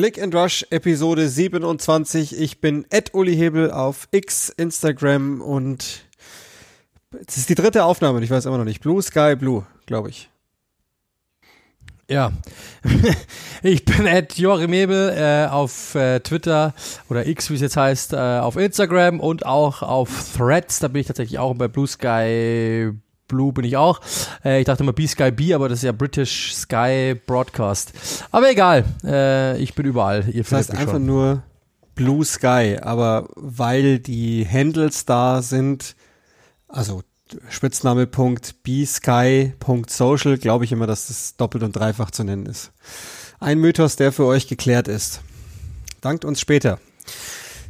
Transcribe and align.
Click 0.00 0.18
and 0.18 0.34
Rush 0.34 0.64
Episode 0.70 1.28
27. 1.28 2.40
Ich 2.40 2.62
bin 2.62 2.86
Ed 2.88 3.12
Uli 3.12 3.36
Hebel 3.36 3.70
auf 3.70 4.08
X, 4.12 4.48
Instagram 4.48 5.42
und 5.42 6.06
es 7.26 7.36
ist 7.36 7.50
die 7.50 7.54
dritte 7.54 7.84
Aufnahme, 7.84 8.24
ich 8.24 8.30
weiß 8.30 8.46
immer 8.46 8.56
noch 8.56 8.64
nicht. 8.64 8.80
Blue 8.80 9.02
Sky 9.02 9.36
Blue, 9.36 9.66
glaube 9.84 10.08
ich. 10.08 10.30
Ja, 12.08 12.32
ich 13.62 13.84
bin 13.84 14.06
at 14.06 14.38
Joachim 14.38 14.72
Hebel 14.72 15.10
äh, 15.14 15.50
auf 15.50 15.94
äh, 15.94 16.20
Twitter 16.20 16.72
oder 17.10 17.26
X, 17.26 17.50
wie 17.50 17.56
es 17.56 17.60
jetzt 17.60 17.76
heißt, 17.76 18.14
äh, 18.14 18.16
auf 18.16 18.56
Instagram 18.56 19.20
und 19.20 19.44
auch 19.44 19.82
auf 19.82 20.34
Threads. 20.34 20.78
Da 20.78 20.88
bin 20.88 21.02
ich 21.02 21.08
tatsächlich 21.08 21.38
auch 21.38 21.54
bei 21.54 21.68
Blue 21.68 21.86
Sky 21.86 22.94
Blue 23.30 23.52
bin 23.52 23.64
ich 23.64 23.76
auch. 23.76 24.00
Äh, 24.44 24.60
ich 24.60 24.66
dachte 24.66 24.82
immer 24.82 24.92
B-Sky 24.92 25.30
B, 25.30 25.54
aber 25.54 25.68
das 25.68 25.78
ist 25.78 25.84
ja 25.84 25.92
British 25.92 26.52
Sky 26.54 27.14
Broadcast. 27.26 27.92
Aber 28.32 28.50
egal, 28.50 28.84
äh, 29.04 29.56
ich 29.58 29.74
bin 29.74 29.86
überall. 29.86 30.28
Ihr 30.28 30.42
Das 30.42 30.52
heißt 30.52 30.70
einfach 30.72 30.94
schon. 30.94 31.06
nur 31.06 31.42
Blue 31.94 32.24
Sky, 32.24 32.78
aber 32.82 33.28
weil 33.36 34.00
die 34.00 34.46
Handles 34.50 35.06
da 35.06 35.42
sind, 35.42 35.94
also 36.68 37.02
Spitzname 37.48 38.08
Punkt 38.08 38.56
bsky 38.64 39.52
Punkt 39.60 39.90
social, 39.90 40.36
glaube 40.36 40.64
ich 40.64 40.72
immer, 40.72 40.88
dass 40.88 41.06
das 41.06 41.36
doppelt 41.36 41.62
und 41.62 41.76
dreifach 41.76 42.10
zu 42.10 42.24
nennen 42.24 42.46
ist. 42.46 42.72
Ein 43.38 43.58
Mythos, 43.58 43.96
der 43.96 44.12
für 44.12 44.24
euch 44.26 44.48
geklärt 44.48 44.88
ist. 44.88 45.20
Dankt 46.00 46.24
uns 46.24 46.40
später. 46.40 46.80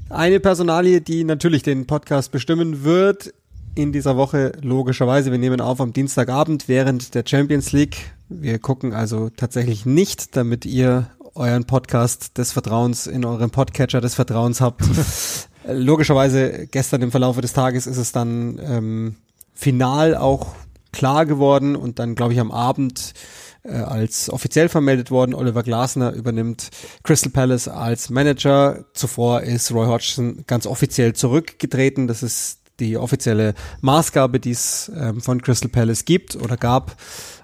Eine 0.09 0.41
Personalie, 0.41 1.01
die 1.01 1.25
natürlich 1.25 1.63
den 1.63 1.87
Podcast 1.87 2.33
bestimmen 2.33 2.83
wird 2.85 3.33
in 3.75 3.93
dieser 3.93 4.17
Woche, 4.17 4.53
logischerweise. 4.61 5.31
Wir 5.31 5.39
nehmen 5.39 5.61
auf 5.61 5.81
am 5.81 5.93
Dienstagabend 5.93 6.69
während 6.69 7.15
der 7.15 7.25
Champions 7.27 7.73
League. 7.73 8.13
Wir 8.29 8.59
gucken 8.59 8.93
also 8.93 9.31
tatsächlich 9.31 9.87
nicht, 9.87 10.37
damit 10.37 10.67
ihr 10.67 11.11
euren 11.35 11.65
Podcast 11.65 12.39
des 12.39 12.53
Vertrauens 12.53 13.07
in 13.07 13.25
eurem 13.25 13.51
Podcatcher 13.51 14.01
des 14.01 14.15
Vertrauens 14.15 14.61
habt. 14.61 14.83
Logischerweise 15.69 16.67
gestern 16.67 17.03
im 17.03 17.11
Verlaufe 17.11 17.41
des 17.41 17.53
Tages 17.53 17.87
ist 17.87 17.99
es 17.99 18.13
dann 18.13 18.61
ähm, 18.63 19.17
final 19.55 20.17
auch 20.17 20.55
klar 20.93 21.27
geworden 21.27 21.77
und 21.77 21.99
dann, 21.99 22.15
glaube 22.15 22.33
ich, 22.33 22.41
am 22.41 22.51
Abend 22.51 23.15
äh, 23.63 23.73
als 23.73 24.31
offiziell 24.31 24.69
vermeldet 24.69 25.11
worden, 25.11 25.35
Oliver 25.35 25.63
Glasner 25.63 26.13
übernimmt 26.13 26.71
Crystal 27.05 27.31
Palace 27.31 27.69
als 27.69 28.11
Manager. 28.11 28.85
Zuvor 28.95 29.43
ist 29.43 29.71
Roy 29.71 29.87
Hodgson 29.87 30.45
ganz 30.47 30.67
offiziell 30.67 31.13
zurückgetreten. 31.13 32.09
Das 32.09 32.23
ist 32.23 32.60
die 32.81 32.97
offizielle 32.97 33.55
Maßgabe, 33.81 34.41
die 34.41 34.51
es 34.51 34.91
ähm, 34.95 35.21
von 35.21 35.43
Crystal 35.43 35.69
Palace 35.69 36.05
gibt 36.05 36.37
oder 36.37 36.57
gab. 36.57 36.97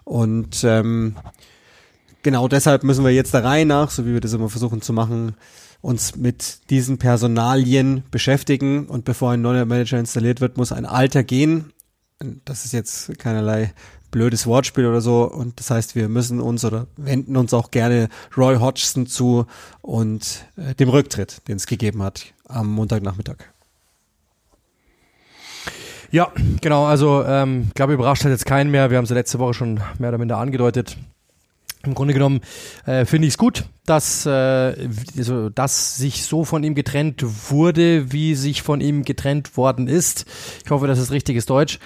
Und 0.05 0.65
ähm, 0.65 1.17
genau 2.23 2.49
deshalb 2.49 2.83
müssen 2.83 3.05
wir 3.05 3.13
jetzt 3.13 3.35
der 3.35 3.45
Reihe 3.45 3.67
nach, 3.67 3.91
so 3.91 4.07
wie 4.07 4.13
wir 4.13 4.21
das 4.21 4.33
immer 4.33 4.49
versuchen 4.49 4.83
zu 4.83 4.93
machen, 4.93 5.37
uns 5.81 6.17
mit 6.17 6.71
diesen 6.71 6.99
Personalien 6.99 8.05
beschäftigen. 8.11 8.87
Und 8.87 9.05
bevor 9.05 9.33
ein 9.33 9.43
neuer 9.43 9.65
Manager 9.65 9.99
installiert 9.99 10.41
wird, 10.41 10.57
muss 10.57 10.73
ein 10.73 10.87
alter 10.87 11.23
gehen. 11.23 11.73
Das 12.45 12.65
ist 12.65 12.73
jetzt 12.73 13.19
keinerlei 13.19 13.75
blödes 14.11 14.47
Wortspiel 14.47 14.87
oder 14.87 15.01
so. 15.01 15.25
Und 15.25 15.61
das 15.61 15.71
heißt, 15.71 15.95
wir 15.95 16.09
müssen 16.09 16.41
uns 16.41 16.65
oder 16.65 16.87
wenden 16.97 17.37
uns 17.37 17.53
auch 17.53 17.71
gerne 17.71 18.09
Roy 18.37 18.57
Hodgson 18.57 19.07
zu 19.07 19.47
und 19.83 20.47
äh, 20.57 20.75
dem 20.75 20.89
Rücktritt, 20.89 21.47
den 21.49 21.57
es 21.57 21.67
gegeben 21.67 22.03
hat 22.03 22.33
am 22.49 22.73
Montagnachmittag. 22.73 23.56
Ja, 26.11 26.31
genau. 26.61 26.85
Also, 26.85 27.25
ähm, 27.25 27.71
glaube, 27.75 27.95
überrascht 27.95 28.25
hat 28.25 28.31
jetzt 28.31 28.47
keinen 28.47 28.71
mehr. 28.71 28.91
Wir 28.91 28.99
haben 28.99 29.05
es 29.05 29.11
ja 29.11 29.17
letzte 29.17 29.39
Woche 29.39 29.55
schon 29.55 29.81
mehr 29.99 30.11
oder 30.11 30.19
minder 30.19 30.39
angedeutet. 30.39 30.97
Im 31.85 31.95
Grunde 31.95 32.15
genommen 32.15 32.41
äh, 32.85 33.05
finde 33.05 33.29
ich 33.29 33.35
es 33.35 33.39
gut, 33.39 33.65
dass, 33.85 34.27
äh, 34.27 34.31
also, 35.17 35.51
dass 35.51 35.97
sich 35.97 36.25
so 36.25 36.45
von 36.45 36.65
ihm 36.65 36.75
getrennt 36.75 37.25
wurde, 37.51 38.13
wie 38.13 38.35
sich 38.35 38.63
von 38.63 38.81
ihm 38.81 39.05
getrennt 39.05 39.57
worden 39.57 39.87
ist. 39.87 40.27
Ich 40.65 40.71
hoffe, 40.71 40.87
das 40.89 40.99
ist 40.99 41.13
richtiges 41.13 41.47
Deutsch. 41.47 41.79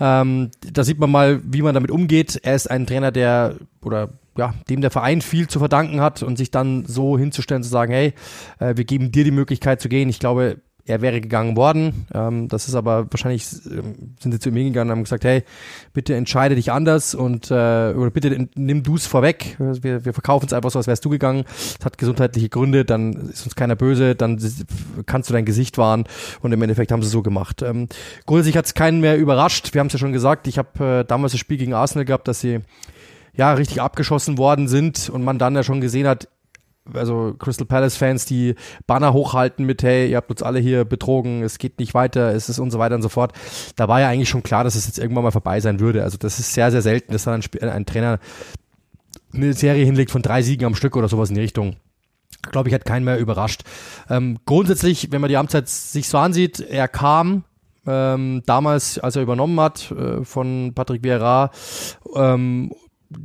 Ähm, 0.00 0.50
da 0.60 0.82
sieht 0.82 0.98
man 0.98 1.10
mal, 1.10 1.40
wie 1.44 1.62
man 1.62 1.74
damit 1.74 1.92
umgeht. 1.92 2.40
Er 2.42 2.56
ist 2.56 2.68
ein 2.70 2.86
Trainer, 2.86 3.12
der 3.12 3.56
oder 3.80 4.10
ja, 4.36 4.54
dem 4.68 4.80
der 4.80 4.90
Verein 4.90 5.20
viel 5.20 5.46
zu 5.46 5.60
verdanken 5.60 6.00
hat 6.00 6.24
und 6.24 6.36
sich 6.36 6.50
dann 6.50 6.84
so 6.86 7.16
hinzustellen, 7.16 7.62
zu 7.62 7.68
sagen, 7.68 7.92
hey, 7.92 8.14
äh, 8.58 8.76
wir 8.76 8.84
geben 8.84 9.12
dir 9.12 9.22
die 9.22 9.30
Möglichkeit 9.30 9.80
zu 9.80 9.88
gehen. 9.88 10.08
Ich 10.08 10.18
glaube, 10.18 10.58
er 10.86 11.00
wäre 11.00 11.20
gegangen 11.20 11.56
worden. 11.56 12.06
Ähm, 12.12 12.48
das 12.48 12.68
ist 12.68 12.74
aber 12.74 13.06
wahrscheinlich, 13.10 13.46
ähm, 13.66 14.14
sind 14.20 14.32
sie 14.32 14.38
zu 14.38 14.50
ihm 14.50 14.56
hingegangen 14.56 14.90
und 14.90 14.98
haben 14.98 15.04
gesagt, 15.04 15.24
hey, 15.24 15.42
bitte 15.92 16.14
entscheide 16.14 16.54
dich 16.54 16.70
anders 16.72 17.14
und 17.14 17.50
äh, 17.50 17.54
oder 17.94 18.10
bitte 18.10 18.48
nimm 18.54 18.82
du 18.82 18.96
es 18.96 19.06
vorweg. 19.06 19.56
Wir, 19.58 20.04
wir 20.04 20.12
verkaufen 20.12 20.46
es 20.46 20.52
einfach 20.52 20.70
so, 20.70 20.78
als 20.78 20.86
wärst 20.86 21.04
du 21.04 21.08
gegangen. 21.08 21.44
Es 21.78 21.84
hat 21.84 21.96
gesundheitliche 21.96 22.50
Gründe, 22.50 22.84
dann 22.84 23.30
ist 23.30 23.44
uns 23.44 23.56
keiner 23.56 23.76
böse, 23.76 24.14
dann 24.14 24.38
kannst 25.06 25.30
du 25.30 25.32
dein 25.32 25.46
Gesicht 25.46 25.78
wahren 25.78 26.04
und 26.40 26.52
im 26.52 26.60
Endeffekt 26.60 26.92
haben 26.92 27.02
sie 27.02 27.08
so 27.08 27.22
gemacht. 27.22 27.62
Ähm, 27.62 27.88
grundsätzlich 28.26 28.56
hat 28.56 28.66
es 28.66 28.74
keinen 28.74 29.00
mehr 29.00 29.16
überrascht. 29.16 29.72
Wir 29.72 29.80
haben 29.80 29.86
es 29.86 29.94
ja 29.94 29.98
schon 29.98 30.12
gesagt, 30.12 30.46
ich 30.46 30.58
habe 30.58 31.00
äh, 31.00 31.04
damals 31.04 31.32
das 31.32 31.40
Spiel 31.40 31.56
gegen 31.56 31.72
Arsenal 31.72 32.04
gehabt, 32.04 32.28
dass 32.28 32.40
sie 32.40 32.60
ja 33.36 33.52
richtig 33.54 33.80
abgeschossen 33.80 34.38
worden 34.38 34.68
sind 34.68 35.08
und 35.08 35.24
man 35.24 35.38
dann 35.38 35.54
ja 35.54 35.62
schon 35.62 35.80
gesehen 35.80 36.06
hat, 36.06 36.28
also 36.92 37.34
Crystal 37.38 37.66
Palace 37.66 37.96
Fans, 37.96 38.26
die 38.26 38.54
Banner 38.86 39.12
hochhalten 39.12 39.64
mit, 39.64 39.82
hey, 39.82 40.10
ihr 40.10 40.16
habt 40.16 40.30
uns 40.30 40.42
alle 40.42 40.58
hier 40.58 40.84
betrogen, 40.84 41.42
es 41.42 41.58
geht 41.58 41.78
nicht 41.78 41.94
weiter, 41.94 42.34
es 42.34 42.48
ist 42.48 42.58
und 42.58 42.70
so 42.70 42.78
weiter 42.78 42.94
und 42.94 43.02
so 43.02 43.08
fort. 43.08 43.32
Da 43.76 43.88
war 43.88 44.00
ja 44.00 44.08
eigentlich 44.08 44.28
schon 44.28 44.42
klar, 44.42 44.64
dass 44.64 44.74
es 44.74 44.86
jetzt 44.86 44.98
irgendwann 44.98 45.24
mal 45.24 45.30
vorbei 45.30 45.60
sein 45.60 45.80
würde. 45.80 46.02
Also 46.02 46.18
das 46.18 46.38
ist 46.38 46.52
sehr, 46.52 46.70
sehr 46.70 46.82
selten, 46.82 47.12
dass 47.12 47.24
dann 47.24 47.40
ein, 47.40 47.68
ein 47.68 47.86
Trainer 47.86 48.18
eine 49.32 49.52
Serie 49.52 49.84
hinlegt 49.84 50.10
von 50.10 50.22
drei 50.22 50.42
Siegen 50.42 50.66
am 50.66 50.74
Stück 50.74 50.96
oder 50.96 51.08
sowas 51.08 51.28
in 51.28 51.34
die 51.34 51.40
Richtung. 51.40 51.76
Glaube 52.50 52.68
ich, 52.68 52.74
hat 52.74 52.84
keinen 52.84 53.04
mehr 53.04 53.18
überrascht. 53.18 53.62
Ähm, 54.10 54.38
grundsätzlich, 54.44 55.10
wenn 55.10 55.20
man 55.20 55.28
die 55.28 55.36
Amtszeit 55.36 55.68
sich 55.68 56.08
so 56.08 56.18
ansieht, 56.18 56.60
er 56.60 56.88
kam 56.88 57.44
ähm, 57.86 58.42
damals, 58.46 58.98
als 58.98 59.16
er 59.16 59.22
übernommen 59.22 59.58
hat 59.60 59.90
äh, 59.90 60.24
von 60.24 60.72
Patrick 60.74 61.02
Vieira, 61.02 61.50
ähm, 62.14 62.72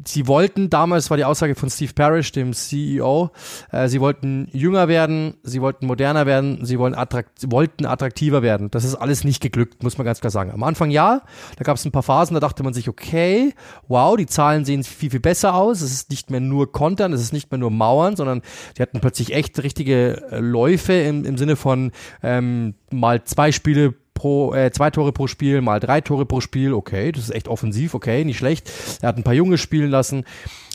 sie 0.05 0.27
wollten, 0.27 0.69
damals 0.69 1.09
war 1.09 1.17
die 1.17 1.25
Aussage 1.25 1.55
von 1.55 1.69
Steve 1.69 1.93
Parrish, 1.93 2.31
dem 2.31 2.53
CEO, 2.53 3.31
äh, 3.71 3.87
sie 3.87 4.01
wollten 4.01 4.47
jünger 4.51 4.87
werden, 4.87 5.35
sie 5.43 5.61
wollten 5.61 5.85
moderner 5.85 6.25
werden, 6.25 6.65
sie 6.65 6.79
wollen 6.79 6.95
attrakt 6.95 7.51
wollten 7.51 7.85
attraktiver 7.85 8.41
werden. 8.41 8.71
Das 8.71 8.83
ist 8.83 8.95
alles 8.95 9.23
nicht 9.23 9.41
geglückt, 9.41 9.83
muss 9.83 9.97
man 9.97 10.05
ganz 10.05 10.19
klar 10.19 10.31
sagen. 10.31 10.51
Am 10.51 10.63
Anfang 10.63 10.89
ja, 10.91 11.21
da 11.57 11.63
gab 11.63 11.77
es 11.77 11.85
ein 11.85 11.91
paar 11.91 12.03
Phasen, 12.03 12.33
da 12.33 12.39
dachte 12.39 12.63
man 12.63 12.73
sich, 12.73 12.89
okay, 12.89 13.53
wow, 13.87 14.15
die 14.15 14.25
Zahlen 14.25 14.65
sehen 14.65 14.83
viel, 14.83 15.09
viel 15.09 15.19
besser 15.19 15.55
aus. 15.55 15.81
Es 15.81 15.91
ist 15.91 16.09
nicht 16.09 16.29
mehr 16.29 16.39
nur 16.39 16.71
Kontern, 16.71 17.13
es 17.13 17.21
ist 17.21 17.33
nicht 17.33 17.51
mehr 17.51 17.59
nur 17.59 17.71
Mauern, 17.71 18.15
sondern 18.15 18.41
die 18.77 18.81
hatten 18.81 18.99
plötzlich 18.99 19.33
echt 19.33 19.61
richtige 19.61 20.21
äh, 20.31 20.39
Läufe 20.39 20.93
im, 20.93 21.25
im 21.25 21.37
Sinne 21.37 21.55
von 21.55 21.91
ähm, 22.23 22.75
mal 22.91 23.23
zwei 23.23 23.51
Spiele 23.51 23.93
pro, 24.19 24.53
äh, 24.53 24.69
zwei 24.71 24.91
Tore 24.91 25.13
pro 25.13 25.27
Spiel, 25.27 25.61
mal 25.61 25.79
drei 25.79 26.01
Tore 26.01 26.25
pro 26.25 26.41
Spiel, 26.41 26.73
okay, 26.73 27.11
das 27.11 27.23
ist 27.23 27.29
echt 27.31 27.47
offensiv, 27.47 27.93
okay, 27.93 28.25
nicht 28.25 28.37
schlecht. 28.37 28.69
Er 29.01 29.09
hat 29.09 29.17
ein 29.17 29.23
paar 29.23 29.33
Junge 29.33 29.57
spielen 29.57 29.89
lassen. 29.89 30.25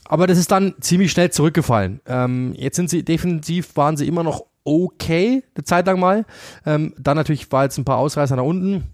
Aber 0.07 0.27
das 0.27 0.39
ist 0.39 0.51
dann 0.51 0.75
ziemlich 0.81 1.13
schnell 1.13 1.31
zurückgefallen. 1.31 2.01
Ähm, 2.07 2.55
jetzt 2.57 2.77
sind 2.77 2.89
sie 2.91 3.05
defensiv, 3.05 3.77
waren 3.77 3.97
sie 3.97 4.09
immer 4.09 4.23
noch 4.23 4.47
okay, 4.65 5.45
eine 5.55 5.65
Zeit 5.65 5.87
lang 5.87 6.01
mal. 6.01 6.25
Ähm, 6.65 6.95
dann 6.99 7.17
natürlich 7.17 7.53
war 7.53 7.65
jetzt 7.65 7.79
ein 7.79 7.85
paar 7.85 7.99
Ausreißer 7.99 8.37
nach 8.37 8.43
unten. 8.43 8.85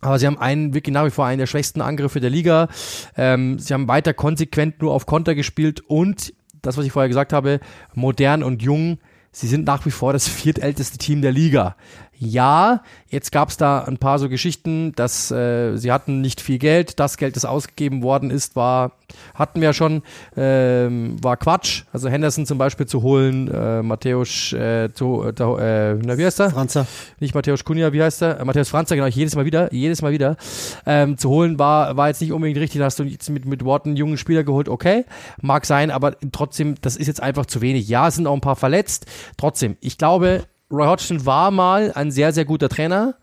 Aber 0.00 0.18
sie 0.18 0.26
haben 0.26 0.38
einen, 0.38 0.72
wirklich 0.72 0.94
nach 0.94 1.04
wie 1.04 1.10
vor 1.10 1.26
einen 1.26 1.40
der 1.40 1.46
schwächsten 1.46 1.80
Angriffe 1.80 2.20
der 2.20 2.30
Liga. 2.30 2.68
Ähm, 3.16 3.58
sie 3.58 3.74
haben 3.74 3.88
weiter 3.88 4.14
konsequent 4.14 4.80
nur 4.80 4.92
auf 4.92 5.06
Konter 5.06 5.34
gespielt 5.34 5.80
und 5.80 6.32
das, 6.62 6.76
was 6.76 6.86
ich 6.86 6.92
vorher 6.92 7.08
gesagt 7.08 7.32
habe, 7.32 7.60
modern 7.94 8.42
und 8.42 8.62
jung. 8.62 8.98
Sie 9.32 9.46
sind 9.46 9.64
nach 9.64 9.86
wie 9.86 9.90
vor 9.90 10.12
das 10.12 10.26
viertälteste 10.26 10.98
Team 10.98 11.22
der 11.22 11.32
Liga. 11.32 11.76
Ja, 12.22 12.82
jetzt 13.08 13.32
gab 13.32 13.48
es 13.48 13.56
da 13.56 13.80
ein 13.84 13.96
paar 13.96 14.18
so 14.18 14.28
Geschichten, 14.28 14.92
dass 14.94 15.30
äh, 15.30 15.78
sie 15.78 15.90
hatten 15.90 16.20
nicht 16.20 16.42
viel 16.42 16.58
Geld. 16.58 17.00
Das 17.00 17.16
Geld, 17.16 17.34
das 17.34 17.46
ausgegeben 17.46 18.02
worden 18.02 18.30
ist, 18.30 18.56
war, 18.56 18.92
hatten 19.34 19.62
wir 19.62 19.72
schon, 19.72 20.02
ähm, 20.36 21.16
war 21.22 21.38
Quatsch. 21.38 21.84
Also 21.94 22.10
Henderson 22.10 22.44
zum 22.44 22.58
Beispiel 22.58 22.84
zu 22.84 23.00
holen, 23.00 23.48
äh, 23.48 23.82
Matthäus, 23.82 24.52
äh, 24.52 24.92
zu, 24.92 25.22
äh, 25.22 25.32
na, 25.32 26.18
wie 26.18 26.26
heißt 26.26 26.40
er? 26.40 26.50
Franzer. 26.50 26.86
Nicht 27.20 27.34
Matthäus 27.34 27.64
Kunja, 27.64 27.90
wie 27.94 28.02
heißt 28.02 28.20
er? 28.20 28.38
Äh, 28.38 28.44
Matthäus 28.44 28.68
Franzer, 28.68 28.96
genau, 28.96 29.08
jedes 29.08 29.34
Mal 29.34 29.46
wieder, 29.46 29.72
jedes 29.72 30.02
Mal 30.02 30.12
wieder. 30.12 30.36
Ähm, 30.84 31.16
zu 31.16 31.30
holen 31.30 31.58
war, 31.58 31.96
war 31.96 32.08
jetzt 32.08 32.20
nicht 32.20 32.32
unbedingt 32.32 32.60
richtig. 32.60 32.80
Da 32.80 32.84
hast 32.84 32.98
du 32.98 33.04
jetzt 33.04 33.30
mit, 33.30 33.46
mit 33.46 33.64
Worten 33.64 33.88
einen 33.88 33.96
jungen 33.96 34.18
Spieler 34.18 34.44
geholt, 34.44 34.68
okay, 34.68 35.06
mag 35.40 35.64
sein, 35.64 35.90
aber 35.90 36.16
trotzdem, 36.32 36.74
das 36.82 36.96
ist 36.96 37.06
jetzt 37.06 37.22
einfach 37.22 37.46
zu 37.46 37.62
wenig. 37.62 37.88
Ja, 37.88 38.08
es 38.08 38.16
sind 38.16 38.26
auch 38.26 38.34
ein 38.34 38.42
paar 38.42 38.56
verletzt. 38.56 39.06
Trotzdem, 39.38 39.78
ich 39.80 39.96
glaube, 39.96 40.42
Roy 40.70 40.86
Hodgson 40.86 41.26
war 41.26 41.50
mal 41.50 41.92
ein 41.92 42.10
sehr, 42.10 42.32
sehr 42.32 42.44
guter 42.44 42.68
Trainer. 42.68 43.16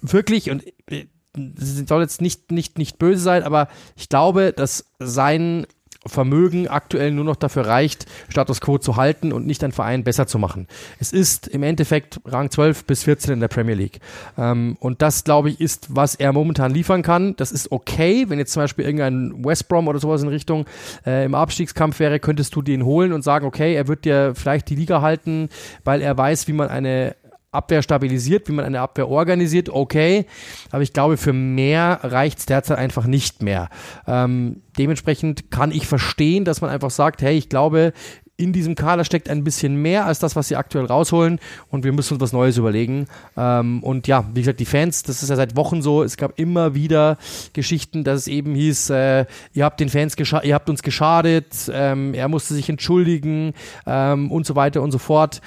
Wirklich, 0.00 0.50
und 0.50 0.64
äh, 0.90 1.06
das 1.32 1.76
soll 1.86 2.02
jetzt 2.02 2.20
nicht, 2.20 2.50
nicht, 2.50 2.78
nicht 2.78 2.98
böse 2.98 3.22
sein, 3.22 3.42
aber 3.42 3.68
ich 3.96 4.08
glaube, 4.08 4.52
dass 4.52 4.86
sein 4.98 5.66
Vermögen 6.08 6.68
aktuell 6.68 7.10
nur 7.10 7.24
noch 7.24 7.36
dafür 7.36 7.66
reicht, 7.66 8.06
Status 8.28 8.60
quo 8.60 8.78
zu 8.78 8.96
halten 8.96 9.32
und 9.32 9.46
nicht 9.46 9.62
einen 9.64 9.72
Verein 9.72 10.04
besser 10.04 10.26
zu 10.26 10.38
machen. 10.38 10.66
Es 10.98 11.12
ist 11.12 11.48
im 11.48 11.62
Endeffekt 11.62 12.20
Rang 12.24 12.50
12 12.50 12.84
bis 12.84 13.04
14 13.04 13.34
in 13.34 13.40
der 13.40 13.48
Premier 13.48 13.74
League. 13.74 14.00
Ähm, 14.36 14.76
und 14.80 15.02
das, 15.02 15.24
glaube 15.24 15.50
ich, 15.50 15.60
ist, 15.60 15.94
was 15.94 16.14
er 16.14 16.32
momentan 16.32 16.72
liefern 16.72 17.02
kann. 17.02 17.34
Das 17.36 17.52
ist 17.52 17.72
okay. 17.72 18.26
Wenn 18.28 18.38
jetzt 18.38 18.52
zum 18.52 18.62
Beispiel 18.62 18.84
irgendein 18.84 19.44
West 19.44 19.68
Brom 19.68 19.88
oder 19.88 19.98
sowas 19.98 20.22
in 20.22 20.28
Richtung 20.28 20.66
äh, 21.06 21.24
im 21.24 21.34
Abstiegskampf 21.34 21.98
wäre, 22.00 22.20
könntest 22.20 22.54
du 22.54 22.62
den 22.62 22.84
holen 22.84 23.12
und 23.12 23.22
sagen, 23.22 23.46
okay, 23.46 23.74
er 23.74 23.88
wird 23.88 24.04
dir 24.04 24.34
vielleicht 24.34 24.68
die 24.70 24.76
Liga 24.76 25.02
halten, 25.02 25.48
weil 25.84 26.02
er 26.02 26.16
weiß, 26.16 26.48
wie 26.48 26.52
man 26.52 26.68
eine 26.68 27.14
Abwehr 27.50 27.82
stabilisiert, 27.82 28.48
wie 28.48 28.52
man 28.52 28.64
eine 28.64 28.80
Abwehr 28.80 29.08
organisiert, 29.08 29.70
okay. 29.70 30.26
Aber 30.70 30.82
ich 30.82 30.92
glaube, 30.92 31.16
für 31.16 31.32
mehr 31.32 32.00
reicht 32.02 32.40
es 32.40 32.46
derzeit 32.46 32.78
einfach 32.78 33.06
nicht 33.06 33.42
mehr. 33.42 33.70
Ähm, 34.06 34.62
dementsprechend 34.76 35.50
kann 35.50 35.70
ich 35.70 35.86
verstehen, 35.86 36.44
dass 36.44 36.60
man 36.60 36.70
einfach 36.70 36.90
sagt, 36.90 37.22
hey, 37.22 37.36
ich 37.38 37.48
glaube, 37.48 37.92
in 38.40 38.52
diesem 38.52 38.76
Kader 38.76 39.04
steckt 39.04 39.28
ein 39.28 39.42
bisschen 39.42 39.82
mehr 39.82 40.06
als 40.06 40.20
das, 40.20 40.36
was 40.36 40.46
sie 40.46 40.54
aktuell 40.54 40.86
rausholen 40.86 41.40
und 41.70 41.82
wir 41.82 41.92
müssen 41.92 42.14
uns 42.14 42.22
was 42.22 42.32
Neues 42.32 42.56
überlegen. 42.56 43.08
Ähm, 43.36 43.82
und 43.82 44.06
ja, 44.06 44.24
wie 44.32 44.40
gesagt, 44.40 44.60
die 44.60 44.64
Fans, 44.64 45.02
das 45.02 45.24
ist 45.24 45.28
ja 45.28 45.34
seit 45.34 45.56
Wochen 45.56 45.82
so, 45.82 46.04
es 46.04 46.16
gab 46.16 46.38
immer 46.38 46.72
wieder 46.72 47.18
Geschichten, 47.52 48.04
dass 48.04 48.20
es 48.20 48.28
eben 48.28 48.54
hieß, 48.54 48.90
äh, 48.90 49.26
ihr 49.54 49.64
habt 49.64 49.80
den 49.80 49.88
Fans 49.88 50.14
ihr 50.16 50.54
habt 50.54 50.70
uns 50.70 50.82
geschadet, 50.84 51.68
ähm, 51.72 52.14
er 52.14 52.28
musste 52.28 52.54
sich 52.54 52.68
entschuldigen 52.68 53.54
ähm, 53.86 54.30
und 54.30 54.46
so 54.46 54.54
weiter 54.54 54.82
und 54.82 54.92
so 54.92 54.98
fort. 54.98 55.40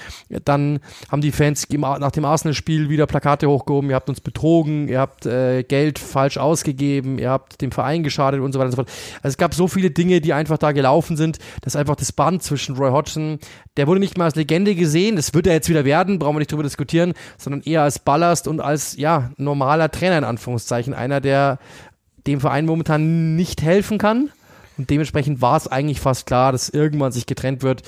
Dann 0.44 0.80
haben 1.10 1.22
die 1.22 1.32
Fans 1.32 1.70
nach 1.70 2.12
dem 2.12 2.26
Arsenal-Spiel 2.26 2.90
wieder 2.90 3.08
Plakate 3.08 3.48
hochgehoben, 3.48 3.90
ihr 3.90 3.96
habt 3.96 4.10
uns 4.10 4.20
betrogen, 4.20 4.90
ihr 4.90 5.00
habt 5.00 5.26
äh, 5.26 5.64
Geld 5.64 5.98
falsch 5.98 6.38
ausgegeben, 6.38 7.20
ihr 7.20 7.30
habt 7.30 7.62
dem 7.62 7.72
Verein 7.72 8.04
geschadet 8.04 8.42
und 8.42 8.52
so 8.52 8.60
weiter 8.60 8.66
und 8.68 8.72
so 8.72 8.84
fort. 8.84 8.90
Also 9.24 9.34
es 9.34 9.38
gab 9.38 9.54
so 9.54 9.70
viele 9.70 9.92
Dinge, 9.92 10.20
die 10.20 10.34
einfach 10.34 10.58
da 10.58 10.74
gelaufen 10.74 11.16
sind, 11.16 11.40
dass 11.62 11.78
einfach 11.78 11.96
das 11.96 12.12
Band 12.12 12.44
zwischen 12.44 12.81
Roy 12.81 12.92
Hodgson, 12.92 13.39
der 13.78 13.88
wurde 13.88 14.00
nicht 14.00 14.18
mal 14.18 14.25
als 14.25 14.36
Legende 14.36 14.75
gesehen, 14.75 15.16
das 15.16 15.33
wird 15.33 15.48
er 15.48 15.54
jetzt 15.54 15.69
wieder 15.69 15.86
werden, 15.86 16.19
brauchen 16.19 16.36
wir 16.36 16.39
nicht 16.39 16.51
drüber 16.51 16.63
diskutieren, 16.63 17.13
sondern 17.38 17.62
eher 17.62 17.83
als 17.83 18.00
Ballast 18.00 18.48
und 18.48 18.60
als, 18.60 18.98
ja, 18.98 19.31
normaler 19.38 19.92
Trainer 19.92 20.18
in 20.18 20.24
Anführungszeichen, 20.24 20.94
einer, 20.94 21.22
der 21.22 21.60
dem 22.28 22.39
Verein 22.39 22.66
momentan 22.66 23.36
nicht 23.36 23.62
helfen 23.62 23.98
kann. 23.98 24.30
Und 24.78 24.89
dementsprechend 24.89 25.42
war 25.42 25.57
es 25.57 25.68
eigentlich 25.68 26.00
fast 26.00 26.25
klar, 26.25 26.51
dass 26.51 26.69
irgendwann 26.69 27.12
sich 27.12 27.25
getrennt 27.25 27.63
wird. 27.63 27.83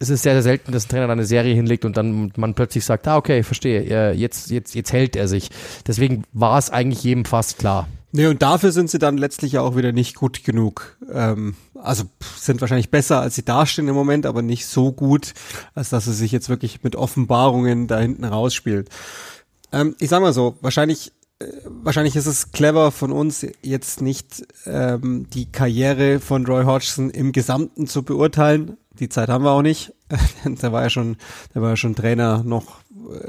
Es 0.00 0.10
ist 0.10 0.22
sehr, 0.22 0.34
sehr 0.34 0.42
selten, 0.42 0.70
dass 0.70 0.86
ein 0.86 0.88
Trainer 0.88 1.10
eine 1.10 1.24
Serie 1.24 1.54
hinlegt 1.54 1.84
und 1.84 1.96
dann 1.96 2.32
man 2.36 2.54
plötzlich 2.54 2.84
sagt, 2.84 3.08
ah, 3.08 3.16
okay, 3.16 3.42
verstehe, 3.42 4.12
jetzt, 4.12 4.50
jetzt, 4.50 4.74
jetzt 4.74 4.92
hält 4.92 5.16
er 5.16 5.26
sich. 5.26 5.50
Deswegen 5.86 6.22
war 6.32 6.58
es 6.58 6.70
eigentlich 6.70 7.02
jedem 7.02 7.24
fast 7.24 7.58
klar. 7.58 7.88
Nee, 8.10 8.26
und 8.26 8.42
dafür 8.42 8.72
sind 8.72 8.90
sie 8.90 8.98
dann 8.98 9.18
letztlich 9.18 9.58
auch 9.58 9.76
wieder 9.76 9.92
nicht 9.92 10.16
gut 10.16 10.42
genug. 10.42 10.96
Ähm, 11.12 11.56
also 11.74 12.04
sind 12.36 12.60
wahrscheinlich 12.60 12.90
besser, 12.90 13.20
als 13.20 13.34
sie 13.34 13.44
dastehen 13.44 13.88
im 13.88 13.94
Moment, 13.94 14.24
aber 14.24 14.40
nicht 14.40 14.66
so 14.66 14.92
gut, 14.92 15.34
als 15.74 15.90
dass 15.90 16.06
sie 16.06 16.14
sich 16.14 16.32
jetzt 16.32 16.48
wirklich 16.48 16.82
mit 16.82 16.96
Offenbarungen 16.96 17.86
da 17.86 17.98
hinten 17.98 18.24
rausspielt. 18.24 18.88
Ähm, 19.72 19.94
ich 20.00 20.08
sag 20.08 20.22
mal 20.22 20.32
so, 20.32 20.56
wahrscheinlich 20.62 21.12
äh, 21.38 21.46
wahrscheinlich 21.66 22.16
ist 22.16 22.26
es 22.26 22.50
clever 22.52 22.90
von 22.90 23.12
uns 23.12 23.46
jetzt 23.62 24.00
nicht 24.00 24.46
ähm, 24.66 25.28
die 25.30 25.50
Karriere 25.52 26.18
von 26.20 26.46
Roy 26.46 26.64
Hodgson 26.64 27.10
im 27.10 27.32
Gesamten 27.32 27.86
zu 27.86 28.02
beurteilen. 28.02 28.76
Die 28.98 29.08
Zeit 29.08 29.28
haben 29.28 29.44
wir 29.44 29.52
auch 29.52 29.62
nicht. 29.62 29.92
der 30.44 30.72
war 30.72 30.82
ja 30.82 30.90
schon, 30.90 31.16
der 31.54 31.62
war 31.62 31.70
ja 31.70 31.76
schon 31.76 31.94
Trainer 31.94 32.42
noch 32.42 32.80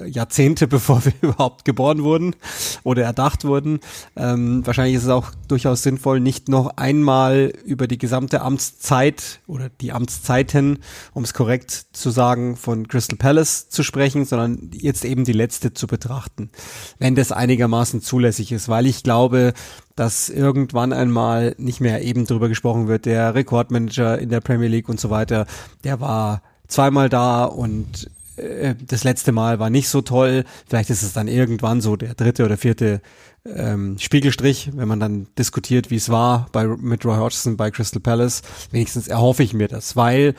Jahrzehnte, 0.05 0.67
bevor 0.79 1.03
wir 1.05 1.13
überhaupt 1.21 1.65
geboren 1.65 2.03
wurden 2.03 2.35
oder 2.83 3.03
erdacht 3.03 3.45
wurden. 3.45 3.79
Ähm, 4.15 4.65
wahrscheinlich 4.65 4.95
ist 4.95 5.03
es 5.03 5.09
auch 5.09 5.31
durchaus 5.47 5.83
sinnvoll, 5.83 6.19
nicht 6.19 6.49
noch 6.49 6.77
einmal 6.77 7.53
über 7.65 7.87
die 7.87 7.97
gesamte 7.97 8.41
Amtszeit 8.41 9.41
oder 9.47 9.69
die 9.69 9.91
Amtszeiten, 9.91 10.79
um 11.13 11.23
es 11.23 11.33
korrekt 11.33 11.87
zu 11.93 12.09
sagen, 12.09 12.55
von 12.55 12.87
Crystal 12.87 13.17
Palace 13.17 13.69
zu 13.69 13.83
sprechen, 13.83 14.25
sondern 14.25 14.71
jetzt 14.73 15.05
eben 15.05 15.23
die 15.23 15.33
letzte 15.33 15.73
zu 15.73 15.87
betrachten, 15.87 16.49
wenn 16.97 17.15
das 17.15 17.31
einigermaßen 17.31 18.01
zulässig 18.01 18.51
ist, 18.51 18.69
weil 18.69 18.85
ich 18.85 19.03
glaube, 19.03 19.53
dass 19.95 20.29
irgendwann 20.29 20.93
einmal 20.93 21.55
nicht 21.57 21.81
mehr 21.81 22.01
eben 22.03 22.25
drüber 22.25 22.47
gesprochen 22.47 22.87
wird, 22.87 23.05
der 23.05 23.35
Rekordmanager 23.35 24.17
in 24.17 24.29
der 24.29 24.39
Premier 24.39 24.69
League 24.69 24.87
und 24.87 24.99
so 24.99 25.09
weiter, 25.09 25.45
der 25.83 25.99
war 25.99 26.41
zweimal 26.67 27.09
da 27.09 27.43
und 27.43 28.09
äh, 28.39 28.75
das 28.85 29.03
letzte 29.03 29.31
Mal 29.31 29.59
war 29.59 29.69
nicht 29.69 29.89
so 29.89 30.01
toll. 30.01 30.45
Vielleicht 30.67 30.89
ist 30.89 31.03
es 31.03 31.13
dann 31.13 31.27
irgendwann 31.27 31.81
so 31.81 31.95
der 31.95 32.13
dritte 32.15 32.45
oder 32.45 32.57
vierte 32.57 33.01
ähm, 33.45 33.97
Spiegelstrich, 33.99 34.71
wenn 34.73 34.87
man 34.87 34.99
dann 34.99 35.27
diskutiert, 35.37 35.91
wie 35.91 35.95
es 35.95 36.09
war 36.09 36.47
bei, 36.51 36.67
mit 36.67 37.05
Roy 37.05 37.17
Hodgson 37.17 37.57
bei 37.57 37.71
Crystal 37.71 38.01
Palace. 38.01 38.41
Wenigstens 38.71 39.07
erhoffe 39.07 39.43
ich 39.43 39.53
mir 39.53 39.67
das, 39.67 39.95
weil 39.95 40.35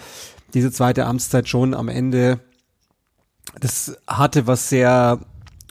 diese 0.55 0.73
zweite 0.73 1.07
Amtszeit 1.07 1.49
schon 1.49 1.75
am 1.75 1.89
Ende, 1.89 2.41
das 3.61 3.97
hatte 4.07 4.47
was 4.47 4.69
sehr 4.69 5.21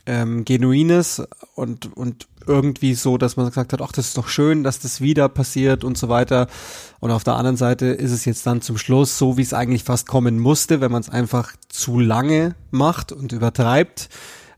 ähm, 0.06 0.46
Genuines 0.46 1.22
und, 1.56 1.96
und 1.96 2.28
irgendwie 2.50 2.96
so, 2.96 3.18
dass 3.18 3.38
man 3.38 3.48
gesagt 3.48 3.72
hat, 3.72 3.82
ach, 3.82 3.92
das 3.92 4.08
ist 4.08 4.18
doch 4.18 4.28
schön, 4.28 4.64
dass 4.64 4.80
das 4.80 5.00
wieder 5.00 5.30
passiert 5.30 5.84
und 5.84 5.98
so 5.98 6.10
weiter. 6.10 6.48
Und 7.00 7.12
auf 7.12 7.24
der 7.24 7.36
anderen 7.36 7.56
Seite 7.56 7.86
ist 7.86 8.12
es 8.12 8.26
jetzt 8.26 8.46
dann 8.46 8.62
zum 8.62 8.78
Schluss 8.78 9.18
so, 9.18 9.38
wie 9.38 9.44
es 9.44 9.54
eigentlich 9.54 9.84
fast 9.84 10.08
kommen 10.08 10.40
musste, 10.40 10.82
wenn 10.82 10.92
man 10.92 11.02
es 11.02 11.10
einfach 11.10 11.54
zu 11.70 12.00
lange 12.00 12.56
macht 12.72 13.12
und 13.12 13.32
übertreibt, 13.32 14.10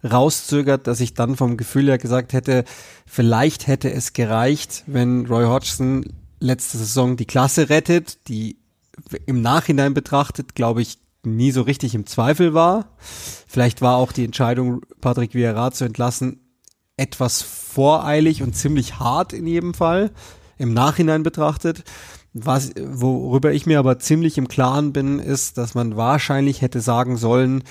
rauszögert, 0.10 0.88
dass 0.88 1.02
ich 1.02 1.14
dann 1.14 1.36
vom 1.36 1.58
Gefühl 1.58 1.88
her 1.88 1.98
gesagt 1.98 2.34
hätte, 2.34 2.64
vielleicht 3.06 3.68
hätte 3.68 3.92
es 3.92 4.14
gereicht, 4.14 4.84
wenn 4.88 5.26
Roy 5.28 5.46
Hodgson 5.46 6.06
letzte 6.40 6.78
Saison 6.78 7.18
die 7.18 7.26
Klasse 7.26 7.70
rettet, 7.70 8.28
die 8.30 8.58
im 9.26 9.42
Nachhinein 9.42 9.94
betrachtet, 9.94 10.56
glaube 10.56 10.82
ich, 10.82 10.98
nie 11.24 11.52
so 11.52 11.62
richtig 11.62 11.94
im 11.94 12.06
Zweifel 12.06 12.54
war. 12.54 12.88
Vielleicht 13.48 13.82
war 13.82 13.98
auch 13.98 14.12
die 14.12 14.26
Entscheidung, 14.26 14.82
Patrick 15.02 15.36
Vieira 15.36 15.72
zu 15.72 15.86
entlassen, 15.86 16.41
etwas 17.02 17.42
voreilig 17.42 18.44
und 18.44 18.56
ziemlich 18.56 19.00
hart 19.00 19.34
in 19.34 19.48
jedem 19.48 19.74
Fall, 19.74 20.12
im 20.60 20.74
Nachhinein 20.74 21.24
betrachtet. 21.24 21.84
Was, 22.34 22.72
worüber 22.80 23.52
ich 23.52 23.66
mir 23.66 23.80
aber 23.80 23.98
ziemlich 23.98 24.38
im 24.38 24.48
Klaren 24.48 24.94
bin, 24.94 25.18
ist, 25.20 25.58
dass 25.58 25.74
man 25.74 25.98
wahrscheinlich 25.98 26.62
hätte 26.62 26.80
sagen 26.80 27.18
sollen, 27.18 27.64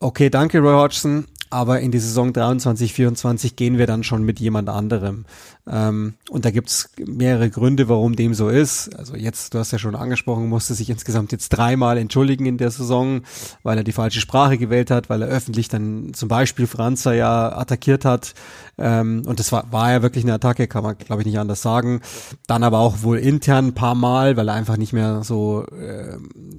okay, 0.00 0.30
danke 0.30 0.60
Roy 0.60 0.72
Hodgson, 0.72 1.26
aber 1.50 1.80
in 1.80 1.92
die 1.92 1.98
Saison 1.98 2.32
23, 2.32 2.94
24 2.94 3.54
gehen 3.54 3.76
wir 3.76 3.86
dann 3.86 4.02
schon 4.02 4.22
mit 4.22 4.40
jemand 4.40 4.68
anderem. 4.70 5.26
Ähm, 5.72 6.14
und 6.28 6.44
da 6.44 6.50
gibt's 6.50 6.90
mehrere 6.98 7.48
Gründe, 7.48 7.88
warum 7.88 8.16
dem 8.16 8.34
so 8.34 8.48
ist. 8.48 8.94
Also 8.96 9.14
jetzt, 9.14 9.54
du 9.54 9.58
hast 9.58 9.70
ja 9.70 9.78
schon 9.78 9.94
angesprochen, 9.94 10.48
musste 10.48 10.74
sich 10.74 10.90
insgesamt 10.90 11.30
jetzt 11.30 11.50
dreimal 11.50 11.96
entschuldigen 11.96 12.46
in 12.46 12.58
der 12.58 12.72
Saison, 12.72 13.22
weil 13.62 13.78
er 13.78 13.84
die 13.84 13.92
falsche 13.92 14.20
Sprache 14.20 14.58
gewählt 14.58 14.90
hat, 14.90 15.08
weil 15.08 15.22
er 15.22 15.28
öffentlich 15.28 15.68
dann 15.68 16.12
zum 16.12 16.28
Beispiel 16.28 16.66
Franzer 16.66 17.14
ja 17.14 17.56
attackiert 17.56 18.04
hat. 18.04 18.34
Ähm, 18.78 19.22
und 19.26 19.38
das 19.38 19.52
war, 19.52 19.70
war 19.70 19.92
ja 19.92 20.02
wirklich 20.02 20.24
eine 20.24 20.34
Attacke, 20.34 20.66
kann 20.66 20.82
man 20.82 20.98
glaube 20.98 21.22
ich 21.22 21.26
nicht 21.26 21.38
anders 21.38 21.62
sagen. 21.62 22.00
Dann 22.48 22.64
aber 22.64 22.78
auch 22.78 23.02
wohl 23.02 23.18
intern 23.18 23.68
ein 23.68 23.74
paar 23.74 23.94
Mal, 23.94 24.36
weil 24.36 24.48
er 24.48 24.54
einfach 24.54 24.76
nicht 24.76 24.92
mehr 24.92 25.22
so 25.22 25.64
äh, 25.66 26.16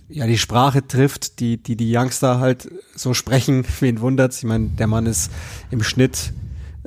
ja 0.08 0.26
die 0.26 0.38
Sprache 0.38 0.88
trifft, 0.88 1.42
die 1.42 1.62
die 1.62 1.76
die 1.76 1.94
Youngster 1.94 2.40
halt 2.40 2.72
so 2.96 3.14
sprechen. 3.14 3.66
Wen 3.82 4.00
wundert's? 4.00 4.38
Ich 4.38 4.46
meine, 4.46 4.70
der 4.70 4.88
Mann 4.88 5.06
ist 5.06 5.32
im 5.70 5.84
Schnitt 5.84 6.32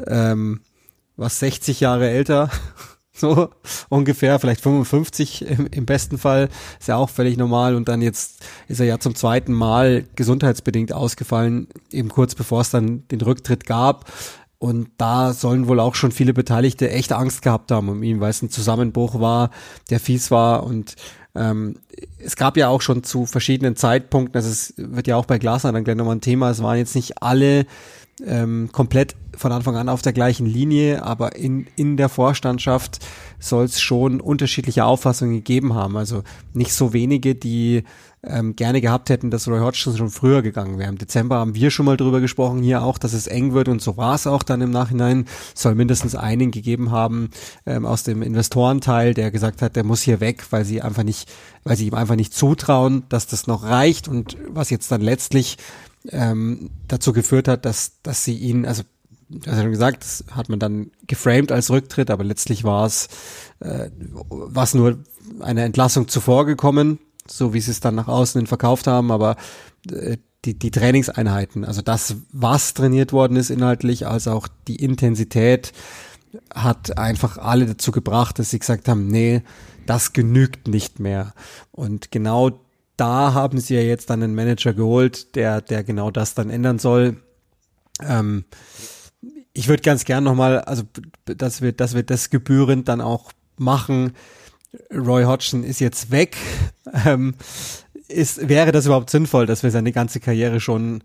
ähm, 0.06 0.60
was 1.16 1.38
60 1.38 1.80
Jahre 1.80 2.08
älter, 2.10 2.50
so 3.12 3.48
ungefähr, 3.88 4.38
vielleicht 4.38 4.60
55 4.60 5.42
im, 5.46 5.66
im, 5.68 5.86
besten 5.86 6.18
Fall, 6.18 6.48
ist 6.80 6.88
ja 6.88 6.96
auch 6.96 7.10
völlig 7.10 7.36
normal. 7.36 7.76
Und 7.76 7.88
dann 7.88 8.02
jetzt 8.02 8.44
ist 8.68 8.80
er 8.80 8.86
ja 8.86 8.98
zum 8.98 9.14
zweiten 9.14 9.52
Mal 9.52 10.04
gesundheitsbedingt 10.16 10.92
ausgefallen, 10.92 11.68
eben 11.90 12.08
kurz 12.08 12.34
bevor 12.34 12.62
es 12.62 12.70
dann 12.70 13.06
den 13.08 13.20
Rücktritt 13.20 13.66
gab. 13.66 14.10
Und 14.58 14.88
da 14.96 15.32
sollen 15.32 15.68
wohl 15.68 15.78
auch 15.78 15.94
schon 15.94 16.10
viele 16.10 16.32
Beteiligte 16.32 16.90
echt 16.90 17.12
Angst 17.12 17.42
gehabt 17.42 17.70
haben 17.70 17.88
um 17.88 18.02
ihn, 18.02 18.20
weil 18.20 18.30
es 18.30 18.40
ein 18.40 18.50
Zusammenbruch 18.50 19.20
war, 19.20 19.50
der 19.90 20.00
fies 20.00 20.30
war. 20.30 20.64
Und 20.64 20.96
ähm, 21.34 21.76
es 22.18 22.36
gab 22.36 22.56
ja 22.56 22.68
auch 22.68 22.80
schon 22.80 23.04
zu 23.04 23.26
verschiedenen 23.26 23.76
Zeitpunkten, 23.76 24.36
also 24.36 24.48
es 24.48 24.74
wird 24.76 25.06
ja 25.06 25.16
auch 25.16 25.26
bei 25.26 25.38
Glasner 25.38 25.72
dann 25.72 25.84
gleich 25.84 25.96
nochmal 25.96 26.16
ein 26.16 26.20
Thema, 26.20 26.50
es 26.50 26.62
waren 26.62 26.78
jetzt 26.78 26.94
nicht 26.94 27.22
alle 27.22 27.66
ähm, 28.24 28.70
komplett 28.72 29.16
von 29.36 29.52
Anfang 29.52 29.76
an 29.76 29.88
auf 29.88 30.02
der 30.02 30.12
gleichen 30.12 30.46
Linie, 30.46 31.04
aber 31.04 31.36
in, 31.36 31.66
in 31.76 31.96
der 31.96 32.08
Vorstandschaft 32.08 33.04
soll 33.38 33.64
es 33.64 33.80
schon 33.80 34.20
unterschiedliche 34.20 34.84
Auffassungen 34.84 35.34
gegeben 35.34 35.74
haben. 35.74 35.96
Also 35.96 36.22
nicht 36.52 36.72
so 36.72 36.92
wenige, 36.92 37.34
die 37.34 37.84
ähm, 38.26 38.56
gerne 38.56 38.80
gehabt 38.80 39.10
hätten, 39.10 39.30
dass 39.30 39.48
Roy 39.48 39.60
Hodgson 39.60 39.96
schon 39.96 40.10
früher 40.10 40.42
gegangen 40.42 40.78
wäre. 40.78 40.88
Im 40.88 40.98
Dezember 40.98 41.36
haben 41.36 41.54
wir 41.54 41.70
schon 41.70 41.86
mal 41.86 41.96
drüber 41.96 42.20
gesprochen, 42.20 42.62
hier 42.62 42.82
auch, 42.82 42.98
dass 42.98 43.12
es 43.12 43.26
eng 43.26 43.52
wird 43.52 43.68
und 43.68 43.82
so 43.82 43.96
war 43.96 44.14
es 44.14 44.26
auch 44.26 44.42
dann 44.42 44.60
im 44.60 44.70
Nachhinein. 44.70 45.26
Soll 45.54 45.74
mindestens 45.74 46.14
einen 46.14 46.50
gegeben 46.50 46.90
haben 46.90 47.30
ähm, 47.66 47.86
aus 47.86 48.02
dem 48.02 48.22
Investorenteil, 48.22 49.14
der 49.14 49.30
gesagt 49.30 49.62
hat, 49.62 49.76
der 49.76 49.84
muss 49.84 50.02
hier 50.02 50.20
weg, 50.20 50.44
weil 50.50 50.64
sie 50.64 50.82
einfach 50.82 51.02
nicht, 51.02 51.30
weil 51.64 51.76
sie 51.76 51.86
ihm 51.88 51.94
einfach 51.94 52.16
nicht 52.16 52.34
zutrauen, 52.34 53.04
dass 53.08 53.26
das 53.26 53.46
noch 53.46 53.64
reicht 53.64 54.08
und 54.08 54.36
was 54.48 54.70
jetzt 54.70 54.90
dann 54.90 55.00
letztlich 55.00 55.58
ähm, 56.10 56.70
dazu 56.88 57.12
geführt 57.12 57.48
hat, 57.48 57.64
dass, 57.64 58.00
dass 58.02 58.24
sie 58.24 58.36
ihn, 58.36 58.66
also 58.66 58.82
du 59.40 59.50
hast 59.50 59.56
ja 59.56 59.62
schon 59.62 59.70
gesagt, 59.70 60.02
das 60.02 60.24
hat 60.30 60.48
man 60.48 60.58
dann 60.58 60.90
geframed 61.06 61.52
als 61.52 61.70
Rücktritt, 61.70 62.10
aber 62.10 62.24
letztlich 62.24 62.64
war 62.64 62.86
es 62.86 63.08
äh, 63.60 63.90
was 64.28 64.74
nur 64.74 64.98
eine 65.40 65.64
Entlassung 65.64 66.08
zuvor 66.08 66.46
gekommen, 66.46 66.98
so 67.26 67.54
wie 67.54 67.60
sie 67.60 67.70
es 67.70 67.80
dann 67.80 67.94
nach 67.94 68.08
außen 68.08 68.40
hin 68.40 68.46
verkauft 68.46 68.86
haben, 68.86 69.10
aber 69.10 69.36
äh, 69.90 70.16
die, 70.44 70.58
die 70.58 70.70
Trainingseinheiten, 70.70 71.64
also 71.64 71.80
das, 71.80 72.16
was 72.32 72.74
trainiert 72.74 73.12
worden 73.12 73.36
ist 73.36 73.50
inhaltlich, 73.50 74.06
als 74.06 74.28
auch 74.28 74.48
die 74.68 74.76
Intensität, 74.76 75.72
hat 76.52 76.98
einfach 76.98 77.38
alle 77.38 77.66
dazu 77.66 77.92
gebracht, 77.92 78.38
dass 78.38 78.50
sie 78.50 78.58
gesagt 78.58 78.88
haben, 78.88 79.06
nee, 79.06 79.42
das 79.86 80.12
genügt 80.12 80.68
nicht 80.68 80.98
mehr. 80.98 81.32
Und 81.70 82.10
genau 82.10 82.60
da 82.96 83.34
haben 83.34 83.58
sie 83.58 83.74
ja 83.74 83.82
jetzt 83.82 84.10
dann 84.10 84.22
einen 84.22 84.34
Manager 84.34 84.72
geholt, 84.72 85.34
der, 85.36 85.60
der 85.60 85.84
genau 85.84 86.10
das 86.10 86.34
dann 86.34 86.50
ändern 86.50 86.78
soll. 86.78 87.16
Ähm, 88.00 88.44
ich 89.54 89.68
würde 89.68 89.82
ganz 89.82 90.04
gern 90.04 90.24
nochmal, 90.24 90.60
also 90.60 90.82
dass 91.24 91.62
wir, 91.62 91.72
dass 91.72 91.94
wir 91.94 92.02
das 92.02 92.28
gebührend 92.28 92.88
dann 92.88 93.00
auch 93.00 93.32
machen. 93.56 94.12
Roy 94.92 95.24
Hodgson 95.24 95.64
ist 95.64 95.80
jetzt 95.80 96.10
weg. 96.10 96.36
Ähm, 97.06 97.34
ist, 98.08 98.48
wäre 98.48 98.70
das 98.70 98.86
überhaupt 98.86 99.10
sinnvoll, 99.10 99.46
dass 99.46 99.62
wir 99.62 99.70
seine 99.70 99.90
ganze 99.90 100.20
Karriere 100.20 100.60
schon 100.60 101.02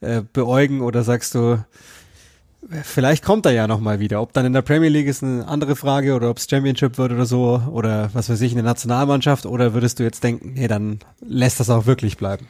äh, 0.00 0.22
beäugen 0.32 0.80
oder 0.80 1.04
sagst 1.04 1.34
du, 1.34 1.64
Vielleicht 2.82 3.24
kommt 3.24 3.46
er 3.46 3.52
ja 3.52 3.66
nochmal 3.66 4.00
wieder. 4.00 4.20
Ob 4.20 4.32
dann 4.32 4.44
in 4.44 4.52
der 4.52 4.62
Premier 4.62 4.90
League 4.90 5.06
ist 5.06 5.24
eine 5.24 5.48
andere 5.48 5.76
Frage 5.76 6.14
oder 6.14 6.28
ob 6.28 6.36
es 6.36 6.46
Championship 6.48 6.98
wird 6.98 7.10
oder 7.10 7.24
so 7.24 7.62
oder 7.72 8.10
was 8.12 8.28
weiß 8.28 8.40
ich 8.42 8.52
in 8.52 8.56
der 8.56 8.64
Nationalmannschaft 8.64 9.46
oder 9.46 9.72
würdest 9.72 9.98
du 9.98 10.02
jetzt 10.02 10.22
denken, 10.22 10.52
nee, 10.52 10.68
dann 10.68 10.98
lässt 11.20 11.58
das 11.58 11.70
auch 11.70 11.86
wirklich 11.86 12.18
bleiben? 12.18 12.46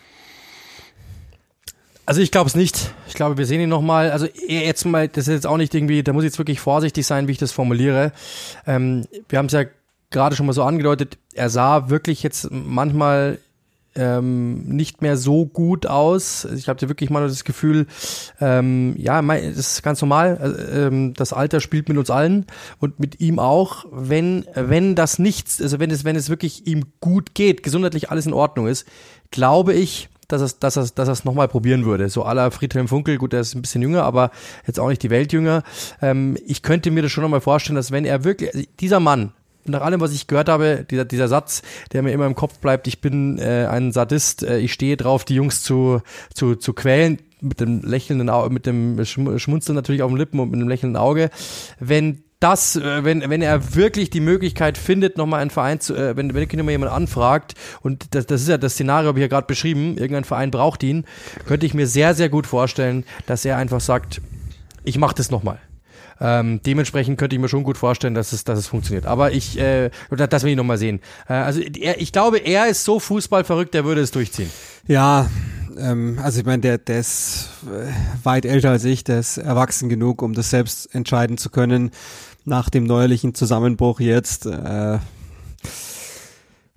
Also 2.11 2.23
ich 2.23 2.33
glaube 2.33 2.49
es 2.49 2.57
nicht. 2.57 2.93
Ich 3.07 3.15
glaube, 3.15 3.39
wir 3.39 3.47
sehen 3.47 3.61
ihn 3.61 3.69
nochmal. 3.69 4.11
Also 4.11 4.27
jetzt 4.49 4.85
mal, 4.85 5.07
das 5.07 5.29
ist 5.29 5.33
jetzt 5.33 5.47
auch 5.47 5.59
nicht 5.59 5.73
irgendwie, 5.77 6.03
da 6.03 6.13
muss 6.13 6.25
ich 6.25 6.31
jetzt 6.31 6.39
wirklich 6.39 6.59
vorsichtig 6.59 7.07
sein, 7.07 7.29
wie 7.29 7.33
ich 7.33 7.39
das 7.39 7.53
formuliere. 7.53 8.11
Ähm, 8.67 9.07
wir 9.29 9.39
haben 9.39 9.47
es 9.47 9.53
ja 9.53 9.63
gerade 10.11 10.35
schon 10.35 10.47
mal 10.47 10.53
so 10.53 10.65
angedeutet, 10.65 11.19
er 11.35 11.51
sah 11.51 11.89
wirklich 11.89 12.25
jetzt 12.25 12.49
manchmal 12.51 13.39
ähm, 13.95 14.65
nicht 14.65 15.03
mehr 15.03 15.17
so 15.17 15.47
gut 15.47 15.87
aus. 15.87 16.47
Ich 16.47 16.67
hatte 16.67 16.89
wirklich 16.89 17.11
mal 17.11 17.29
das 17.29 17.45
Gefühl, 17.45 17.87
ähm, 18.41 18.97
ja, 18.99 19.23
das 19.23 19.57
ist 19.57 19.83
ganz 19.85 20.01
normal. 20.01 20.37
Äh, 20.43 20.87
ähm, 20.87 21.15
das 21.15 21.33
Alter 21.33 21.61
spielt 21.61 21.89
mit 21.89 21.97
uns 21.97 22.11
allen 22.11 22.47
und 22.81 22.99
mit 22.99 23.21
ihm 23.21 23.39
auch. 23.39 23.87
Wenn 23.93 24.47
wenn 24.57 24.97
das 24.97 25.21
nichts, 25.21 25.63
also 25.63 25.79
wenn 25.79 25.93
es 25.93 26.05
wenn 26.05 26.17
es 26.17 26.29
wirklich 26.29 26.67
ihm 26.67 26.87
gut 26.99 27.37
geht, 27.37 27.63
gesundheitlich 27.63 28.11
alles 28.11 28.27
in 28.27 28.33
Ordnung 28.33 28.67
ist, 28.67 28.85
glaube 29.31 29.75
ich, 29.75 30.09
dass 30.33 30.41
es, 30.41 30.59
dass 30.59 30.77
er, 30.77 30.87
dass 30.95 31.09
es 31.09 31.25
nochmal 31.25 31.49
probieren 31.49 31.85
würde. 31.85 32.09
So 32.09 32.25
aller 32.25 32.51
Friedhelm 32.51 32.89
Funkel, 32.89 33.19
gut, 33.19 33.33
der 33.33 33.41
ist 33.41 33.55
ein 33.55 33.63
bisschen 33.63 33.83
jünger, 33.83 34.05
aber 34.05 34.31
jetzt 34.67 34.81
auch 34.81 34.89
nicht 34.89 35.03
die 35.03 35.11
Welt 35.11 35.33
jünger. 35.33 35.63
Ähm, 36.01 36.37
ich 36.47 36.63
könnte 36.63 36.91
mir 36.91 37.03
das 37.03 37.13
schon 37.13 37.23
nochmal 37.23 37.41
vorstellen, 37.41 37.77
dass 37.77 37.91
wenn 37.91 38.05
er 38.05 38.25
wirklich, 38.25 38.69
dieser 38.81 39.01
Mann, 39.01 39.33
nach 39.67 39.83
allem, 39.83 40.01
was 40.01 40.13
ich 40.13 40.27
gehört 40.27 40.49
habe, 40.49 40.87
dieser, 40.91 41.05
dieser 41.05 41.29
Satz, 41.29 41.63
der 41.93 42.03
mir 42.03 42.13
immer 42.13 42.27
im 42.27 42.35
Kopf 42.35 42.59
bleibt, 42.59 42.87
ich 42.87 43.01
bin 43.01 43.39
äh, 43.39 43.67
ein 43.71 43.93
Sadist, 43.93 44.43
äh, 44.43 44.59
ich 44.59 44.73
stehe 44.73 44.97
drauf, 44.97 45.25
die 45.25 45.35
Jungs 45.35 45.63
zu, 45.63 46.01
zu, 46.35 46.57
zu 46.57 46.73
quälen, 46.73 47.19
mit 47.41 47.61
dem 47.61 47.83
lächelnden 47.83 48.29
Auge, 48.29 48.51
mit 48.51 48.67
dem 48.67 49.03
Schmunzeln 49.05 49.75
natürlich 49.75 50.03
auf 50.03 50.11
dem 50.11 50.17
Lippen 50.17 50.41
und 50.41 50.51
mit 50.51 50.61
dem 50.61 50.69
lächelnden 50.69 51.01
Auge. 51.01 51.31
Wenn 51.79 52.23
das, 52.41 52.77
äh, 52.77 53.05
wenn, 53.05 53.29
wenn 53.29 53.43
er 53.43 53.75
wirklich 53.75 54.11
die 54.11 54.21
Möglichkeit 54.21 54.79
findet, 54.79 55.17
nochmal 55.19 55.41
einen 55.41 55.51
Verein 55.51 55.79
zu, 55.81 55.95
äh, 55.95 56.17
wenn, 56.17 56.35
wenn 56.35 56.49
nochmal 56.49 56.73
jemand 56.73 56.91
anfragt, 56.91 57.55
und 57.83 58.15
das, 58.15 58.27
das 58.27 58.43
ist 58.43 58.49
ja 58.49 58.59
das 58.59 58.73
Szenario, 58.73 59.09
habe 59.09 59.19
ich 59.19 59.23
ja 59.23 59.29
gerade 59.29 59.47
beschrieben, 59.47 59.97
irgendein 59.97 60.25
Verein 60.25 60.51
braucht 60.51 60.83
ihn, 60.83 61.05
könnte 61.47 61.67
ich 61.67 61.75
mir 61.75 61.87
sehr, 61.87 62.15
sehr 62.15 62.31
gut 62.31 62.47
vorstellen, 62.47 63.05
dass 63.27 63.45
er 63.45 63.59
einfach 63.59 63.81
sagt, 63.81 64.21
ich 64.85 64.99
mache 64.99 65.15
das 65.15 65.31
nochmal. 65.31 65.59
Ähm, 66.23 66.61
dementsprechend 66.65 67.19
könnte 67.19 67.37
ich 67.37 67.41
mir 67.41 67.49
schon 67.49 67.63
gut 67.63 67.79
vorstellen, 67.79 68.15
dass 68.15 68.33
es, 68.33 68.45
dass 68.45 68.59
es 68.59 68.67
funktioniert. 68.67 69.07
Aber 69.07 69.33
ich, 69.33 69.59
äh, 69.59 69.91
das 70.11 70.43
will 70.43 70.51
ich 70.51 70.57
nochmal 70.57 70.77
sehen. 70.77 71.01
Äh, 71.29 71.35
also 71.35 71.61
er, 71.61 72.01
ich 72.01 72.13
glaube, 72.13 72.39
er 72.39 72.69
ist 72.69 72.85
so 72.85 73.01
fußballverrückt, 73.01 73.73
der 73.73 73.85
würde 73.85 74.03
es 74.03 74.11
durchziehen. 74.11 74.51
Ja, 74.87 75.29
ähm, 75.79 76.19
also 76.23 76.41
ich 76.41 76.47
meine, 76.47 76.61
der, 76.61 76.79
der 76.79 77.01
ist 77.01 77.49
äh, 77.67 77.91
weit 78.25 78.45
älter 78.45 78.71
als 78.71 78.85
ich, 78.85 79.03
der 79.05 79.21
ist 79.21 79.39
erwachsen 79.39 79.89
genug, 79.89 80.21
um 80.21 80.35
das 80.35 80.51
selbst 80.51 80.95
entscheiden 80.95 81.39
zu 81.39 81.49
können. 81.49 81.91
Nach 82.45 82.71
dem 82.71 82.85
neuerlichen 82.85 83.35
Zusammenbruch 83.35 84.01
jetzt, 84.01 84.47
äh, 84.47 84.99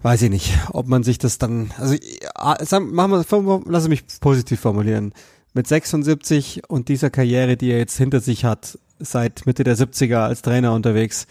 weiß 0.02 0.22
ich 0.24 0.30
nicht, 0.30 0.58
ob 0.72 0.88
man 0.88 1.04
sich 1.04 1.18
das 1.18 1.38
dann, 1.38 1.72
also 1.78 1.96
äh, 1.96 2.80
machen 2.80 3.12
wir, 3.12 3.62
lass 3.66 3.88
mich 3.88 4.04
positiv 4.20 4.60
formulieren. 4.60 5.14
Mit 5.54 5.68
76 5.68 6.64
und 6.68 6.90
dieser 6.90 7.10
Karriere, 7.10 7.58
die 7.58 7.72
er 7.72 7.78
jetzt 7.78 7.98
hinter 7.98 8.20
sich 8.20 8.44
hat, 8.44 8.78
seit 9.00 9.46
Mitte 9.46 9.64
der 9.64 9.78
70er 9.78 10.18
als 10.18 10.42
Trainer 10.42 10.74
unterwegs. 10.74 11.28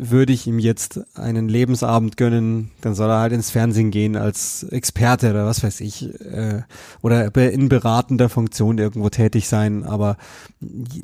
Würde 0.00 0.32
ich 0.32 0.46
ihm 0.46 0.60
jetzt 0.60 1.00
einen 1.16 1.48
Lebensabend 1.48 2.16
gönnen, 2.16 2.70
dann 2.82 2.94
soll 2.94 3.10
er 3.10 3.18
halt 3.18 3.32
ins 3.32 3.50
Fernsehen 3.50 3.90
gehen 3.90 4.14
als 4.14 4.62
Experte 4.62 5.30
oder 5.30 5.44
was 5.46 5.64
weiß 5.64 5.80
ich, 5.80 6.08
äh, 6.20 6.62
oder 7.02 7.34
in 7.34 7.68
beratender 7.68 8.28
Funktion 8.28 8.78
irgendwo 8.78 9.08
tätig 9.08 9.48
sein, 9.48 9.82
aber 9.82 10.16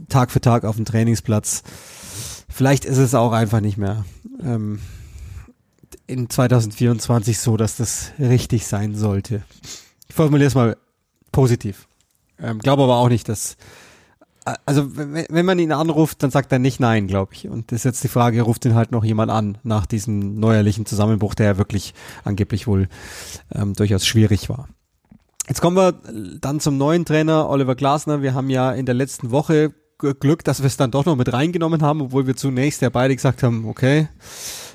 Tag 0.09 0.31
für 0.31 0.41
Tag 0.41 0.65
auf 0.65 0.77
dem 0.77 0.85
Trainingsplatz. 0.85 1.65
Vielleicht 2.55 2.85
ist 2.85 2.99
es 2.99 3.17
auch 3.17 3.33
einfach 3.33 3.59
nicht 3.59 3.79
mehr 3.79 4.05
ähm, 4.41 4.79
in 6.07 6.31
2024 6.31 7.41
so, 7.41 7.57
dass 7.57 7.77
das 7.77 8.13
richtig 8.21 8.65
sein 8.69 8.95
sollte. 8.95 9.43
Ich 10.09 10.15
formuliere 10.15 10.47
es 10.47 10.55
mal 10.55 10.77
positiv. 11.33 11.89
Ähm, 12.39 12.61
glaube 12.61 12.85
aber 12.85 12.99
auch 12.99 13.09
nicht, 13.09 13.29
dass 13.29 13.57
also 14.67 14.97
wenn 14.97 15.47
man 15.47 15.59
ihn 15.59 15.73
anruft, 15.73 16.23
dann 16.23 16.31
sagt 16.31 16.53
er 16.53 16.61
nicht 16.61 16.79
nein, 16.79 17.09
glaube 17.09 17.33
ich. 17.35 17.49
Und 17.49 17.73
das 17.73 17.79
ist 17.81 17.85
jetzt 17.87 18.05
die 18.05 18.09
Frage, 18.09 18.43
ruft 18.43 18.65
ihn 18.67 18.77
halt 18.77 18.93
noch 18.93 19.03
jemand 19.03 19.33
an 19.33 19.59
nach 19.65 19.85
diesem 19.85 20.39
neuerlichen 20.39 20.87
Zusammenbruch, 20.87 21.35
der 21.35 21.47
ja 21.47 21.59
wirklich 21.59 21.93
angeblich 22.23 22.69
wohl 22.69 22.87
ähm, 23.53 23.75
durchaus 23.75 24.07
schwierig 24.07 24.49
war. 24.49 24.69
Jetzt 25.49 25.61
kommen 25.61 25.77
wir 25.77 25.93
dann 26.41 26.61
zum 26.61 26.79
neuen 26.79 27.05
Trainer 27.05 27.49
Oliver 27.49 27.75
Glasner. 27.75 28.23
Wir 28.23 28.33
haben 28.33 28.49
ja 28.49 28.71
in 28.71 28.87
der 28.87 28.95
letzten 28.95 29.33
Woche 29.33 29.75
Glück, 30.13 30.45
dass 30.45 30.61
wir 30.61 30.67
es 30.67 30.77
dann 30.77 30.91
doch 30.91 31.07
noch 31.07 31.17
mit 31.17 31.33
reingenommen 31.33 31.83
haben, 31.83 32.03
obwohl 32.03 32.27
wir 32.27 32.37
zunächst 32.37 32.83
ja 32.83 32.91
beide 32.91 33.17
gesagt 33.17 33.43
haben, 33.43 33.67
okay, 33.67 34.09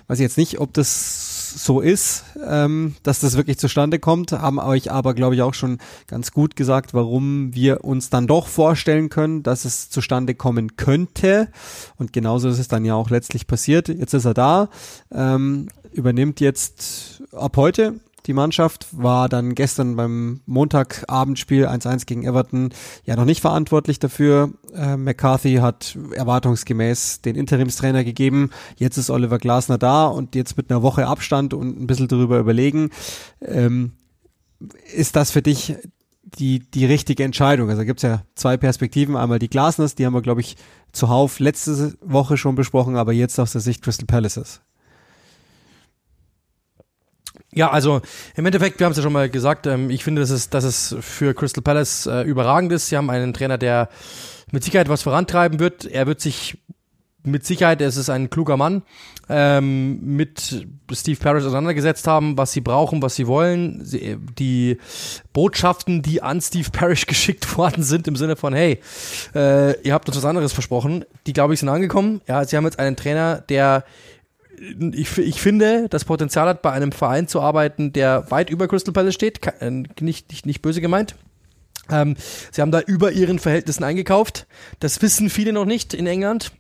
weiß 0.08 0.20
ich 0.20 0.24
jetzt 0.24 0.38
nicht, 0.38 0.60
ob 0.60 0.74
das 0.74 1.56
so 1.56 1.82
ist, 1.82 2.24
ähm, 2.48 2.96
dass 3.04 3.20
das 3.20 3.38
wirklich 3.38 3.58
zustande 3.58 4.00
kommt, 4.00 4.32
haben 4.32 4.60
euch 4.60 4.92
aber, 4.92 5.14
glaube 5.14 5.36
ich, 5.36 5.42
auch 5.42 5.54
schon 5.54 5.80
ganz 6.08 6.32
gut 6.32 6.56
gesagt, 6.56 6.94
warum 6.94 7.54
wir 7.54 7.84
uns 7.84 8.10
dann 8.10 8.28
doch 8.28 8.48
vorstellen 8.48 9.10
können, 9.10 9.44
dass 9.44 9.66
es 9.66 9.90
zustande 9.90 10.36
kommen 10.36 10.78
könnte. 10.78 11.50
Und 11.98 12.14
genauso 12.14 12.50
ist 12.50 12.60
es 12.60 12.68
dann 12.68 12.86
ja 12.86 12.96
auch 12.96 13.10
letztlich 13.10 13.48
passiert. 13.48 13.88
Jetzt 13.88 14.14
ist 14.14 14.26
er 14.26 14.34
da, 14.34 14.70
ähm, 15.12 15.70
übernimmt 15.92 16.40
jetzt 16.40 17.24
ab 17.32 17.58
heute 17.58 18.00
die 18.30 18.34
Mannschaft 18.34 18.86
war 18.92 19.28
dann 19.28 19.56
gestern 19.56 19.96
beim 19.96 20.42
Montagabendspiel 20.46 21.66
1-1 21.66 22.06
gegen 22.06 22.24
Everton 22.24 22.70
ja 23.04 23.16
noch 23.16 23.26
nicht 23.26 23.42
verantwortlich 23.42 23.98
dafür. 23.98 24.54
Äh, 24.72 24.98
McCarthy 24.98 25.56
hat 25.56 25.98
erwartungsgemäß 26.14 27.22
den 27.22 27.36
Interimstrainer 27.36 28.04
gegeben. 28.04 28.52
Jetzt 28.78 28.98
ist 28.98 29.10
Oliver 29.10 29.40
Glasner 29.40 29.80
da 29.80 30.06
und 30.06 30.36
jetzt 30.36 30.58
mit 30.58 30.70
einer 30.70 30.84
Woche 30.84 31.08
Abstand 31.08 31.56
und 31.56 31.82
ein 31.82 31.88
bisschen 31.88 32.08
darüber 32.08 32.38
überlegen. 32.38 32.92
Ähm, 33.42 33.94
ist 34.94 35.16
das 35.16 35.32
für 35.32 35.42
dich 35.42 35.76
die, 36.24 36.60
die 36.60 36.86
richtige 36.86 37.24
Entscheidung? 37.24 37.72
Also 37.72 37.84
gibt 37.84 37.98
es 37.98 38.04
ja 38.04 38.22
zwei 38.36 38.58
Perspektiven. 38.58 39.18
Einmal 39.18 39.40
die 39.40 39.50
Glasners, 39.50 39.96
die 39.96 40.06
haben 40.06 40.14
wir, 40.14 40.22
glaube 40.22 40.42
ich, 40.42 40.56
zuhauf 40.92 41.40
letzte 41.40 41.96
Woche 42.02 42.38
schon 42.38 42.54
besprochen, 42.54 42.96
aber 42.96 43.12
jetzt 43.12 43.40
aus 43.40 43.54
der 43.54 43.62
Sicht 43.62 43.82
Crystal 43.82 44.06
Palaces. 44.06 44.62
Ja, 47.52 47.72
also 47.72 48.02
im 48.36 48.46
Endeffekt, 48.46 48.80
wir 48.80 48.86
haben 48.86 48.92
es 48.92 48.98
ja 48.98 49.04
schon 49.04 49.14
mal 49.14 49.30
gesagt, 49.30 49.66
ähm, 49.66 49.90
ich 49.90 50.04
finde, 50.04 50.22
dass 50.22 50.30
es, 50.30 50.50
dass 50.50 50.64
es 50.64 50.96
für 51.02 51.34
Crystal 51.34 51.64
Palace 51.64 52.06
äh, 52.06 52.22
überragend 52.22 52.72
ist. 52.72 52.90
Sie 52.90 52.98
haben 52.98 53.10
einen 53.10 53.34
Trainer, 53.34 53.58
der 53.58 53.90
mit 54.52 54.64
Sicherheit 54.64 54.90
was 54.90 55.02
vorantreiben 55.02 55.60
wird. 55.60 55.86
Er 55.86 56.06
wird 56.06 56.22
sich 56.22 56.58
mit 57.24 57.46
Sicherheit, 57.46 57.82
es 57.82 57.98
ist 57.98 58.10
ein 58.10 58.30
kluger 58.30 58.56
Mann, 58.56 58.84
ähm, 59.28 60.00
mit 60.16 60.66
Steve 60.92 61.20
Parrish 61.20 61.44
auseinandergesetzt 61.44 62.08
haben, 62.08 62.38
was 62.38 62.52
sie 62.54 62.62
brauchen, 62.62 63.02
was 63.02 63.16
sie 63.16 63.28
wollen. 63.28 63.84
Sie, 63.84 64.18
die 64.38 64.78
Botschaften, 65.34 66.02
die 66.02 66.22
an 66.22 66.42
Steve 66.42 66.70
Parrish 66.72 67.06
geschickt 67.08 67.58
worden 67.58 67.84
sind, 67.84 68.08
im 68.08 68.16
Sinne 68.16 68.36
von, 68.36 68.54
hey, 68.54 68.80
äh, 69.36 69.80
ihr 69.82 69.94
habt 69.94 70.08
uns 70.08 70.18
was 70.18 70.26
anderes 70.26 70.54
versprochen, 70.54 71.06
die, 71.28 71.34
glaube 71.34 71.54
ich, 71.54 71.60
sind 71.60 71.70
angekommen. 71.70 72.22
Ja, 72.28 72.44
sie 72.46 72.56
haben 72.56 72.66
jetzt 72.66 72.80
einen 72.80 72.96
Trainer, 72.96 73.44
der 73.50 73.84
ich, 74.94 75.18
ich 75.18 75.42
finde, 75.42 75.88
das 75.90 76.06
Potenzial 76.06 76.48
hat, 76.48 76.62
bei 76.62 76.72
einem 76.72 76.92
Verein 76.92 77.28
zu 77.28 77.42
arbeiten, 77.42 77.94
der 77.94 78.30
weit 78.32 78.50
über 78.50 78.68
Crystal 78.68 78.94
Palace 78.94 79.16
steht, 79.16 79.46
äh, 79.60 79.72
nicht, 79.72 80.30
nicht, 80.30 80.46
nicht 80.46 80.62
böse 80.62 80.82
gemeint. 80.82 81.16
Ähm, 81.90 82.16
sie 82.52 82.62
haben 82.62 82.72
da 82.72 82.82
über 82.82 83.12
ihren 83.12 83.40
Verhältnissen 83.40 83.84
eingekauft. 83.84 84.48
Das 84.80 85.02
wissen 85.02 85.30
viele 85.30 85.54
noch 85.54 85.66
nicht 85.66 85.94
in 85.94 86.08
England 86.08 86.52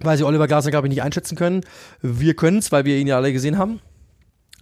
weil 0.00 0.16
sie 0.16 0.24
Oliver 0.24 0.46
Glasner, 0.46 0.70
glaube 0.70 0.86
ich, 0.86 0.90
nicht 0.90 1.02
einschätzen 1.02 1.36
können. 1.36 1.62
Wir 2.02 2.34
können 2.34 2.58
es, 2.58 2.72
weil 2.72 2.84
wir 2.84 2.96
ihn 2.96 3.06
ja 3.06 3.16
alle 3.16 3.32
gesehen 3.32 3.58
haben. 3.58 3.80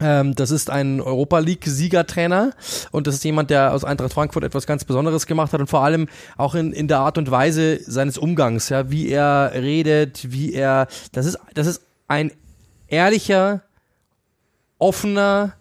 Ähm, 0.00 0.34
das 0.34 0.50
ist 0.50 0.70
ein 0.70 1.00
Europa 1.00 1.38
League-Siegertrainer 1.38 2.52
und 2.90 3.06
das 3.06 3.16
ist 3.16 3.24
jemand, 3.24 3.50
der 3.50 3.72
aus 3.72 3.84
Eintracht 3.84 4.12
Frankfurt 4.12 4.42
etwas 4.42 4.66
ganz 4.66 4.84
Besonderes 4.84 5.26
gemacht 5.26 5.52
hat 5.52 5.60
und 5.60 5.68
vor 5.68 5.84
allem 5.84 6.08
auch 6.36 6.54
in, 6.54 6.72
in 6.72 6.88
der 6.88 6.98
Art 6.98 7.18
und 7.18 7.30
Weise 7.30 7.78
seines 7.84 8.18
Umgangs, 8.18 8.68
ja, 8.68 8.90
wie 8.90 9.08
er 9.08 9.52
redet, 9.54 10.32
wie 10.32 10.52
er, 10.52 10.88
das 11.12 11.26
ist, 11.26 11.38
das 11.54 11.66
ist 11.66 11.82
ein 12.08 12.32
ehrlicher, 12.92 13.62
offener, 14.78 15.54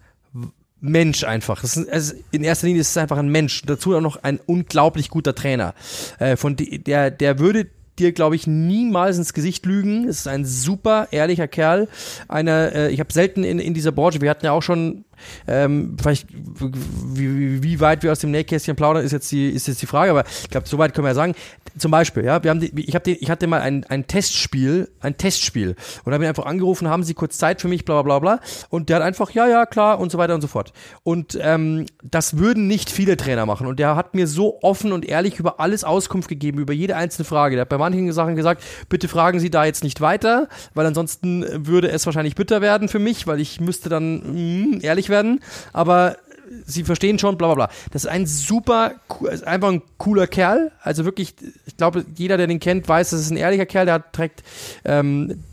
Mensch 0.80 1.22
einfach. 1.22 1.62
Ist, 1.62 1.88
also 1.88 2.14
in 2.32 2.42
erster 2.42 2.66
Linie 2.66 2.80
ist 2.80 2.90
es 2.90 2.96
einfach 2.96 3.16
ein 3.16 3.28
Mensch. 3.28 3.62
Dazu 3.62 3.94
auch 3.96 4.00
noch 4.00 4.22
ein 4.22 4.40
unglaublich 4.46 5.10
guter 5.10 5.34
Trainer. 5.34 5.74
Äh, 6.18 6.36
von 6.36 6.56
der, 6.56 7.10
der 7.12 7.38
würde 7.38 7.68
dir, 7.98 8.12
glaube 8.12 8.34
ich, 8.34 8.48
niemals 8.48 9.16
ins 9.16 9.32
Gesicht 9.32 9.64
lügen. 9.64 10.08
Es 10.08 10.20
ist 10.20 10.28
ein 10.28 10.44
super 10.44 11.08
ehrlicher 11.12 11.46
Kerl. 11.46 11.88
Einer, 12.26 12.72
äh, 12.74 12.90
ich 12.90 12.98
habe 12.98 13.12
selten 13.12 13.44
in, 13.44 13.60
in 13.60 13.74
dieser 13.74 13.92
Branche, 13.92 14.20
wir 14.20 14.30
hatten 14.30 14.44
ja 14.44 14.52
auch 14.52 14.62
schon 14.62 15.04
ähm, 15.46 15.96
vielleicht, 16.00 16.28
wie, 16.32 17.62
wie 17.62 17.80
weit 17.80 18.02
wir 18.02 18.12
aus 18.12 18.20
dem 18.20 18.30
Nähkästchen 18.30 18.76
plaudern, 18.76 19.04
ist 19.04 19.12
jetzt 19.12 19.30
die, 19.32 19.48
ist 19.48 19.68
jetzt 19.68 19.82
die 19.82 19.86
Frage, 19.86 20.10
aber 20.10 20.24
ich 20.42 20.50
glaube, 20.50 20.68
soweit 20.68 20.94
können 20.94 21.04
wir 21.04 21.10
ja 21.10 21.14
sagen. 21.14 21.34
Zum 21.78 21.90
Beispiel, 21.90 22.24
ja, 22.24 22.42
wir 22.42 22.50
haben 22.50 22.60
die, 22.60 22.72
ich, 22.80 22.94
hab 22.94 23.04
die, 23.04 23.16
ich 23.16 23.30
hatte 23.30 23.46
mal 23.46 23.60
ein, 23.60 23.84
ein 23.84 24.06
Testspiel, 24.06 24.90
ein 25.00 25.16
Testspiel 25.16 25.74
und 26.04 26.12
habe 26.12 26.24
ihn 26.24 26.28
einfach 26.28 26.46
angerufen, 26.46 26.88
haben 26.88 27.02
Sie 27.02 27.14
kurz 27.14 27.38
Zeit 27.38 27.60
für 27.60 27.68
mich, 27.68 27.84
bla 27.84 28.02
bla 28.02 28.18
bla 28.18 28.36
bla. 28.36 28.46
Und 28.68 28.88
der 28.88 28.96
hat 28.96 29.02
einfach, 29.02 29.30
ja, 29.30 29.46
ja, 29.46 29.66
klar 29.66 29.98
und 30.00 30.12
so 30.12 30.18
weiter 30.18 30.34
und 30.34 30.40
so 30.40 30.48
fort. 30.48 30.72
Und 31.02 31.38
ähm, 31.40 31.86
das 32.02 32.36
würden 32.36 32.66
nicht 32.66 32.90
viele 32.90 33.16
Trainer 33.16 33.46
machen. 33.46 33.66
Und 33.66 33.78
der 33.78 33.96
hat 33.96 34.14
mir 34.14 34.26
so 34.26 34.58
offen 34.62 34.92
und 34.92 35.04
ehrlich 35.04 35.38
über 35.38 35.60
alles 35.60 35.84
Auskunft 35.84 36.28
gegeben, 36.28 36.58
über 36.58 36.72
jede 36.72 36.96
einzelne 36.96 37.24
Frage. 37.24 37.56
Der 37.56 37.62
hat 37.62 37.68
bei 37.68 37.78
manchen 37.78 38.12
Sachen 38.12 38.36
gesagt, 38.36 38.62
bitte 38.88 39.08
fragen 39.08 39.40
Sie 39.40 39.50
da 39.50 39.64
jetzt 39.64 39.84
nicht 39.84 40.00
weiter, 40.00 40.48
weil 40.74 40.86
ansonsten 40.86 41.66
würde 41.66 41.90
es 41.90 42.06
wahrscheinlich 42.06 42.34
bitter 42.34 42.60
werden 42.60 42.88
für 42.88 42.98
mich, 42.98 43.26
weil 43.26 43.40
ich 43.40 43.60
müsste 43.60 43.88
dann 43.88 44.72
mh, 44.72 44.78
ehrlich 44.82 45.08
werden, 45.12 45.38
aber 45.72 46.16
sie 46.66 46.84
verstehen 46.84 47.18
schon, 47.18 47.38
bla 47.38 47.48
bla 47.48 47.66
bla. 47.66 47.74
Das 47.92 48.04
ist 48.04 48.10
ein 48.10 48.26
super, 48.26 48.94
einfach 49.44 49.68
ein 49.68 49.82
cooler 49.98 50.26
Kerl. 50.26 50.72
Also 50.82 51.04
wirklich, 51.04 51.34
ich 51.66 51.76
glaube, 51.76 52.04
jeder, 52.16 52.36
der 52.36 52.46
den 52.46 52.60
kennt, 52.60 52.88
weiß, 52.88 53.10
das 53.10 53.20
ist 53.20 53.30
ein 53.30 53.36
ehrlicher 53.36 53.66
Kerl, 53.66 53.86
der 53.86 54.10
trägt, 54.12 54.42
ähm, 54.84 55.44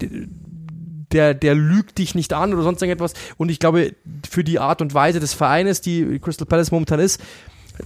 der, 1.12 1.34
der 1.34 1.56
lügt 1.56 1.98
dich 1.98 2.16
nicht 2.16 2.34
an 2.34 2.54
oder 2.54 2.64
sonst 2.64 2.82
irgendetwas. 2.82 3.14
Und 3.38 3.50
ich 3.50 3.60
glaube, 3.60 3.96
für 4.30 4.44
die 4.44 4.60
Art 4.60 4.82
und 4.82 4.94
Weise 4.94 5.20
des 5.20 5.34
Vereines, 5.34 5.82
die 5.82 6.20
Crystal 6.20 6.46
Palace 6.46 6.72
momentan 6.72 7.00
ist, 7.00 7.22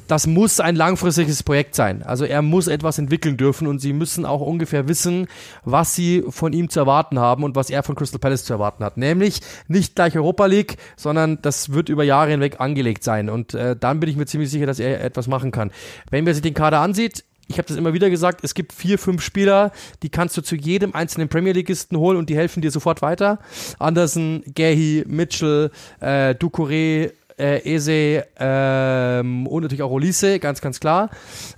das 0.07 0.27
muss 0.27 0.59
ein 0.59 0.75
langfristiges 0.75 1.43
Projekt 1.43 1.75
sein. 1.75 2.03
Also 2.03 2.25
er 2.25 2.41
muss 2.41 2.67
etwas 2.67 2.97
entwickeln 2.97 3.37
dürfen 3.37 3.67
und 3.67 3.79
sie 3.79 3.93
müssen 3.93 4.25
auch 4.25 4.41
ungefähr 4.41 4.87
wissen, 4.87 5.27
was 5.63 5.95
sie 5.95 6.23
von 6.29 6.53
ihm 6.53 6.69
zu 6.69 6.79
erwarten 6.79 7.19
haben 7.19 7.43
und 7.43 7.55
was 7.55 7.69
er 7.69 7.83
von 7.83 7.95
Crystal 7.95 8.19
Palace 8.19 8.45
zu 8.45 8.53
erwarten 8.53 8.83
hat. 8.83 8.97
Nämlich 8.97 9.41
nicht 9.67 9.95
gleich 9.95 10.15
Europa 10.15 10.45
League, 10.45 10.77
sondern 10.95 11.41
das 11.41 11.73
wird 11.73 11.89
über 11.89 12.03
Jahre 12.03 12.31
hinweg 12.31 12.59
angelegt 12.59 13.03
sein. 13.03 13.29
Und 13.29 13.53
äh, 13.53 13.75
dann 13.75 13.99
bin 13.99 14.09
ich 14.09 14.15
mir 14.15 14.25
ziemlich 14.25 14.49
sicher, 14.49 14.65
dass 14.65 14.79
er 14.79 15.03
etwas 15.03 15.27
machen 15.27 15.51
kann. 15.51 15.71
Wenn 16.09 16.23
man 16.23 16.33
sich 16.33 16.43
den 16.43 16.53
Kader 16.53 16.79
ansieht, 16.79 17.23
ich 17.47 17.57
habe 17.57 17.67
das 17.67 17.77
immer 17.77 17.93
wieder 17.93 18.09
gesagt, 18.09 18.43
es 18.43 18.53
gibt 18.53 18.71
vier, 18.73 18.97
fünf 18.97 19.21
Spieler, 19.21 19.71
die 20.01 20.09
kannst 20.09 20.37
du 20.37 20.41
zu 20.41 20.55
jedem 20.55 20.95
einzelnen 20.95 21.27
Premier 21.27 21.53
Leagueisten 21.53 21.97
holen 21.97 22.17
und 22.17 22.29
die 22.29 22.37
helfen 22.37 22.61
dir 22.61 22.71
sofort 22.71 23.01
weiter. 23.01 23.39
Anderson, 23.79 24.43
Gehi, 24.47 25.03
Mitchell, 25.07 25.69
äh, 25.99 26.35
Ducouré, 26.35 27.11
äh, 27.37 27.59
Eze 27.63 28.25
ähm, 28.37 29.47
und 29.47 29.63
natürlich 29.63 29.83
auch 29.83 29.91
Olise, 29.91 30.39
ganz, 30.39 30.61
ganz 30.61 30.79
klar. 30.79 31.09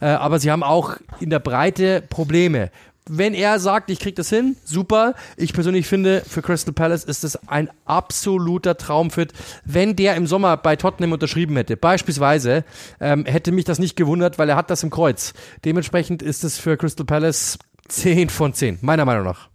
Äh, 0.01 0.07
aber 0.07 0.39
sie 0.39 0.51
haben 0.51 0.63
auch 0.63 0.97
in 1.19 1.29
der 1.29 1.39
Breite 1.39 2.03
Probleme. 2.09 2.71
Wenn 3.07 3.35
er 3.35 3.59
sagt, 3.59 3.91
ich 3.91 3.99
krieg 3.99 4.15
das 4.15 4.29
hin, 4.29 4.55
super. 4.63 5.13
Ich 5.37 5.53
persönlich 5.53 5.85
finde, 5.85 6.23
für 6.27 6.41
Crystal 6.41 6.73
Palace 6.73 7.03
ist 7.03 7.23
es 7.23 7.37
ein 7.47 7.69
absoluter 7.85 8.77
Traumfit. 8.77 9.31
Wenn 9.63 9.95
der 9.95 10.15
im 10.15 10.25
Sommer 10.25 10.57
bei 10.57 10.75
Tottenham 10.75 11.11
unterschrieben 11.11 11.55
hätte, 11.55 11.77
beispielsweise, 11.77 12.63
ähm, 12.99 13.25
hätte 13.25 13.51
mich 13.51 13.65
das 13.65 13.77
nicht 13.77 13.95
gewundert, 13.95 14.39
weil 14.39 14.49
er 14.49 14.55
hat 14.55 14.71
das 14.71 14.81
im 14.81 14.89
Kreuz. 14.89 15.33
Dementsprechend 15.65 16.23
ist 16.23 16.43
es 16.43 16.57
für 16.57 16.77
Crystal 16.77 17.05
Palace 17.05 17.59
10 17.89 18.29
von 18.29 18.53
10, 18.55 18.79
meiner 18.81 19.05
Meinung 19.05 19.25
nach. 19.25 19.49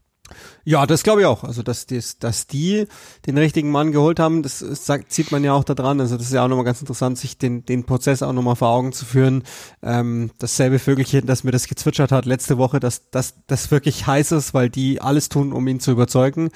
Ja, 0.65 0.87
das 0.87 1.03
glaube 1.03 1.21
ich 1.21 1.27
auch. 1.27 1.45
Also, 1.45 1.63
dass, 1.63 1.87
das, 1.87 2.19
dass 2.19 2.47
die 2.47 2.87
den 3.27 3.39
richtigen 3.39 3.71
Mann 3.71 3.93
geholt 3.93 4.21
haben, 4.21 4.43
das, 4.43 4.59
sagt, 4.59 5.13
sieht 5.13 5.33
man 5.33 5.45
ja 5.45 5.53
auch 5.53 5.65
da 5.65 5.75
dran. 5.75 6.01
Also, 6.01 6.17
das 6.17 6.27
ist 6.27 6.33
ja 6.33 6.45
auch 6.45 6.49
nochmal 6.49 6.65
ganz 6.65 6.81
interessant, 6.81 7.19
sich 7.19 7.39
den, 7.39 7.65
den 7.65 7.85
Prozess 7.85 8.23
auch 8.23 8.33
nochmal 8.33 8.57
vor 8.57 8.69
Augen 8.69 8.93
zu 8.93 9.05
führen. 9.05 9.43
Ähm, 9.83 10.31
dasselbe 10.39 10.79
Vögelchen, 10.79 11.27
das 11.27 11.45
mir 11.45 11.51
das 11.51 11.67
gezwitschert 11.67 12.13
hat 12.13 12.27
letzte 12.27 12.59
Woche, 12.59 12.81
dass 12.81 13.11
dass 13.11 13.35
das 13.47 13.71
wirklich 13.71 14.07
heiß 14.07 14.33
ist, 14.33 14.55
weil 14.55 14.71
die 14.71 15.01
alles 15.01 15.29
tun, 15.29 15.53
um 15.53 15.67
ihn 15.67 15.81
zu 15.81 15.91
überzeugen. 15.91 16.51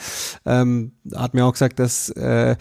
Ähm, 0.44 0.92
hat 1.14 1.34
mir 1.34 1.44
auch 1.44 1.52
gesagt, 1.52 1.78
dass 1.78 2.08
äh, 2.10 2.56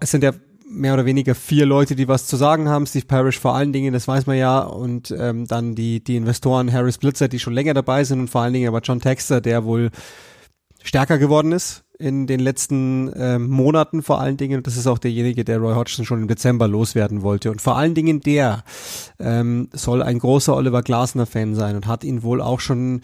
es 0.00 0.10
sind 0.10 0.24
ja 0.24 0.32
mehr 0.72 0.94
oder 0.94 1.04
weniger 1.04 1.34
vier 1.34 1.66
Leute, 1.66 1.94
die 1.94 2.08
was 2.08 2.26
zu 2.26 2.36
sagen 2.36 2.68
haben. 2.68 2.86
Steve 2.86 3.06
Parrish 3.06 3.38
vor 3.38 3.54
allen 3.54 3.72
Dingen, 3.72 3.92
das 3.92 4.08
weiß 4.08 4.26
man 4.26 4.36
ja. 4.36 4.60
Und 4.60 5.14
ähm, 5.16 5.46
dann 5.46 5.74
die, 5.74 6.02
die 6.02 6.16
Investoren 6.16 6.72
Harris 6.72 6.98
Blitzer, 6.98 7.28
die 7.28 7.38
schon 7.38 7.52
länger 7.52 7.74
dabei 7.74 8.04
sind 8.04 8.20
und 8.20 8.28
vor 8.28 8.42
allen 8.42 8.52
Dingen 8.52 8.68
aber 8.68 8.80
John 8.80 9.00
Texter, 9.00 9.40
der 9.40 9.64
wohl 9.64 9.90
stärker 10.82 11.18
geworden 11.18 11.52
ist 11.52 11.84
in 11.98 12.26
den 12.26 12.40
letzten 12.40 13.12
ähm, 13.14 13.48
Monaten 13.48 14.02
vor 14.02 14.20
allen 14.20 14.36
Dingen. 14.36 14.62
Das 14.62 14.76
ist 14.76 14.88
auch 14.88 14.98
derjenige, 14.98 15.44
der 15.44 15.58
Roy 15.58 15.74
Hodgson 15.74 16.04
schon 16.04 16.22
im 16.22 16.28
Dezember 16.28 16.66
loswerden 16.66 17.22
wollte. 17.22 17.50
Und 17.50 17.62
vor 17.62 17.76
allen 17.76 17.94
Dingen 17.94 18.20
der 18.20 18.64
ähm, 19.20 19.68
soll 19.72 20.02
ein 20.02 20.18
großer 20.18 20.56
Oliver 20.56 20.82
Glasner-Fan 20.82 21.54
sein 21.54 21.76
und 21.76 21.86
hat 21.86 22.02
ihn 22.02 22.24
wohl 22.24 22.40
auch 22.40 22.60
schon 22.60 23.02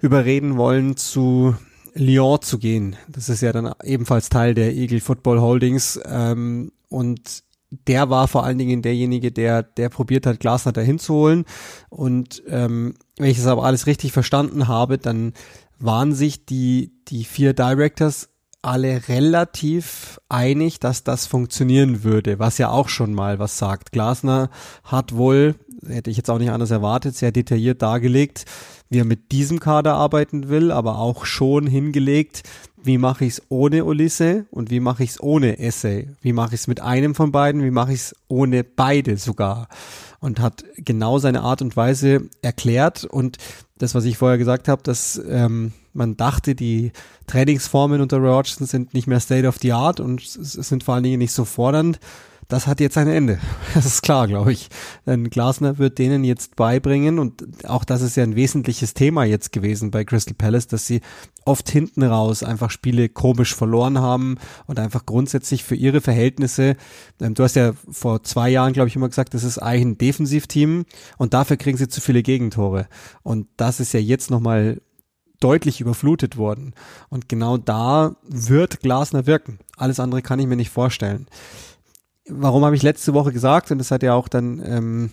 überreden 0.00 0.56
wollen 0.56 0.96
zu 0.96 1.54
Lyon 1.94 2.42
zu 2.42 2.58
gehen. 2.58 2.96
Das 3.08 3.28
ist 3.28 3.40
ja 3.40 3.52
dann 3.52 3.72
ebenfalls 3.82 4.28
Teil 4.28 4.54
der 4.54 4.74
Eagle 4.74 5.00
Football 5.00 5.40
Holdings. 5.40 6.00
Ähm, 6.04 6.72
und 6.88 7.42
der 7.70 8.10
war 8.10 8.28
vor 8.28 8.44
allen 8.44 8.58
Dingen 8.58 8.82
derjenige, 8.82 9.30
der, 9.30 9.62
der 9.62 9.88
probiert 9.88 10.26
hat, 10.26 10.40
Glasner 10.40 10.72
dahin 10.72 10.98
zu 10.98 11.14
holen. 11.14 11.44
Und 11.88 12.42
ähm, 12.48 12.94
wenn 13.16 13.30
ich 13.30 13.36
das 13.36 13.46
aber 13.46 13.64
alles 13.64 13.86
richtig 13.86 14.12
verstanden 14.12 14.68
habe, 14.68 14.98
dann 14.98 15.32
waren 15.78 16.14
sich 16.14 16.44
die, 16.46 16.92
die 17.08 17.24
vier 17.24 17.54
Directors 17.54 18.28
alle 18.62 19.08
relativ 19.08 20.20
einig, 20.28 20.80
dass 20.80 21.02
das 21.02 21.26
funktionieren 21.26 22.04
würde, 22.04 22.38
was 22.38 22.58
ja 22.58 22.68
auch 22.68 22.88
schon 22.88 23.14
mal 23.14 23.38
was 23.38 23.56
sagt. 23.56 23.92
Glasner 23.92 24.50
hat 24.84 25.14
wohl, 25.14 25.54
hätte 25.86 26.10
ich 26.10 26.18
jetzt 26.18 26.28
auch 26.28 26.38
nicht 26.38 26.50
anders 26.50 26.70
erwartet, 26.70 27.16
sehr 27.16 27.32
detailliert 27.32 27.80
dargelegt, 27.80 28.44
wie 28.90 28.98
er 28.98 29.04
mit 29.04 29.32
diesem 29.32 29.60
Kader 29.60 29.94
arbeiten 29.94 30.48
will, 30.48 30.72
aber 30.72 30.98
auch 30.98 31.24
schon 31.24 31.66
hingelegt, 31.66 32.42
wie 32.82 32.98
mache 32.98 33.24
ich 33.24 33.34
es 33.34 33.42
ohne 33.48 33.84
Ulisse 33.84 34.46
und 34.50 34.70
wie 34.70 34.80
mache 34.80 35.04
ich 35.04 35.10
es 35.10 35.22
ohne 35.22 35.58
Essay? 35.58 36.08
Wie 36.22 36.32
mache 36.32 36.54
ich 36.54 36.62
es 36.62 36.66
mit 36.66 36.80
einem 36.80 37.14
von 37.14 37.30
beiden? 37.30 37.62
Wie 37.62 37.70
mache 37.70 37.92
ich 37.92 38.00
es 38.00 38.16
ohne 38.28 38.64
beide 38.64 39.16
sogar? 39.16 39.68
Und 40.18 40.40
hat 40.40 40.64
genau 40.76 41.18
seine 41.18 41.42
Art 41.42 41.62
und 41.62 41.76
Weise 41.76 42.28
erklärt 42.42 43.04
und 43.04 43.38
das, 43.78 43.94
was 43.94 44.04
ich 44.04 44.18
vorher 44.18 44.38
gesagt 44.38 44.68
habe, 44.68 44.82
dass 44.82 45.20
ähm, 45.26 45.72
man 45.92 46.16
dachte, 46.16 46.54
die 46.54 46.92
Trainingsformen 47.26 48.00
unter 48.00 48.18
Roy 48.18 48.42
sind 48.44 48.92
nicht 48.92 49.06
mehr 49.06 49.20
State 49.20 49.46
of 49.46 49.58
the 49.58 49.72
Art 49.72 50.00
und 50.00 50.20
sind 50.22 50.84
vor 50.84 50.94
allen 50.94 51.04
Dingen 51.04 51.18
nicht 51.18 51.32
so 51.32 51.44
fordernd 51.44 51.98
das 52.50 52.66
hat 52.66 52.80
jetzt 52.80 52.98
ein 52.98 53.08
Ende. 53.08 53.38
Das 53.74 53.86
ist 53.86 54.02
klar, 54.02 54.26
glaube 54.26 54.52
ich. 54.52 54.68
Denn 55.06 55.30
Glasner 55.30 55.78
wird 55.78 55.98
denen 55.98 56.24
jetzt 56.24 56.56
beibringen 56.56 57.20
und 57.20 57.68
auch 57.68 57.84
das 57.84 58.02
ist 58.02 58.16
ja 58.16 58.24
ein 58.24 58.34
wesentliches 58.34 58.94
Thema 58.94 59.24
jetzt 59.24 59.52
gewesen 59.52 59.92
bei 59.92 60.04
Crystal 60.04 60.34
Palace, 60.34 60.66
dass 60.66 60.88
sie 60.88 61.00
oft 61.44 61.70
hinten 61.70 62.02
raus 62.02 62.42
einfach 62.42 62.70
Spiele 62.70 63.08
komisch 63.08 63.54
verloren 63.54 63.98
haben 63.98 64.38
und 64.66 64.80
einfach 64.80 65.06
grundsätzlich 65.06 65.62
für 65.62 65.76
ihre 65.76 66.00
Verhältnisse, 66.00 66.76
ähm, 67.20 67.34
du 67.34 67.44
hast 67.44 67.54
ja 67.54 67.72
vor 67.88 68.24
zwei 68.24 68.50
Jahren, 68.50 68.72
glaube 68.72 68.88
ich, 68.88 68.96
immer 68.96 69.08
gesagt, 69.08 69.34
das 69.34 69.44
ist 69.44 69.58
eigentlich 69.58 69.86
ein 69.86 69.98
Defensivteam 69.98 70.84
und 71.16 71.32
dafür 71.32 71.56
kriegen 71.56 71.78
sie 71.78 71.88
zu 71.88 72.00
viele 72.00 72.22
Gegentore. 72.22 72.88
Und 73.22 73.46
das 73.56 73.78
ist 73.78 73.94
ja 73.94 74.00
jetzt 74.00 74.30
nochmal 74.30 74.82
deutlich 75.38 75.80
überflutet 75.80 76.36
worden. 76.36 76.74
Und 77.08 77.28
genau 77.28 77.56
da 77.56 78.16
wird 78.28 78.80
Glasner 78.80 79.26
wirken. 79.26 79.58
Alles 79.76 80.00
andere 80.00 80.20
kann 80.22 80.38
ich 80.38 80.46
mir 80.46 80.56
nicht 80.56 80.70
vorstellen 80.70 81.26
warum 82.30 82.64
habe 82.64 82.76
ich 82.76 82.82
letzte 82.82 83.14
Woche 83.14 83.32
gesagt, 83.32 83.70
und 83.70 83.78
das 83.78 83.90
hat 83.90 84.02
ja 84.02 84.14
auch 84.14 84.28
dann 84.28 84.62
ähm, 84.64 85.10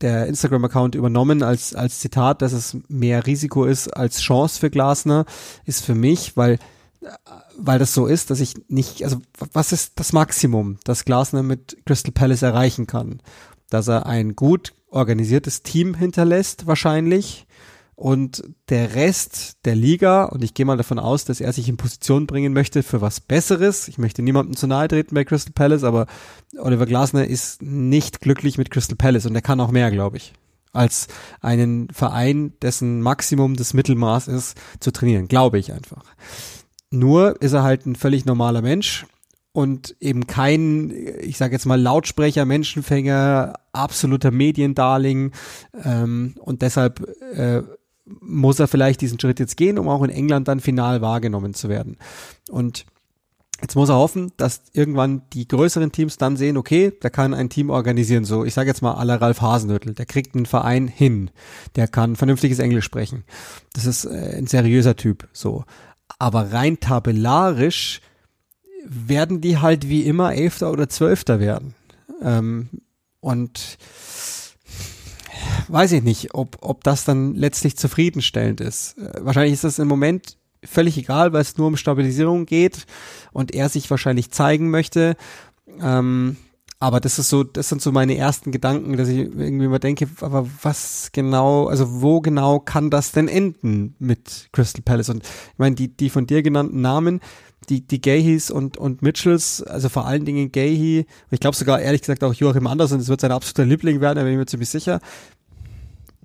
der 0.00 0.26
Instagram-Account 0.26 0.94
übernommen 0.94 1.42
als, 1.42 1.74
als 1.74 2.00
Zitat, 2.00 2.42
dass 2.42 2.52
es 2.52 2.76
mehr 2.88 3.26
Risiko 3.26 3.64
ist 3.64 3.88
als 3.88 4.20
Chance 4.20 4.58
für 4.58 4.70
Glasner, 4.70 5.26
ist 5.66 5.84
für 5.84 5.94
mich, 5.94 6.36
weil, 6.36 6.58
weil 7.58 7.78
das 7.78 7.92
so 7.92 8.06
ist, 8.06 8.30
dass 8.30 8.40
ich 8.40 8.54
nicht, 8.68 9.04
also 9.04 9.18
was 9.52 9.72
ist 9.72 9.92
das 9.96 10.12
Maximum, 10.12 10.78
das 10.84 11.04
Glasner 11.04 11.42
mit 11.42 11.76
Crystal 11.84 12.12
Palace 12.12 12.42
erreichen 12.42 12.86
kann? 12.86 13.20
Dass 13.68 13.88
er 13.88 14.06
ein 14.06 14.36
gut 14.36 14.72
organisiertes 14.90 15.62
Team 15.62 15.94
hinterlässt, 15.94 16.66
wahrscheinlich, 16.66 17.46
und 18.00 18.42
der 18.70 18.94
Rest 18.94 19.58
der 19.66 19.76
Liga, 19.76 20.24
und 20.24 20.42
ich 20.42 20.54
gehe 20.54 20.64
mal 20.64 20.78
davon 20.78 20.98
aus, 20.98 21.26
dass 21.26 21.42
er 21.42 21.52
sich 21.52 21.68
in 21.68 21.76
Position 21.76 22.26
bringen 22.26 22.54
möchte 22.54 22.82
für 22.82 23.02
was 23.02 23.20
Besseres. 23.20 23.88
Ich 23.88 23.98
möchte 23.98 24.22
niemandem 24.22 24.56
zu 24.56 24.66
nahe 24.66 24.88
treten 24.88 25.14
bei 25.14 25.24
Crystal 25.24 25.52
Palace, 25.52 25.84
aber 25.84 26.06
Oliver 26.56 26.86
Glasner 26.86 27.26
ist 27.26 27.60
nicht 27.60 28.22
glücklich 28.22 28.56
mit 28.56 28.70
Crystal 28.70 28.96
Palace 28.96 29.26
und 29.26 29.34
er 29.34 29.42
kann 29.42 29.60
auch 29.60 29.70
mehr, 29.70 29.90
glaube 29.90 30.16
ich, 30.16 30.32
als 30.72 31.08
einen 31.42 31.90
Verein, 31.90 32.54
dessen 32.62 33.02
Maximum 33.02 33.54
des 33.54 33.74
Mittelmaß 33.74 34.28
ist, 34.28 34.56
zu 34.80 34.92
trainieren. 34.92 35.28
Glaube 35.28 35.58
ich 35.58 35.70
einfach. 35.70 36.04
Nur 36.90 37.42
ist 37.42 37.52
er 37.52 37.64
halt 37.64 37.84
ein 37.84 37.96
völlig 37.96 38.24
normaler 38.24 38.62
Mensch 38.62 39.04
und 39.52 39.94
eben 40.00 40.26
kein, 40.26 40.90
ich 41.20 41.36
sage 41.36 41.52
jetzt 41.52 41.66
mal 41.66 41.78
Lautsprecher, 41.78 42.46
Menschenfänger, 42.46 43.52
absoluter 43.72 44.30
Mediendarling 44.30 45.32
ähm, 45.84 46.34
und 46.38 46.62
deshalb 46.62 47.06
äh, 47.34 47.62
muss 48.20 48.58
er 48.58 48.68
vielleicht 48.68 49.00
diesen 49.00 49.20
Schritt 49.20 49.38
jetzt 49.38 49.56
gehen, 49.56 49.78
um 49.78 49.88
auch 49.88 50.02
in 50.02 50.10
England 50.10 50.48
dann 50.48 50.60
final 50.60 51.00
wahrgenommen 51.00 51.54
zu 51.54 51.68
werden. 51.68 51.96
Und 52.50 52.86
Jetzt 53.62 53.74
muss 53.74 53.90
er 53.90 53.96
hoffen, 53.96 54.32
dass 54.36 54.62
irgendwann 54.72 55.22
die 55.34 55.46
größeren 55.46 55.92
Teams 55.92 56.16
dann 56.16 56.36
sehen, 56.36 56.56
okay, 56.56 56.92
der 57.02 57.10
kann 57.10 57.34
ein 57.34 57.50
Team 57.50 57.68
organisieren. 57.68 58.24
So, 58.24 58.44
ich 58.44 58.54
sage 58.54 58.68
jetzt 58.68 58.80
mal 58.80 58.94
aller 58.94 59.20
Ralf 59.20 59.42
Hasenhüttel, 59.42 59.92
der 59.92 60.06
kriegt 60.06 60.34
einen 60.34 60.46
Verein 60.46 60.88
hin, 60.88 61.30
der 61.76 61.86
kann 61.86 62.16
vernünftiges 62.16 62.58
Englisch 62.58 62.86
sprechen. 62.86 63.24
Das 63.74 63.84
ist 63.84 64.06
äh, 64.06 64.36
ein 64.38 64.46
seriöser 64.46 64.96
Typ. 64.96 65.28
So, 65.32 65.64
aber 66.18 66.52
rein 66.52 66.80
tabellarisch 66.80 68.00
werden 68.86 69.42
die 69.42 69.58
halt 69.58 69.88
wie 69.88 70.02
immer 70.02 70.34
Elfter 70.34 70.70
oder 70.72 70.88
Zwölfter 70.88 71.38
werden. 71.38 71.74
Ähm, 72.22 72.70
und 73.20 73.76
weiß 75.68 75.92
ich 75.92 76.02
nicht, 76.02 76.34
ob, 76.34 76.58
ob 76.60 76.84
das 76.84 77.04
dann 77.04 77.34
letztlich 77.34 77.76
zufriedenstellend 77.76 78.60
ist. 78.60 78.98
Äh, 78.98 79.20
wahrscheinlich 79.20 79.54
ist 79.54 79.64
das 79.64 79.78
im 79.78 79.88
Moment 79.88 80.36
völlig 80.64 80.98
egal, 80.98 81.32
weil 81.32 81.40
es 81.40 81.56
nur 81.56 81.68
um 81.68 81.76
Stabilisierung 81.76 82.46
geht 82.46 82.86
und 83.32 83.54
er 83.54 83.68
sich 83.68 83.90
wahrscheinlich 83.90 84.30
zeigen 84.30 84.70
möchte. 84.70 85.16
Ähm, 85.80 86.36
aber 86.82 86.98
das 86.98 87.18
ist 87.18 87.28
so, 87.28 87.44
das 87.44 87.68
sind 87.68 87.82
so 87.82 87.92
meine 87.92 88.16
ersten 88.16 88.52
Gedanken, 88.52 88.96
dass 88.96 89.08
ich 89.08 89.18
irgendwie 89.18 89.68
mal 89.68 89.78
denke, 89.78 90.08
aber 90.22 90.46
was 90.62 91.10
genau, 91.12 91.66
also 91.66 92.00
wo 92.00 92.22
genau 92.22 92.58
kann 92.58 92.88
das 92.88 93.12
denn 93.12 93.28
enden 93.28 93.94
mit 93.98 94.48
Crystal 94.52 94.80
Palace? 94.82 95.10
Und 95.10 95.22
ich 95.22 95.58
meine, 95.58 95.76
die, 95.76 95.94
die 95.94 96.08
von 96.08 96.26
dir 96.26 96.42
genannten 96.42 96.80
Namen, 96.80 97.20
die, 97.68 97.86
die 97.86 98.00
Gahys 98.00 98.50
und, 98.50 98.78
und 98.78 99.02
Mitchells, 99.02 99.62
also 99.62 99.90
vor 99.90 100.06
allen 100.06 100.24
Dingen 100.24 100.52
Gahy, 100.52 101.04
ich 101.30 101.40
glaube 101.40 101.54
sogar 101.54 101.80
ehrlich 101.80 102.00
gesagt 102.00 102.24
auch 102.24 102.32
Joachim 102.32 102.66
Andersen, 102.66 102.98
das 102.98 103.08
wird 103.08 103.20
sein 103.20 103.32
absoluter 103.32 103.66
Liebling 103.66 104.00
werden, 104.00 104.16
da 104.16 104.22
bin 104.22 104.32
ich 104.32 104.38
mir 104.38 104.46
ziemlich 104.46 104.70
sicher, 104.70 105.00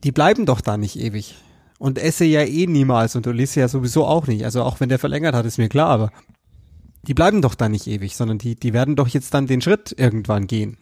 die 0.06 0.12
bleiben 0.12 0.46
doch 0.46 0.62
da 0.62 0.78
nicht 0.78 1.00
ewig. 1.00 1.36
Und 1.80 1.98
esse 1.98 2.26
ja 2.26 2.44
eh 2.44 2.68
niemals 2.68 3.16
und 3.16 3.26
Ulisse 3.26 3.60
ja 3.60 3.68
sowieso 3.68 4.06
auch 4.06 4.28
nicht. 4.28 4.46
Also 4.46 4.62
auch 4.62 4.80
wenn 4.80 4.88
der 4.88 5.00
verlängert 5.00 5.36
hat, 5.36 5.46
ist 5.46 5.58
mir 5.58 5.68
klar, 5.68 5.90
aber 5.90 6.12
die 7.08 7.16
bleiben 7.16 7.42
doch 7.42 7.56
da 7.56 7.68
nicht 7.68 7.88
ewig, 7.88 8.16
sondern 8.16 8.38
die, 8.38 8.56
die 8.56 8.72
werden 8.72 8.96
doch 8.96 9.08
jetzt 9.08 9.34
dann 9.34 9.48
den 9.48 9.62
Schritt 9.62 9.94
irgendwann 9.98 10.46
gehen. 10.46 10.78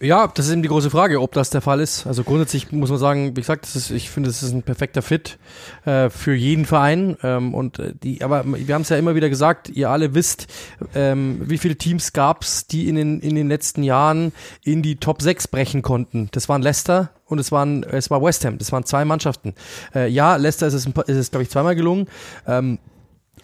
Ja, 0.00 0.26
das 0.26 0.46
ist 0.46 0.52
eben 0.52 0.62
die 0.62 0.68
große 0.68 0.90
Frage, 0.90 1.20
ob 1.20 1.32
das 1.32 1.50
der 1.50 1.60
Fall 1.60 1.78
ist. 1.80 2.06
Also 2.06 2.24
grundsätzlich 2.24 2.72
muss 2.72 2.90
man 2.90 2.98
sagen, 2.98 3.36
wie 3.36 3.40
gesagt, 3.40 3.64
ist, 3.74 3.90
ich 3.90 4.10
finde, 4.10 4.28
das 4.28 4.42
ist 4.42 4.52
ein 4.52 4.64
perfekter 4.64 5.02
Fit 5.02 5.38
äh, 5.84 6.10
für 6.10 6.34
jeden 6.34 6.66
Verein. 6.66 7.16
Ähm, 7.22 7.54
und 7.54 7.78
äh, 7.78 7.94
die, 7.94 8.22
aber 8.22 8.44
wir 8.44 8.74
haben 8.74 8.82
es 8.82 8.88
ja 8.88 8.96
immer 8.96 9.14
wieder 9.14 9.28
gesagt, 9.28 9.68
ihr 9.68 9.90
alle 9.90 10.14
wisst, 10.14 10.48
ähm, 10.96 11.42
wie 11.44 11.58
viele 11.58 11.76
Teams 11.76 12.12
gab 12.12 12.42
es, 12.42 12.66
die 12.66 12.88
in 12.88 12.96
den, 12.96 13.20
in 13.20 13.36
den 13.36 13.48
letzten 13.48 13.84
Jahren 13.84 14.32
in 14.64 14.82
die 14.82 14.96
Top 14.96 15.22
6 15.22 15.46
brechen 15.48 15.82
konnten. 15.82 16.28
Das 16.32 16.48
waren 16.48 16.60
Leicester 16.60 17.10
und 17.26 17.38
es 17.38 17.52
waren, 17.52 17.84
es 17.84 18.10
war 18.10 18.20
West 18.20 18.44
Ham. 18.44 18.58
Das 18.58 18.72
waren 18.72 18.84
zwei 18.84 19.04
Mannschaften. 19.04 19.54
Äh, 19.94 20.08
ja, 20.08 20.34
Leicester 20.36 20.66
ist 20.66 20.74
es, 20.74 20.86
ist 20.86 21.16
es 21.16 21.30
glaube 21.30 21.44
ich, 21.44 21.50
zweimal 21.50 21.76
gelungen. 21.76 22.08
Ähm, 22.48 22.78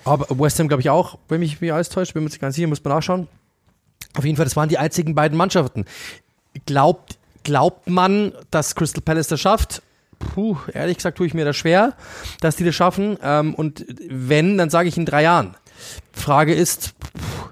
aber 0.05 0.27
West 0.39 0.59
Ham, 0.59 0.67
glaube 0.67 0.81
ich, 0.81 0.91
auch, 0.91 1.17
wenn 1.29 1.41
mich, 1.41 1.61
mich 1.61 1.73
alles 1.73 1.91
täuscht, 1.91 2.13
bin 2.15 2.25
mir 2.25 2.29
nicht 2.29 2.41
ganz 2.41 2.57
sicher, 2.57 2.67
muss 2.67 2.83
man 2.83 2.95
nachschauen. 2.95 3.29
Auf 4.15 4.25
jeden 4.25 4.37
Fall, 4.37 4.45
das 4.45 4.57
waren 4.57 4.69
die 4.69 4.79
einzigen 4.79 5.15
beiden 5.15 5.39
Mannschaften. 5.39 5.85
Glaubt, 6.67 7.19
glaubt 7.45 7.89
man, 7.89 8.33
dass 8.51 8.75
Crystal 8.75 9.03
Palace 9.03 9.29
das 9.29 9.41
schafft? 9.41 9.83
Puh, 10.19 10.57
ehrlich 10.73 10.99
gesagt 10.99 11.19
tue 11.19 11.27
ich 11.27 11.35
mir 11.35 11.45
das 11.45 11.57
schwer, 11.57 11.95
dass 12.41 12.57
die 12.57 12.65
das 12.65 12.75
schaffen. 12.75 13.19
Ähm, 13.23 13.55
und 13.55 13.87
wenn, 14.09 14.59
dann 14.59 14.71
sage 14.71 14.89
ich 14.89 14.97
in 14.97 15.07
drei 15.07 15.23
Jahren. 15.23 15.57
Frage 16.13 16.55
ist, 16.55 16.95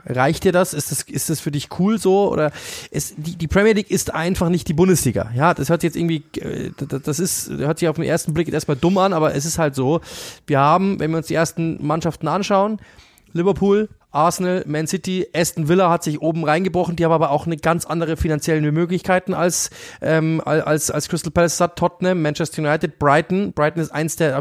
reicht 0.04 0.44
dir 0.44 0.52
das? 0.52 0.74
Ist 0.74 0.90
das, 0.90 1.02
ist 1.02 1.30
das 1.30 1.40
für 1.40 1.50
dich 1.50 1.68
cool 1.78 1.98
so? 1.98 2.30
Oder 2.30 2.52
ist, 2.90 3.14
die, 3.16 3.36
die 3.36 3.48
Premier 3.48 3.72
League 3.72 3.90
ist 3.90 4.14
einfach 4.14 4.48
nicht 4.48 4.68
die 4.68 4.74
Bundesliga. 4.74 5.30
Ja, 5.34 5.54
das 5.54 5.70
hört 5.70 5.80
sich 5.80 5.88
jetzt 5.88 5.96
irgendwie, 5.96 6.22
äh, 6.40 6.72
das 6.76 7.18
ist, 7.18 7.48
hört 7.50 7.78
sich 7.78 7.88
auf 7.88 7.96
den 7.96 8.04
ersten 8.04 8.34
Blick 8.34 8.52
erstmal 8.52 8.76
dumm 8.76 8.98
an, 8.98 9.12
aber 9.12 9.34
es 9.34 9.44
ist 9.44 9.58
halt 9.58 9.74
so. 9.74 10.00
Wir 10.46 10.58
haben, 10.58 11.00
wenn 11.00 11.10
wir 11.10 11.18
uns 11.18 11.28
die 11.28 11.34
ersten 11.34 11.84
Mannschaften 11.84 12.28
anschauen, 12.28 12.80
Liverpool, 13.32 13.88
Arsenal, 14.18 14.64
Man 14.66 14.88
City, 14.88 15.28
Aston 15.32 15.68
Villa 15.68 15.90
hat 15.90 16.02
sich 16.02 16.20
oben 16.20 16.44
reingebrochen, 16.44 16.96
die 16.96 17.04
haben 17.04 17.12
aber 17.12 17.30
auch 17.30 17.46
eine 17.46 17.56
ganz 17.56 17.86
andere 17.86 18.16
finanzielle 18.16 18.72
Möglichkeiten 18.72 19.32
als, 19.32 19.70
ähm, 20.02 20.42
als, 20.44 20.90
als 20.90 21.08
Crystal 21.08 21.30
Palace 21.30 21.60
hat, 21.60 21.76
Tottenham, 21.76 22.20
Manchester 22.20 22.60
United, 22.62 22.98
Brighton. 22.98 23.52
Brighton 23.52 23.80
ist 23.80 23.90
eins 23.90 24.16
der, 24.16 24.32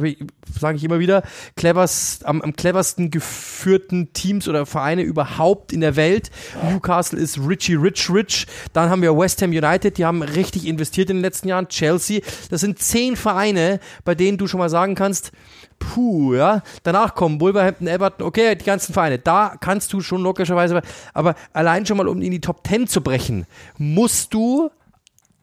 sage 0.60 0.78
ich 0.78 0.84
immer 0.84 0.98
wieder, 0.98 1.22
cleverst, 1.56 2.26
am, 2.26 2.42
am 2.42 2.54
cleversten 2.54 3.12
geführten 3.12 4.14
Teams 4.14 4.48
oder 4.48 4.66
Vereine 4.66 5.04
überhaupt 5.04 5.72
in 5.72 5.82
der 5.82 5.96
Welt. 5.96 6.32
Newcastle 6.72 7.20
ist 7.20 7.38
Richie 7.38 7.76
Rich 7.76 8.10
Rich. 8.10 8.48
Dann 8.74 8.90
haben 8.90 9.04
wir 9.04 9.16
West 9.16 9.44
Ham 9.44 9.52
United, 9.52 10.00
die 10.00 10.06
haben 10.06 10.24
richtig 10.24 10.66
investiert 10.66 11.12
in 11.12 11.18
den 11.18 11.22
letzten 11.22 11.50
Jahren. 11.50 11.68
Chelsea, 11.68 12.22
das 12.50 12.62
sind 12.62 12.80
zehn 12.80 13.16
Vereine, 13.16 13.80
bei 14.04 14.16
denen 14.16 14.40
du 14.40 14.48
schon 14.48 14.60
mal 14.60 14.70
sagen 14.70 14.96
kannst, 14.96 15.32
puh, 15.80 16.36
ja. 16.36 16.62
Danach 16.84 17.16
kommen 17.16 17.40
Wolverhampton, 17.42 17.88
Everton, 17.88 18.26
okay, 18.26 18.56
die 18.56 18.66
ganzen 18.66 18.94
Vereine. 18.94 19.20
Da 19.20 19.56
kannst 19.60 19.92
du 19.94 20.02
schon 20.02 20.22
logischerweise, 20.22 20.82
aber 21.14 21.36
allein 21.54 21.86
schon 21.86 21.98
mal, 21.98 22.08
um 22.08 22.22
in 22.22 22.32
die 22.32 22.42
Top 22.42 22.66
10 22.68 22.88
zu 22.88 23.02
brechen, 23.02 23.46
musst 23.78 24.34
du 24.34 24.70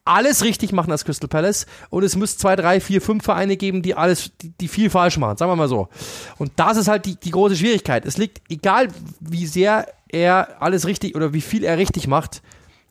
alles 0.05 0.44
richtig 0.44 0.73
machen 0.73 0.92
als 0.92 1.05
Crystal 1.05 1.29
Palace 1.29 1.66
und 1.88 2.03
es 2.03 2.14
muss 2.14 2.37
zwei, 2.37 2.57
drei, 2.57 2.79
vier, 2.81 3.01
fünf 3.01 3.25
Vereine 3.25 3.57
geben, 3.57 3.81
die 3.81 3.94
alles, 3.94 4.33
die, 4.40 4.51
die, 4.51 4.68
viel 4.68 4.90
falsch 4.90 5.16
machen, 5.16 5.38
sagen 5.38 5.51
wir 5.51 5.57
mal 5.57 5.68
so. 5.68 5.88
Und 6.37 6.53
das 6.57 6.77
ist 6.77 6.88
halt 6.88 7.07
die, 7.07 7.16
die 7.16 7.31
große 7.31 7.57
Schwierigkeit. 7.57 8.05
Es 8.05 8.18
liegt, 8.18 8.42
egal 8.51 8.88
wie 9.20 9.47
sehr 9.47 9.87
er 10.09 10.61
alles 10.61 10.87
richtig 10.87 11.14
oder 11.14 11.33
wie 11.33 11.40
viel 11.40 11.64
er 11.64 11.79
richtig 11.79 12.07
macht, 12.07 12.42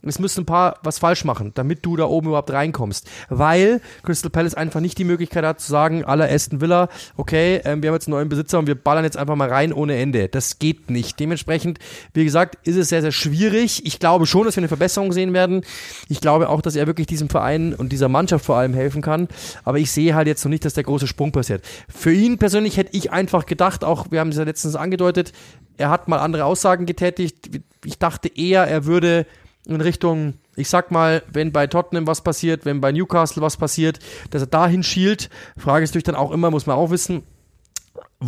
es 0.04 0.20
müssen 0.20 0.42
ein 0.42 0.46
paar 0.46 0.80
was 0.84 1.00
falsch 1.00 1.24
machen, 1.26 1.52
damit 1.56 1.86
du 1.86 1.96
da 1.96 2.06
oben 2.06 2.28
überhaupt 2.28 2.52
reinkommst. 2.52 3.10
Weil 3.30 3.82
Crystal 4.04 4.30
Palace 4.30 4.56
einfach 4.56 4.80
nicht 4.80 4.98
die 4.98 5.04
Möglichkeit 5.04 5.46
hat 5.46 5.60
zu 5.60 5.70
sagen, 5.70 6.04
aller 6.04 6.30
Aston 6.30 6.62
Villa, 6.62 6.90
okay, 7.18 7.62
ähm, 7.64 7.82
wir 7.82 7.90
haben 7.90 7.96
jetzt 7.96 8.08
einen 8.08 8.16
neuen 8.16 8.30
Besitzer 8.30 8.60
und 8.60 8.68
wir 8.68 8.76
ballern 8.76 9.04
jetzt 9.04 9.18
einfach 9.18 9.36
mal 9.36 9.50
rein 9.50 9.74
ohne 9.74 9.98
Ende. 9.98 10.28
Das 10.28 10.60
geht 10.60 10.90
nicht. 10.90 11.20
Dementsprechend, 11.20 11.80
wie 12.14 12.24
gesagt, 12.24 12.58
ist 12.68 12.76
es 12.76 12.90
sehr, 12.90 13.02
sehr 13.02 13.12
schwierig. 13.12 13.86
Ich 13.86 14.00
glaube 14.00 14.26
schon, 14.26 14.46
dass 14.46 14.56
wir 14.56 14.62
eine 14.62 14.68
Verbesserung 14.68 15.12
sehen 15.14 15.34
werden. 15.34 15.64
Ich 16.10 16.22
glaube 16.22 16.50
auch, 16.50 16.62
dass 16.62 16.76
er 16.76 16.88
wirklich 16.88 17.08
diesem 17.08 17.30
Verein 17.30 17.74
und 17.74 17.92
dieser 17.92 18.10
Mannschaft 18.10 18.46
vor 18.46 18.58
allem 18.58 18.74
helfen 18.74 19.02
kann. 19.02 19.28
Aber 19.64 19.80
ich 19.80 19.92
sehe 19.92 20.16
halt 20.16 20.28
jetzt 20.28 20.44
noch 20.44 20.50
nicht, 20.50 20.66
dass 20.66 20.74
der 20.74 20.84
große 20.84 21.08
Sprung 21.08 21.32
passiert. 21.32 21.64
Für 21.88 22.14
ihn 22.14 22.38
persönlich 22.38 22.78
hätte 22.78 22.96
ich 22.96 23.12
einfach 23.12 23.46
gedacht, 23.46 23.84
auch 23.84 24.12
wir 24.12 24.20
haben 24.20 24.30
es 24.30 24.38
ja 24.38 24.44
letztens 24.44 24.76
angedeutet, 24.76 25.32
er 25.78 25.90
hat 25.90 26.08
mal 26.08 26.20
andere 26.20 26.46
Aussagen 26.46 26.86
getätigt. 26.86 27.62
Ich 27.84 27.98
dachte 27.98 28.30
eher, 28.30 28.64
er 28.68 28.86
würde 28.86 29.26
in 29.66 29.82
Richtung, 29.82 30.36
ich 30.56 30.70
sag 30.70 30.92
mal, 30.92 31.24
wenn 31.32 31.52
bei 31.52 31.68
Tottenham 31.68 32.08
was 32.08 32.22
passiert, 32.22 32.66
wenn 32.66 32.82
bei 32.82 32.92
Newcastle 32.92 33.42
was 33.42 33.58
passiert, 33.58 34.00
dass 34.30 34.42
er 34.42 34.48
dahin 34.48 34.84
schielt. 34.84 35.30
Frage 35.58 35.84
ist 35.84 35.92
natürlich 35.92 36.04
dann 36.04 36.16
auch 36.16 36.32
immer, 36.32 36.52
muss 36.52 36.66
man 36.66 36.76
auch 36.76 36.90
wissen, 36.90 37.24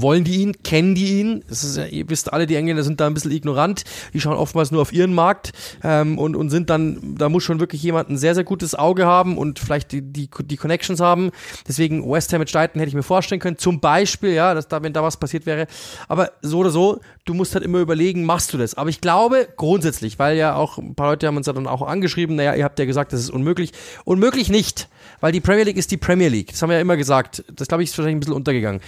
wollen 0.01 0.23
die 0.23 0.41
ihn, 0.41 0.63
kennen 0.63 0.95
die 0.95 1.19
ihn. 1.19 1.43
Das 1.47 1.63
ist, 1.63 1.77
ihr 1.77 2.09
wisst 2.09 2.33
alle, 2.33 2.45
die 2.45 2.55
Engländer 2.55 2.83
sind 2.83 2.99
da 2.99 3.07
ein 3.07 3.13
bisschen 3.13 3.31
ignorant. 3.31 3.83
Die 4.13 4.19
schauen 4.19 4.37
oftmals 4.37 4.71
nur 4.71 4.81
auf 4.81 4.93
ihren 4.93 5.13
Markt 5.13 5.53
ähm, 5.83 6.17
und, 6.17 6.35
und 6.35 6.49
sind 6.49 6.69
dann, 6.69 7.15
da 7.17 7.29
muss 7.29 7.43
schon 7.43 7.59
wirklich 7.59 7.81
jemand 7.81 8.09
ein 8.09 8.17
sehr, 8.17 8.35
sehr 8.35 8.43
gutes 8.43 8.75
Auge 8.75 9.05
haben 9.05 9.37
und 9.37 9.59
vielleicht 9.59 9.91
die, 9.91 10.01
die, 10.01 10.29
die 10.43 10.57
Connections 10.57 10.99
haben. 10.99 11.31
Deswegen 11.67 12.09
West 12.09 12.33
Ham 12.33 12.39
mit 12.39 12.49
Steiten 12.49 12.79
hätte 12.79 12.89
ich 12.89 12.95
mir 12.95 13.03
vorstellen 13.03 13.39
können. 13.39 13.57
Zum 13.57 13.79
Beispiel, 13.79 14.31
ja, 14.31 14.53
dass 14.53 14.67
da, 14.67 14.83
wenn 14.83 14.93
da 14.93 15.03
was 15.03 15.17
passiert 15.17 15.45
wäre. 15.45 15.67
Aber 16.07 16.31
so 16.41 16.59
oder 16.59 16.69
so, 16.69 16.99
du 17.25 17.33
musst 17.33 17.55
halt 17.55 17.63
immer 17.63 17.79
überlegen, 17.79 18.25
machst 18.25 18.53
du 18.53 18.57
das? 18.57 18.75
Aber 18.75 18.89
ich 18.89 19.01
glaube 19.01 19.47
grundsätzlich, 19.55 20.19
weil 20.19 20.37
ja 20.37 20.55
auch 20.55 20.77
ein 20.77 20.95
paar 20.95 21.09
Leute 21.09 21.27
haben 21.27 21.37
uns 21.37 21.47
ja 21.47 21.53
dann 21.53 21.67
auch 21.67 21.81
angeschrieben, 21.81 22.35
naja, 22.35 22.53
ihr 22.55 22.63
habt 22.63 22.79
ja 22.79 22.85
gesagt, 22.85 23.13
das 23.13 23.19
ist 23.19 23.29
unmöglich. 23.29 23.71
Unmöglich 24.03 24.49
nicht, 24.49 24.89
weil 25.21 25.31
die 25.31 25.41
Premier 25.41 25.63
League 25.63 25.77
ist 25.77 25.91
die 25.91 25.97
Premier 25.97 26.29
League. 26.29 26.51
Das 26.51 26.61
haben 26.61 26.69
wir 26.69 26.75
ja 26.75 26.81
immer 26.81 26.97
gesagt. 26.97 27.43
Das 27.53 27.67
glaube 27.67 27.83
ich 27.83 27.89
ist 27.89 27.97
wahrscheinlich 27.97 28.17
ein 28.17 28.19
bisschen 28.19 28.33
untergegangen. 28.33 28.81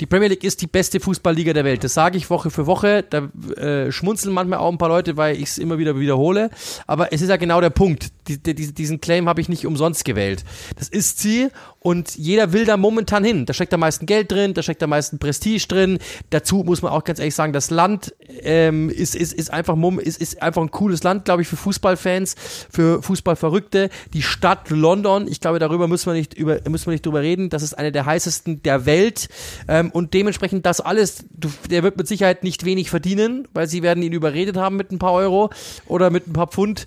Die 0.00 0.06
Premier 0.06 0.28
League 0.28 0.42
ist 0.42 0.60
die 0.60 0.66
beste 0.66 0.98
Fußballliga 0.98 1.52
der 1.52 1.64
Welt. 1.64 1.84
Das 1.84 1.94
sage 1.94 2.18
ich 2.18 2.28
Woche 2.28 2.50
für 2.50 2.66
Woche. 2.66 3.04
Da 3.08 3.28
äh, 3.56 3.92
schmunzeln 3.92 4.34
manchmal 4.34 4.58
auch 4.58 4.72
ein 4.72 4.78
paar 4.78 4.88
Leute, 4.88 5.16
weil 5.16 5.36
ich 5.36 5.50
es 5.50 5.58
immer 5.58 5.78
wieder 5.78 5.98
wiederhole. 5.98 6.50
Aber 6.88 7.12
es 7.12 7.22
ist 7.22 7.28
ja 7.28 7.36
genau 7.36 7.60
der 7.60 7.70
Punkt. 7.70 8.08
Die, 8.26 8.42
die, 8.42 8.72
diesen 8.74 9.00
Claim 9.00 9.28
habe 9.28 9.40
ich 9.40 9.48
nicht 9.48 9.64
umsonst 9.64 10.04
gewählt. 10.04 10.44
Das 10.76 10.88
ist 10.88 11.20
sie 11.20 11.50
und 11.82 12.16
jeder 12.16 12.52
will 12.52 12.64
da 12.64 12.76
momentan 12.76 13.24
hin. 13.24 13.44
Da 13.44 13.52
steckt 13.52 13.74
am 13.74 13.80
meisten 13.80 14.06
Geld 14.06 14.30
drin, 14.30 14.54
da 14.54 14.62
steckt 14.62 14.82
am 14.82 14.90
meisten 14.90 15.18
Prestige 15.18 15.66
drin. 15.66 15.98
Dazu 16.30 16.62
muss 16.64 16.80
man 16.80 16.92
auch 16.92 17.02
ganz 17.02 17.18
ehrlich 17.18 17.34
sagen, 17.34 17.52
das 17.52 17.70
Land 17.70 18.14
ähm, 18.42 18.88
ist, 18.88 19.16
ist, 19.16 19.32
ist, 19.32 19.52
einfach, 19.52 19.76
ist, 19.98 20.20
ist 20.20 20.42
einfach 20.42 20.62
ein 20.62 20.70
cooles 20.70 21.02
Land, 21.02 21.24
glaube 21.24 21.42
ich, 21.42 21.48
für 21.48 21.56
Fußballfans, 21.56 22.36
für 22.70 23.02
Fußballverrückte. 23.02 23.90
Die 24.14 24.22
Stadt 24.22 24.70
London, 24.70 25.26
ich 25.26 25.40
glaube, 25.40 25.58
darüber 25.62 25.88
müssen 25.88 26.06
wir 26.06 26.14
nicht, 26.14 26.34
über, 26.34 26.60
müssen 26.68 26.86
wir 26.86 26.92
nicht 26.92 27.06
drüber 27.06 27.22
reden. 27.22 27.48
Das 27.48 27.62
ist 27.62 27.74
eine 27.74 27.92
der 27.92 28.04
heißesten 28.04 28.62
der 28.62 28.84
Welt. 28.84 29.28
Ähm, 29.68 29.90
und 29.90 30.12
dementsprechend 30.12 30.66
das 30.66 30.80
alles, 30.80 31.24
du, 31.30 31.48
der 31.70 31.82
wird 31.82 31.96
mit 31.96 32.08
Sicherheit 32.08 32.44
nicht 32.44 32.64
wenig 32.64 32.90
verdienen, 32.90 33.48
weil 33.54 33.68
sie 33.68 33.82
werden 33.82 34.02
ihn 34.02 34.12
überredet 34.12 34.56
haben 34.56 34.76
mit 34.76 34.92
ein 34.92 34.98
paar 34.98 35.12
Euro 35.12 35.50
oder 35.86 36.10
mit 36.10 36.26
ein 36.26 36.32
paar 36.32 36.48
Pfund. 36.48 36.86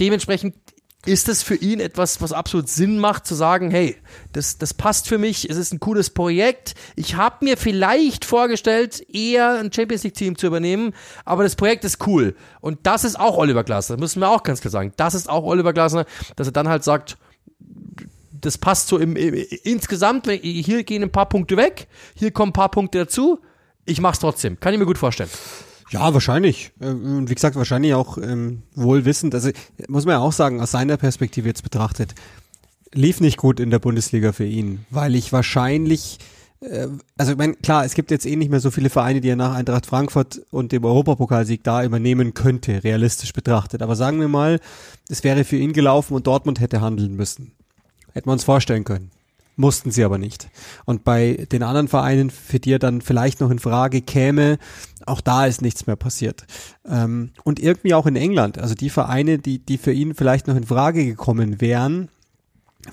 Dementsprechend 0.00 0.54
ist 1.06 1.28
es 1.28 1.42
für 1.42 1.54
ihn 1.54 1.80
etwas, 1.80 2.20
was 2.20 2.32
absolut 2.32 2.68
Sinn 2.68 2.98
macht, 2.98 3.26
zu 3.26 3.34
sagen, 3.34 3.70
hey, 3.70 3.96
das, 4.32 4.58
das 4.58 4.74
passt 4.74 5.08
für 5.08 5.18
mich, 5.18 5.48
es 5.50 5.56
ist 5.56 5.72
ein 5.72 5.80
cooles 5.80 6.10
Projekt. 6.10 6.74
Ich 6.96 7.16
habe 7.16 7.44
mir 7.44 7.56
vielleicht 7.56 8.24
vorgestellt, 8.24 9.04
eher 9.12 9.58
ein 9.60 9.72
Champions 9.72 10.04
League-Team 10.04 10.38
zu 10.38 10.46
übernehmen, 10.46 10.94
aber 11.24 11.42
das 11.42 11.56
Projekt 11.56 11.84
ist 11.84 12.06
cool. 12.06 12.34
Und 12.60 12.80
das 12.84 13.04
ist 13.04 13.18
auch 13.18 13.36
Oliver 13.36 13.64
Glasner, 13.64 13.96
müssen 13.96 14.20
wir 14.20 14.30
auch 14.30 14.42
ganz 14.42 14.60
klar 14.60 14.70
sagen. 14.70 14.92
Das 14.96 15.14
ist 15.14 15.28
auch 15.28 15.44
Oliver 15.44 15.72
Glasner, 15.72 16.06
dass 16.36 16.48
er 16.48 16.52
dann 16.52 16.68
halt 16.68 16.84
sagt, 16.84 17.18
das 18.44 18.58
passt 18.58 18.88
so 18.88 18.98
im, 18.98 19.16
im, 19.16 19.34
insgesamt, 19.62 20.30
hier 20.30 20.84
gehen 20.84 21.02
ein 21.02 21.12
paar 21.12 21.28
Punkte 21.28 21.56
weg, 21.56 21.88
hier 22.14 22.30
kommen 22.30 22.50
ein 22.50 22.54
paar 22.54 22.70
Punkte 22.70 22.98
dazu. 22.98 23.40
Ich 23.86 24.00
mach's 24.00 24.18
trotzdem. 24.18 24.58
Kann 24.60 24.72
ich 24.72 24.80
mir 24.80 24.86
gut 24.86 24.98
vorstellen. 24.98 25.30
Ja, 25.90 26.12
wahrscheinlich. 26.14 26.72
Äh, 26.80 26.86
und 26.86 27.28
wie 27.28 27.34
gesagt, 27.34 27.56
wahrscheinlich 27.56 27.94
auch 27.94 28.18
ähm, 28.18 28.62
wohl 28.74 29.04
wissend. 29.04 29.34
Also 29.34 29.50
muss 29.88 30.06
man 30.06 30.14
ja 30.14 30.20
auch 30.20 30.32
sagen, 30.32 30.60
aus 30.60 30.70
seiner 30.70 30.96
Perspektive 30.96 31.48
jetzt 31.48 31.62
betrachtet, 31.62 32.14
lief 32.92 33.20
nicht 33.20 33.36
gut 33.36 33.60
in 33.60 33.70
der 33.70 33.78
Bundesliga 33.78 34.32
für 34.32 34.46
ihn, 34.46 34.86
weil 34.90 35.14
ich 35.14 35.32
wahrscheinlich 35.32 36.18
äh, 36.64 36.88
also 37.16 37.32
ich 37.32 37.38
meine, 37.38 37.54
klar, 37.54 37.84
es 37.84 37.94
gibt 37.94 38.10
jetzt 38.10 38.26
eh 38.26 38.36
nicht 38.36 38.50
mehr 38.50 38.60
so 38.60 38.70
viele 38.70 38.90
Vereine, 38.90 39.20
die 39.20 39.28
er 39.28 39.36
nach 39.36 39.54
Eintracht 39.54 39.86
Frankfurt 39.86 40.42
und 40.50 40.72
dem 40.72 40.84
Europapokalsieg 40.84 41.62
da 41.62 41.84
übernehmen 41.84 42.34
könnte, 42.34 42.82
realistisch 42.84 43.32
betrachtet. 43.32 43.82
Aber 43.82 43.96
sagen 43.96 44.20
wir 44.20 44.28
mal, 44.28 44.60
es 45.08 45.24
wäre 45.24 45.44
für 45.44 45.56
ihn 45.56 45.72
gelaufen 45.72 46.14
und 46.14 46.26
Dortmund 46.26 46.60
hätte 46.60 46.80
handeln 46.80 47.14
müssen. 47.14 47.52
Hätten 48.14 48.28
wir 48.28 48.32
uns 48.32 48.44
vorstellen 48.44 48.84
können. 48.84 49.10
Mussten 49.56 49.90
sie 49.92 50.02
aber 50.02 50.18
nicht. 50.18 50.48
Und 50.84 51.04
bei 51.04 51.46
den 51.52 51.62
anderen 51.62 51.86
Vereinen, 51.86 52.30
für 52.30 52.58
die 52.58 52.72
er 52.72 52.78
dann 52.80 53.02
vielleicht 53.02 53.40
noch 53.40 53.50
in 53.50 53.60
Frage 53.60 54.02
käme, 54.02 54.58
auch 55.06 55.20
da 55.20 55.46
ist 55.46 55.62
nichts 55.62 55.86
mehr 55.86 55.94
passiert. 55.94 56.44
Ähm, 56.88 57.30
und 57.44 57.60
irgendwie 57.60 57.94
auch 57.94 58.06
in 58.06 58.16
England, 58.16 58.58
also 58.58 58.74
die 58.74 58.90
Vereine, 58.90 59.38
die, 59.38 59.60
die 59.60 59.78
für 59.78 59.92
ihn 59.92 60.14
vielleicht 60.14 60.48
noch 60.48 60.56
in 60.56 60.64
Frage 60.64 61.04
gekommen 61.04 61.60
wären, 61.60 62.08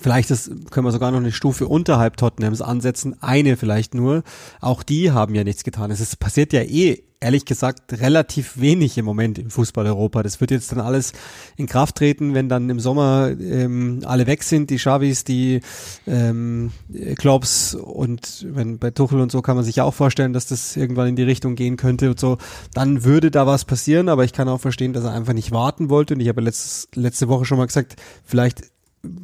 Vielleicht 0.00 0.30
ist, 0.30 0.70
können 0.70 0.86
wir 0.86 0.90
sogar 0.90 1.10
noch 1.10 1.18
eine 1.18 1.32
Stufe 1.32 1.68
unterhalb 1.68 2.16
Tottenhams 2.16 2.62
ansetzen, 2.62 3.14
eine 3.20 3.58
vielleicht 3.58 3.94
nur. 3.94 4.22
Auch 4.60 4.82
die 4.82 5.10
haben 5.10 5.34
ja 5.34 5.44
nichts 5.44 5.64
getan. 5.64 5.90
Es 5.90 6.00
ist, 6.00 6.18
passiert 6.18 6.54
ja 6.54 6.62
eh, 6.62 7.02
ehrlich 7.22 7.44
gesagt, 7.44 7.92
relativ 8.00 8.60
wenig 8.60 8.98
im 8.98 9.04
Moment 9.04 9.38
im 9.38 9.50
Fußball 9.50 9.86
Europa. 9.86 10.22
Das 10.22 10.40
wird 10.40 10.50
jetzt 10.50 10.72
dann 10.72 10.80
alles 10.80 11.12
in 11.56 11.66
Kraft 11.66 11.96
treten, 11.96 12.34
wenn 12.34 12.48
dann 12.48 12.68
im 12.68 12.80
Sommer 12.80 13.30
ähm, 13.30 14.00
alle 14.04 14.26
weg 14.26 14.42
sind, 14.42 14.70
die 14.70 14.76
Xavis, 14.76 15.24
die 15.24 15.60
ähm, 16.06 16.72
Klopps 17.16 17.74
und 17.74 18.46
wenn 18.48 18.78
bei 18.78 18.90
Tuchel 18.90 19.20
und 19.20 19.30
so 19.30 19.40
kann 19.40 19.56
man 19.56 19.64
sich 19.64 19.76
ja 19.76 19.84
auch 19.84 19.94
vorstellen, 19.94 20.32
dass 20.32 20.46
das 20.46 20.76
irgendwann 20.76 21.08
in 21.08 21.16
die 21.16 21.22
Richtung 21.22 21.54
gehen 21.54 21.76
könnte 21.76 22.10
und 22.10 22.18
so. 22.18 22.38
Dann 22.74 23.04
würde 23.04 23.30
da 23.30 23.46
was 23.46 23.64
passieren, 23.64 24.08
aber 24.08 24.24
ich 24.24 24.32
kann 24.32 24.48
auch 24.48 24.60
verstehen, 24.60 24.92
dass 24.92 25.04
er 25.04 25.12
einfach 25.12 25.32
nicht 25.32 25.52
warten 25.52 25.88
wollte. 25.88 26.14
Und 26.14 26.20
ich 26.20 26.28
habe 26.28 26.40
letztes, 26.40 26.88
letzte 26.94 27.28
Woche 27.28 27.44
schon 27.44 27.58
mal 27.58 27.66
gesagt, 27.66 27.96
vielleicht 28.24 28.62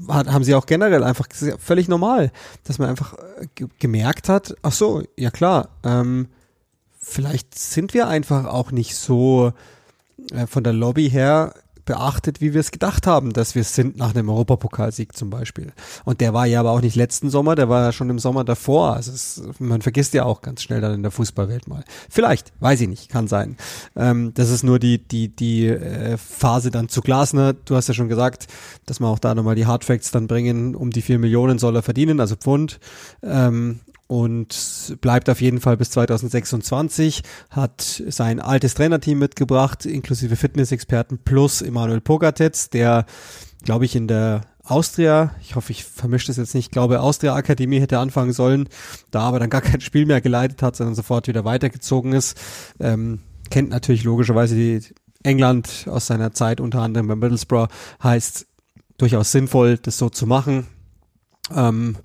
haben 0.09 0.45
sie 0.45 0.55
auch 0.55 0.67
generell 0.67 1.05
einfach 1.05 1.29
völlig 1.59 1.89
normal, 1.89 2.33
dass 2.65 2.79
man 2.79 2.89
einfach 2.89 3.15
äh, 3.15 3.67
gemerkt 3.79 4.29
hat, 4.29 4.57
ach 4.63 4.73
so, 4.73 5.03
ja 5.17 5.31
klar, 5.31 5.69
ähm, 5.85 6.29
vielleicht 7.09 7.59
sind 7.59 7.95
wir 7.95 8.09
einfach 8.09 8.47
auch 8.47 8.71
nicht 8.71 8.97
so 8.97 9.53
äh, 10.33 10.47
von 10.47 10.65
der 10.65 10.73
Lobby 10.73 11.11
her 11.11 11.55
beachtet, 11.89 12.43
wie 12.43 12.53
wir 12.53 12.61
es 12.61 12.71
gedacht 12.71 13.07
haben, 13.07 13.33
dass 13.33 13.55
wir 13.55 13.63
es 13.63 13.75
sind 13.75 13.97
nach 13.97 14.15
einem 14.15 14.29
Europapokalsieg 14.29 15.17
zum 15.17 15.31
Beispiel. 15.31 15.73
Und 16.05 16.21
der 16.21 16.35
war 16.35 16.45
ja 16.45 16.61
aber 16.61 16.73
auch 16.73 16.83
nicht 16.83 16.97
letzten 16.97 17.31
Sommer, 17.31 17.55
der 17.55 17.71
war 17.71 17.83
ja 17.83 17.93
schon 17.93 18.11
im 18.11 18.19
Sommer 18.19 18.45
davor. 18.45 18.93
Also 18.93 19.11
es, 19.11 19.43
man 19.59 19.81
vergisst 19.81 20.13
ja 20.13 20.25
auch 20.25 20.43
ganz 20.43 20.63
schnell 20.63 20.83
dann 20.83 20.93
in 20.93 21.03
der 21.03 21.11
Fußballwelt 21.11 21.67
mal. 21.67 21.85
Vielleicht, 22.11 22.53
weiß 22.61 22.83
ich 22.83 22.89
nicht, 22.89 23.09
kann 23.09 23.27
sein. 23.27 23.57
Ähm, 23.97 24.35
das 24.35 24.51
ist 24.51 24.65
nur 24.65 24.79
die 24.79 24.99
die 24.99 25.35
die 25.35 25.67
äh, 25.67 26.19
Phase 26.19 26.71
dann 26.71 26.91
zu 26.91 27.01
Glasner. 27.01 27.55
Du 27.55 27.75
hast 27.75 27.89
ja 27.89 27.95
schon 27.95 28.11
gesagt, 28.11 28.49
dass 28.85 29.01
wir 29.01 29.07
auch 29.07 29.19
da 29.19 29.35
nochmal 29.35 29.55
die 29.55 29.67
Hardfacts 29.67 30.11
dann 30.11 30.27
bringen. 30.27 30.75
Um 30.75 30.91
die 30.91 31.01
vier 31.01 31.19
Millionen 31.19 31.59
soll 31.59 31.75
er 31.75 31.83
verdienen, 31.83 32.21
also 32.21 32.37
Pfund. 32.37 32.81
Ähm, 33.23 33.81
und 34.09 34.97
bleibt 35.01 35.31
auf 35.31 35.41
jeden 35.41 35.61
Fall 35.61 35.77
bis 35.77 35.91
2026, 35.91 37.23
hat 37.51 38.03
sein 38.09 38.41
altes 38.41 38.75
Trainerteam 38.75 39.19
mitgebracht, 39.19 39.87
inklusive 39.87 40.35
Fitnessexperten 40.35 41.19
plus 41.19 41.63
Emanuel 41.63 42.01
Pogatetz, 42.01 42.71
der, 42.71 43.05
glaube 43.63 43.85
ich, 43.85 43.95
in 43.95 44.09
der 44.09 44.41
Austria, 44.65 45.35
ich 45.43 45.57
hoffe, 45.57 45.73
ich 45.73 45.85
vermische 45.85 46.29
das 46.29 46.39
jetzt 46.39 46.55
nicht, 46.55 46.73
glaube 46.73 47.01
Austria 47.01 47.35
Akademie 47.35 47.81
hätte 47.81 47.99
anfangen 47.99 48.33
sollen, 48.33 48.69
da 49.11 49.21
aber 49.21 49.39
dann 49.39 49.51
gar 49.51 49.61
kein 49.61 49.81
Spiel 49.83 50.07
mehr 50.07 50.23
geleitet 50.23 50.63
hat, 50.63 50.75
sondern 50.75 50.95
sofort 50.95 51.29
wieder 51.29 51.45
weitergezogen 51.45 52.13
ist. 52.13 52.39
Ähm, 52.81 53.21
kennt 53.51 53.71
natürlich 53.71 54.05
logischerweise 54.05 54.55
die 54.55 54.81
England 55.23 55.87
aus 55.87 56.07
seiner 56.07 56.33
Zeit 56.33 56.61
unter 56.61 56.81
anderem 56.81 57.09
bei 57.09 57.17
Middlesbrough, 57.17 57.69
heißt 58.03 58.47
durchaus 58.97 59.33
sinnvoll, 59.33 59.79
das 59.79 59.99
so 59.99 60.09
zu 60.09 60.27
machen. 60.27 60.67
Ähm, 61.55 61.97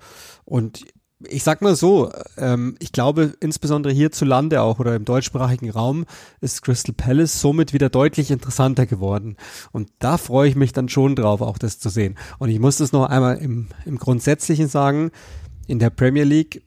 und 0.44 0.84
ich 1.20 1.42
sag 1.42 1.62
mal 1.62 1.76
so, 1.76 2.10
ähm, 2.36 2.76
ich 2.80 2.92
glaube, 2.92 3.34
insbesondere 3.40 3.92
hierzulande 3.92 4.62
auch 4.62 4.78
oder 4.78 4.94
im 4.94 5.04
deutschsprachigen 5.04 5.70
Raum 5.70 6.06
ist 6.40 6.62
Crystal 6.62 6.94
Palace 6.94 7.40
somit 7.40 7.72
wieder 7.72 7.88
deutlich 7.88 8.30
interessanter 8.30 8.86
geworden. 8.86 9.36
Und 9.72 9.90
da 9.98 10.18
freue 10.18 10.48
ich 10.48 10.56
mich 10.56 10.72
dann 10.72 10.88
schon 10.88 11.16
drauf, 11.16 11.40
auch 11.40 11.58
das 11.58 11.78
zu 11.78 11.88
sehen. 11.88 12.16
Und 12.38 12.50
ich 12.50 12.58
muss 12.58 12.78
das 12.78 12.92
noch 12.92 13.08
einmal 13.08 13.38
im, 13.38 13.68
im 13.86 13.98
Grundsätzlichen 13.98 14.68
sagen, 14.68 15.10
in 15.66 15.78
der 15.78 15.90
Premier 15.90 16.24
League, 16.24 16.62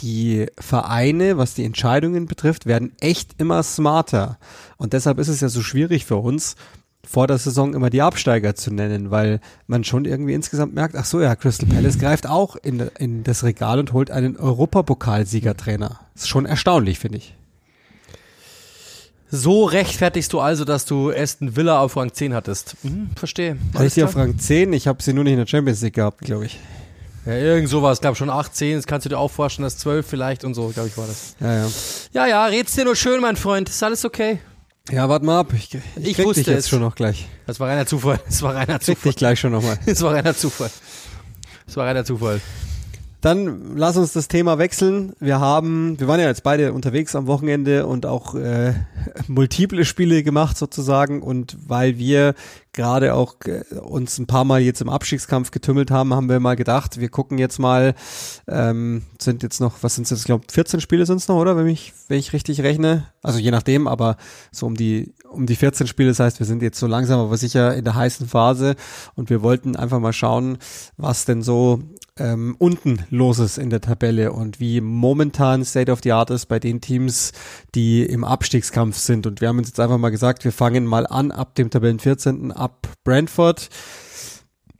die 0.00 0.46
Vereine, 0.58 1.36
was 1.36 1.54
die 1.54 1.64
Entscheidungen 1.64 2.26
betrifft, 2.26 2.66
werden 2.66 2.92
echt 3.00 3.40
immer 3.40 3.62
smarter. 3.62 4.38
Und 4.76 4.94
deshalb 4.94 5.18
ist 5.18 5.28
es 5.28 5.40
ja 5.40 5.48
so 5.48 5.62
schwierig 5.62 6.06
für 6.06 6.16
uns, 6.16 6.56
vor 7.04 7.26
der 7.26 7.38
Saison 7.38 7.74
immer 7.74 7.90
die 7.90 8.02
Absteiger 8.02 8.54
zu 8.54 8.72
nennen, 8.72 9.10
weil 9.10 9.40
man 9.66 9.84
schon 9.84 10.04
irgendwie 10.04 10.34
insgesamt 10.34 10.74
merkt, 10.74 10.96
ach 10.96 11.04
so, 11.04 11.20
ja, 11.20 11.34
Crystal 11.34 11.68
Palace 11.68 11.98
greift 11.98 12.28
auch 12.28 12.56
in, 12.56 12.80
in 12.98 13.24
das 13.24 13.42
Regal 13.44 13.78
und 13.78 13.92
holt 13.92 14.10
einen 14.10 14.36
Europapokalsiegertrainer. 14.36 16.00
Ist 16.14 16.28
schon 16.28 16.46
erstaunlich, 16.46 16.98
finde 16.98 17.18
ich. 17.18 17.34
So 19.34 19.64
rechtfertigst 19.64 20.32
du 20.32 20.40
also, 20.40 20.64
dass 20.64 20.84
du 20.84 21.10
Aston 21.10 21.56
Villa 21.56 21.80
auf 21.80 21.96
Rang 21.96 22.12
10 22.12 22.34
hattest. 22.34 22.76
Mhm, 22.82 23.10
verstehe. 23.16 23.56
Hatte 23.74 23.86
ich 23.86 23.94
die 23.94 24.04
auf 24.04 24.14
Rang 24.14 24.38
10? 24.38 24.74
Ich 24.74 24.86
habe 24.86 25.02
sie 25.02 25.14
nur 25.14 25.24
nicht 25.24 25.32
in 25.32 25.38
der 25.38 25.46
Champions 25.46 25.80
League 25.80 25.94
gehabt, 25.94 26.20
glaube 26.20 26.46
ich. 26.46 26.60
Ja, 27.24 27.32
irgend 27.32 27.68
sowas, 27.68 28.00
glaube 28.00 28.16
schon 28.16 28.30
18, 28.30 28.76
das 28.76 28.86
kannst 28.86 29.06
du 29.06 29.08
dir 29.08 29.18
auch 29.18 29.30
vorstellen, 29.30 29.64
dass 29.64 29.78
12 29.78 30.06
vielleicht 30.06 30.44
und 30.44 30.54
so, 30.54 30.68
glaube 30.68 30.88
ich, 30.88 30.98
war 30.98 31.06
das. 31.06 31.34
Ja, 31.40 31.54
ja. 31.54 31.68
Ja, 32.12 32.26
ja, 32.26 32.46
red's 32.46 32.74
dir 32.74 32.84
nur 32.84 32.96
schön, 32.96 33.20
mein 33.20 33.36
Freund. 33.36 33.68
Ist 33.68 33.82
alles 33.82 34.04
okay? 34.04 34.40
Ja, 34.90 35.08
warte 35.08 35.24
mal 35.24 35.40
ab. 35.40 35.52
Ich, 35.54 35.72
ich, 35.96 36.18
ich 36.18 36.18
wusste 36.18 36.42
dich 36.42 36.48
jetzt 36.48 36.64
es. 36.64 36.68
schon 36.68 36.80
noch 36.80 36.94
gleich. 36.96 37.28
Das 37.46 37.60
war 37.60 37.68
reiner 37.68 37.86
Zufall. 37.86 38.18
Das 38.26 38.42
war 38.42 38.54
reiner 38.54 38.80
Zufall. 38.80 38.94
Krieg 38.96 39.02
dich 39.02 39.16
gleich 39.16 39.40
schon 39.40 39.52
nochmal. 39.52 39.78
Das 39.86 40.02
war 40.02 40.12
reiner 40.14 40.34
Zufall. 40.34 40.70
Das 41.66 41.76
war 41.76 41.86
reiner 41.86 42.04
Zufall. 42.04 42.40
Dann 43.22 43.76
lass 43.76 43.96
uns 43.96 44.12
das 44.12 44.26
Thema 44.26 44.58
wechseln. 44.58 45.12
Wir 45.20 45.38
haben, 45.38 45.98
wir 46.00 46.08
waren 46.08 46.18
ja 46.18 46.26
jetzt 46.26 46.42
beide 46.42 46.72
unterwegs 46.72 47.14
am 47.14 47.28
Wochenende 47.28 47.86
und 47.86 48.04
auch 48.04 48.34
äh, 48.34 48.74
multiple 49.28 49.84
Spiele 49.84 50.24
gemacht 50.24 50.58
sozusagen. 50.58 51.22
Und 51.22 51.56
weil 51.64 51.98
wir 51.98 52.34
gerade 52.72 53.14
auch 53.14 53.36
äh, 53.44 53.62
uns 53.76 54.18
ein 54.18 54.26
paar 54.26 54.44
Mal 54.44 54.60
jetzt 54.60 54.80
im 54.80 54.88
Abstiegskampf 54.88 55.52
getümmelt 55.52 55.92
haben, 55.92 56.12
haben 56.12 56.28
wir 56.28 56.40
mal 56.40 56.56
gedacht, 56.56 56.98
wir 56.98 57.10
gucken 57.10 57.38
jetzt 57.38 57.60
mal, 57.60 57.94
ähm, 58.48 59.02
sind 59.20 59.44
jetzt 59.44 59.60
noch, 59.60 59.84
was 59.84 59.94
sind 59.94 60.10
jetzt, 60.10 60.18
ich 60.18 60.26
glaube 60.26 60.46
14 60.50 60.80
Spiele 60.80 61.06
sind 61.06 61.18
es 61.18 61.28
noch, 61.28 61.36
oder? 61.36 61.56
Wenn 61.56 61.68
ich, 61.68 61.92
wenn 62.08 62.18
ich 62.18 62.32
richtig 62.32 62.60
rechne. 62.62 63.06
Also 63.22 63.38
je 63.38 63.52
nachdem, 63.52 63.86
aber 63.86 64.16
so 64.50 64.66
um 64.66 64.76
die, 64.76 65.14
um 65.30 65.46
die 65.46 65.54
14 65.54 65.86
Spiele, 65.86 66.08
das 66.08 66.18
heißt, 66.18 66.40
wir 66.40 66.46
sind 66.46 66.60
jetzt 66.60 66.80
so 66.80 66.88
langsam, 66.88 67.20
aber 67.20 67.36
sicher 67.36 67.72
in 67.76 67.84
der 67.84 67.94
heißen 67.94 68.26
Phase 68.26 68.74
und 69.14 69.30
wir 69.30 69.42
wollten 69.42 69.76
einfach 69.76 70.00
mal 70.00 70.12
schauen, 70.12 70.58
was 70.96 71.24
denn 71.24 71.42
so 71.42 71.80
ähm, 72.18 72.56
unten 72.58 73.04
los 73.10 73.38
ist 73.38 73.58
in 73.58 73.70
der 73.70 73.80
Tabelle 73.80 74.32
und 74.32 74.60
wie 74.60 74.80
momentan 74.80 75.64
State 75.64 75.90
of 75.90 76.00
the 76.02 76.12
Art 76.12 76.30
ist 76.30 76.46
bei 76.46 76.58
den 76.58 76.80
Teams, 76.80 77.32
die 77.74 78.02
im 78.04 78.24
Abstiegskampf 78.24 78.98
sind. 78.98 79.26
Und 79.26 79.40
wir 79.40 79.48
haben 79.48 79.58
uns 79.58 79.68
jetzt 79.68 79.80
einfach 79.80 79.98
mal 79.98 80.10
gesagt, 80.10 80.44
wir 80.44 80.52
fangen 80.52 80.84
mal 80.86 81.06
an 81.06 81.30
ab 81.30 81.54
dem 81.54 81.70
Tabellen 81.70 81.98
14. 81.98 82.52
ab 82.52 82.88
Brentford. 83.04 83.70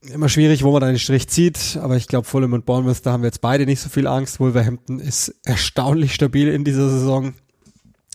immer 0.03 0.29
schwierig, 0.29 0.63
wo 0.63 0.73
man 0.73 0.83
den 0.83 0.99
Strich 0.99 1.29
zieht, 1.29 1.79
aber 1.81 1.97
ich 1.97 2.07
glaube, 2.07 2.27
Fulham 2.27 2.53
und 2.53 2.67
Bournemouth, 2.67 3.05
da 3.07 3.13
haben 3.13 3.23
wir 3.23 3.29
jetzt 3.29 3.41
beide 3.41 3.65
nicht 3.65 3.81
so 3.81 3.89
viel 3.89 4.07
Angst. 4.07 4.39
Wolverhampton 4.39 4.99
ist 4.99 5.35
erstaunlich 5.45 6.15
stabil 6.15 6.49
in 6.49 6.65
dieser 6.65 6.91
Saison. 6.91 7.35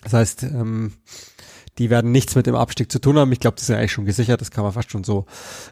Das 0.03 0.13
heißt, 0.13 0.43
ähm, 0.43 0.93
die 1.77 1.89
werden 1.89 2.11
nichts 2.11 2.35
mit 2.35 2.47
dem 2.47 2.55
Abstieg 2.55 2.91
zu 2.91 2.99
tun 2.99 3.17
haben. 3.17 3.31
Ich 3.31 3.39
glaube, 3.39 3.55
das 3.55 3.63
ist 3.63 3.69
ja 3.69 3.77
eigentlich 3.77 3.91
schon 3.91 4.05
gesichert, 4.05 4.41
das 4.41 4.51
kann 4.51 4.63
man 4.63 4.73
fast 4.73 4.91
schon 4.91 5.03
so 5.03 5.25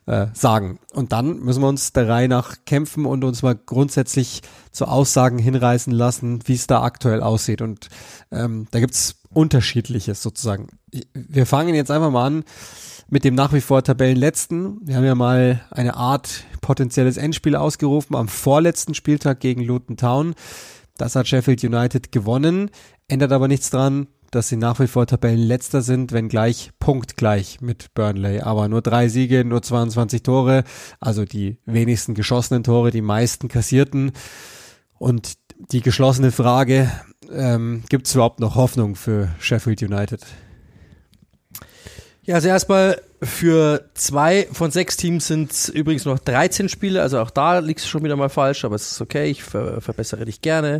äh, 0.06 0.28
sagen. 0.34 0.80
Und 0.94 1.12
dann 1.12 1.40
müssen 1.40 1.62
wir 1.62 1.68
uns 1.68 1.94
der 1.94 2.08
Reihe 2.08 2.28
nach 2.28 2.58
kämpfen 2.66 3.06
und 3.06 3.24
uns 3.24 3.42
mal 3.42 3.56
grundsätzlich 3.56 4.42
zu 4.72 4.86
Aussagen 4.86 5.40
hinreißen 5.40 5.94
lassen, 5.94 6.40
wie 6.46 6.54
es 6.54 6.68
da 6.68 6.82
aktuell 6.84 7.22
aussieht. 7.22 7.62
Und 7.62 7.90
ähm, 8.32 8.68
da 8.72 8.80
gibt's 8.80 9.16
unterschiedliches 9.34 10.22
sozusagen. 10.22 10.68
Wir 11.14 11.46
fangen 11.46 11.76
jetzt 11.76 11.92
einfach 11.92 12.12
mal 12.12 12.26
an 12.26 12.44
mit 13.10 13.24
dem 13.24 13.36
nach 13.36 13.54
wie 13.54 13.62
vor 13.62 13.84
Tabellenletzten. 13.84 14.80
Wir 14.84 14.96
haben 14.96 15.06
ja 15.06 15.16
mal 15.16 15.62
eine 15.72 15.96
Art 15.96 16.46
potenzielles 16.62 17.18
Endspiel 17.18 17.56
ausgerufen 17.56 18.16
am 18.16 18.28
vorletzten 18.28 18.94
Spieltag 18.94 19.40
gegen 19.40 19.62
Luton 19.62 19.98
Town. 19.98 20.34
Das 20.98 21.16
hat 21.16 21.28
Sheffield 21.28 21.64
United 21.64 22.12
gewonnen, 22.12 22.72
ändert 23.08 23.34
aber 23.34 23.48
nichts 23.48 23.70
dran, 23.70 24.08
dass 24.36 24.50
sie 24.50 24.58
nach 24.58 24.80
wie 24.80 24.88
vor 24.88 25.08
Tabellenletzter 25.08 25.82
sind, 25.82 26.12
wenn 26.12 26.28
gleich 26.28 26.72
punktgleich 26.80 27.62
mit 27.62 27.94
Burnley. 27.94 28.42
Aber 28.42 28.68
nur 28.68 28.82
drei 28.82 29.08
Siege, 29.08 29.46
nur 29.46 29.62
22 29.62 30.24
Tore, 30.24 30.64
also 31.00 31.26
die 31.26 31.58
wenigsten 31.66 32.14
geschossenen 32.14 32.64
Tore, 32.64 32.92
die 32.92 33.02
meisten 33.02 33.48
kassierten. 33.48 34.12
Und 34.98 35.34
die 35.72 35.82
geschlossene 35.82 36.32
Frage, 36.32 36.92
ähm, 37.32 37.84
gibt 37.90 38.08
es 38.08 38.16
überhaupt 38.16 38.40
noch 38.40 38.56
Hoffnung 38.56 38.96
für 38.96 39.30
Sheffield 39.40 39.82
United? 39.82 40.22
Ja, 42.24 42.36
also 42.36 42.48
erstmal 42.48 43.02
für 43.22 43.90
zwei 43.94 44.48
von 44.52 44.72
sechs 44.72 44.98
Teams 44.98 45.28
sind 45.28 45.52
es 45.52 45.70
übrigens 45.70 46.06
noch 46.06 46.20
13 46.20 46.70
Spiele, 46.70 47.02
also 47.02 47.20
auch 47.20 47.30
da 47.30 47.60
liegst 47.60 47.86
du 47.86 47.90
schon 47.90 48.04
wieder 48.04 48.16
mal 48.16 48.30
falsch, 48.30 48.66
aber 48.66 48.76
es 48.76 48.92
ist 48.92 49.02
okay, 49.02 49.30
ich 49.30 49.44
ver 49.44 49.80
verbessere 49.80 50.26
dich 50.26 50.42
gerne. 50.42 50.80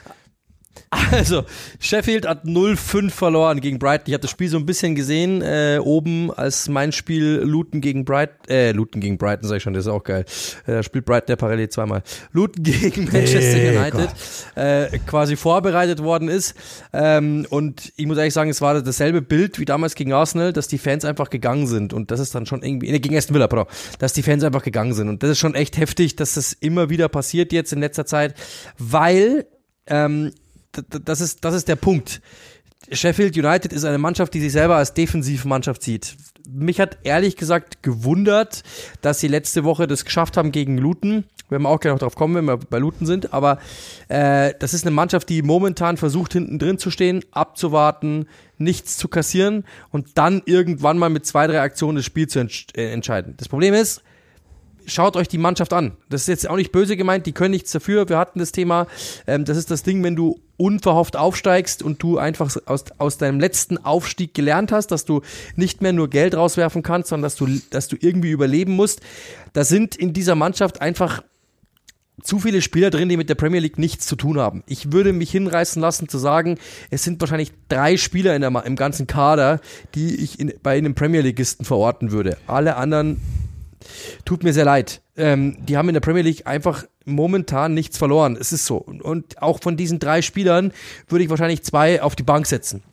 Also, 0.91 1.45
Sheffield 1.79 2.27
hat 2.27 2.43
0-5 2.43 3.11
verloren 3.11 3.61
gegen 3.61 3.79
Brighton. 3.79 4.05
Ich 4.07 4.13
habe 4.13 4.21
das 4.21 4.31
Spiel 4.31 4.49
so 4.49 4.57
ein 4.57 4.65
bisschen 4.65 4.93
gesehen, 4.93 5.41
äh, 5.41 5.79
oben 5.81 6.31
als 6.31 6.67
mein 6.67 6.91
Spiel 6.91 7.41
Luton 7.45 7.79
gegen 7.79 8.03
Brighton, 8.03 8.49
äh, 8.49 8.73
Luton 8.73 8.99
gegen 8.99 9.17
Brighton, 9.17 9.47
sag 9.47 9.57
ich 9.57 9.63
schon, 9.63 9.73
das 9.73 9.85
ist 9.85 9.91
auch 9.91 10.03
geil. 10.03 10.25
Äh, 10.65 10.83
spielt 10.83 11.05
Brighton 11.05 11.29
ja 11.29 11.35
parallel 11.37 11.69
zweimal. 11.69 12.03
Luton 12.33 12.63
gegen 12.63 13.05
Manchester 13.05 13.57
Hey, 13.57 13.77
United 13.77 14.09
äh, 14.55 14.99
quasi 15.07 15.37
vorbereitet 15.37 16.03
worden 16.03 16.27
ist. 16.27 16.55
Ähm, 16.91 17.47
und 17.49 17.93
ich 17.95 18.05
muss 18.05 18.17
ehrlich 18.17 18.33
sagen, 18.33 18.49
es 18.49 18.59
war 18.59 18.81
dasselbe 18.81 19.21
Bild 19.21 19.59
wie 19.59 19.65
damals 19.65 19.95
gegen 19.95 20.11
Arsenal, 20.11 20.51
dass 20.51 20.67
die 20.67 20.77
Fans 20.77 21.05
einfach 21.05 21.29
gegangen 21.29 21.67
sind. 21.67 21.93
Und 21.93 22.11
das 22.11 22.19
ist 22.19 22.35
dann 22.35 22.45
schon 22.45 22.63
irgendwie, 22.63 22.91
nee, 22.91 22.99
gegen 22.99 23.15
Aston 23.15 23.33
Villa, 23.33 23.47
pardon, 23.47 23.73
dass 23.99 24.11
die 24.11 24.23
Fans 24.23 24.43
einfach 24.43 24.63
gegangen 24.63 24.93
sind. 24.93 25.07
Und 25.07 25.23
das 25.23 25.29
ist 25.29 25.39
schon 25.39 25.55
echt 25.55 25.77
heftig, 25.77 26.17
dass 26.17 26.33
das 26.33 26.51
immer 26.51 26.89
wieder 26.89 27.07
passiert 27.07 27.53
jetzt 27.53 27.71
in 27.71 27.79
letzter 27.79 28.05
Zeit, 28.05 28.35
weil 28.77 29.45
ähm, 29.87 30.31
das 30.71 31.21
ist, 31.21 31.43
das 31.43 31.53
ist 31.53 31.67
der 31.67 31.75
Punkt. 31.75 32.21
Sheffield 32.91 33.37
United 33.37 33.73
ist 33.73 33.85
eine 33.85 33.97
Mannschaft, 33.97 34.33
die 34.33 34.41
sich 34.41 34.51
selber 34.51 34.75
als 34.75 34.93
Defensivmannschaft 34.93 35.83
sieht. 35.83 36.17
Mich 36.49 36.79
hat 36.79 36.97
ehrlich 37.03 37.37
gesagt 37.37 37.83
gewundert, 37.83 38.63
dass 39.01 39.19
sie 39.19 39.27
letzte 39.27 39.63
Woche 39.63 39.87
das 39.87 40.03
geschafft 40.03 40.35
haben 40.35 40.51
gegen 40.51 40.77
Luton. 40.77 41.25
Wir 41.47 41.57
werden 41.57 41.65
auch 41.65 41.79
gleich 41.79 41.93
noch 41.93 41.99
drauf 41.99 42.15
kommen, 42.15 42.35
wenn 42.35 42.45
wir 42.45 42.57
bei 42.57 42.79
Luton 42.79 43.05
sind. 43.05 43.33
Aber 43.33 43.59
äh, 44.07 44.53
das 44.59 44.73
ist 44.73 44.85
eine 44.85 44.95
Mannschaft, 44.95 45.29
die 45.29 45.41
momentan 45.41 45.97
versucht, 45.97 46.33
hinten 46.33 46.57
drin 46.57 46.79
zu 46.79 46.89
stehen, 46.89 47.23
abzuwarten, 47.31 48.27
nichts 48.57 48.97
zu 48.97 49.07
kassieren 49.07 49.65
und 49.91 50.17
dann 50.17 50.41
irgendwann 50.45 50.97
mal 50.97 51.09
mit 51.09 51.25
zwei, 51.25 51.47
drei 51.47 51.61
Aktionen 51.61 51.97
das 51.97 52.05
Spiel 52.05 52.27
zu 52.27 52.39
entsch 52.39 52.67
äh, 52.75 52.91
entscheiden. 52.91 53.35
Das 53.37 53.47
Problem 53.47 53.73
ist, 53.73 54.01
schaut 54.85 55.15
euch 55.15 55.27
die 55.27 55.37
Mannschaft 55.37 55.73
an. 55.73 55.93
Das 56.09 56.21
ist 56.21 56.27
jetzt 56.27 56.49
auch 56.49 56.55
nicht 56.55 56.71
böse 56.71 56.97
gemeint, 56.97 57.25
die 57.25 57.31
können 57.31 57.51
nichts 57.51 57.71
dafür. 57.71 58.07
Wir 58.09 58.17
hatten 58.17 58.39
das 58.39 58.51
Thema, 58.51 58.87
ähm, 59.27 59.45
das 59.45 59.57
ist 59.57 59.71
das 59.71 59.83
Ding, 59.83 60.03
wenn 60.03 60.15
du 60.15 60.39
unverhofft 60.57 61.17
aufsteigst 61.17 61.81
und 61.81 62.03
du 62.03 62.17
einfach 62.17 62.55
aus, 62.65 62.85
aus 62.97 63.17
deinem 63.17 63.39
letzten 63.39 63.77
Aufstieg 63.77 64.33
gelernt 64.33 64.71
hast, 64.71 64.87
dass 64.87 65.05
du 65.05 65.21
nicht 65.55 65.81
mehr 65.81 65.93
nur 65.93 66.09
Geld 66.09 66.35
rauswerfen 66.35 66.83
kannst, 66.83 67.09
sondern 67.09 67.23
dass 67.23 67.35
du, 67.35 67.47
dass 67.71 67.87
du 67.87 67.95
irgendwie 67.99 68.31
überleben 68.31 68.73
musst. 68.73 69.01
Da 69.53 69.63
sind 69.63 69.95
in 69.95 70.13
dieser 70.13 70.35
Mannschaft 70.35 70.81
einfach 70.81 71.23
zu 72.23 72.39
viele 72.39 72.61
Spieler 72.61 72.89
drin, 72.89 73.09
die 73.09 73.17
mit 73.17 73.29
der 73.29 73.35
Premier 73.35 73.59
League 73.59 73.79
nichts 73.79 74.05
zu 74.05 74.15
tun 74.15 74.37
haben. 74.37 74.63
Ich 74.67 74.91
würde 74.91 75.13
mich 75.13 75.31
hinreißen 75.31 75.81
lassen 75.81 76.07
zu 76.07 76.17
sagen, 76.17 76.57
es 76.89 77.03
sind 77.03 77.19
wahrscheinlich 77.21 77.51
drei 77.67 77.97
Spieler 77.97 78.35
in 78.35 78.41
der, 78.41 78.65
im 78.65 78.75
ganzen 78.75 79.07
Kader, 79.07 79.59
die 79.95 80.15
ich 80.15 80.39
in, 80.39 80.53
bei 80.61 80.77
einem 80.77 80.95
Premier 80.95 81.21
Leagueisten 81.21 81.65
verorten 81.65 82.11
würde. 82.11 82.37
Alle 82.47 82.75
anderen 82.75 83.19
tut 84.25 84.43
mir 84.43 84.53
sehr 84.53 84.65
leid. 84.65 85.01
Ähm, 85.17 85.57
die 85.65 85.77
haben 85.77 85.89
in 85.89 85.93
der 85.93 86.01
Premier 86.01 86.23
League 86.23 86.47
einfach 86.47 86.85
momentan 87.05 87.73
nichts 87.73 87.97
verloren. 87.97 88.37
Es 88.39 88.51
ist 88.53 88.65
so. 88.65 88.77
Und- 88.77 89.41
auch 89.41 89.59
von 89.61 89.77
diesen 89.77 89.99
drei 89.99 90.21
Spielern 90.21 90.71
würde 91.07 91.23
ich 91.23 91.29
wahrscheinlich 91.29 91.63
zwei 91.63 92.01
auf 92.01 92.15
die 92.15 92.23
Bank 92.23 92.47
setzen. 92.47 92.83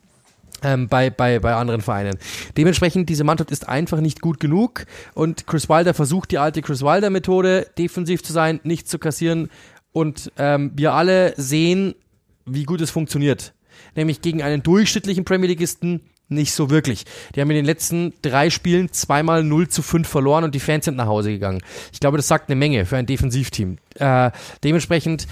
Ähm, 0.63 0.89
bei, 0.89 1.09
bei, 1.09 1.39
bei 1.39 1.55
anderen 1.55 1.83
Vereinen. 1.83 2.19
Dementsprechend, 2.57 3.09
diese 3.09 3.23
Mannschaft 3.23 3.53
ist 3.53 3.69
einfach 3.69 4.01
nicht 4.01 4.21
gut 4.21 4.41
genug 4.41 4.87
und 5.15 5.47
Chris 5.47 5.69
Wilder 5.69 5.95
versucht 5.95 6.33
die 6.33 6.39
alte 6.39 6.63
Chris 6.63 6.83
Wilder 6.83 7.11
Methode, 7.11 7.69
defensiv 7.79 8.25
zu 8.25 8.33
sein, 8.33 8.59
nichts 8.65 8.91
zu 8.91 8.99
kassieren 8.99 9.51
und 9.93 10.33
ähm, 10.37 10.73
wir 10.75 10.95
alle 10.95 11.33
sehen, 11.37 11.95
wie 12.45 12.65
gut 12.65 12.81
es 12.81 12.91
funktioniert. 12.91 13.55
Nämlich 13.95 14.21
gegen 14.21 14.43
einen 14.43 14.65
durchschnittlichen 14.65 15.25
Premier 15.25 15.47
Leagueisten 15.49 16.01
nicht 16.29 16.53
so 16.53 16.71
wirklich. 16.71 17.05
Die 17.35 17.41
haben 17.41 17.51
in 17.51 17.57
den 17.57 17.65
letzten 17.65 18.13
drei 18.23 18.51
Spielen 18.51 18.93
zweimal 18.93 19.43
0 19.43 19.69
zu 19.69 19.83
5 19.83 20.07
verloren 20.07 20.45
und 20.45 20.55
die 20.55 20.61
Fans 20.61 20.85
sind 20.85 20.97
nach 20.97 21.07
Hause 21.07 21.31
gegangen. 21.31 21.63
Ich 21.93 22.01
glaube, 22.01 22.17
das 22.17 22.29
sagt 22.29 22.49
eine 22.49 22.57
Menge 22.57 22.87
für 22.87 22.97
ein 22.97 23.07
Defensivteam. 23.07 23.79
Äh, 23.95 24.31
dementsprechend, 24.63 25.27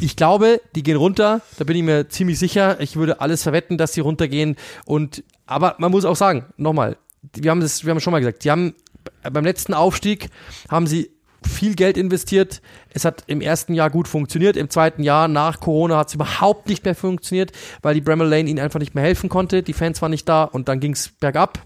ich 0.00 0.16
glaube, 0.16 0.60
die 0.74 0.82
gehen 0.82 0.96
runter, 0.96 1.42
da 1.58 1.64
bin 1.64 1.76
ich 1.76 1.82
mir 1.82 2.08
ziemlich 2.08 2.38
sicher. 2.38 2.80
Ich 2.80 2.96
würde 2.96 3.20
alles 3.20 3.42
verwetten, 3.42 3.78
dass 3.78 3.92
sie 3.92 4.00
runtergehen. 4.00 4.56
Und 4.84 5.24
aber 5.46 5.76
man 5.78 5.90
muss 5.90 6.04
auch 6.04 6.16
sagen, 6.16 6.46
nochmal, 6.56 6.96
wir 7.34 7.50
haben 7.50 7.60
das, 7.60 7.84
wir 7.84 7.90
haben 7.90 7.98
es 7.98 8.02
schon 8.02 8.12
mal 8.12 8.20
gesagt, 8.20 8.44
die 8.44 8.50
haben 8.50 8.74
beim 9.22 9.44
letzten 9.44 9.74
Aufstieg 9.74 10.28
haben 10.68 10.86
sie 10.86 11.10
viel 11.46 11.74
Geld 11.74 11.96
investiert. 11.96 12.60
Es 12.90 13.04
hat 13.04 13.24
im 13.26 13.40
ersten 13.40 13.74
Jahr 13.74 13.90
gut 13.90 14.08
funktioniert. 14.08 14.56
Im 14.56 14.70
zweiten 14.70 15.02
Jahr 15.02 15.28
nach 15.28 15.60
Corona 15.60 15.98
hat 15.98 16.08
es 16.08 16.14
überhaupt 16.14 16.68
nicht 16.68 16.84
mehr 16.84 16.94
funktioniert, 16.94 17.52
weil 17.82 17.94
die 17.94 18.00
Bramall 18.00 18.28
Lane 18.28 18.48
ihnen 18.48 18.58
einfach 18.58 18.80
nicht 18.80 18.94
mehr 18.94 19.04
helfen 19.04 19.28
konnte. 19.28 19.62
Die 19.62 19.72
Fans 19.72 20.02
waren 20.02 20.10
nicht 20.10 20.28
da 20.28 20.44
und 20.44 20.68
dann 20.68 20.80
ging 20.80 20.92
es 20.92 21.08
bergab. 21.08 21.60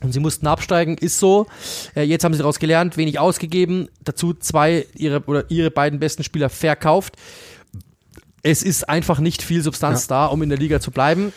Und 0.00 0.12
sie 0.12 0.20
mussten 0.20 0.46
absteigen, 0.46 0.96
ist 0.96 1.18
so. 1.18 1.46
Äh, 1.96 2.02
jetzt 2.02 2.24
haben 2.24 2.32
sie 2.32 2.38
daraus 2.38 2.60
gelernt, 2.60 2.96
wenig 2.96 3.18
ausgegeben. 3.18 3.88
Dazu 4.04 4.32
zwei 4.32 4.86
ihre 4.94 5.24
oder 5.24 5.50
ihre 5.50 5.70
beiden 5.70 5.98
besten 5.98 6.22
Spieler 6.22 6.48
verkauft. 6.50 7.16
Es 8.42 8.62
ist 8.62 8.88
einfach 8.88 9.18
nicht 9.18 9.42
viel 9.42 9.62
Substanz 9.62 10.06
da, 10.06 10.26
um 10.26 10.42
in 10.42 10.48
der 10.48 10.58
Liga 10.58 10.80
zu 10.80 10.92
bleiben. 10.92 11.32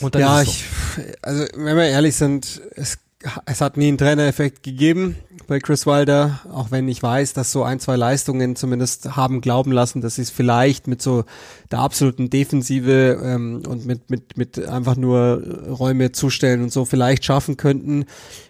Und 0.00 0.14
dann 0.14 0.22
ja, 0.22 0.40
ist 0.40 0.48
es 0.48 0.54
so. 0.96 1.02
ich, 1.02 1.16
also 1.20 1.44
wenn 1.54 1.76
wir 1.76 1.84
ehrlich 1.84 2.16
sind, 2.16 2.62
es, 2.74 2.98
es 3.44 3.60
hat 3.60 3.76
nie 3.76 3.88
einen 3.88 3.98
Trainereffekt 3.98 4.62
gegeben 4.62 5.16
bei 5.50 5.58
Chris 5.58 5.84
Wilder, 5.84 6.38
auch 6.52 6.70
wenn 6.70 6.86
ich 6.86 7.02
weiß, 7.02 7.32
dass 7.32 7.50
so 7.50 7.64
ein, 7.64 7.80
zwei 7.80 7.96
Leistungen 7.96 8.54
zumindest 8.54 9.16
haben 9.16 9.40
glauben 9.40 9.72
lassen, 9.72 10.00
dass 10.00 10.14
sie 10.14 10.22
es 10.22 10.30
vielleicht 10.30 10.86
mit 10.86 11.02
so 11.02 11.24
der 11.72 11.80
absoluten 11.80 12.30
Defensive 12.30 13.20
ähm, 13.20 13.64
und 13.66 13.84
mit, 13.84 14.10
mit, 14.10 14.36
mit 14.36 14.64
einfach 14.68 14.94
nur 14.94 15.42
Räume 15.68 16.12
zustellen 16.12 16.62
und 16.62 16.72
so 16.72 16.84
vielleicht 16.84 17.24
schaffen 17.24 17.56
könnten. 17.56 18.02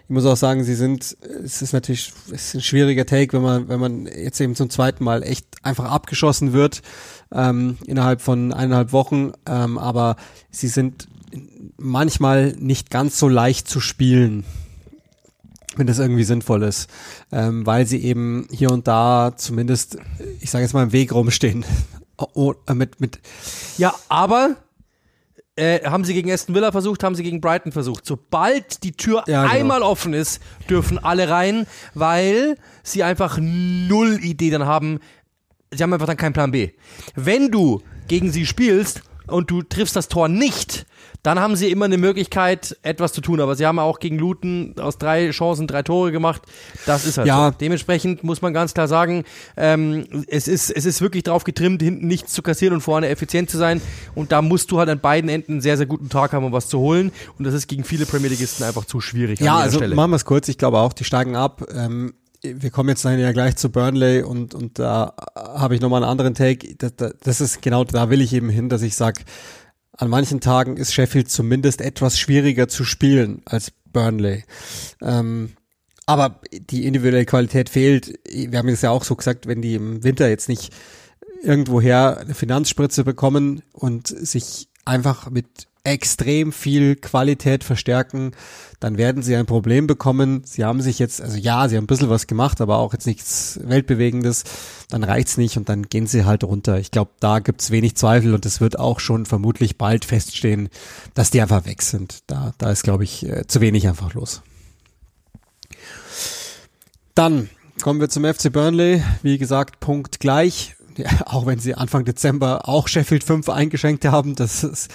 Ich 0.03 0.09
muss 0.09 0.27
auch 0.27 0.37
sagen, 0.37 0.63
sie 0.63 0.75
sind, 0.75 1.17
es 1.43 1.63
ist 1.63 1.73
natürlich, 1.73 2.13
es 2.27 2.49
ist 2.49 2.53
ein 2.53 2.61
schwieriger 2.61 3.07
Take, 3.07 3.33
wenn 3.33 3.41
man, 3.41 3.67
wenn 3.67 3.79
man 3.79 4.05
jetzt 4.05 4.39
eben 4.39 4.53
zum 4.53 4.69
zweiten 4.69 5.03
Mal 5.03 5.23
echt 5.23 5.47
einfach 5.63 5.85
abgeschossen 5.85 6.53
wird 6.53 6.83
ähm, 7.33 7.79
innerhalb 7.87 8.21
von 8.21 8.53
eineinhalb 8.53 8.91
Wochen, 8.91 9.31
ähm, 9.47 9.79
aber 9.79 10.17
sie 10.51 10.67
sind 10.67 11.07
manchmal 11.77 12.53
nicht 12.59 12.91
ganz 12.91 13.17
so 13.17 13.27
leicht 13.27 13.67
zu 13.67 13.79
spielen, 13.79 14.45
wenn 15.75 15.87
das 15.87 15.99
irgendwie 15.99 16.23
sinnvoll 16.23 16.63
ist, 16.63 16.89
ähm, 17.31 17.65
weil 17.65 17.85
sie 17.85 18.03
eben 18.03 18.47
hier 18.51 18.71
und 18.71 18.87
da 18.87 19.33
zumindest, 19.35 19.97
ich 20.39 20.49
sage 20.51 20.63
jetzt 20.63 20.73
mal, 20.73 20.83
im 20.83 20.91
Weg 20.91 21.13
rumstehen. 21.13 21.65
Oh, 22.35 22.53
äh, 22.67 22.75
mit, 22.75 23.01
mit, 23.01 23.19
Ja, 23.79 23.95
aber 24.07 24.55
äh, 25.55 25.83
haben 25.83 26.03
sie 26.03 26.13
gegen 26.13 26.31
Aston 26.31 26.53
Villa 26.53 26.71
versucht, 26.71 27.03
haben 27.03 27.15
sie 27.15 27.23
gegen 27.23 27.41
Brighton 27.41 27.71
versucht. 27.71 28.05
Sobald 28.05 28.83
die 28.83 28.91
Tür 28.91 29.23
Ja, 29.25 29.43
genau. 29.43 29.55
einmal 29.55 29.81
offen 29.81 30.13
ist, 30.13 30.39
dürfen 30.69 30.99
alle 30.99 31.29
rein, 31.29 31.65
weil 31.95 32.57
sie 32.83 33.01
einfach 33.01 33.39
null 33.41 34.19
Idee 34.23 34.51
dann 34.51 34.65
haben. 34.65 34.99
Sie 35.71 35.81
haben 35.81 35.93
einfach 35.93 36.05
dann 36.05 36.17
keinen 36.17 36.33
Plan 36.33 36.51
B. 36.51 36.69
Wenn 37.15 37.49
du 37.49 37.81
gegen 38.07 38.31
sie 38.31 38.45
spielst, 38.45 39.01
und 39.27 39.49
du 39.51 39.61
triffst 39.61 39.95
das 39.95 40.07
Tor 40.07 40.27
nicht, 40.27 40.85
dann 41.23 41.39
haben 41.39 41.55
sie 41.55 41.69
immer 41.69 41.85
eine 41.85 41.97
Möglichkeit, 41.99 42.75
etwas 42.81 43.13
zu 43.13 43.21
tun. 43.21 43.39
Aber 43.41 43.55
sie 43.55 43.65
haben 43.67 43.77
auch 43.77 43.99
gegen 43.99 44.17
Luton 44.17 44.73
aus 44.79 44.97
drei 44.97 45.29
Chancen 45.29 45.67
drei 45.67 45.83
Tore 45.83 46.11
gemacht. 46.11 46.41
Das 46.87 47.05
ist 47.05 47.17
halt 47.19 47.27
Ja. 47.27 47.49
so. 47.51 47.57
Dementsprechend 47.59 48.23
muss 48.23 48.41
man 48.41 48.53
ganz 48.53 48.73
klar 48.73 48.87
sagen, 48.87 49.23
ähm, 49.55 50.07
es, 50.27 50.47
ist, 50.47 50.71
es 50.71 50.85
ist 50.85 50.99
wirklich 51.01 51.23
drauf 51.23 51.43
getrimmt, 51.43 51.81
hinten 51.83 52.07
nichts 52.07 52.33
zu 52.33 52.41
kassieren 52.41 52.73
und 52.75 52.81
vorne 52.81 53.07
effizient 53.09 53.49
zu 53.51 53.57
sein. 53.59 53.81
Und 54.15 54.31
da 54.31 54.41
musst 54.41 54.71
du 54.71 54.79
halt 54.79 54.89
an 54.89 54.99
beiden 54.99 55.29
Enden 55.29 55.53
einen 55.53 55.61
sehr, 55.61 55.77
sehr 55.77 55.85
guten 55.85 56.09
Tag 56.09 56.33
haben, 56.33 56.43
um 56.45 56.51
was 56.53 56.67
zu 56.67 56.79
holen. 56.79 57.11
Und 57.37 57.45
das 57.45 57.53
ist 57.53 57.67
gegen 57.67 57.83
viele 57.83 58.05
Premier 58.07 58.29
Ligisten 58.29 58.63
einfach 58.65 58.85
zu 58.85 58.99
schwierig. 58.99 59.39
Ja, 59.39 59.57
also 59.57 59.77
Stelle. 59.77 59.93
machen 59.95 60.11
wir 60.11 60.15
es 60.15 60.25
kurz. 60.25 60.47
Ich 60.47 60.57
glaube 60.57 60.79
auch, 60.79 60.93
die 60.93 61.03
steigen 61.03 61.35
ab. 61.35 61.63
Ähm, 61.73 62.13
wir 62.43 62.71
kommen 62.71 62.89
jetzt 62.89 63.05
dann 63.05 63.19
ja 63.19 63.31
gleich 63.31 63.55
zu 63.55 63.69
Burnley 63.71 64.23
und, 64.23 64.53
und 64.53 64.79
da 64.79 65.13
habe 65.35 65.75
ich 65.75 65.81
nochmal 65.81 66.03
einen 66.03 66.11
anderen 66.11 66.33
Take. 66.33 66.75
Das, 66.75 66.93
das- 67.21 67.41
ist 67.41 67.61
genau, 67.61 67.83
da 67.83 68.09
will 68.09 68.21
ich 68.21 68.33
eben 68.33 68.49
hin, 68.49 68.69
dass 68.69 68.81
ich 68.81 68.95
sag, 68.95 69.23
an 69.97 70.09
manchen 70.09 70.39
Tagen 70.39 70.77
ist 70.77 70.93
Sheffield 70.93 71.29
zumindest 71.29 71.81
etwas 71.81 72.17
schwieriger 72.17 72.67
zu 72.67 72.83
spielen 72.83 73.41
als 73.45 73.71
Burnley. 73.91 74.43
Ähm, 75.01 75.51
aber 76.07 76.41
die 76.51 76.85
individuelle 76.85 77.25
Qualität 77.25 77.69
fehlt. 77.69 78.19
Wir 78.27 78.57
haben 78.57 78.69
es 78.69 78.81
ja 78.81 78.89
auch 78.89 79.03
so 79.03 79.15
gesagt, 79.15 79.45
wenn 79.47 79.61
die 79.61 79.75
im 79.75 80.03
Winter 80.03 80.27
jetzt 80.27 80.49
nicht 80.49 80.73
irgendwoher 81.43 82.19
eine 82.19 82.33
Finanzspritze 82.33 83.03
bekommen 83.03 83.61
und 83.71 84.07
sich 84.07 84.69
einfach 84.85 85.29
mit 85.29 85.67
extrem 85.83 86.51
viel 86.51 86.95
Qualität 86.95 87.63
verstärken, 87.63 88.31
dann 88.79 88.97
werden 88.97 89.23
sie 89.23 89.35
ein 89.35 89.45
Problem 89.45 89.87
bekommen. 89.87 90.43
Sie 90.45 90.63
haben 90.63 90.81
sich 90.81 90.99
jetzt, 90.99 91.21
also 91.21 91.37
ja, 91.37 91.67
sie 91.67 91.77
haben 91.77 91.85
ein 91.85 91.87
bisschen 91.87 92.09
was 92.09 92.27
gemacht, 92.27 92.61
aber 92.61 92.77
auch 92.77 92.93
jetzt 92.93 93.07
nichts 93.07 93.59
Weltbewegendes. 93.63 94.43
Dann 94.89 95.03
reicht's 95.03 95.37
nicht 95.37 95.57
und 95.57 95.69
dann 95.69 95.83
gehen 95.83 96.07
sie 96.07 96.25
halt 96.25 96.43
runter. 96.43 96.77
Ich 96.79 96.91
glaube, 96.91 97.11
da 97.19 97.39
gibt's 97.39 97.71
wenig 97.71 97.95
Zweifel 97.95 98.33
und 98.33 98.45
es 98.45 98.61
wird 98.61 98.77
auch 98.77 98.99
schon 98.99 99.25
vermutlich 99.25 99.77
bald 99.77 100.05
feststehen, 100.05 100.69
dass 101.13 101.31
die 101.31 101.41
einfach 101.41 101.65
weg 101.65 101.81
sind. 101.81 102.19
Da, 102.27 102.53
da 102.57 102.71
ist, 102.71 102.83
glaube 102.83 103.03
ich, 103.03 103.27
äh, 103.27 103.47
zu 103.47 103.61
wenig 103.61 103.87
einfach 103.87 104.13
los. 104.13 104.43
Dann 107.15 107.49
kommen 107.81 107.99
wir 107.99 108.09
zum 108.09 108.23
FC 108.23 108.51
Burnley. 108.51 109.03
Wie 109.23 109.37
gesagt, 109.37 109.79
Punkt 109.79 110.19
gleich. 110.19 110.75
Ja, 111.01 111.09
auch 111.25 111.45
wenn 111.45 111.59
sie 111.59 111.75
Anfang 111.75 112.05
Dezember 112.05 112.67
auch 112.67 112.87
Sheffield 112.87 113.23
5 113.23 113.49
eingeschenkt 113.49 114.05
haben, 114.05 114.35
das 114.35 114.63
ist, 114.63 114.91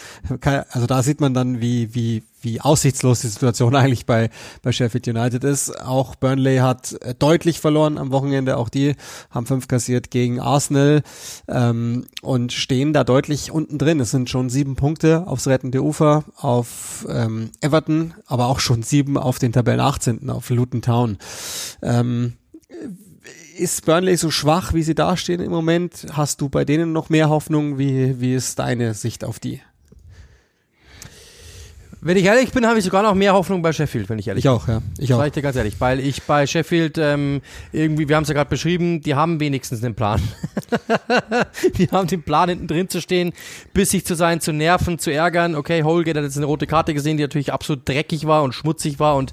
also 0.71 0.87
da 0.87 1.03
sieht 1.03 1.21
man 1.21 1.35
dann, 1.35 1.61
wie, 1.61 1.95
wie, 1.95 2.23
wie 2.43 2.61
aussichtslos 2.61 3.23
die 3.23 3.29
Situation 3.29 3.75
eigentlich 3.77 4.07
bei, 4.07 4.31
bei 4.63 4.73
Sheffield 4.73 5.09
United 5.09 5.43
ist. 5.45 5.81
Auch 5.81 6.15
Burnley 6.15 6.59
hat 6.59 6.93
äh, 7.03 7.15
deutlich 7.15 7.61
verloren 7.61 7.99
am 7.99 8.13
Wochenende, 8.13 8.57
auch 8.57 8.69
die 8.69 8.95
haben 9.31 9.47
fünf 9.47 9.69
kassiert 9.69 10.11
gegen 10.11 10.41
Arsenal 10.41 11.03
ähm, 11.49 12.07
und 12.23 12.53
stehen 12.53 12.93
da 12.93 13.05
deutlich 13.05 13.51
unten 13.51 13.79
drin. 13.79 14.01
Es 14.01 14.11
sind 14.11 14.31
schon 14.31 14.49
sieben 14.49 14.77
Punkte 14.77 15.27
aufs 15.27 15.49
rettende 15.49 15.83
Ufer 15.83 16.25
auf 16.37 17.07
ähm, 17.09 17.51
Everton, 17.61 18.15
aber 18.27 18.47
auch 18.47 18.61
schon 18.61 18.83
sieben 18.83 19.19
auf 19.19 19.39
den 19.39 19.53
Tabellen 19.53 19.81
18. 19.81 20.31
auf 20.31 20.51
Luton 20.51 20.83
Town. 20.83 21.19
Ähm, 21.83 22.35
ist 23.59 23.87
Burnley 23.87 24.17
so 24.17 24.31
schwach, 24.31 24.75
wie 24.75 24.83
sie 24.83 24.95
dastehen 24.95 25.41
im 25.41 25.51
Moment? 25.51 26.07
Hast 26.13 26.41
du 26.41 26.49
bei 26.49 26.65
denen 26.65 26.93
noch 26.93 27.09
mehr 27.09 27.29
Hoffnung? 27.29 27.79
Wie, 27.79 28.21
wie 28.21 28.35
ist 28.35 28.59
deine 28.59 28.95
Sicht 28.95 29.25
auf 29.25 29.39
die? 29.39 29.61
Wenn 32.07 32.17
ich 32.17 32.25
ehrlich 32.25 32.53
bin, 32.53 32.65
habe 32.65 32.79
ich 32.79 32.85
sogar 32.85 33.03
noch 33.03 33.17
mehr 33.17 33.35
Hoffnung 33.35 33.63
bei 33.63 33.73
Sheffield, 33.73 34.09
wenn 34.09 34.21
ich 34.21 34.29
ehrlich 34.29 34.45
Ich 34.45 34.49
auch, 34.49 34.69
ja. 34.69 34.81
Ich 34.97 35.13
auch. 35.13 35.19
Sag 35.19 35.27
ich 35.27 35.33
dir 35.33 35.43
ganz 35.43 35.57
ehrlich, 35.57 35.75
weil 35.81 35.99
ich 35.99 36.23
bei 36.23 36.47
Sheffield 36.47 36.99
ähm, 36.99 37.41
irgendwie, 37.73 38.09
wir 38.09 38.15
haben 38.15 38.23
es 38.23 38.29
ja 38.29 38.35
gerade 38.35 38.49
beschrieben, 38.49 39.01
die 39.01 39.17
haben 39.17 39.41
wenigstens 39.41 39.83
einen 39.83 39.97
Plan. 39.97 40.23
die 41.79 41.89
haben 41.89 42.07
den 42.07 42.23
Plan, 42.23 42.49
hinten 42.49 42.69
drin 42.69 42.89
zu 42.89 43.01
stehen, 43.01 43.33
bissig 43.75 44.07
zu 44.07 44.15
sein, 44.15 44.41
zu 44.41 44.53
nerven, 44.53 45.01
zu 45.01 45.11
ärgern. 45.11 45.57
Okay, 45.57 45.83
Holgate 45.83 46.21
hat 46.21 46.25
jetzt 46.25 46.37
eine 46.37 46.47
rote 46.47 46.69
Karte 46.69 46.95
gesehen, 46.95 47.17
die 47.17 47.25
natürlich 47.25 47.53
absolut 47.53 47.89
dreckig 47.89 48.25
war 48.25 48.45
und 48.45 48.53
schmutzig 48.53 49.01
war 49.01 49.17
und 49.17 49.33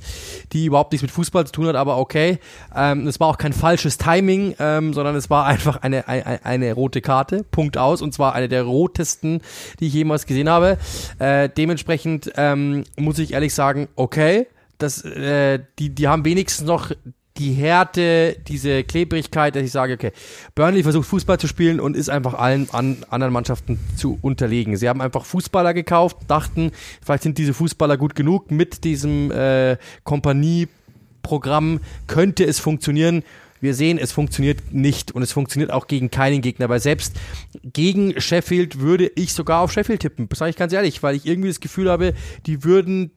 die 0.51 0.65
überhaupt 0.65 0.93
nichts 0.93 1.03
mit 1.03 1.11
Fußball 1.11 1.45
zu 1.45 1.51
tun 1.51 1.67
hat, 1.67 1.75
aber 1.75 1.99
okay. 1.99 2.39
Ähm, 2.75 3.05
es 3.05 3.19
war 3.19 3.27
auch 3.27 3.37
kein 3.37 3.53
falsches 3.53 3.99
Timing, 3.99 4.55
ähm, 4.57 4.95
sondern 4.95 5.15
es 5.15 5.29
war 5.29 5.45
einfach 5.45 5.83
eine, 5.83 6.07
eine, 6.07 6.43
eine 6.43 6.73
rote 6.73 7.01
Karte, 7.01 7.45
Punkt 7.51 7.77
aus, 7.77 8.01
und 8.01 8.15
zwar 8.15 8.33
eine 8.33 8.49
der 8.49 8.63
rotesten, 8.63 9.41
die 9.79 9.85
ich 9.85 9.93
jemals 9.93 10.25
gesehen 10.25 10.49
habe. 10.49 10.79
Äh, 11.19 11.49
dementsprechend 11.55 12.31
ähm, 12.35 12.62
muss 12.97 13.19
ich 13.19 13.33
ehrlich 13.33 13.53
sagen, 13.53 13.87
okay, 13.95 14.47
das, 14.77 15.03
äh, 15.05 15.59
die, 15.79 15.89
die 15.89 16.07
haben 16.07 16.25
wenigstens 16.25 16.67
noch 16.67 16.91
die 17.37 17.53
Härte, 17.53 18.37
diese 18.47 18.83
Klebrigkeit, 18.83 19.55
dass 19.55 19.63
ich 19.63 19.71
sage, 19.71 19.93
okay, 19.93 20.11
Burnley 20.53 20.83
versucht 20.83 21.07
Fußball 21.07 21.39
zu 21.39 21.47
spielen 21.47 21.79
und 21.79 21.95
ist 21.95 22.09
einfach 22.09 22.35
allen 22.35 22.69
an, 22.71 22.97
anderen 23.09 23.33
Mannschaften 23.33 23.79
zu 23.95 24.19
unterlegen. 24.21 24.77
Sie 24.77 24.87
haben 24.87 25.01
einfach 25.01 25.25
Fußballer 25.25 25.73
gekauft, 25.73 26.17
dachten, 26.27 26.71
vielleicht 27.01 27.23
sind 27.23 27.37
diese 27.39 27.53
Fußballer 27.53 27.97
gut 27.97 28.13
genug 28.13 28.51
mit 28.51 28.83
diesem 28.83 29.31
äh, 29.31 29.77
Kompanieprogramm, 30.03 31.79
könnte 32.05 32.45
es 32.45 32.59
funktionieren. 32.59 33.23
Wir 33.63 33.73
sehen, 33.73 33.97
es 33.97 34.11
funktioniert 34.11 34.73
nicht 34.73 35.13
und 35.13 35.23
es 35.23 35.31
funktioniert 35.31 35.71
auch 35.71 35.87
gegen 35.87 36.11
keinen 36.11 36.41
Gegner, 36.41 36.67
weil 36.67 36.81
selbst 36.81 37.15
gegen 37.63 38.19
Sheffield 38.19 38.81
würde 38.81 39.09
ich 39.15 39.31
sogar 39.31 39.61
auf 39.61 39.71
Sheffield 39.71 40.01
tippen, 40.01 40.27
sage 40.33 40.49
ich 40.49 40.57
ganz 40.57 40.73
ehrlich, 40.73 41.01
weil 41.01 41.15
ich 41.15 41.25
irgendwie 41.25 41.47
das 41.47 41.61
Gefühl 41.61 41.89
habe, 41.89 42.13
die 42.45 42.65
würden 42.65 43.11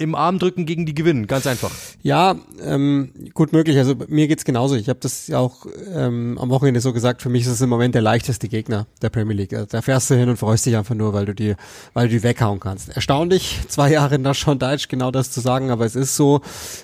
im 0.00 0.14
Arm 0.14 0.38
drücken 0.38 0.64
gegen 0.64 0.86
die 0.86 0.94
gewinnen, 0.94 1.26
ganz 1.26 1.48
einfach. 1.48 1.72
Ja, 2.02 2.36
ähm, 2.62 3.12
gut 3.34 3.52
möglich. 3.52 3.76
Also 3.76 3.96
mir 4.06 4.28
geht's 4.28 4.44
genauso. 4.44 4.76
Ich 4.76 4.88
habe 4.88 5.00
das 5.00 5.26
ja 5.26 5.40
auch 5.40 5.66
ähm, 5.92 6.38
am 6.40 6.50
Wochenende 6.50 6.80
so 6.80 6.92
gesagt. 6.92 7.20
Für 7.20 7.28
mich 7.28 7.42
ist 7.42 7.48
es 7.48 7.60
im 7.60 7.68
Moment 7.68 7.96
der 7.96 8.02
leichteste 8.02 8.46
Gegner 8.46 8.86
der 9.02 9.08
Premier 9.08 9.34
League. 9.34 9.52
Also 9.52 9.66
Da 9.66 9.82
fährst 9.82 10.08
du 10.10 10.14
hin 10.14 10.28
und 10.28 10.36
freust 10.36 10.64
dich 10.64 10.76
einfach 10.76 10.94
nur, 10.94 11.12
weil 11.12 11.26
du 11.26 11.34
die, 11.34 11.56
weil 11.94 12.06
du 12.06 12.14
die 12.14 12.22
weghauen 12.22 12.60
kannst. 12.60 12.90
Erstaunlich, 12.90 13.58
zwei 13.66 13.90
Jahre 13.90 14.20
nach 14.20 14.36
Sean 14.36 14.60
Deitch 14.60 14.86
genau 14.86 15.10
das 15.10 15.32
zu 15.32 15.40
sagen, 15.40 15.72
aber 15.72 15.84
es 15.84 15.96
ist 15.96 16.14
so 16.14 16.42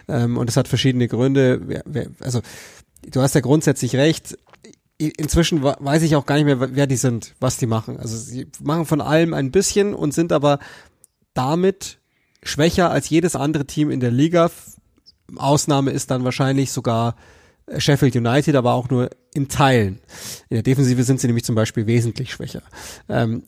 ähm, 0.09 0.37
und 0.37 0.51
es 0.51 0.57
hat 0.57 0.67
verschiedene 0.67 1.07
Gründe. 1.07 1.85
Also 2.19 2.41
du 3.11 3.21
hast 3.21 3.35
ja 3.35 3.41
grundsätzlich 3.41 3.97
recht. 3.97 4.39
Inzwischen 4.99 5.63
weiß 5.63 6.03
ich 6.03 6.17
auch 6.17 6.27
gar 6.27 6.37
nicht 6.37 6.45
mehr, 6.45 6.77
wer 6.77 6.87
die 6.87 6.97
sind, 6.97 7.35
was 7.41 7.57
die 7.57 7.67
machen. 7.67 7.99
Also 7.99 8.17
sie 8.17 8.47
machen 8.63 8.87
von 8.87 9.01
allem 9.01 9.35
ein 9.35 9.51
bisschen 9.51 9.93
und 9.95 10.15
sind 10.15 10.33
aber 10.33 10.61
damit 11.35 11.99
schwächer 12.43 12.91
als 12.91 13.09
jedes 13.09 13.35
andere 13.35 13.67
Team 13.67 13.91
in 13.91 14.01
der 14.01 14.13
Liga. 14.13 14.51
Ausnahme 15.37 15.91
ist 15.91 16.11
dann 16.11 16.25
wahrscheinlich 16.25 16.71
sogar 16.71 17.17
Sheffield 17.79 18.15
United, 18.15 18.57
aber 18.57 18.75
auch 18.75 18.91
nur 18.91 19.11
in 19.33 19.49
Teilen. 19.49 20.01
In 20.49 20.57
der 20.57 20.63
Defensive 20.63 21.03
sind 21.03 21.21
sie 21.21 21.27
nämlich 21.27 21.45
zum 21.45 21.55
Beispiel 21.55 21.87
wesentlich 21.87 22.33
schwächer. 22.33 22.63
Ähm, 23.09 23.45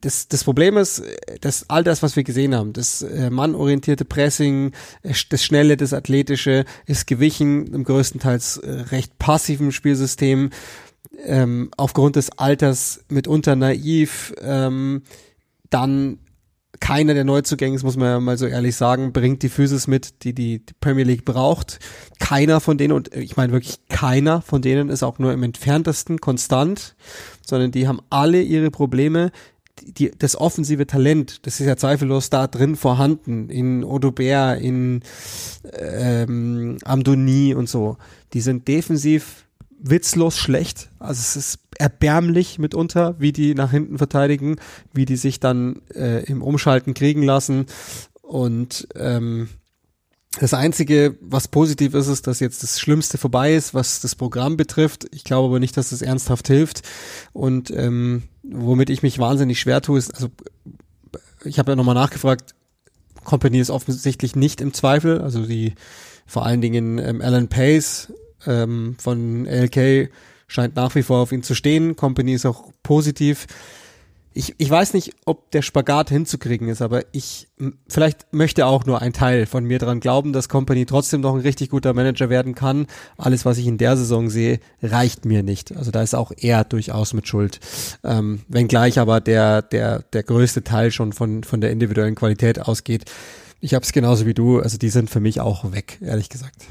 das, 0.00 0.28
das 0.28 0.44
Problem 0.44 0.76
ist, 0.76 1.02
dass 1.40 1.68
all 1.68 1.84
das, 1.84 2.02
was 2.02 2.16
wir 2.16 2.24
gesehen 2.24 2.54
haben, 2.54 2.72
das 2.72 3.02
äh, 3.02 3.28
mannorientierte 3.28 4.04
Pressing, 4.04 4.72
äh, 5.02 5.14
das 5.28 5.44
schnelle, 5.44 5.76
das 5.76 5.92
athletische, 5.92 6.64
ist 6.86 7.06
gewichen 7.06 7.66
im 7.74 7.84
größtenteils 7.84 8.58
äh, 8.58 8.70
recht 8.70 9.18
passiven 9.18 9.72
Spielsystem. 9.72 10.50
Ähm, 11.24 11.70
aufgrund 11.76 12.16
des 12.16 12.30
Alters 12.38 13.04
mitunter 13.08 13.56
naiv, 13.56 14.32
ähm, 14.40 15.02
dann 15.70 16.18
keiner 16.80 17.14
der 17.14 17.24
Neuzugänge, 17.24 17.78
muss 17.82 17.96
man 17.96 18.08
ja 18.08 18.20
mal 18.20 18.38
so 18.38 18.46
ehrlich 18.46 18.74
sagen, 18.74 19.12
bringt 19.12 19.42
die 19.42 19.48
Physis 19.48 19.86
mit, 19.86 20.24
die 20.24 20.34
die 20.34 20.62
Premier 20.80 21.04
League 21.04 21.24
braucht. 21.24 21.78
Keiner 22.18 22.60
von 22.60 22.78
denen, 22.78 22.92
und 22.92 23.14
ich 23.14 23.36
meine 23.36 23.52
wirklich 23.52 23.78
keiner 23.88 24.42
von 24.42 24.62
denen 24.62 24.88
ist 24.88 25.02
auch 25.02 25.18
nur 25.18 25.32
im 25.32 25.42
entferntesten 25.42 26.18
konstant, 26.18 26.96
sondern 27.46 27.70
die 27.70 27.86
haben 27.86 28.00
alle 28.08 28.40
ihre 28.42 28.70
Probleme. 28.70 29.30
Die, 29.82 30.10
das 30.10 30.36
offensive 30.36 30.86
Talent, 30.86 31.46
das 31.46 31.60
ist 31.60 31.66
ja 31.66 31.76
zweifellos 31.76 32.28
da 32.28 32.46
drin 32.46 32.76
vorhanden, 32.76 33.48
in 33.48 33.82
Odobert, 33.84 34.60
in 34.60 35.02
ähm, 35.72 36.78
Amdoni 36.84 37.54
und 37.54 37.68
so. 37.68 37.96
Die 38.32 38.40
sind 38.40 38.68
defensiv 38.68 39.46
witzlos 39.82 40.36
schlecht. 40.38 40.90
Also 40.98 41.20
es 41.20 41.36
ist 41.36 41.58
erbärmlich 41.78 42.58
mitunter, 42.58 43.16
wie 43.18 43.32
die 43.32 43.54
nach 43.54 43.70
hinten 43.70 43.98
verteidigen, 43.98 44.56
wie 44.92 45.06
die 45.06 45.16
sich 45.16 45.40
dann 45.40 45.80
äh, 45.94 46.24
im 46.24 46.42
Umschalten 46.42 46.94
kriegen 46.94 47.22
lassen. 47.22 47.66
Und 48.22 48.86
ähm, 48.94 49.48
das 50.38 50.54
Einzige, 50.54 51.16
was 51.20 51.48
positiv 51.48 51.94
ist, 51.94 52.06
ist, 52.06 52.26
dass 52.26 52.38
jetzt 52.38 52.62
das 52.62 52.78
Schlimmste 52.78 53.18
vorbei 53.18 53.54
ist, 53.54 53.74
was 53.74 54.00
das 54.00 54.14
Programm 54.14 54.56
betrifft. 54.56 55.06
Ich 55.10 55.24
glaube 55.24 55.48
aber 55.48 55.58
nicht, 55.58 55.76
dass 55.76 55.90
es 55.90 56.02
ernsthaft 56.02 56.46
hilft. 56.46 56.82
Und 57.32 57.70
ähm, 57.70 58.24
womit 58.42 58.90
ich 58.90 59.02
mich 59.02 59.18
wahnsinnig 59.18 59.58
schwer 59.58 59.80
tue, 59.80 59.98
ist, 59.98 60.14
also 60.14 60.28
ich 61.44 61.58
habe 61.58 61.72
ja 61.72 61.76
nochmal 61.76 61.94
nachgefragt, 61.94 62.54
Company 63.24 63.58
ist 63.58 63.70
offensichtlich 63.70 64.36
nicht 64.36 64.60
im 64.60 64.72
Zweifel. 64.72 65.20
Also 65.20 65.46
die 65.46 65.74
vor 66.26 66.46
allen 66.46 66.60
Dingen 66.60 66.98
ähm, 66.98 67.20
Alan 67.20 67.48
Pace 67.48 68.12
ähm, 68.46 68.96
von 68.98 69.46
LK 69.46 70.10
scheint 70.46 70.76
nach 70.76 70.94
wie 70.94 71.02
vor 71.02 71.20
auf 71.20 71.32
ihn 71.32 71.42
zu 71.42 71.54
stehen. 71.54 71.96
Company 71.96 72.34
ist 72.34 72.46
auch 72.46 72.70
positiv. 72.82 73.46
ich, 74.32 74.54
ich 74.58 74.70
weiß 74.70 74.94
nicht, 74.94 75.12
ob 75.24 75.50
der 75.50 75.62
Spagat 75.62 76.10
hinzukriegen 76.10 76.68
ist, 76.68 76.82
aber 76.82 77.04
ich 77.12 77.48
vielleicht 77.88 78.32
möchte 78.32 78.66
auch 78.66 78.84
nur 78.84 79.02
ein 79.02 79.12
Teil 79.12 79.46
von 79.46 79.64
mir 79.64 79.78
dran 79.78 80.00
glauben, 80.00 80.32
dass 80.32 80.48
Company 80.48 80.86
trotzdem 80.86 81.20
noch 81.20 81.34
ein 81.34 81.40
richtig 81.40 81.70
guter 81.70 81.94
Manager 81.94 82.30
werden 82.30 82.54
kann. 82.54 82.86
Alles, 83.16 83.44
was 83.44 83.58
ich 83.58 83.66
in 83.66 83.78
der 83.78 83.96
Saison 83.96 84.30
sehe, 84.30 84.60
reicht 84.82 85.24
mir 85.24 85.42
nicht. 85.42 85.76
Also 85.76 85.90
da 85.90 86.02
ist 86.02 86.14
auch 86.14 86.32
er 86.36 86.64
durchaus 86.64 87.12
mit 87.12 87.26
Schuld. 87.26 87.58
Ähm, 88.04 88.42
wenngleich 88.48 88.98
aber 88.98 89.20
der, 89.20 89.62
der, 89.62 90.02
der 90.12 90.22
größte 90.22 90.62
Teil 90.62 90.90
schon 90.92 91.12
von, 91.12 91.42
von 91.42 91.60
der 91.60 91.72
individuellen 91.72 92.14
Qualität 92.14 92.60
ausgeht. 92.60 93.10
Ich 93.60 93.74
habe 93.74 93.84
es 93.84 93.92
genauso 93.92 94.26
wie 94.26 94.34
du, 94.34 94.60
also 94.60 94.78
die 94.78 94.88
sind 94.90 95.10
für 95.10 95.20
mich 95.20 95.40
auch 95.40 95.72
weg, 95.72 95.98
ehrlich 96.00 96.28
gesagt. 96.28 96.66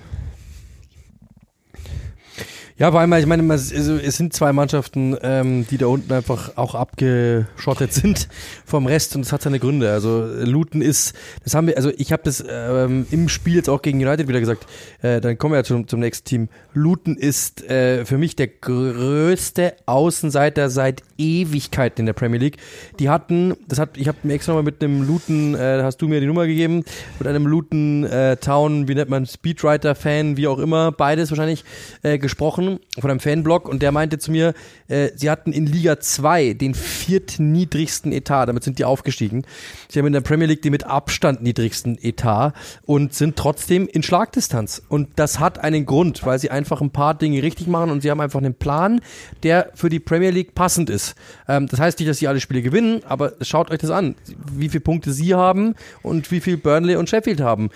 Ja, 2.80 2.92
vor 2.92 3.02
allem, 3.02 3.12
ich 3.12 3.26
meine, 3.26 3.44
es 3.54 3.74
also, 3.74 3.98
es 3.98 4.16
sind 4.16 4.32
zwei 4.32 4.54
Mannschaften, 4.54 5.14
ähm, 5.22 5.68
die 5.70 5.78
da 5.78 5.88
unten 5.88 6.14
einfach 6.14 6.56
auch 6.56 6.76
abgeschottet 6.76 7.92
sind 7.92 8.30
vom 8.64 8.86
Rest 8.86 9.18
und 9.18 9.26
das 9.26 9.34
hat 9.34 9.42
seine 9.42 9.60
Gründe. 9.60 9.92
Also 9.92 10.26
Luton 10.46 10.82
ist, 10.82 11.14
das 11.44 11.56
haben 11.56 11.68
wir, 11.68 11.76
also 11.76 11.92
ich 11.98 12.14
habe 12.14 12.24
das 12.24 12.42
ähm, 12.50 13.06
im 13.12 13.28
Spiel 13.28 13.56
jetzt 13.56 13.68
auch 13.68 13.82
gegen 13.82 14.00
United 14.00 14.30
wieder 14.30 14.40
gesagt, 14.40 14.66
äh, 15.02 15.20
dann 15.20 15.38
kommen 15.38 15.56
wir 15.56 15.58
ja 15.58 15.66
zum, 15.66 15.90
zum 15.90 16.00
nächsten 16.00 16.24
Team. 16.24 16.50
Luton 16.74 17.18
ist 17.18 17.70
äh, 17.70 18.06
für 18.06 18.18
mich 18.18 18.38
der 18.38 18.48
größte 18.48 19.74
Außenseiter 19.86 20.70
seit 20.70 21.04
Ewigkeiten 21.18 22.04
in 22.04 22.06
der 22.06 22.14
Premier 22.14 22.40
League. 22.40 22.60
Die 22.98 23.10
hatten, 23.10 23.58
das 23.68 23.78
hat, 23.78 23.98
ich 23.98 24.08
habe 24.08 24.20
mir 24.24 24.36
extra 24.36 24.54
mal 24.54 24.64
mit 24.64 24.82
einem 24.82 25.06
Luton, 25.06 25.54
äh, 25.54 25.82
hast 25.84 25.98
du 25.98 26.08
mir 26.08 26.22
die 26.22 26.28
Nummer 26.28 26.48
gegeben, 26.48 26.86
mit 27.20 27.28
einem 27.28 27.46
Luton 27.46 28.06
äh, 28.06 28.38
Town, 28.38 28.88
wie 28.88 28.96
nennt 28.96 29.10
man, 29.10 29.26
Speedwriter-Fan, 29.26 30.38
wie 30.38 30.48
auch 30.48 30.60
immer, 30.60 30.94
beides 30.94 31.30
wahrscheinlich, 31.30 31.66
äh, 32.04 32.18
gesprochen 32.18 32.69
von 33.00 33.10
einem 33.10 33.20
Fanblog 33.20 33.68
und 33.68 33.82
der 33.82 33.92
meinte 33.92 34.20
zu 34.20 34.32
mir, 34.32 34.54
äh, 34.88 35.10
sie 35.16 35.30
hatten 35.30 35.52
in 35.52 35.66
Liga 35.66 36.00
2 36.00 36.54
den 36.54 36.76
viertniedrigsten 36.76 38.12
Etat, 38.12 38.46
damit 38.46 38.64
sind 38.64 38.78
die 38.78 38.86
aufgestiegen. 38.86 39.44
Sie 39.90 40.00
haben 40.00 40.06
in 40.06 40.14
der 40.14 40.22
Premier 40.22 40.48
League 40.48 40.62
den 40.62 40.72
mit 40.72 40.84
Abstand 40.84 41.42
niedrigsten 41.42 41.98
Etat 42.02 42.54
und 42.86 43.14
sind 43.14 43.36
trotzdem 43.36 43.88
in 43.88 44.04
Schlagdistanz. 44.04 44.82
Und 44.88 45.10
das 45.16 45.40
hat 45.40 45.60
einen 45.60 45.86
Grund, 45.86 46.26
weil 46.26 46.38
sie 46.38 46.52
einfach 46.52 46.82
ein 46.82 46.92
paar 46.92 47.16
Dinge 47.16 47.42
richtig 47.42 47.68
machen 47.68 47.90
und 47.90 48.02
sie 48.02 48.12
haben 48.12 48.22
einfach 48.22 48.40
einen 48.40 48.54
Plan, 48.54 49.02
der 49.44 49.72
für 49.74 49.90
die 49.90 50.00
Premier 50.00 50.30
League 50.30 50.54
passend 50.54 50.90
ist. 50.90 51.16
Ähm, 51.48 51.68
das 51.68 51.80
heißt 51.80 52.00
nicht, 52.00 52.10
dass 52.10 52.20
sie 52.20 52.28
alle 52.28 52.40
Spiele 52.40 52.62
gewinnen, 52.62 53.02
aber 53.06 53.34
schaut 53.42 53.72
euch 53.72 53.80
das 53.80 53.90
an, 53.90 54.16
wie 54.54 54.70
viele 54.70 54.82
Punkte 54.82 55.12
sie 55.12 55.34
haben 55.34 55.76
und 56.04 56.30
wie 56.32 56.40
viel 56.40 56.58
Burnley 56.58 56.96
und 56.96 57.10
Sheffield 57.10 57.42
haben 57.42 57.70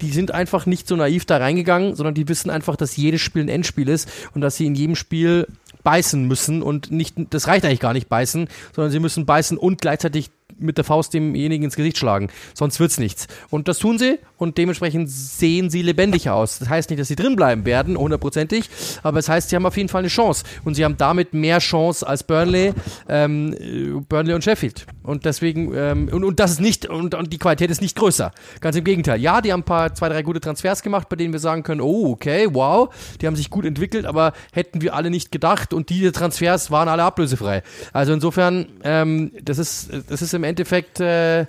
die 0.00 0.10
sind 0.10 0.32
einfach 0.32 0.66
nicht 0.66 0.88
so 0.88 0.96
naiv 0.96 1.24
da 1.24 1.36
reingegangen, 1.36 1.94
sondern 1.94 2.14
die 2.14 2.28
wissen 2.28 2.50
einfach, 2.50 2.76
dass 2.76 2.96
jedes 2.96 3.20
Spiel 3.20 3.42
ein 3.42 3.48
Endspiel 3.48 3.88
ist 3.88 4.08
und 4.34 4.40
dass 4.40 4.56
sie 4.56 4.66
in 4.66 4.74
jedem 4.74 4.96
Spiel 4.96 5.46
beißen 5.82 6.26
müssen 6.26 6.62
und 6.62 6.90
nicht, 6.90 7.16
das 7.30 7.46
reicht 7.46 7.64
eigentlich 7.64 7.80
gar 7.80 7.92
nicht 7.92 8.08
beißen, 8.08 8.48
sondern 8.74 8.90
sie 8.90 9.00
müssen 9.00 9.26
beißen 9.26 9.56
und 9.56 9.80
gleichzeitig 9.80 10.30
mit 10.58 10.76
der 10.76 10.84
Faust 10.84 11.14
demjenigen 11.14 11.64
ins 11.64 11.76
Gesicht 11.76 11.98
schlagen. 11.98 12.28
Sonst 12.54 12.80
wird's 12.80 12.98
nichts. 12.98 13.28
Und 13.48 13.68
das 13.68 13.78
tun 13.78 13.98
sie 13.98 14.18
und 14.36 14.58
dementsprechend 14.58 15.10
sehen 15.10 15.70
sie 15.70 15.82
lebendig 15.82 16.28
aus. 16.28 16.58
Das 16.58 16.68
heißt 16.68 16.90
nicht, 16.90 17.00
dass 17.00 17.08
sie 17.08 17.16
drin 17.16 17.36
bleiben 17.36 17.64
werden, 17.64 17.96
hundertprozentig, 17.96 18.68
aber 19.02 19.18
es 19.18 19.28
heißt, 19.28 19.48
sie 19.48 19.56
haben 19.56 19.66
auf 19.66 19.76
jeden 19.76 19.88
Fall 19.88 20.00
eine 20.00 20.08
Chance. 20.08 20.44
Und 20.64 20.74
sie 20.74 20.84
haben 20.84 20.96
damit 20.96 21.34
mehr 21.34 21.58
Chance 21.58 22.06
als 22.06 22.22
Burnley, 22.24 22.74
ähm, 23.08 23.54
äh, 23.58 24.00
Burnley 24.08 24.34
und 24.34 24.44
Sheffield. 24.44 24.86
Und 25.02 25.24
deswegen, 25.24 25.72
ähm, 25.74 26.08
und, 26.12 26.24
und 26.24 26.40
das 26.40 26.52
ist 26.52 26.60
nicht, 26.60 26.86
und, 26.86 27.14
und 27.14 27.32
die 27.32 27.38
Qualität 27.38 27.70
ist 27.70 27.80
nicht 27.80 27.96
größer. 27.96 28.32
Ganz 28.60 28.76
im 28.76 28.84
Gegenteil. 28.84 29.20
Ja, 29.20 29.40
die 29.40 29.52
haben 29.52 29.60
ein 29.60 29.64
paar, 29.64 29.94
zwei, 29.94 30.08
drei 30.08 30.22
gute 30.22 30.40
Transfers 30.40 30.82
gemacht, 30.82 31.08
bei 31.08 31.16
denen 31.16 31.32
wir 31.32 31.40
sagen 31.40 31.62
können, 31.62 31.80
oh, 31.80 32.10
okay, 32.10 32.48
wow, 32.52 32.94
die 33.20 33.26
haben 33.26 33.36
sich 33.36 33.50
gut 33.50 33.64
entwickelt, 33.64 34.04
aber 34.04 34.32
hätten 34.52 34.82
wir 34.82 34.94
alle 34.94 35.10
nicht 35.10 35.32
gedacht 35.32 35.72
und 35.72 35.88
diese 35.88 36.12
Transfers 36.12 36.70
waren 36.70 36.88
alle 36.88 37.02
ablösefrei. 37.02 37.62
Also 37.92 38.12
insofern, 38.12 38.66
ähm, 38.84 39.32
das 39.42 39.58
ist, 39.58 39.90
das 40.08 40.22
ist 40.22 40.34
im 40.34 40.44
Endeffekt, 40.44 41.00
äh, 41.00 41.46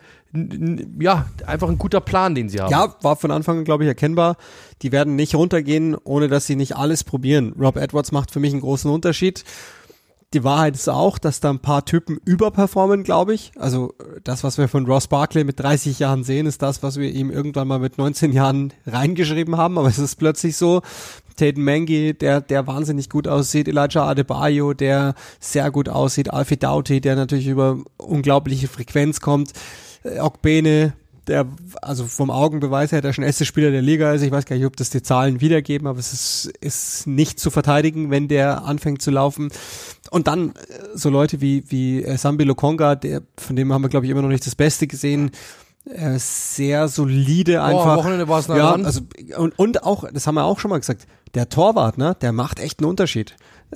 ja, 1.00 1.26
einfach 1.46 1.68
ein 1.68 1.78
guter 1.78 2.00
Plan, 2.00 2.36
den 2.36 2.48
sie 2.48 2.62
haben. 2.62 2.72
Ja, 2.72 2.96
war 3.02 3.18
von 3.18 3.32
Anfang 3.32 3.60
an, 3.60 3.64
glaube 3.66 3.84
ich, 3.84 3.88
erkennbar. 3.90 4.38
Die 4.82 4.92
werden 4.94 5.16
nicht 5.16 5.36
runtergehen, 5.36 5.98
ohne 6.04 6.30
dass 6.30 6.48
sie 6.48 6.56
nicht 6.56 6.78
alles 6.78 7.04
probieren. 7.04 7.54
Rob 7.60 7.76
Edwards 7.76 8.14
macht 8.14 8.32
für 8.32 8.40
mich 8.40 8.54
einen 8.54 8.62
großen 8.62 8.90
Unterschied. 8.90 9.44
Die 10.34 10.46
Wahrheit 10.46 10.76
ist 10.76 10.88
auch, 10.88 11.18
dass 11.18 11.42
da 11.42 11.50
ein 11.50 11.60
paar 11.60 11.84
Typen 11.84 12.18
überperformen, 12.24 13.04
glaube 13.04 13.34
ich. 13.34 13.52
Also 13.58 13.94
das, 14.24 14.46
was 14.46 14.58
wir 14.58 14.70
von 14.70 14.86
Ross 14.86 15.08
Barkley 15.08 15.44
mit 15.44 15.60
30 15.60 16.00
Jahren 16.00 16.24
sehen, 16.24 16.46
ist 16.46 16.62
das, 16.62 16.82
was 16.84 16.98
wir 16.98 17.12
ihm 17.12 17.30
irgendwann 17.30 17.68
mal 17.68 17.80
mit 17.80 17.98
19 17.98 18.32
Jahren 18.32 18.74
reingeschrieben 18.88 19.58
haben. 19.58 19.78
Aber 19.78 19.90
es 19.90 20.00
ist 20.00 20.16
plötzlich 20.16 20.56
so. 20.56 20.82
Tatum 21.36 21.64
Mengi, 21.64 22.14
der, 22.14 22.40
der 22.40 22.66
wahnsinnig 22.66 23.10
gut 23.10 23.28
aussieht. 23.28 23.68
Elijah 23.68 24.08
Adebayo, 24.08 24.74
der 24.74 25.16
sehr 25.42 25.70
gut 25.70 25.90
aussieht. 25.90 26.32
Alfie 26.32 26.58
Doughty, 26.58 27.02
der 27.02 27.16
natürlich 27.16 27.48
über 27.48 27.80
unglaubliche 27.98 28.70
Frequenz 28.70 29.20
kommt. 29.20 29.52
Äh, 30.04 30.20
Okbene, 30.20 30.94
der, 31.32 31.48
also 31.82 32.06
vom 32.06 32.30
Augenbeweis 32.30 32.92
her 32.92 33.02
der 33.02 33.14
schnellste 33.14 33.46
Spieler 33.46 33.72
der 33.72 33.82
Liga 33.82 34.12
ist. 34.12 34.22
Ich 34.22 34.32
weiß 34.32 34.46
gar 34.46 34.58
nicht, 34.58 34.66
ob 34.66 34.76
das 34.76 34.90
die 34.90 35.02
Zahlen 35.02 35.40
wiedergeben, 35.40 35.88
aber 35.88 35.98
es 35.98 36.12
ist, 36.12 36.54
ist 36.60 37.08
nicht 37.08 37.40
zu 37.40 37.50
verteidigen, 37.50 38.12
wenn 38.12 38.28
der 38.28 38.66
anfängt 38.66 39.02
zu 39.02 39.12
laufen. 39.12 39.50
Und 40.12 40.28
dann 40.28 40.50
äh, 40.50 40.54
so 40.94 41.10
Leute 41.10 41.40
wie, 41.40 41.64
wie 41.70 42.04
äh, 42.04 42.18
Sambi 42.18 42.44
Lokonga, 42.44 42.96
der, 42.96 43.22
von 43.38 43.56
dem 43.56 43.72
haben 43.72 43.82
wir, 43.82 43.90
glaube 43.90 44.06
ich, 44.06 44.12
immer 44.12 44.22
noch 44.22 44.30
nicht 44.30 44.46
das 44.46 44.56
Beste 44.56 44.88
gesehen. 44.88 45.32
Äh, 45.86 46.20
sehr 46.20 46.90
solide 46.90 47.64
einfach. 47.64 47.86
am 47.86 47.98
Wochenende 47.98 48.28
war 48.28 48.40
es 48.40 48.48
ja, 48.48 48.74
also 48.74 49.02
und, 49.38 49.58
und 49.58 49.84
auch, 49.84 50.06
das 50.12 50.28
haben 50.28 50.36
wir 50.36 50.44
auch 50.44 50.60
schon 50.60 50.70
mal 50.70 50.80
gesagt, 50.80 51.08
der 51.34 51.50
Torwart, 51.50 51.98
ne, 51.98 52.16
der 52.22 52.34
macht 52.34 52.60
echt 52.60 52.80
einen 52.80 52.90
Unterschied. 52.90 53.36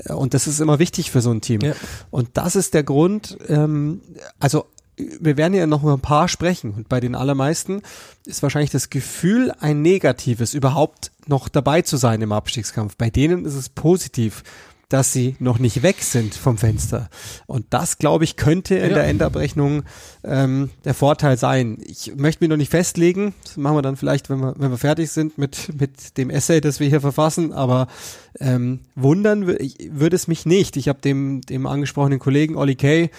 Und 0.09 0.33
das 0.33 0.45
ist 0.45 0.59
immer 0.59 0.77
wichtig 0.77 1.09
für 1.09 1.21
so 1.21 1.31
ein 1.31 1.39
Team. 1.39 1.61
Ja. 1.61 1.73
Und 2.11 2.31
das 2.33 2.57
ist 2.57 2.73
der 2.73 2.83
Grund, 2.83 3.37
ähm, 3.47 4.01
also 4.39 4.65
wir 4.97 5.37
werden 5.37 5.53
ja 5.53 5.67
noch 5.67 5.83
über 5.83 5.93
ein 5.93 5.99
paar 6.01 6.27
sprechen 6.27 6.71
und 6.71 6.89
bei 6.89 6.99
den 6.99 7.15
allermeisten 7.15 7.81
ist 8.25 8.43
wahrscheinlich 8.43 8.71
das 8.71 8.89
Gefühl 8.89 9.51
ein 9.59 9.81
negatives, 9.81 10.53
überhaupt 10.53 11.11
noch 11.27 11.49
dabei 11.49 11.81
zu 11.81 11.97
sein 11.97 12.21
im 12.21 12.31
Abstiegskampf. 12.31 12.95
Bei 12.97 13.09
denen 13.09 13.45
ist 13.45 13.55
es 13.55 13.69
positiv, 13.69 14.43
dass 14.89 15.11
sie 15.11 15.35
noch 15.39 15.57
nicht 15.57 15.81
weg 15.81 16.03
sind 16.03 16.35
vom 16.35 16.59
Fenster. 16.59 17.09
Und 17.47 17.65
das, 17.71 17.97
glaube 17.97 18.23
ich, 18.23 18.35
könnte 18.37 18.75
in 18.75 18.89
Ja. 18.91 18.95
der 18.97 19.07
Endabrechnung 19.07 19.81
ähm, 20.23 20.69
der 20.85 20.93
Vorteil 20.93 21.37
sein. 21.37 21.79
Ich 21.87 22.13
möchte 22.15 22.43
mich 22.43 22.49
noch 22.51 22.57
nicht 22.57 22.69
festlegen. 22.69 23.33
Das 23.43 23.57
machen 23.57 23.77
wir 23.77 23.81
dann 23.81 23.95
vielleicht, 23.97 24.29
wenn 24.29 24.39
wir, 24.39 24.53
wenn 24.57 24.69
wir 24.69 24.77
fertig 24.77 25.09
sind 25.09 25.39
mit, 25.39 25.71
mit 25.79 26.17
dem 26.19 26.29
Essay, 26.29 26.61
das 26.61 26.79
wir 26.79 26.87
hier 26.87 27.01
verfassen. 27.01 27.51
Aber 27.51 27.87
ähm, 28.39 28.81
wundern 28.93 29.47
würde 29.47 30.15
es 30.15 30.27
mich 30.27 30.45
nicht. 30.45 30.77
Ich 30.77 30.87
habe 30.87 31.01
dem, 31.01 31.41
dem 31.41 31.65
angesprochenen 31.65 32.19
Kollegen 32.19 32.55
Olli 32.55 32.75
Kay 32.75 33.09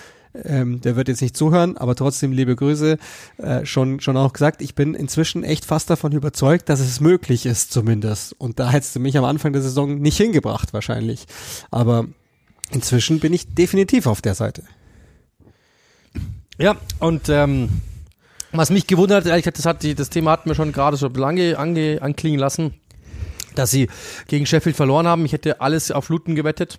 ähm, 0.45 0.81
der 0.81 0.97
wird 0.97 1.09
jetzt 1.09 1.23
nicht 1.23 1.37
zuhören, 1.37 1.77
aber 1.77 1.95
trotzdem 1.95 2.33
liebe 2.33 2.57
Grüße, 2.57 2.99
äh, 3.39 3.65
schon, 3.67 4.01
schon 4.01 4.17
auch 4.17 4.33
gesagt, 4.33 4.63
ich 4.63 4.75
bin 4.75 4.95
inzwischen 4.95 5.45
echt 5.45 5.65
fast 5.65 5.91
davon 5.91 6.13
überzeugt, 6.13 6.69
dass 6.69 6.81
es 6.81 7.01
möglich 7.01 7.47
ist 7.47 7.73
zumindest. 7.73 8.35
Und 8.39 8.59
da 8.59 8.71
hättest 8.71 8.97
du 8.97 9.01
mich 9.01 9.17
am 9.17 9.25
Anfang 9.25 9.53
der 9.53 9.63
Saison 9.63 9.99
nicht 9.99 10.17
hingebracht 10.17 10.73
wahrscheinlich. 10.73 11.27
Aber 11.71 12.07
inzwischen 12.71 13.21
bin 13.21 13.33
ich 13.33 13.55
definitiv 13.55 14.07
auf 14.07 14.23
der 14.23 14.35
Seite. 14.35 14.63
Ja, 16.59 16.77
und 17.01 17.29
ähm, 17.29 17.69
was 18.53 18.71
mich 18.71 18.87
gewundert 18.87 19.25
hat, 19.25 19.31
ehrlich 19.31 19.45
gesagt, 19.45 19.59
das, 19.59 19.67
hat 19.67 19.83
die, 19.83 19.95
das 19.95 20.11
Thema 20.11 20.33
hatten 20.33 20.49
wir 20.49 20.55
schon 20.55 20.73
gerade 20.73 20.97
so 20.97 21.09
lange 21.09 21.59
ange, 21.59 21.99
anklingen 22.01 22.41
lassen, 22.41 22.75
dass 23.55 23.71
sie 23.71 23.89
gegen 24.29 24.47
Sheffield 24.47 24.77
verloren 24.77 25.07
haben. 25.07 25.25
Ich 25.27 25.33
hätte 25.33 25.61
alles 25.61 25.91
auf 25.91 26.09
Luton 26.09 26.35
gewettet. 26.35 26.79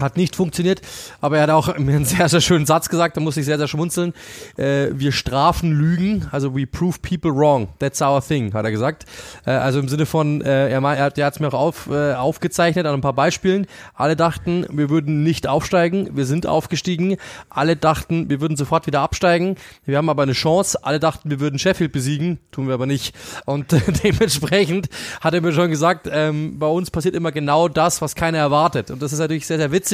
Hat 0.00 0.16
nicht 0.16 0.36
funktioniert, 0.36 0.80
aber 1.20 1.36
er 1.36 1.42
hat 1.44 1.50
auch 1.50 1.78
mir 1.78 1.96
einen 1.96 2.04
sehr, 2.04 2.28
sehr 2.28 2.40
schönen 2.40 2.66
Satz 2.66 2.88
gesagt, 2.88 3.16
da 3.16 3.20
muss 3.20 3.36
ich 3.36 3.44
sehr, 3.44 3.58
sehr 3.58 3.68
schmunzeln. 3.68 4.12
Äh, 4.56 4.88
wir 4.92 5.12
strafen 5.12 5.72
Lügen, 5.72 6.28
also 6.32 6.54
we 6.54 6.66
prove 6.66 6.98
people 7.00 7.30
wrong. 7.30 7.68
That's 7.78 8.00
our 8.02 8.20
thing, 8.20 8.52
hat 8.54 8.64
er 8.64 8.70
gesagt. 8.70 9.04
Äh, 9.46 9.50
also 9.50 9.78
im 9.78 9.88
Sinne 9.88 10.06
von, 10.06 10.40
äh, 10.42 10.70
er, 10.70 10.82
er 10.82 11.04
hat 11.04 11.18
es 11.18 11.40
mir 11.40 11.48
auch 11.48 11.54
auf, 11.54 11.88
äh, 11.90 12.14
aufgezeichnet 12.14 12.86
an 12.86 12.94
ein 12.94 13.00
paar 13.00 13.12
Beispielen. 13.12 13.66
Alle 13.94 14.16
dachten, 14.16 14.66
wir 14.70 14.90
würden 14.90 15.22
nicht 15.22 15.46
aufsteigen, 15.46 16.16
wir 16.16 16.26
sind 16.26 16.46
aufgestiegen. 16.46 17.16
Alle 17.48 17.76
dachten, 17.76 18.30
wir 18.30 18.40
würden 18.40 18.56
sofort 18.56 18.86
wieder 18.86 19.00
absteigen. 19.00 19.56
Wir 19.84 19.98
haben 19.98 20.08
aber 20.08 20.22
eine 20.22 20.32
Chance. 20.32 20.78
Alle 20.82 21.00
dachten, 21.00 21.30
wir 21.30 21.40
würden 21.40 21.58
Sheffield 21.58 21.92
besiegen, 21.92 22.38
tun 22.50 22.66
wir 22.66 22.74
aber 22.74 22.86
nicht. 22.86 23.14
Und 23.44 23.66
dementsprechend 24.04 24.88
hat 25.20 25.34
er 25.34 25.40
mir 25.40 25.52
schon 25.52 25.70
gesagt, 25.70 26.08
ähm, 26.10 26.58
bei 26.58 26.66
uns 26.66 26.90
passiert 26.90 27.14
immer 27.14 27.32
genau 27.32 27.68
das, 27.68 28.00
was 28.00 28.14
keiner 28.14 28.38
erwartet. 28.38 28.90
Und 28.90 29.02
das 29.02 29.12
ist 29.12 29.18
natürlich 29.18 29.46
sehr, 29.46 29.58
sehr 29.58 29.72
witzig, 29.72 29.89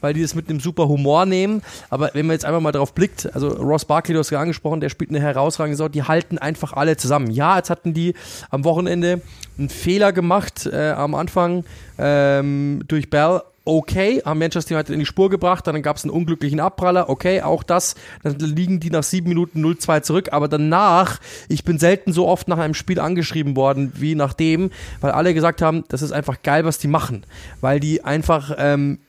weil 0.00 0.14
die 0.14 0.22
das 0.22 0.34
mit 0.34 0.48
einem 0.48 0.60
super 0.60 0.88
Humor 0.88 1.26
nehmen. 1.26 1.62
Aber 1.90 2.10
wenn 2.14 2.26
man 2.26 2.34
jetzt 2.34 2.44
einfach 2.44 2.60
mal 2.60 2.72
drauf 2.72 2.94
blickt, 2.94 3.32
also 3.34 3.48
Ross 3.48 3.84
Barkley, 3.84 4.14
du 4.14 4.20
hast 4.20 4.30
ja 4.30 4.40
angesprochen, 4.40 4.80
der 4.80 4.88
spielt 4.88 5.10
eine 5.10 5.20
herausragende 5.20 5.76
Saison, 5.76 5.90
die 5.90 6.02
halten 6.02 6.38
einfach 6.38 6.72
alle 6.72 6.96
zusammen. 6.96 7.30
Ja, 7.30 7.56
jetzt 7.56 7.70
hatten 7.70 7.94
die 7.94 8.14
am 8.50 8.64
Wochenende 8.64 9.20
einen 9.58 9.68
Fehler 9.68 10.12
gemacht 10.12 10.66
äh, 10.66 10.90
am 10.90 11.14
Anfang 11.14 11.64
ähm, 11.98 12.82
durch 12.86 13.10
Bell. 13.10 13.42
Okay, 13.64 14.22
haben 14.24 14.38
Manchester 14.38 14.76
United 14.76 14.94
in 14.94 15.00
die 15.00 15.04
Spur 15.04 15.28
gebracht, 15.28 15.66
dann 15.66 15.82
gab 15.82 15.98
es 15.98 16.04
einen 16.04 16.10
unglücklichen 16.10 16.58
Abpraller, 16.58 17.10
okay, 17.10 17.42
auch 17.42 17.62
das, 17.62 17.96
dann 18.22 18.38
liegen 18.38 18.80
die 18.80 18.88
nach 18.88 19.02
sieben 19.02 19.28
Minuten 19.28 19.62
0-2 19.62 20.00
zurück, 20.00 20.28
aber 20.32 20.48
danach, 20.48 21.20
ich 21.50 21.64
bin 21.64 21.78
selten 21.78 22.14
so 22.14 22.26
oft 22.28 22.48
nach 22.48 22.56
einem 22.56 22.72
Spiel 22.72 22.98
angeschrieben 22.98 23.56
worden 23.56 23.92
wie 23.94 24.14
nach 24.14 24.32
dem, 24.32 24.70
weil 25.02 25.10
alle 25.10 25.34
gesagt 25.34 25.60
haben, 25.60 25.84
das 25.88 26.00
ist 26.00 26.12
einfach 26.12 26.40
geil, 26.42 26.64
was 26.64 26.78
die 26.78 26.88
machen, 26.88 27.24
weil 27.60 27.78
die 27.78 28.02
einfach 28.02 28.54
ähm, 28.56 29.00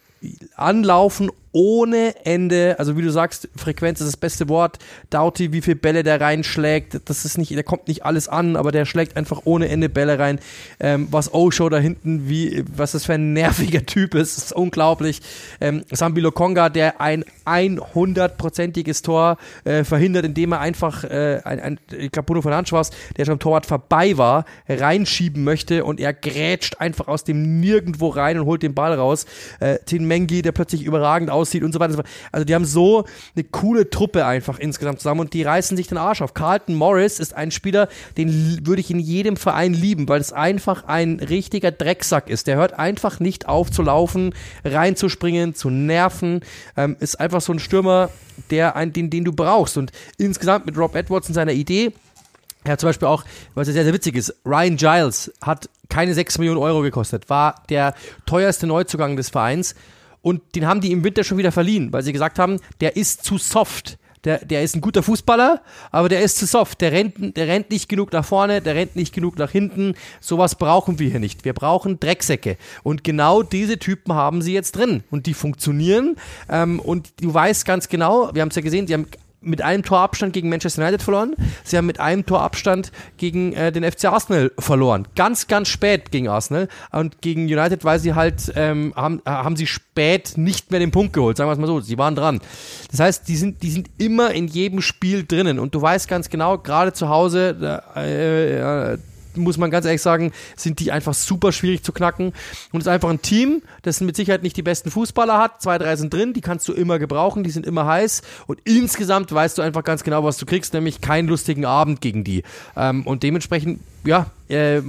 anlaufen 0.56 1.32
ohne 1.52 2.14
Ende, 2.26 2.76
also 2.78 2.98
wie 2.98 3.02
du 3.02 3.12
sagst, 3.12 3.50
Frequenz 3.56 4.00
ist 4.00 4.08
das 4.08 4.18
beste 4.18 4.50
Wort. 4.50 4.78
Doughty, 5.10 5.52
wie 5.52 5.62
viele 5.62 5.78
Bälle 5.78 6.04
der 6.04 6.22
reinschlägt, 6.22 7.02
das 7.06 7.26
ist 7.26 7.38
nicht, 7.38 7.52
der 7.52 7.64
kommt 7.64 7.88
nicht 7.88 8.06
alles 8.06 8.28
an, 8.28 8.56
aber 8.56 8.72
der 8.72 8.86
schlägt 8.86 9.18
einfach 9.18 9.42
ohne 9.46 9.70
Ende 9.70 9.90
Bälle 9.90 10.20
rein. 10.20 10.40
Ähm, 10.80 11.08
was 11.12 11.34
Osho 11.34 11.70
da 11.70 11.78
hinten, 11.78 12.30
wie, 12.30 12.64
was 12.76 12.92
das 12.92 13.06
für 13.06 13.14
ein 13.14 13.34
nerviger 13.34 13.86
Typ 13.86 14.16
ist, 14.16 14.38
ist 14.38 14.54
unglaublich. 14.54 15.22
Ähm, 15.60 15.84
Sambi 15.92 16.22
Lokonga, 16.22 16.70
der 16.70 17.02
ein 17.02 17.26
100-prozentiges 17.46 19.04
Tor 19.04 19.38
äh, 19.64 19.84
verhindert, 19.84 20.26
indem 20.26 20.52
er 20.54 20.60
einfach, 20.60 21.04
äh, 21.04 21.42
ein, 21.44 21.60
ein, 21.60 21.80
ich 21.98 22.12
glaube 22.12 22.28
Bruno 22.28 22.42
Fernandes 22.42 22.72
war 22.72 22.86
der 23.18 23.26
schon 23.26 23.34
am 23.34 23.40
Torwart 23.40 23.66
vorbei 23.66 24.18
war, 24.18 24.46
reinschieben 24.68 25.44
möchte 25.44 25.84
und 25.84 26.00
er 26.00 26.14
grätscht 26.14 26.78
einfach 26.80 27.08
aus 27.08 27.24
dem 27.24 27.60
Nirgendwo 27.60 28.10
rein 28.10 28.40
und 28.40 28.46
holt 28.46 28.64
den 28.64 28.74
Ball 28.74 28.94
raus. 28.94 29.26
Äh, 29.60 29.80
Tin 29.86 30.06
Mengi, 30.06 30.42
der 30.42 30.52
plötzlich 30.52 30.84
überragend 30.84 31.30
aussieht 31.40 31.64
und 31.64 31.74
so 31.74 31.80
weiter. 31.80 32.04
Also 32.32 32.46
die 32.46 32.54
haben 32.54 32.66
so 32.66 33.06
eine 33.36 33.44
coole 33.46 33.90
Truppe 33.90 34.26
einfach 34.26 34.60
insgesamt 34.60 35.00
zusammen 35.00 35.22
und 35.22 35.34
die 35.34 35.44
reißen 35.44 35.76
sich 35.78 35.88
den 35.88 35.98
Arsch 35.98 36.22
auf. 36.22 36.34
Carlton 36.34 36.76
Morris 36.76 37.20
ist 37.20 37.34
ein 37.34 37.52
Spieler, 37.52 37.88
den 38.18 38.66
würde 38.66 38.82
ich 38.82 38.92
in 38.92 39.00
jedem 39.00 39.38
Verein 39.38 39.74
lieben, 39.74 40.08
weil 40.08 40.22
es 40.22 40.34
einfach 40.34 40.84
ein 40.86 41.20
richtiger 41.20 41.72
Drecksack 41.72 42.30
ist. 42.30 42.48
Der 42.48 42.58
hört 42.58 42.74
einfach 42.74 43.20
nicht 43.20 43.48
auf 43.48 43.72
zu 43.72 43.82
laufen, 43.82 44.34
reinzuspringen, 44.66 45.56
zu 45.56 45.70
nerven. 45.70 46.42
Ähm, 46.76 46.98
ist 47.00 47.20
einfach 47.20 47.42
so 47.42 47.54
ein 47.54 47.60
Stürmer, 47.60 48.10
der 48.52 48.76
ein, 48.76 48.94
den, 48.94 49.10
den 49.10 49.24
du 49.24 49.32
brauchst. 49.32 49.78
Und 49.78 49.92
insgesamt 50.18 50.66
mit 50.66 50.78
Rob 50.78 50.96
Edwards 50.96 51.28
und 51.28 51.34
seiner 51.34 51.54
Idee, 51.54 51.94
ja, 52.68 52.78
zum 52.78 52.90
Beispiel 52.90 53.08
auch, 53.08 53.24
was 53.56 53.68
ja 53.68 53.74
sehr, 53.74 53.84
sehr 53.86 53.94
witzig 53.94 54.16
ist, 54.16 54.36
Ryan 54.46 54.76
Giles 54.76 55.32
hat 55.42 55.70
keine 55.88 56.14
6 56.14 56.38
Millionen 56.38 56.60
Euro 56.60 56.82
gekostet, 56.82 57.30
war 57.30 57.64
der 57.70 57.96
teuerste 58.26 58.68
Neuzugang 58.68 59.16
des 59.16 59.30
Vereins 59.30 59.76
und 60.22 60.56
den 60.56 60.68
haben 60.68 60.82
die 60.82 60.92
im 60.92 61.04
Winter 61.04 61.24
schon 61.24 61.38
wieder 61.38 61.52
verliehen, 61.52 61.94
weil 61.94 62.04
sie 62.04 62.14
gesagt 62.14 62.40
haben, 62.40 62.60
der 62.82 62.96
ist 62.96 63.24
zu 63.24 63.38
soft. 63.38 63.98
Der, 64.26 64.44
der 64.44 64.64
ist 64.64 64.76
ein 64.76 64.82
guter 64.82 65.02
Fußballer, 65.02 65.62
aber 65.92 66.10
der 66.10 66.22
ist 66.22 66.38
zu 66.38 66.46
soft. 66.46 66.82
Der 66.82 66.92
rennt, 66.92 67.38
der 67.38 67.48
rennt 67.48 67.70
nicht 67.70 67.88
genug 67.88 68.12
nach 68.12 68.26
vorne, 68.26 68.62
der 68.62 68.76
rennt 68.76 68.98
nicht 68.98 69.14
genug 69.14 69.38
nach 69.38 69.52
hinten. 69.52 69.96
Sowas 70.20 70.56
brauchen 70.56 71.00
wir 71.00 71.10
hier 71.10 71.22
nicht. 71.22 71.46
Wir 71.46 71.54
brauchen 71.54 72.02
Drecksäcke. 72.02 72.58
Und 72.84 73.06
genau 73.06 73.44
diese 73.44 73.80
Typen 73.80 74.14
haben 74.14 74.42
sie 74.42 74.54
jetzt 74.54 74.74
drin. 74.74 75.04
Und 75.10 75.26
die 75.26 75.34
funktionieren. 75.34 76.18
Ähm, 76.50 76.82
und 76.82 77.14
du 77.22 77.34
weißt 77.34 77.66
ganz 77.66 77.88
genau, 77.88 78.32
wir 78.34 78.42
haben 78.42 78.50
es 78.50 78.56
ja 78.56 78.62
gesehen, 78.62 78.88
die 78.88 78.94
haben 78.94 79.08
mit 79.42 79.62
einem 79.62 79.84
Torabstand 79.84 80.34
gegen 80.34 80.50
Manchester 80.50 80.82
United 80.82 81.02
verloren. 81.02 81.36
Sie 81.64 81.78
haben 81.78 81.86
mit 81.86 82.00
einem 82.00 82.26
Torabstand 82.26 82.92
gegen 83.18 83.54
äh, 83.54 83.72
den 83.72 83.90
FC 83.90 84.06
Arsenal 84.06 84.52
verloren. 84.60 85.08
Ganz, 85.16 85.48
ganz 85.48 85.70
spät 85.70 86.12
gegen 86.12 86.28
Arsenal. 86.28 86.68
Und 86.92 87.22
gegen 87.22 87.44
United, 87.44 87.86
weil 87.86 88.00
sie 88.00 88.14
halt, 88.14 88.52
ähm, 88.56 88.94
haben, 88.96 89.22
äh, 89.26 89.30
haben 89.30 89.56
sie 89.56 89.68
spät 89.68 90.34
nicht 90.36 90.72
mehr 90.72 90.80
den 90.80 90.92
Punkt 90.92 91.14
geholt. 91.14 91.38
Sagen 91.38 91.50
wir 91.50 91.54
es 91.54 91.60
mal 91.60 91.68
so. 91.68 91.80
Sie 91.80 91.98
waren 91.98 92.16
dran. 92.16 92.42
Das 92.92 93.00
heißt, 93.00 93.28
die 93.28 93.38
sind, 93.38 93.64
die 93.64 93.72
sind 93.72 93.90
immer 93.98 94.32
in 94.32 94.48
jedem 94.48 94.82
Spiel 94.82 95.26
drinnen. 95.26 95.60
Und 95.60 95.74
du 95.76 95.82
weißt 95.82 96.08
ganz 96.08 96.30
genau, 96.30 96.58
gerade 96.58 96.94
zu 96.94 97.10
Hause, 97.10 97.80
äh, 97.96 98.94
äh, 98.94 98.98
muss 99.40 99.58
man 99.58 99.72
ganz 99.72 99.86
ehrlich 99.86 100.02
sagen, 100.02 100.32
sind 100.56 100.80
die 100.80 100.92
einfach 100.92 101.14
super 101.14 101.52
schwierig 101.52 101.84
zu 101.84 101.92
knacken. 101.92 102.34
Und 102.72 102.82
es 102.82 102.86
ist 102.86 102.88
einfach 102.88 103.10
ein 103.10 103.22
Team, 103.22 103.62
das 103.82 104.02
mit 104.02 104.16
Sicherheit 104.16 104.44
nicht 104.44 104.58
die 104.58 104.64
besten 104.64 104.92
Fußballer 104.92 105.38
hat. 105.38 105.62
Zwei, 105.62 105.78
drei 105.78 105.96
sind 105.96 106.14
drin, 106.14 106.34
die 106.34 106.42
kannst 106.42 106.68
du 106.68 106.74
immer 106.74 107.00
gebrauchen, 107.00 107.44
die 107.44 107.52
sind 107.52 107.66
immer 107.66 107.86
heiß. 107.86 108.22
Und 108.48 108.60
insgesamt 108.64 109.32
weißt 109.32 109.58
du 109.58 109.62
einfach 109.62 109.84
ganz 109.84 110.04
genau, 110.04 110.24
was 110.24 110.38
du 110.38 110.46
kriegst, 110.46 110.74
nämlich 110.74 111.02
keinen 111.02 111.28
lustigen 111.28 111.66
Abend 111.66 112.02
gegen 112.02 112.24
die. 112.24 112.44
Ähm, 112.76 113.06
und 113.06 113.24
dementsprechend, 113.24 113.80
ja, 114.04 114.28
äh, 114.50 114.82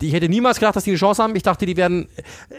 ich 0.00 0.12
hätte 0.12 0.28
niemals 0.28 0.58
gedacht, 0.58 0.76
dass 0.76 0.84
die 0.84 0.90
eine 0.90 0.98
Chance 0.98 1.22
haben. 1.22 1.36
Ich 1.36 1.42
dachte, 1.42 1.66
die 1.66 1.76
werden, 1.76 2.08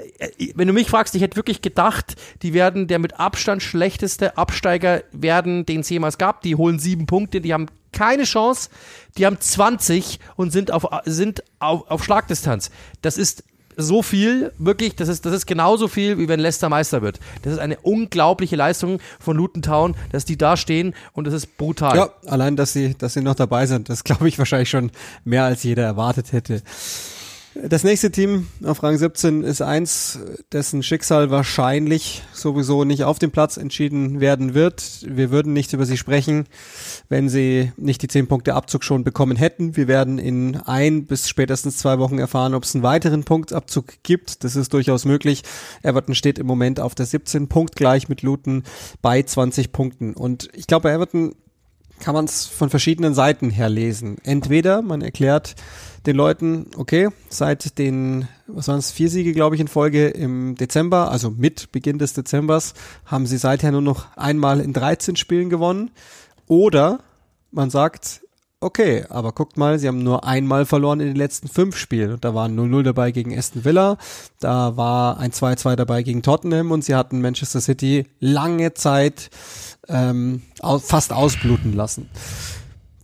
äh, 0.10 0.50
wenn 0.56 0.68
du 0.68 0.74
mich 0.74 0.88
fragst, 0.88 1.16
ich 1.16 1.22
hätte 1.22 1.36
wirklich 1.36 1.62
gedacht, 1.62 2.16
die 2.42 2.54
werden 2.54 2.88
der 2.88 3.00
mit 3.00 3.20
Abstand 3.20 3.62
schlechteste 3.62 4.38
Absteiger 4.38 5.04
werden, 5.12 5.66
den 5.66 5.82
es 5.82 5.90
jemals 5.90 6.18
gab. 6.18 6.42
Die 6.42 6.56
holen 6.56 6.80
sieben 6.80 7.06
Punkte, 7.06 7.42
die 7.42 7.54
haben 7.54 7.68
keine 7.96 8.24
Chance. 8.24 8.70
Die 9.18 9.26
haben 9.26 9.40
20 9.40 10.20
und 10.36 10.52
sind 10.52 10.72
auf, 10.72 10.86
sind 11.06 11.44
auf, 11.60 11.90
auf 11.90 12.04
Schlagdistanz. 12.04 12.70
Das 13.02 13.18
ist 13.18 13.44
so 13.78 14.02
viel, 14.02 14.54
wirklich, 14.58 14.96
das 14.96 15.08
ist, 15.08 15.26
das 15.26 15.34
ist 15.34 15.46
genauso 15.46 15.88
viel, 15.88 16.18
wie 16.18 16.28
wenn 16.28 16.40
Leicester 16.40 16.70
Meister 16.70 17.02
wird. 17.02 17.20
Das 17.42 17.54
ist 17.54 17.60
eine 17.60 17.78
unglaubliche 17.82 18.56
Leistung 18.56 19.00
von 19.20 19.38
Luton 19.38 19.62
Town, 19.62 19.96
dass 20.12 20.26
die 20.26 20.38
da 20.38 20.58
stehen 20.58 20.94
und 21.14 21.28
das 21.28 21.34
ist 21.34 21.58
brutal. 21.58 21.98
Ja, 21.98 22.10
allein, 22.26 22.56
dass 22.56 22.74
sie, 22.74 22.96
dass 22.98 23.14
sie 23.14 23.22
noch 23.22 23.36
dabei 23.36 23.66
sind, 23.66 23.90
das 23.90 24.04
glaube 24.04 24.28
ich 24.28 24.38
wahrscheinlich 24.38 24.70
schon 24.70 24.92
mehr 25.24 25.44
als 25.44 25.64
jeder 25.64 25.84
erwartet 25.84 26.32
hätte. 26.32 26.62
Das 27.64 27.86
nächste 27.86 28.12
Team 28.12 28.48
auf 28.66 28.84
Rang 28.84 28.98
17 28.98 29.44
ist 29.44 29.62
eins, 29.62 30.20
dessen 30.52 30.84
Schicksal 30.84 31.32
wahrscheinlich 31.32 32.22
sowieso 32.34 32.84
nicht 32.84 33.06
auf 33.06 33.18
dem 33.18 33.32
Platz 33.32 33.56
entschieden 33.56 34.20
werden 34.20 34.54
wird. 34.54 35.06
Wir 35.08 35.32
würden 35.32 35.54
nicht 35.54 35.72
über 35.72 35.86
sie 35.86 35.96
sprechen, 35.96 36.48
wenn 37.08 37.30
sie 37.30 37.72
nicht 37.78 38.02
die 38.02 38.10
10 38.10 38.28
Punkte 38.28 38.56
Abzug 38.56 38.84
schon 38.84 39.06
bekommen 39.06 39.38
hätten. 39.38 39.78
Wir 39.78 39.88
werden 39.88 40.20
in 40.20 40.58
ein 40.58 41.06
bis 41.06 41.30
spätestens 41.30 41.78
zwei 41.78 41.98
Wochen 41.98 42.20
erfahren, 42.20 42.56
ob 42.56 42.66
es 42.66 42.76
einen 42.76 42.84
weiteren 42.84 43.24
Punktabzug 43.24 44.04
gibt. 44.04 44.44
Das 44.44 44.58
ist 44.58 44.74
durchaus 44.74 45.06
möglich. 45.06 45.44
Everton 45.82 46.14
steht 46.14 46.40
im 46.40 46.48
Moment 46.48 46.82
auf 46.82 46.94
der 46.94 47.06
17 47.06 47.48
Punkt 47.48 47.78
gleich 47.78 48.10
mit 48.10 48.22
Luton 48.22 48.64
bei 49.02 49.24
20 49.24 49.72
Punkten. 49.72 50.14
Und 50.14 50.50
ich 50.54 50.68
glaube, 50.68 50.90
bei 50.90 50.94
Everton 50.94 51.36
kann 52.00 52.14
man 52.14 52.26
es 52.26 52.46
von 52.46 52.70
verschiedenen 52.70 53.14
Seiten 53.14 53.50
her 53.50 53.70
lesen. 53.70 54.18
Entweder 54.24 54.82
man 54.82 55.02
erklärt, 55.02 55.56
den 56.06 56.16
Leuten, 56.16 56.68
okay, 56.78 57.10
seit 57.30 57.78
den, 57.78 58.28
was 58.48 58.68
waren 58.68 58.80
es, 58.80 58.92
vier 58.92 59.10
Siege, 59.10 59.34
glaube 59.34 59.56
ich, 59.56 59.62
in 59.62 59.68
Folge 59.68 60.08
im 60.08 60.56
Dezember, 60.56 61.12
also 61.12 61.32
mit 61.32 61.72
Beginn 61.72 62.00
des 62.00 62.14
Dezembers, 62.14 62.74
haben 63.06 63.26
sie 63.26 63.38
seither 63.38 63.72
nur 63.72 63.82
noch 63.82 64.16
einmal 64.16 64.60
in 64.60 64.74
13 64.74 65.16
Spielen 65.16 65.50
gewonnen. 65.50 65.92
Oder 66.48 67.00
man 67.52 67.70
sagt, 67.70 68.22
okay, 68.60 69.06
aber 69.10 69.32
guckt 69.32 69.58
mal, 69.58 69.80
sie 69.80 69.88
haben 69.88 70.04
nur 70.04 70.24
einmal 70.26 70.66
verloren 70.66 71.00
in 71.00 71.08
den 71.08 71.16
letzten 71.16 71.48
fünf 71.48 71.78
Spielen. 71.78 72.14
Und 72.14 72.26
da 72.26 72.34
waren 72.34 72.58
0-0 72.58 72.84
dabei 72.84 73.12
gegen 73.12 73.38
Aston 73.38 73.66
Villa, 73.66 73.98
da 74.40 74.78
war 74.78 75.20
ein 75.20 75.32
2-2 75.32 75.76
dabei 75.76 76.04
gegen 76.04 76.22
Tottenham 76.22 76.72
und 76.72 76.84
sie 76.84 76.96
hatten 76.96 77.22
Manchester 77.22 77.62
City 77.62 78.08
lange 78.20 78.74
Zeit 78.74 79.30
ähm, 79.88 80.42
fast 80.82 81.14
ausbluten 81.14 81.74
lassen. 81.74 82.10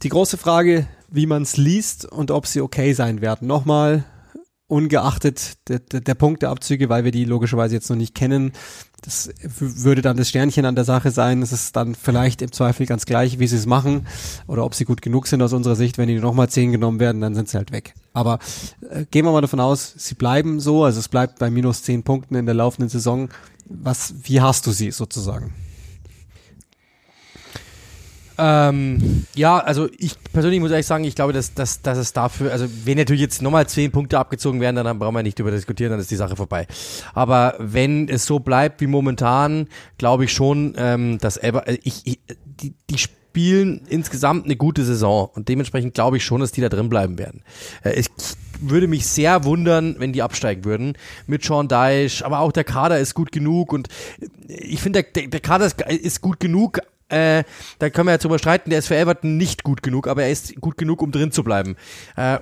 Die 0.04 0.10
große 0.10 0.38
Frage, 0.38 0.88
wie 1.10 1.28
man 1.28 1.44
es 1.44 1.58
liest 1.58 2.06
und 2.06 2.32
ob 2.32 2.48
sie 2.48 2.62
okay 2.62 2.94
sein 2.94 3.22
werden. 3.22 3.48
Nochmal, 3.48 4.04
ungeachtet 4.66 5.68
der, 5.68 5.80
der, 5.80 6.02
der 6.02 6.16
Punkteabzüge, 6.16 6.90
weil 6.90 7.04
wir 7.04 7.12
die 7.12 7.26
logischerweise 7.26 7.76
jetzt 7.76 7.90
noch 7.90 7.98
nicht 7.98 8.16
kennen, 8.16 8.54
das 9.04 9.30
würde 9.42 10.02
dann 10.02 10.18
das 10.18 10.30
Sternchen 10.30 10.66
an 10.66 10.76
der 10.76 10.86
Sache 10.86 11.12
sein. 11.12 11.42
Es 11.42 11.52
ist 11.52 11.76
dann 11.76 11.94
vielleicht 11.94 12.42
im 12.42 12.52
Zweifel 12.52 12.86
ganz 12.86 13.06
gleich, 13.06 13.38
wie 13.38 13.48
sie 13.48 13.58
es 13.58 13.66
machen 13.66 14.08
oder 14.48 14.64
ob 14.64 14.74
sie 14.74 14.86
gut 14.86 15.02
genug 15.04 15.28
sind 15.28 15.42
aus 15.42 15.54
unserer 15.54 15.76
Sicht. 15.76 15.98
Wenn 15.98 16.08
die 16.08 16.20
nochmal 16.20 16.50
zehn 16.50 16.72
genommen 16.72 17.00
werden, 17.00 17.22
dann 17.22 17.36
sind 17.36 17.50
sie 17.50 17.58
halt 17.58 17.72
weg. 17.72 17.94
Aber 18.14 18.40
äh, 18.90 19.06
gehen 19.12 19.26
wir 19.26 19.32
mal 19.32 19.42
davon 19.42 19.60
aus, 19.60 19.94
sie 19.98 20.16
bleiben 20.16 20.60
so. 20.60 20.84
Also 20.84 21.00
es 21.00 21.10
bleibt 21.10 21.38
bei 21.38 21.52
minus 21.52 21.84
zehn 21.84 22.04
Punkten 22.04 22.36
in 22.36 22.46
der 22.46 22.56
laufenden 22.56 22.90
Saison. 22.90 23.30
Was, 23.66 24.16
wie 24.24 24.42
hast 24.42 24.66
du 24.66 24.72
sie 24.72 24.90
sozusagen? 24.92 25.54
Ähm, 28.44 29.28
ja, 29.36 29.60
also 29.60 29.88
ich 30.00 30.16
persönlich 30.34 30.60
muss 30.60 30.72
ehrlich 30.72 30.88
sagen, 30.88 31.04
ich 31.04 31.14
glaube, 31.14 31.32
dass, 31.32 31.54
dass, 31.54 31.84
dass 31.84 32.00
es 32.00 32.12
dafür, 32.12 32.52
also 32.52 32.66
wenn 32.86 32.98
natürlich 32.98 33.22
jetzt 33.22 33.44
nochmal 33.44 33.68
zehn 33.68 33.92
Punkte 33.92 34.18
abgezogen 34.18 34.60
werden, 34.60 34.78
dann 34.78 34.98
brauchen 34.98 35.14
wir 35.14 35.22
nicht 35.22 35.38
darüber 35.38 35.52
diskutieren, 35.52 35.92
dann 35.92 36.00
ist 36.00 36.10
die 36.10 36.16
Sache 36.16 36.36
vorbei. 36.36 36.66
Aber 37.14 37.54
wenn 37.60 38.10
es 38.10 38.26
so 38.26 38.40
bleibt 38.40 38.82
wie 38.82 38.88
momentan, 38.88 39.68
glaube 40.00 40.26
ich 40.26 40.34
schon, 40.34 40.74
ähm, 40.76 41.20
dass 41.20 41.38
Ever, 41.38 41.68
äh, 41.68 41.78
ich, 41.84 42.02
ich, 42.06 42.20
die, 42.46 42.74
die 42.90 42.98
spielen 42.98 43.82
insgesamt 43.88 44.46
eine 44.46 44.56
gute 44.56 44.86
Saison 44.86 45.30
und 45.36 45.48
dementsprechend 45.48 45.94
glaube 45.94 46.18
ich 46.18 46.26
schon, 46.26 46.42
dass 46.42 46.52
die 46.52 46.62
da 46.62 46.70
drin 46.70 46.90
bleiben 46.90 47.20
werden. 47.20 47.44
Äh, 47.84 48.00
ich 48.00 48.08
würde 48.60 48.88
mich 48.88 49.06
sehr 49.06 49.44
wundern, 49.44 49.98
wenn 50.00 50.14
die 50.14 50.24
absteigen 50.24 50.66
würden 50.66 50.94
mit 51.28 51.44
Sean 51.44 51.68
Dyche, 51.68 52.26
aber 52.26 52.40
auch 52.40 52.52
der 52.52 52.64
Kader 52.64 53.00
ist 53.00 53.14
gut 53.14 53.32
genug 53.32 53.72
und 53.72 53.88
ich 54.48 54.82
finde, 54.82 55.04
der, 55.04 55.28
der 55.28 55.40
Kader 55.40 55.66
ist, 55.68 55.80
ist 55.82 56.22
gut 56.22 56.40
genug, 56.40 56.80
äh, 57.12 57.44
da 57.80 57.90
können 57.90 58.08
wir 58.08 58.14
ja 58.14 58.18
drüber 58.18 58.40
streiten, 58.40 58.70
der 58.70 58.80
ist 58.80 58.88
für 58.88 58.96
Everton 58.96 59.38
nicht 59.38 59.64
gut 59.64 59.84
genug, 59.84 60.08
aber 60.08 60.24
er 60.24 60.32
ist 60.32 60.60
gut 60.62 60.78
genug, 60.78 61.02
um 61.02 61.12
drin 61.12 61.32
zu 61.32 61.44
bleiben. 61.44 61.76
Äh, 62.16 62.40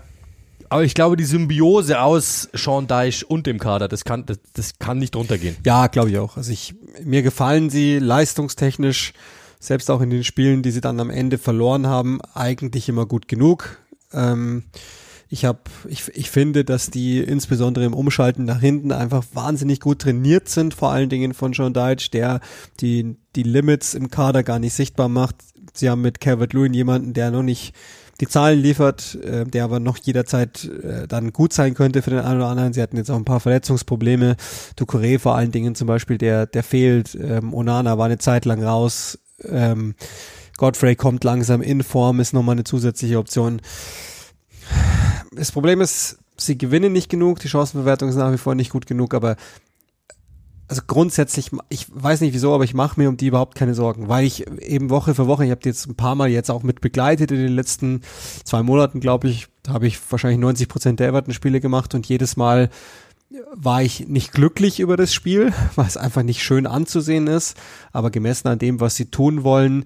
aber 0.69 0.83
ich 0.83 0.93
glaube, 0.93 1.17
die 1.17 1.25
Symbiose 1.25 1.99
aus 1.99 2.47
Sean 2.53 2.85
Deich 2.85 3.27
und 3.27 3.47
dem 3.47 3.57
Kader, 3.57 3.87
das 3.87 4.05
kann, 4.05 4.25
das, 4.27 4.37
das 4.53 4.77
kann 4.77 4.99
nicht 4.99 5.15
runtergehen. 5.15 5.57
Ja, 5.65 5.87
glaube 5.87 6.11
ich 6.11 6.19
auch. 6.19 6.37
Also 6.37 6.51
ich, 6.51 6.75
mir 7.03 7.23
gefallen 7.23 7.71
sie 7.71 7.97
leistungstechnisch, 7.97 9.13
selbst 9.59 9.89
auch 9.89 10.01
in 10.01 10.11
den 10.11 10.23
Spielen, 10.23 10.61
die 10.61 10.71
sie 10.71 10.81
dann 10.81 10.99
am 10.99 11.09
Ende 11.09 11.39
verloren 11.39 11.87
haben, 11.87 12.21
eigentlich 12.35 12.87
immer 12.87 13.07
gut 13.07 13.27
genug. 13.27 13.79
Ähm, 14.13 14.63
ich 15.31 15.45
habe, 15.45 15.59
ich, 15.87 16.07
ich 16.15 16.31
finde, 16.31 16.65
dass 16.65 16.89
die 16.89 17.19
insbesondere 17.19 17.85
im 17.85 17.93
Umschalten 17.93 18.45
nach 18.45 18.59
hinten 18.59 18.91
einfach 18.91 19.23
wahnsinnig 19.33 19.79
gut 19.79 19.99
trainiert 19.99 20.49
sind, 20.49 20.73
vor 20.73 20.91
allen 20.91 21.09
Dingen 21.09 21.35
von 21.35 21.51
John 21.51 21.73
Deitch, 21.73 22.09
der 22.09 22.39
die, 22.79 23.15
die 23.35 23.43
Limits 23.43 23.93
im 23.93 24.09
Kader 24.09 24.41
gar 24.41 24.57
nicht 24.57 24.73
sichtbar 24.73 25.07
macht. 25.07 25.35
Sie 25.73 25.87
haben 25.87 26.01
mit 26.01 26.19
Calvert 26.19 26.53
Lewin 26.53 26.73
jemanden, 26.73 27.13
der 27.13 27.29
noch 27.29 27.43
nicht 27.43 27.75
die 28.21 28.27
Zahlen 28.27 28.59
liefert, 28.59 29.15
äh, 29.23 29.45
der 29.45 29.65
aber 29.65 29.79
noch 29.79 29.97
jederzeit 29.97 30.65
äh, 30.65 31.07
dann 31.07 31.31
gut 31.31 31.53
sein 31.53 31.75
könnte 31.75 32.01
für 32.01 32.09
den 32.09 32.19
einen 32.19 32.39
oder 32.39 32.49
anderen. 32.49 32.73
Sie 32.73 32.81
hatten 32.81 32.97
jetzt 32.97 33.11
auch 33.11 33.15
ein 33.15 33.23
paar 33.23 33.39
Verletzungsprobleme. 33.39 34.35
Ducouré 34.77 35.19
vor 35.19 35.35
allen 35.35 35.51
Dingen 35.51 35.75
zum 35.75 35.87
Beispiel, 35.87 36.17
der, 36.17 36.47
der 36.47 36.63
fehlt. 36.63 37.15
Ähm, 37.15 37.53
Onana 37.53 37.99
war 37.99 38.05
eine 38.07 38.17
Zeit 38.17 38.45
lang 38.45 38.63
raus. 38.63 39.19
Ähm, 39.47 39.93
Godfrey 40.57 40.95
kommt 40.95 41.23
langsam 41.23 41.61
in 41.61 41.83
Form, 41.83 42.19
ist 42.19 42.33
nochmal 42.33 42.53
eine 42.53 42.65
zusätzliche 42.65 43.19
Option. 43.19 43.61
Das 45.31 45.51
Problem 45.51 45.81
ist, 45.81 46.19
sie 46.37 46.57
gewinnen 46.57 46.93
nicht 46.93 47.09
genug, 47.09 47.39
die 47.39 47.49
Chancenverwertung 47.49 48.09
ist 48.09 48.15
nach 48.15 48.31
wie 48.31 48.37
vor 48.37 48.55
nicht 48.55 48.71
gut 48.71 48.85
genug, 48.85 49.13
aber 49.13 49.35
also 50.69 50.83
grundsätzlich, 50.85 51.49
ich 51.69 51.87
weiß 51.91 52.21
nicht 52.21 52.33
wieso, 52.33 52.53
aber 52.53 52.63
ich 52.63 52.75
mache 52.75 52.99
mir 52.99 53.09
um 53.09 53.17
die 53.17 53.27
überhaupt 53.27 53.55
keine 53.55 53.73
Sorgen, 53.73 54.07
weil 54.07 54.23
ich 54.23 54.47
eben 54.61 54.91
Woche 54.91 55.15
für 55.15 55.25
Woche, 55.25 55.43
ich 55.43 55.51
habe 55.51 55.61
die 55.61 55.69
jetzt 55.69 55.87
ein 55.87 55.95
paar 55.95 56.13
Mal 56.13 56.29
jetzt 56.29 56.51
auch 56.51 56.61
mit 56.61 56.79
begleitet 56.79 57.31
in 57.31 57.37
den 57.37 57.55
letzten 57.55 58.01
zwei 58.43 58.61
Monaten, 58.61 58.99
glaube 58.99 59.29
ich, 59.29 59.47
habe 59.67 59.87
ich 59.87 59.99
wahrscheinlich 60.11 60.39
90 60.39 60.67
Prozent 60.67 60.99
der 60.99 61.07
Everton-Spiele 61.07 61.59
gemacht 61.59 61.95
und 61.95 62.07
jedes 62.07 62.37
Mal 62.37 62.69
war 63.53 63.81
ich 63.81 64.07
nicht 64.07 64.31
glücklich 64.31 64.79
über 64.79 64.95
das 64.95 65.11
Spiel, 65.11 65.53
weil 65.75 65.87
es 65.87 65.97
einfach 65.97 66.21
nicht 66.21 66.43
schön 66.43 66.67
anzusehen 66.67 67.25
ist, 67.25 67.57
aber 67.91 68.11
gemessen 68.11 68.47
an 68.47 68.59
dem, 68.59 68.79
was 68.79 68.95
sie 68.95 69.05
tun 69.05 69.43
wollen, 69.43 69.85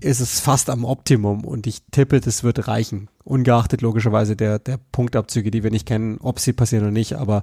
ist 0.00 0.20
es 0.20 0.40
fast 0.40 0.70
am 0.70 0.84
Optimum 0.84 1.44
und 1.44 1.66
ich 1.66 1.82
tippe, 1.90 2.20
das 2.20 2.44
wird 2.44 2.68
reichen. 2.68 3.08
Ungeachtet 3.24 3.82
logischerweise 3.82 4.36
der, 4.36 4.58
der 4.58 4.78
Punktabzüge, 4.92 5.50
die 5.50 5.62
wir 5.62 5.70
nicht 5.70 5.86
kennen, 5.86 6.18
ob 6.20 6.38
sie 6.38 6.52
passieren 6.52 6.84
oder 6.84 6.92
nicht, 6.92 7.14
aber 7.14 7.42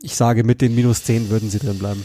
ich 0.00 0.16
sage, 0.16 0.44
mit 0.44 0.60
den 0.60 0.74
minus 0.74 1.04
10 1.04 1.30
würden 1.30 1.50
sie 1.50 1.58
drin 1.58 1.78
bleiben. 1.78 2.04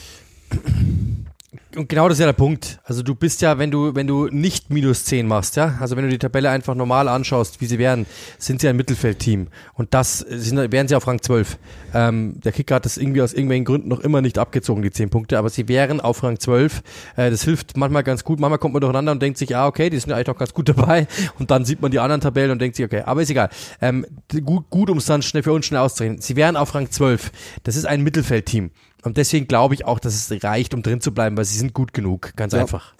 Und 1.75 1.89
genau 1.89 2.07
das 2.07 2.17
ist 2.17 2.19
ja 2.19 2.27
der 2.27 2.33
Punkt. 2.33 2.79
Also 2.83 3.01
du 3.01 3.15
bist 3.15 3.41
ja, 3.41 3.57
wenn 3.57 3.71
du, 3.71 3.95
wenn 3.95 4.05
du 4.05 4.27
nicht 4.27 4.69
minus 4.69 5.05
10 5.05 5.27
machst, 5.27 5.55
ja, 5.55 5.77
also 5.79 5.95
wenn 5.95 6.03
du 6.03 6.09
die 6.11 6.19
Tabelle 6.19 6.51
einfach 6.51 6.75
normal 6.75 7.07
anschaust, 7.07 7.59
wie 7.59 7.65
sie 7.65 7.79
wären, 7.79 8.05
sind 8.37 8.61
sie 8.61 8.67
ein 8.67 8.75
Mittelfeldteam. 8.75 9.47
Und 9.73 9.93
das 9.95 10.19
sind, 10.19 10.71
wären 10.71 10.87
sie 10.87 10.95
auf 10.95 11.07
Rang 11.07 11.23
12. 11.23 11.57
Ähm, 11.95 12.39
der 12.41 12.51
Kicker 12.51 12.75
hat 12.75 12.85
das 12.85 12.97
irgendwie 12.97 13.23
aus 13.23 13.33
irgendwelchen 13.33 13.65
Gründen 13.65 13.87
noch 13.87 14.01
immer 14.01 14.21
nicht 14.21 14.37
abgezogen, 14.37 14.83
die 14.83 14.91
10 14.91 15.09
Punkte, 15.09 15.39
aber 15.39 15.49
sie 15.49 15.67
wären 15.67 16.01
auf 16.01 16.21
Rang 16.21 16.39
12. 16.39 16.83
Äh, 17.15 17.31
das 17.31 17.43
hilft 17.43 17.77
manchmal 17.77 18.03
ganz 18.03 18.23
gut. 18.23 18.39
Manchmal 18.39 18.59
kommt 18.59 18.73
man 18.73 18.81
durcheinander 18.81 19.11
und 19.11 19.21
denkt 19.21 19.39
sich, 19.39 19.55
ah, 19.55 19.65
okay, 19.65 19.89
die 19.89 19.97
sind 19.97 20.11
eigentlich 20.11 20.27
noch 20.27 20.37
ganz 20.37 20.53
gut 20.53 20.69
dabei. 20.77 21.07
Und 21.39 21.49
dann 21.49 21.65
sieht 21.65 21.81
man 21.81 21.89
die 21.89 21.99
anderen 21.99 22.21
Tabellen 22.21 22.51
und 22.51 22.61
denkt 22.61 22.77
sich, 22.77 22.85
okay, 22.85 23.01
aber 23.05 23.23
ist 23.23 23.31
egal. 23.31 23.49
Ähm, 23.81 24.05
gut, 24.45 24.69
gut 24.69 24.89
um 24.91 24.99
es 24.99 25.05
dann 25.05 25.23
schnell 25.23 25.41
für 25.41 25.53
uns 25.53 25.65
schnell 25.65 25.81
auszurechnen. 25.81 26.21
Sie 26.21 26.35
wären 26.35 26.55
auf 26.55 26.75
Rang 26.75 26.91
12. 26.91 27.31
Das 27.63 27.75
ist 27.75 27.85
ein 27.85 28.01
Mittelfeldteam. 28.03 28.69
Und 29.03 29.17
deswegen 29.17 29.47
glaube 29.47 29.73
ich 29.73 29.85
auch, 29.85 29.99
dass 29.99 30.13
es 30.13 30.43
reicht, 30.43 30.73
um 30.73 30.81
drin 30.81 31.01
zu 31.01 31.13
bleiben, 31.13 31.37
weil 31.37 31.45
sie 31.45 31.57
sind 31.57 31.73
gut 31.73 31.93
genug. 31.93 32.33
Ganz 32.35 32.53
Ja. 32.53 32.61
einfach. 32.61 32.93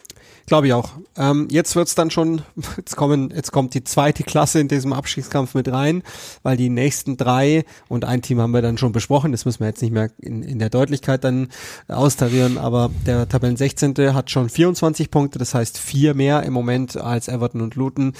Glaube 0.50 0.66
ich 0.66 0.74
auch. 0.74 0.90
Ähm, 1.16 1.48
jetzt 1.52 1.76
wird's 1.76 1.94
dann 1.94 2.10
schon, 2.10 2.42
jetzt 2.78 2.96
kommen, 2.96 3.32
jetzt 3.36 3.52
kommt 3.52 3.76
die 3.76 3.84
zweite 3.84 4.24
Klasse 4.24 4.60
in 4.60 4.68
diesem 4.68 4.94
Abstiegskampf 4.94 5.54
mit 5.54 5.72
rein, 5.72 6.02
weil 6.42 6.58
die 6.58 6.70
nächsten 6.70 7.18
drei 7.18 7.66
und 7.88 8.04
ein 8.04 8.24
Team 8.24 8.42
haben 8.42 8.50
wir 8.50 8.64
dann 8.64 8.80
schon 8.80 8.92
besprochen, 8.92 9.32
das 9.32 9.46
müssen 9.46 9.60
wir 9.60 9.68
jetzt 9.68 9.84
nicht 9.84 9.92
mehr 9.92 10.10
in, 10.18 10.42
in 10.42 10.58
der 10.58 10.72
Deutlichkeit 10.72 11.24
dann 11.24 11.50
austarieren, 11.88 12.58
aber 12.58 12.90
der 13.06 13.30
Tabellen 13.30 13.58
16. 13.58 13.96
hat 14.16 14.32
schon 14.32 14.50
24 14.50 15.12
Punkte, 15.12 15.38
das 15.38 15.54
heißt 15.54 15.78
vier 15.78 16.16
mehr 16.16 16.42
im 16.42 16.54
Moment 16.54 16.98
als 16.98 17.28
Everton 17.28 17.62
und 17.62 17.76
Luton. 17.76 18.14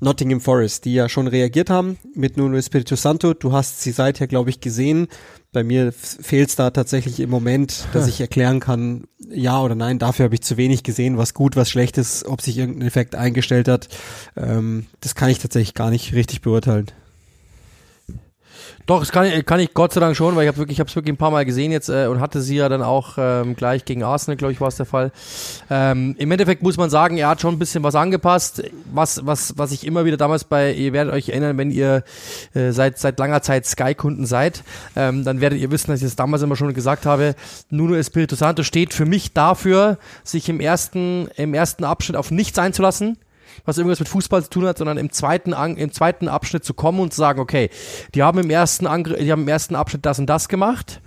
Nottingham 0.00 0.40
Forest, 0.40 0.84
die 0.84 0.94
ja 0.94 1.08
schon 1.08 1.26
reagiert 1.26 1.68
haben 1.68 1.98
mit 2.14 2.36
Nuno 2.36 2.56
Espirito 2.56 2.94
Santo. 2.94 3.34
Du 3.34 3.52
hast 3.52 3.82
sie 3.82 3.90
seither, 3.90 4.28
glaube 4.28 4.50
ich, 4.50 4.60
gesehen. 4.60 5.08
Bei 5.52 5.64
mir 5.64 5.92
fehlt 5.92 6.48
es 6.48 6.56
da 6.56 6.70
tatsächlich 6.70 7.20
im 7.20 7.28
Moment, 7.28 7.86
dass 7.92 8.08
ich 8.08 8.20
erklären 8.20 8.58
kann, 8.58 9.04
ja 9.34 9.60
oder 9.60 9.74
nein. 9.74 9.98
Dafür 9.98 10.24
habe 10.24 10.34
ich 10.34 10.42
zu 10.42 10.56
wenig 10.56 10.82
gesehen, 10.82 11.18
was 11.18 11.34
gut, 11.34 11.56
was 11.56 11.70
schlecht 11.70 11.98
ist, 11.98 12.24
ob 12.26 12.40
sich 12.40 12.58
irgendein 12.58 12.86
Effekt 12.86 13.14
eingestellt 13.14 13.68
hat. 13.68 13.88
Ähm, 14.36 14.86
das 15.00 15.14
kann 15.14 15.30
ich 15.30 15.38
tatsächlich 15.38 15.74
gar 15.74 15.90
nicht 15.90 16.14
richtig 16.14 16.40
beurteilen. 16.40 16.86
Doch, 18.86 18.98
das 18.98 19.12
kann 19.12 19.26
ich, 19.26 19.46
kann 19.46 19.60
ich 19.60 19.74
Gott 19.74 19.92
sei 19.92 20.00
Dank 20.00 20.16
schon, 20.16 20.34
weil 20.34 20.42
ich 20.42 20.48
habe 20.48 20.58
wirklich, 20.58 20.78
ich 20.78 20.84
es 20.84 20.96
wirklich 20.96 21.12
ein 21.12 21.16
paar 21.16 21.30
Mal 21.30 21.44
gesehen 21.44 21.70
jetzt 21.70 21.88
äh, 21.88 22.06
und 22.06 22.20
hatte 22.20 22.40
sie 22.40 22.56
ja 22.56 22.68
dann 22.68 22.82
auch 22.82 23.14
ähm, 23.16 23.54
gleich 23.54 23.84
gegen 23.84 24.02
Arsenal, 24.02 24.36
glaube 24.36 24.52
ich, 24.52 24.60
war 24.60 24.68
es 24.68 24.76
der 24.76 24.86
Fall. 24.86 25.12
Ähm, 25.70 26.16
Im 26.18 26.30
Endeffekt 26.32 26.64
muss 26.64 26.76
man 26.76 26.90
sagen, 26.90 27.16
er 27.16 27.28
hat 27.28 27.40
schon 27.40 27.54
ein 27.54 27.58
bisschen 27.60 27.84
was 27.84 27.94
angepasst, 27.94 28.64
was 28.92 29.24
was 29.24 29.56
was 29.56 29.70
ich 29.70 29.86
immer 29.86 30.04
wieder 30.04 30.16
damals 30.16 30.42
bei, 30.44 30.72
ihr 30.72 30.92
werdet 30.92 31.14
euch 31.14 31.28
erinnern, 31.28 31.58
wenn 31.58 31.70
ihr 31.70 32.02
äh, 32.54 32.72
seit 32.72 32.98
seit 32.98 33.20
langer 33.20 33.40
Zeit 33.42 33.66
Sky-Kunden 33.66 34.26
seid, 34.26 34.64
ähm, 34.96 35.24
dann 35.24 35.40
werdet 35.40 35.60
ihr 35.60 35.70
wissen, 35.70 35.92
dass 35.92 36.00
ich 36.00 36.06
das 36.06 36.16
damals 36.16 36.42
immer 36.42 36.56
schon 36.56 36.74
gesagt 36.74 37.06
habe. 37.06 37.36
Nuno 37.70 37.94
Espirito 37.94 38.34
Santo 38.34 38.64
steht 38.64 38.94
für 38.94 39.06
mich 39.06 39.32
dafür, 39.32 39.98
sich 40.24 40.48
im 40.48 40.58
ersten 40.58 41.28
im 41.36 41.54
ersten 41.54 41.84
Abschnitt 41.84 42.16
auf 42.16 42.32
nichts 42.32 42.58
einzulassen 42.58 43.16
was 43.64 43.78
irgendwas 43.78 44.00
mit 44.00 44.08
Fußball 44.08 44.42
zu 44.44 44.50
tun 44.50 44.66
hat, 44.66 44.78
sondern 44.78 44.98
im 44.98 45.10
zweiten, 45.12 45.54
An 45.54 45.76
im 45.76 45.92
zweiten 45.92 46.28
Abschnitt 46.28 46.64
zu 46.64 46.74
kommen 46.74 47.00
und 47.00 47.12
zu 47.12 47.18
sagen, 47.18 47.40
okay, 47.40 47.70
die 48.14 48.22
haben 48.22 48.38
im 48.38 48.50
ersten, 48.50 48.86
Angr 48.86 49.16
die 49.16 49.30
haben 49.30 49.42
im 49.42 49.48
ersten 49.48 49.74
Abschnitt 49.74 50.06
das 50.06 50.18
und 50.18 50.26
das 50.26 50.48
gemacht. 50.48 51.00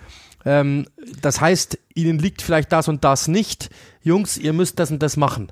Ähm, 0.46 0.86
das 1.22 1.42
heißt, 1.42 1.80
ihnen 1.96 2.20
liegt 2.20 2.42
vielleicht 2.42 2.72
das 2.72 2.88
und 2.88 3.04
das 3.04 3.28
nicht. 3.28 3.70
Jungs, 4.04 4.38
ihr 4.38 4.54
müsst 4.54 4.80
das 4.80 4.92
und 4.92 5.02
das 5.02 5.18
machen. 5.18 5.52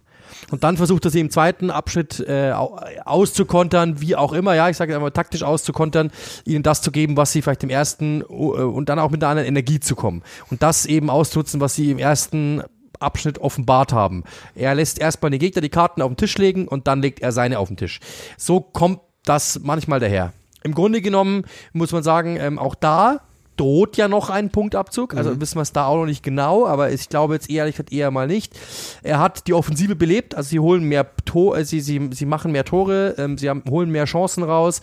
Und 0.51 0.63
dann 0.63 0.77
versucht 0.77 1.05
er 1.05 1.11
sie 1.11 1.19
im 1.19 1.29
zweiten 1.29 1.69
Abschnitt 1.69 2.19
äh, 2.27 2.51
au- 2.51 2.79
auszukontern, 3.05 4.01
wie 4.01 4.15
auch 4.15 4.33
immer, 4.33 4.55
ja, 4.55 4.69
ich 4.69 4.77
sage 4.77 4.95
einmal 4.95 5.11
taktisch 5.11 5.43
auszukontern, 5.43 6.11
ihnen 6.45 6.63
das 6.63 6.81
zu 6.81 6.91
geben, 6.91 7.17
was 7.17 7.31
sie 7.31 7.41
vielleicht 7.41 7.63
im 7.63 7.69
ersten 7.69 8.21
äh, 8.21 8.23
und 8.23 8.89
dann 8.89 8.99
auch 8.99 9.11
mit 9.11 9.23
einer 9.23 9.31
anderen 9.31 9.47
Energie 9.47 9.79
zu 9.79 9.95
kommen. 9.95 10.23
Und 10.49 10.63
das 10.63 10.85
eben 10.85 11.09
auszunutzen, 11.09 11.59
was 11.61 11.75
sie 11.75 11.91
im 11.91 11.99
ersten 11.99 12.63
Abschnitt 13.03 13.39
offenbart 13.39 13.93
haben. 13.93 14.23
Er 14.55 14.73
lässt 14.75 14.99
erstmal 14.99 15.31
den 15.31 15.39
Gegner 15.39 15.61
die 15.61 15.69
Karten 15.69 16.01
auf 16.01 16.09
den 16.09 16.17
Tisch 16.17 16.37
legen 16.37 16.67
und 16.67 16.87
dann 16.87 17.01
legt 17.01 17.21
er 17.21 17.31
seine 17.31 17.59
auf 17.59 17.67
den 17.67 17.77
Tisch. 17.77 17.99
So 18.37 18.61
kommt 18.61 18.99
das 19.25 19.59
manchmal 19.61 19.99
daher. 19.99 20.33
Im 20.63 20.73
Grunde 20.73 21.01
genommen 21.01 21.45
muss 21.73 21.91
man 21.91 22.03
sagen, 22.03 22.37
ähm, 22.37 22.57
auch 22.57 22.75
da 22.75 23.19
droht 23.57 23.97
ja 23.97 24.07
noch 24.07 24.29
ein 24.29 24.49
Punktabzug. 24.49 25.15
Also 25.15 25.39
wissen 25.39 25.57
wir 25.57 25.61
es 25.61 25.71
da 25.71 25.85
auch 25.85 25.97
noch 25.97 26.05
nicht 26.05 26.23
genau, 26.23 26.65
aber 26.65 26.91
ich 26.91 27.09
glaube 27.09 27.35
jetzt 27.35 27.49
ehrlich 27.49 27.75
gesagt 27.75 27.93
eher 27.93 28.09
mal 28.11 28.27
nicht. 28.27 28.57
Er 29.03 29.19
hat 29.19 29.47
die 29.47 29.53
Offensive 29.53 29.95
belebt, 29.95 30.35
also 30.35 30.49
sie 30.49 30.59
holen 30.59 30.83
mehr 30.85 31.07
Tor, 31.25 31.57
äh, 31.57 31.65
sie, 31.65 31.81
sie, 31.81 32.09
sie 32.11 32.25
machen 32.25 32.51
mehr 32.51 32.65
Tore, 32.65 33.15
ähm, 33.17 33.37
sie 33.37 33.49
haben, 33.49 33.63
holen 33.69 33.89
mehr 33.89 34.05
Chancen 34.05 34.43
raus. 34.43 34.81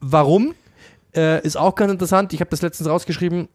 Warum? 0.00 0.54
Äh, 1.14 1.44
ist 1.46 1.56
auch 1.56 1.74
ganz 1.74 1.92
interessant. 1.92 2.32
Ich 2.32 2.40
habe 2.40 2.50
das 2.50 2.62
letztens 2.62 2.88
rausgeschrieben 2.88 3.48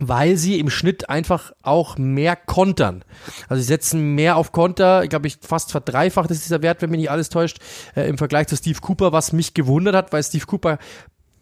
weil 0.00 0.36
sie 0.36 0.58
im 0.58 0.70
Schnitt 0.70 1.08
einfach 1.08 1.52
auch 1.62 1.96
mehr 1.96 2.36
kontern. 2.36 3.04
Also 3.48 3.62
sie 3.62 3.66
setzen 3.66 4.14
mehr 4.14 4.36
auf 4.36 4.52
Konter, 4.52 5.02
ich 5.02 5.10
glaube 5.10 5.26
ich 5.26 5.38
fast 5.40 5.70
verdreifacht 5.70 6.30
ist 6.30 6.44
dieser 6.44 6.62
Wert, 6.62 6.82
wenn 6.82 6.90
mich 6.90 7.00
nicht 7.00 7.10
alles 7.10 7.28
täuscht, 7.28 7.58
äh, 7.94 8.08
im 8.08 8.18
Vergleich 8.18 8.46
zu 8.48 8.56
Steve 8.56 8.80
Cooper, 8.80 9.12
was 9.12 9.32
mich 9.32 9.54
gewundert 9.54 9.94
hat, 9.94 10.12
weil 10.12 10.22
Steve 10.22 10.46
Cooper 10.46 10.78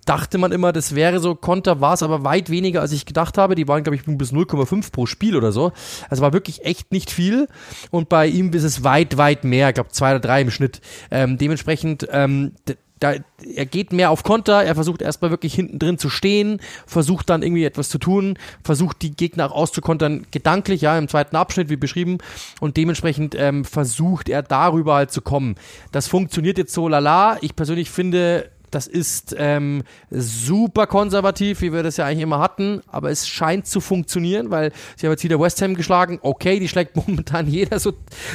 dachte 0.04 0.38
man 0.38 0.52
immer, 0.52 0.72
das 0.72 0.94
wäre 0.94 1.20
so 1.20 1.34
Konter, 1.34 1.80
war 1.80 1.94
es 1.94 2.02
aber 2.02 2.24
weit 2.24 2.50
weniger, 2.50 2.80
als 2.80 2.92
ich 2.92 3.06
gedacht 3.06 3.38
habe. 3.38 3.54
Die 3.54 3.68
waren, 3.68 3.82
glaube 3.82 3.96
ich, 3.96 4.04
bis 4.04 4.32
0,5 4.32 4.92
pro 4.92 5.06
Spiel 5.06 5.36
oder 5.36 5.52
so. 5.52 5.72
Also 6.10 6.22
war 6.22 6.32
wirklich 6.32 6.64
echt 6.64 6.92
nicht 6.92 7.10
viel. 7.10 7.48
Und 7.90 8.08
bei 8.08 8.26
ihm 8.26 8.52
ist 8.52 8.64
es 8.64 8.84
weit, 8.84 9.16
weit 9.16 9.44
mehr. 9.44 9.68
Ich 9.68 9.74
glaube, 9.74 9.90
zwei 9.90 10.10
oder 10.10 10.20
drei 10.20 10.42
im 10.42 10.50
Schnitt. 10.50 10.80
Ähm, 11.10 11.38
dementsprechend, 11.38 12.06
ähm, 12.10 12.52
da, 13.00 13.14
er 13.54 13.66
geht 13.66 13.92
mehr 13.92 14.10
auf 14.10 14.22
Konter, 14.22 14.62
er 14.62 14.74
versucht 14.74 15.02
erstmal 15.02 15.30
wirklich 15.30 15.54
hinten 15.54 15.78
drin 15.78 15.98
zu 15.98 16.08
stehen, 16.08 16.60
versucht 16.86 17.28
dann 17.28 17.42
irgendwie 17.42 17.64
etwas 17.64 17.88
zu 17.88 17.98
tun, 17.98 18.38
versucht 18.62 19.02
die 19.02 19.14
Gegner 19.14 19.46
auch 19.46 19.54
auszukontern, 19.54 20.26
gedanklich, 20.30 20.80
ja, 20.82 20.96
im 20.96 21.08
zweiten 21.08 21.36
Abschnitt, 21.36 21.68
wie 21.68 21.76
beschrieben, 21.76 22.18
und 22.60 22.76
dementsprechend 22.76 23.34
ähm, 23.36 23.64
versucht 23.64 24.28
er 24.28 24.42
darüber 24.42 24.94
halt 24.94 25.10
zu 25.10 25.22
kommen. 25.22 25.56
Das 25.92 26.06
funktioniert 26.08 26.58
jetzt 26.58 26.72
so 26.72 26.88
lala. 26.88 27.38
Ich 27.40 27.56
persönlich 27.56 27.90
finde, 27.90 28.50
das 28.74 28.86
ist 28.86 29.34
ähm, 29.38 29.84
super 30.10 30.86
konservativ, 30.86 31.60
wie 31.60 31.72
wir 31.72 31.82
das 31.82 31.96
ja 31.96 32.06
eigentlich 32.06 32.22
immer 32.22 32.40
hatten, 32.40 32.82
aber 32.88 33.10
es 33.10 33.28
scheint 33.28 33.66
zu 33.66 33.80
funktionieren, 33.80 34.50
weil 34.50 34.72
sie 34.96 35.06
haben 35.06 35.12
jetzt 35.12 35.24
wieder 35.24 35.38
West 35.38 35.62
Ham 35.62 35.74
geschlagen. 35.74 36.18
Okay, 36.22 36.58
die 36.58 36.68
schlägt 36.68 36.96
momentan 37.08 37.46
jeder, 37.46 37.78
so, 37.78 37.92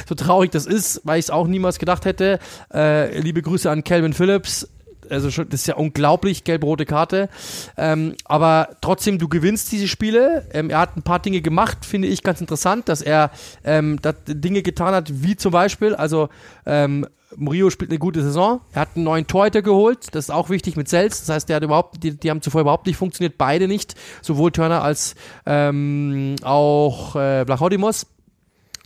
so 0.08 0.14
traurig 0.14 0.50
das 0.50 0.66
ist, 0.66 1.02
weil 1.04 1.18
ich 1.18 1.26
es 1.26 1.30
auch 1.30 1.46
niemals 1.46 1.78
gedacht 1.78 2.04
hätte. 2.04 2.38
Äh, 2.72 3.18
liebe 3.18 3.42
Grüße 3.42 3.70
an 3.70 3.84
Calvin 3.84 4.14
Phillips. 4.14 4.68
Also 5.10 5.30
schon, 5.30 5.48
das 5.48 5.62
ist 5.62 5.66
ja 5.66 5.74
unglaublich, 5.74 6.44
gelb-rote 6.44 6.86
Karte. 6.86 7.28
Ähm, 7.76 8.14
aber 8.24 8.76
trotzdem, 8.80 9.18
du 9.18 9.28
gewinnst 9.28 9.72
diese 9.72 9.88
Spiele. 9.88 10.46
Ähm, 10.52 10.70
er 10.70 10.78
hat 10.78 10.96
ein 10.96 11.02
paar 11.02 11.18
Dinge 11.18 11.40
gemacht, 11.40 11.84
finde 11.84 12.06
ich 12.06 12.22
ganz 12.22 12.40
interessant, 12.40 12.88
dass 12.88 13.02
er 13.02 13.32
ähm, 13.64 13.98
Dinge 14.28 14.62
getan 14.62 14.94
hat, 14.94 15.10
wie 15.22 15.36
zum 15.36 15.50
Beispiel, 15.50 15.96
also 15.96 16.28
ähm, 16.64 17.06
Murillo 17.36 17.70
spielt 17.70 17.90
eine 17.90 17.98
gute 17.98 18.22
Saison. 18.22 18.60
Er 18.72 18.82
hat 18.82 18.90
einen 18.94 19.04
neuen 19.04 19.26
Torhüter 19.26 19.62
geholt. 19.62 20.08
Das 20.12 20.26
ist 20.26 20.30
auch 20.30 20.50
wichtig 20.50 20.76
mit 20.76 20.88
Sels. 20.88 21.20
Das 21.20 21.28
heißt, 21.28 21.48
der 21.48 21.56
hat 21.56 21.62
überhaupt, 21.62 22.02
die, 22.02 22.16
die 22.16 22.30
haben 22.30 22.42
zuvor 22.42 22.62
überhaupt 22.62 22.86
nicht 22.86 22.96
funktioniert. 22.96 23.38
Beide 23.38 23.68
nicht. 23.68 23.94
Sowohl 24.22 24.52
Turner 24.52 24.82
als 24.82 25.14
ähm, 25.46 26.36
auch 26.42 27.16
äh, 27.16 27.44
Blachodimos. 27.44 28.06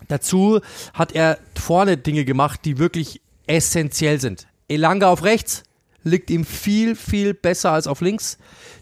Dazu 0.09 0.61
hat 0.93 1.13
er 1.13 1.39
vorne 1.55 1.97
Dinge 1.97 2.25
gemacht, 2.25 2.61
die 2.65 2.79
wirklich 2.79 3.23
essentiell 3.47 4.21
sind. 4.21 4.47
Elanga 4.69 5.09
auf 5.09 5.25
rechts, 5.25 5.63
liegt 6.05 6.31
ihm 6.31 6.45
viel, 6.45 6.95
viel 6.95 7.35
besser 7.35 7.73
als 7.73 7.87
auf 7.87 8.01
links. 8.01 8.39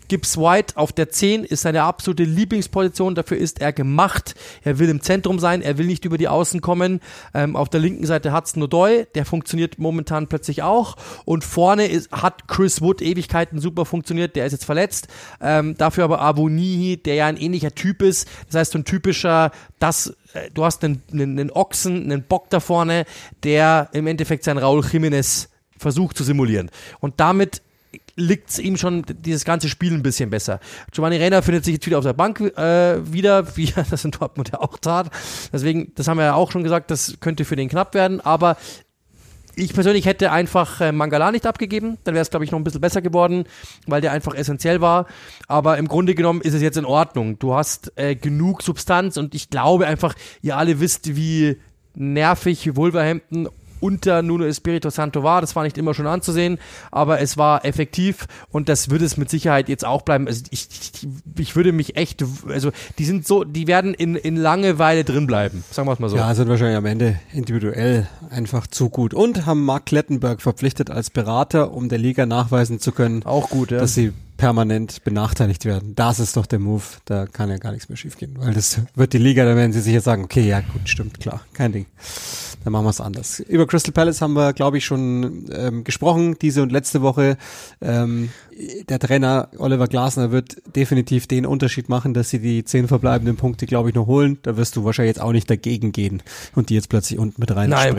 Gibbs 0.09 0.37
White 0.37 0.77
auf 0.77 0.93
der 0.93 1.09
10 1.09 1.45
ist 1.45 1.63
seine 1.63 1.85
absolute 1.85 2.25
Lieblingsposition. 2.25 3.15
Dafür 3.15 3.39
ist 3.39 3.63
er 3.63 3.73
gemacht. 3.73 4.35
Er 4.63 4.79
will 4.79 4.91
im 4.91 5.01
Zentrum 5.01 5.39
sein. 5.39 5.63
Er 5.63 5.79
will 5.79 5.87
nicht 5.87 6.05
über 6.05 6.19
die 6.19 6.29
Außen 6.29 6.61
kommen. 6.61 7.01
Ähm, 7.33 7.57
auf 7.57 7.71
der 7.71 7.81
linken 7.81 8.05
Seite 8.05 8.31
hat's 8.31 8.55
Nodoy. 8.55 9.07
Der 9.15 9.25
funktioniert 9.25 9.79
momentan 9.79 10.27
plötzlich 10.27 10.63
auch. 10.63 10.97
Und 11.25 11.45
vorne 11.45 11.87
ist, 11.87 12.13
hat 12.13 12.47
Chris 12.47 12.83
Wood 12.83 13.01
Ewigkeiten 13.01 13.59
super 13.59 13.87
funktioniert. 13.87 14.37
Der 14.37 14.45
ist 14.45 14.53
jetzt 14.53 14.67
verletzt. 14.67 15.09
Ähm, 15.41 15.77
dafür 15.79 16.05
aber 16.05 16.21
Abonihi, 16.21 16.99
der 16.99 17.15
ja 17.15 17.27
ein 17.27 17.39
ähnlicher 17.39 17.75
Typ 17.75 18.03
ist. 18.03 18.29
Das 18.49 18.57
heißt, 18.57 18.73
so 18.73 18.79
ein 18.81 18.85
typischer, 18.85 19.51
das 19.79 20.15
äh, 20.35 20.51
du 20.53 20.65
hast 20.65 20.85
einen, 20.85 21.03
einen, 21.11 21.39
einen 21.39 21.51
Ochsen, 21.51 22.05
einen 22.05 22.25
Bock 22.25 22.51
da 22.51 22.61
vorne, 22.61 23.07
der 23.45 23.89
im 23.93 24.07
Endeffekt 24.07 24.45
sein 24.45 24.59
Raul 24.59 24.81
Jiménez 24.81 25.49
versucht 25.83 26.17
zu 26.17 26.25
simulieren. 26.25 26.71
Und 27.01 27.21
damit 27.21 27.63
liegt 28.17 28.51
es 28.51 28.59
ihm 28.59 28.77
schon 28.77 29.05
dieses 29.07 29.45
ganze 29.45 29.69
Spiel 29.69 29.93
ein 29.93 30.03
bisschen 30.03 30.31
besser. 30.31 30.61
Giovanni 30.93 31.17
Reina 31.17 31.43
findet 31.43 31.65
sich 31.65 31.75
jetzt 31.75 31.87
wieder 31.87 31.99
auf 31.99 32.05
der 32.05 32.13
Bank 32.13 32.41
äh, 32.41 33.13
wieder, 33.13 33.57
wie 33.57 33.73
er 33.75 33.85
das 33.89 34.05
in 34.05 34.11
Dortmund 34.11 34.51
ja 34.53 34.61
auch 34.61 34.79
tat. 34.79 35.11
Deswegen, 35.53 35.93
das 35.95 36.09
haben 36.09 36.19
wir 36.19 36.25
ja 36.25 36.35
auch 36.35 36.51
schon 36.51 36.63
gesagt, 36.63 36.91
das 36.91 37.19
könnte 37.21 37.45
für 37.45 37.57
den 37.57 37.69
knapp 37.69 37.95
werden, 37.95 38.21
aber 38.21 38.57
ich 39.55 39.75
persönlich 39.75 40.07
hätte 40.07 40.33
einfach 40.33 40.81
äh, 40.81 40.93
Mangala 40.93 41.31
nicht 41.31 41.47
abgegeben, 41.47 41.99
dann 42.05 42.15
wäre 42.15 42.23
es, 42.23 42.31
glaube 42.31 42.45
ich, 42.45 42.51
noch 42.51 42.59
ein 42.59 42.65
bisschen 42.65 42.81
besser 42.81 43.03
geworden, 43.03 43.45
weil 43.87 44.01
der 44.01 44.13
einfach 44.13 44.35
essentiell 44.35 44.81
war. 44.81 45.07
Aber 45.47 45.77
im 45.77 45.89
Grunde 45.89 46.15
genommen 46.15 46.41
ist 46.41 46.55
es 46.55 46.63
jetzt 46.63 46.79
in 46.79 46.87
Ordnung. 46.87 47.39
Du 47.39 47.55
hast 47.55 47.93
äh, 47.97 48.15
genug 48.15 48.63
Substanz 48.63 49.19
und 49.19 49.35
ich 49.35 49.51
glaube 49.51 49.87
einfach, 49.87 50.15
ihr 50.41 50.57
alle 50.57 50.81
wisst, 50.81 51.17
wie 51.17 51.59
nervig 51.95 52.77
Wolverhampton 52.77 53.49
unter 53.83 54.23
Nuno 54.23 54.45
Espirito 54.45 54.91
Santo 54.91 55.23
war. 55.23 55.41
Das 55.41 55.57
war 55.57 55.65
nicht 55.65 55.77
immer 55.77 55.95
schon 55.95 56.07
anzusehen, 56.07 56.59
aber 56.91 57.21
es 57.21 57.37
war 57.37 57.65
effektiv 57.65 58.27
und 58.51 58.69
das 58.69 58.91
wird 58.91 59.03
es 59.03 59.17
mit 59.17 59.29
Sicherheit 59.29 59.69
jetzt 59.69 59.85
auch 59.85 60.03
bleiben. 60.03 60.27
Also 60.27 60.45
ich, 60.51 60.69
ich, 60.71 61.09
ich 61.39 61.57
würde 61.57 61.73
mich 61.73 61.97
echt, 61.97 62.25
also 62.49 62.71
die 62.99 63.05
sind 63.05 63.27
so, 63.27 63.45
die 63.45 63.67
werden 63.67 63.95
in, 63.95 64.15
in 64.15 64.37
Langeweile 64.37 65.05
drin 65.05 65.27
bleiben, 65.27 65.65
sagen 65.71 65.89
wir 65.89 65.93
es 65.93 65.99
mal 65.99 66.09
so. 66.09 66.17
Ja, 66.17 66.35
sind 66.35 66.49
wahrscheinlich 66.49 66.77
am 66.77 66.87
Ende 66.87 67.19
individuell 67.33 68.09
einfach 68.31 68.67
zu 68.67 68.89
gut 68.89 69.15
und 69.15 69.47
haben 69.47 69.65
Mark 69.65 69.87
Klettenberg 69.87 70.41
verpflichtet 70.41 70.91
als 70.91 71.11
Berater, 71.11 71.73
um 71.73 71.89
der 71.89 71.99
Liga 71.99 72.27
nachweisen 72.27 72.79
zu 72.79 72.93
können, 72.93 73.25
auch 73.25 73.51
gut, 73.51 73.71
ja. 73.71 73.79
dass 73.79 73.95
sie 73.95 74.13
permanent 74.43 75.05
benachteiligt 75.05 75.65
werden. 75.67 75.95
Das 75.95 76.19
ist 76.19 76.37
doch 76.37 76.47
der 76.47 76.59
Move. 76.59 76.83
Da 77.05 77.27
kann 77.27 77.49
ja 77.49 77.59
gar 77.59 77.71
nichts 77.71 77.89
mehr 77.89 77.97
schiefgehen, 77.97 78.35
weil 78.39 78.53
das 78.53 78.81
wird 78.97 79.13
die 79.13 79.19
Liga, 79.19 79.45
da 79.45 79.55
werden 79.55 79.73
sie 79.73 79.81
sich 79.81 79.93
jetzt 79.93 80.03
sagen, 80.03 80.25
okay, 80.25 80.41
ja 80.41 80.59
gut, 80.59 80.89
stimmt, 80.89 81.21
klar, 81.21 81.43
kein 81.53 81.71
Ding. 81.71 81.87
Dann 82.65 82.73
machen 82.73 82.85
wir 82.85 82.91
es 82.91 83.01
anders. 83.01 83.39
Über 83.39 83.69
Crystal 83.69 83.93
Palace 83.93 84.21
haben 84.21 84.33
wir, 84.33 84.53
glaube 84.53 84.79
ich, 84.79 84.85
schon 84.85 85.49
ähm, 85.53 85.85
gesprochen, 85.85 86.37
diese 86.43 86.61
und 86.61 86.73
letzte 86.73 87.03
Woche. 87.03 87.37
Ähm, 87.81 88.31
der 88.89 88.99
Trainer 88.99 89.49
Oliver 89.59 89.87
Glasner 89.87 90.33
wird 90.33 90.57
definitiv 90.75 91.29
den 91.29 91.47
Unterschied 91.47 91.89
machen, 91.89 92.13
dass 92.13 92.31
sie 92.31 92.41
die 92.41 92.65
zehn 92.65 92.89
verbleibenden 92.89 93.37
Punkte, 93.37 93.67
glaube 93.67 93.91
ich, 93.91 93.95
noch 93.95 94.09
holen. 94.09 94.39
Da 94.43 94.57
wirst 94.57 94.75
du 94.75 94.83
wahrscheinlich 94.83 95.15
jetzt 95.15 95.23
auch 95.23 95.31
nicht 95.33 95.49
dagegen 95.49 95.93
gehen 95.93 96.21
und 96.57 96.69
die 96.69 96.75
jetzt 96.75 96.89
plötzlich 96.89 97.17
unten 97.17 97.41
mit 97.41 97.55
rein 97.55 97.71
Nein. 97.71 97.95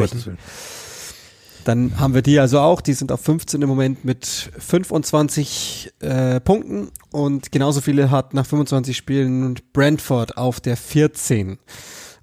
Dann 1.63 1.99
haben 1.99 2.13
wir 2.13 2.21
die 2.21 2.39
also 2.39 2.59
auch, 2.59 2.81
die 2.81 2.93
sind 2.93 3.11
auf 3.11 3.21
15 3.21 3.61
im 3.61 3.69
Moment 3.69 4.03
mit 4.03 4.25
25 4.25 5.93
äh, 5.99 6.39
Punkten 6.41 6.89
und 7.11 7.51
genauso 7.51 7.81
viele 7.81 8.11
hat 8.11 8.33
nach 8.33 8.45
25 8.45 8.95
Spielen 8.95 9.55
Brentford 9.71 10.37
auf 10.37 10.59
der 10.59 10.75
14. 10.75 11.57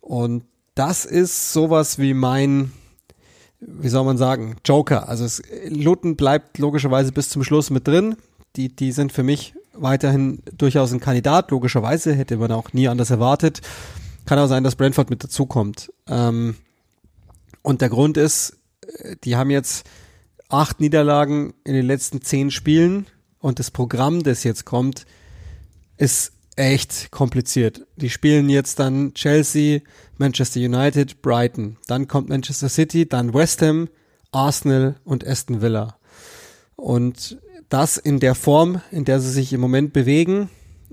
Und 0.00 0.44
das 0.74 1.04
ist 1.04 1.52
sowas 1.52 1.98
wie 1.98 2.14
mein, 2.14 2.72
wie 3.60 3.88
soll 3.88 4.04
man 4.04 4.18
sagen, 4.18 4.56
Joker. 4.64 5.08
Also 5.08 5.24
es, 5.24 5.42
Luton 5.68 6.16
bleibt 6.16 6.58
logischerweise 6.58 7.12
bis 7.12 7.30
zum 7.30 7.42
Schluss 7.42 7.70
mit 7.70 7.88
drin. 7.88 8.16
Die, 8.56 8.74
die 8.74 8.92
sind 8.92 9.12
für 9.12 9.22
mich 9.22 9.54
weiterhin 9.72 10.42
durchaus 10.56 10.92
ein 10.92 11.00
Kandidat, 11.00 11.50
logischerweise, 11.50 12.12
hätte 12.14 12.36
man 12.36 12.52
auch 12.52 12.72
nie 12.72 12.88
anders 12.88 13.10
erwartet. 13.10 13.60
Kann 14.26 14.38
auch 14.38 14.48
sein, 14.48 14.64
dass 14.64 14.76
Brentford 14.76 15.10
mit 15.10 15.24
dazukommt. 15.24 15.92
Ähm, 16.08 16.56
und 17.62 17.80
der 17.80 17.88
Grund 17.88 18.16
ist, 18.16 18.59
die 19.24 19.36
haben 19.36 19.50
jetzt 19.50 19.88
acht 20.48 20.80
Niederlagen 20.80 21.54
in 21.64 21.74
den 21.74 21.86
letzten 21.86 22.22
zehn 22.22 22.50
Spielen 22.50 23.06
und 23.38 23.58
das 23.58 23.70
Programm, 23.70 24.22
das 24.22 24.44
jetzt 24.44 24.64
kommt, 24.64 25.06
ist 25.96 26.32
echt 26.56 27.10
kompliziert. 27.10 27.86
Die 27.96 28.10
spielen 28.10 28.48
jetzt 28.48 28.78
dann 28.78 29.14
Chelsea, 29.14 29.80
Manchester 30.18 30.60
United, 30.60 31.22
Brighton. 31.22 31.78
Dann 31.86 32.08
kommt 32.08 32.28
Manchester 32.28 32.68
City, 32.68 33.08
dann 33.08 33.32
West 33.32 33.62
Ham, 33.62 33.88
Arsenal 34.32 34.96
und 35.04 35.26
Aston 35.26 35.62
Villa. 35.62 35.96
Und 36.76 37.38
das 37.68 37.96
in 37.96 38.20
der 38.20 38.34
Form, 38.34 38.82
in 38.90 39.04
der 39.04 39.20
sie 39.20 39.30
sich 39.30 39.52
im 39.52 39.60
Moment 39.60 39.92
bewegen, 39.92 40.50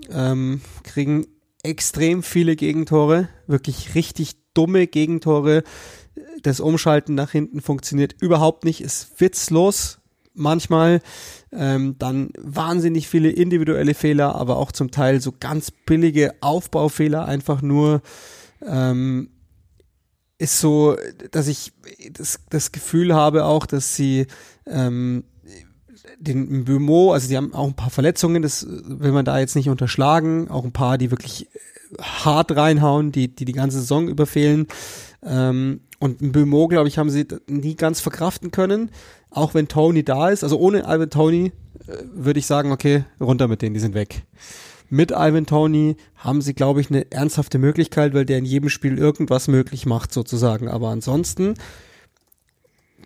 ähm, 0.09 0.61
kriegen 0.83 1.27
extrem 1.63 2.23
viele 2.23 2.55
Gegentore, 2.55 3.29
wirklich 3.47 3.95
richtig 3.95 4.35
dumme 4.53 4.87
Gegentore, 4.87 5.63
das 6.47 6.59
Umschalten 6.59 7.15
nach 7.15 7.31
hinten 7.31 7.61
funktioniert 7.61 8.15
überhaupt 8.19 8.65
nicht, 8.65 8.81
ist 8.81 9.19
witzlos 9.19 9.99
manchmal. 10.33 11.01
Ähm, 11.51 11.95
dann 11.97 12.29
wahnsinnig 12.37 13.07
viele 13.07 13.29
individuelle 13.29 13.93
Fehler, 13.93 14.35
aber 14.35 14.57
auch 14.57 14.71
zum 14.71 14.91
Teil 14.91 15.21
so 15.21 15.33
ganz 15.39 15.71
billige 15.71 16.35
Aufbaufehler, 16.41 17.25
einfach 17.25 17.61
nur 17.61 18.01
ähm, 18.65 19.29
ist 20.37 20.59
so, 20.59 20.95
dass 21.31 21.47
ich 21.47 21.73
das, 22.11 22.39
das 22.49 22.71
Gefühl 22.71 23.15
habe 23.15 23.45
auch, 23.45 23.65
dass 23.65 23.95
sie 23.95 24.27
ähm, 24.67 25.23
den 26.19 26.65
Bümo, 26.65 27.11
also 27.11 27.27
die 27.27 27.37
haben 27.37 27.53
auch 27.53 27.67
ein 27.67 27.75
paar 27.75 27.89
Verletzungen, 27.89 28.41
das 28.41 28.65
will 28.69 29.11
man 29.11 29.25
da 29.25 29.39
jetzt 29.39 29.55
nicht 29.55 29.69
unterschlagen, 29.69 30.49
auch 30.49 30.63
ein 30.63 30.73
paar, 30.73 30.97
die 30.97 31.11
wirklich 31.11 31.47
hart 31.99 32.55
reinhauen, 32.55 33.11
die 33.11 33.33
die, 33.33 33.45
die 33.45 33.53
ganze 33.53 33.79
Saison 33.79 34.07
überfehlen. 34.07 34.67
Ähm, 35.23 35.81
und 35.99 36.31
Bümo, 36.31 36.67
glaube 36.67 36.87
ich, 36.87 36.97
haben 36.97 37.09
sie 37.09 37.25
nie 37.47 37.75
ganz 37.75 37.99
verkraften 37.99 38.51
können, 38.51 38.91
auch 39.31 39.53
wenn 39.53 39.67
Tony 39.67 40.03
da 40.03 40.29
ist. 40.29 40.43
Also 40.43 40.57
ohne 40.59 40.81
Ivan 40.81 41.09
Tony 41.09 41.51
äh, 41.87 42.03
würde 42.13 42.39
ich 42.39 42.45
sagen, 42.45 42.71
okay, 42.71 43.05
runter 43.19 43.47
mit 43.47 43.61
denen, 43.61 43.73
die 43.73 43.79
sind 43.79 43.95
weg. 43.95 44.23
Mit 44.89 45.11
Ivan 45.11 45.45
Tony 45.45 45.97
haben 46.15 46.41
sie, 46.41 46.53
glaube 46.53 46.79
ich, 46.81 46.89
eine 46.89 47.11
ernsthafte 47.11 47.57
Möglichkeit, 47.57 48.13
weil 48.13 48.25
der 48.25 48.37
in 48.37 48.45
jedem 48.45 48.69
Spiel 48.69 48.97
irgendwas 48.97 49.47
möglich 49.47 49.85
macht, 49.85 50.13
sozusagen. 50.13 50.69
Aber 50.69 50.89
ansonsten 50.89 51.55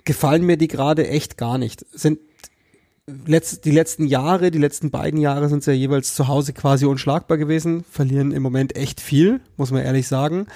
gefallen 0.04 0.46
mir 0.46 0.58
die 0.58 0.68
gerade 0.68 1.08
echt 1.08 1.38
gar 1.38 1.58
nicht. 1.58 1.86
Sind 1.92 2.20
letzt, 3.08 3.66
die 3.66 3.72
letzten 3.72 4.06
Jahre, 4.06 4.52
die 4.52 4.60
letzten 4.60 4.92
beiden 4.92 5.20
Jahre 5.20 5.50
sind 5.50 5.64
sie 5.64 5.72
ja 5.72 5.78
jeweils 5.78 6.16
zu 6.16 6.28
Hause 6.28 6.54
quasi 6.54 6.86
unschlagbar 6.86 7.38
gewesen, 7.38 7.84
verlieren 7.90 8.32
im 8.32 8.44
Moment 8.44 8.76
echt 8.76 9.02
viel, 9.02 9.42
muss 9.58 9.72
man 9.72 9.84
ehrlich 9.84 10.08
sagen, 10.08 10.48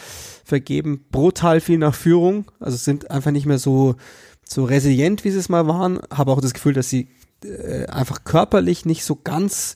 vergeben 0.43 1.05
brutal 1.11 1.59
viel 1.59 1.77
nach 1.77 1.95
Führung, 1.95 2.51
also 2.59 2.77
sind 2.77 3.11
einfach 3.11 3.31
nicht 3.31 3.45
mehr 3.45 3.59
so, 3.59 3.95
so 4.43 4.63
resilient, 4.63 5.23
wie 5.23 5.31
sie 5.31 5.39
es 5.39 5.49
mal 5.49 5.67
waren, 5.67 5.99
habe 6.13 6.31
auch 6.31 6.41
das 6.41 6.53
Gefühl, 6.53 6.73
dass 6.73 6.89
sie 6.89 7.09
äh, 7.43 7.85
einfach 7.87 8.23
körperlich 8.23 8.85
nicht 8.85 9.03
so 9.03 9.15
ganz 9.15 9.75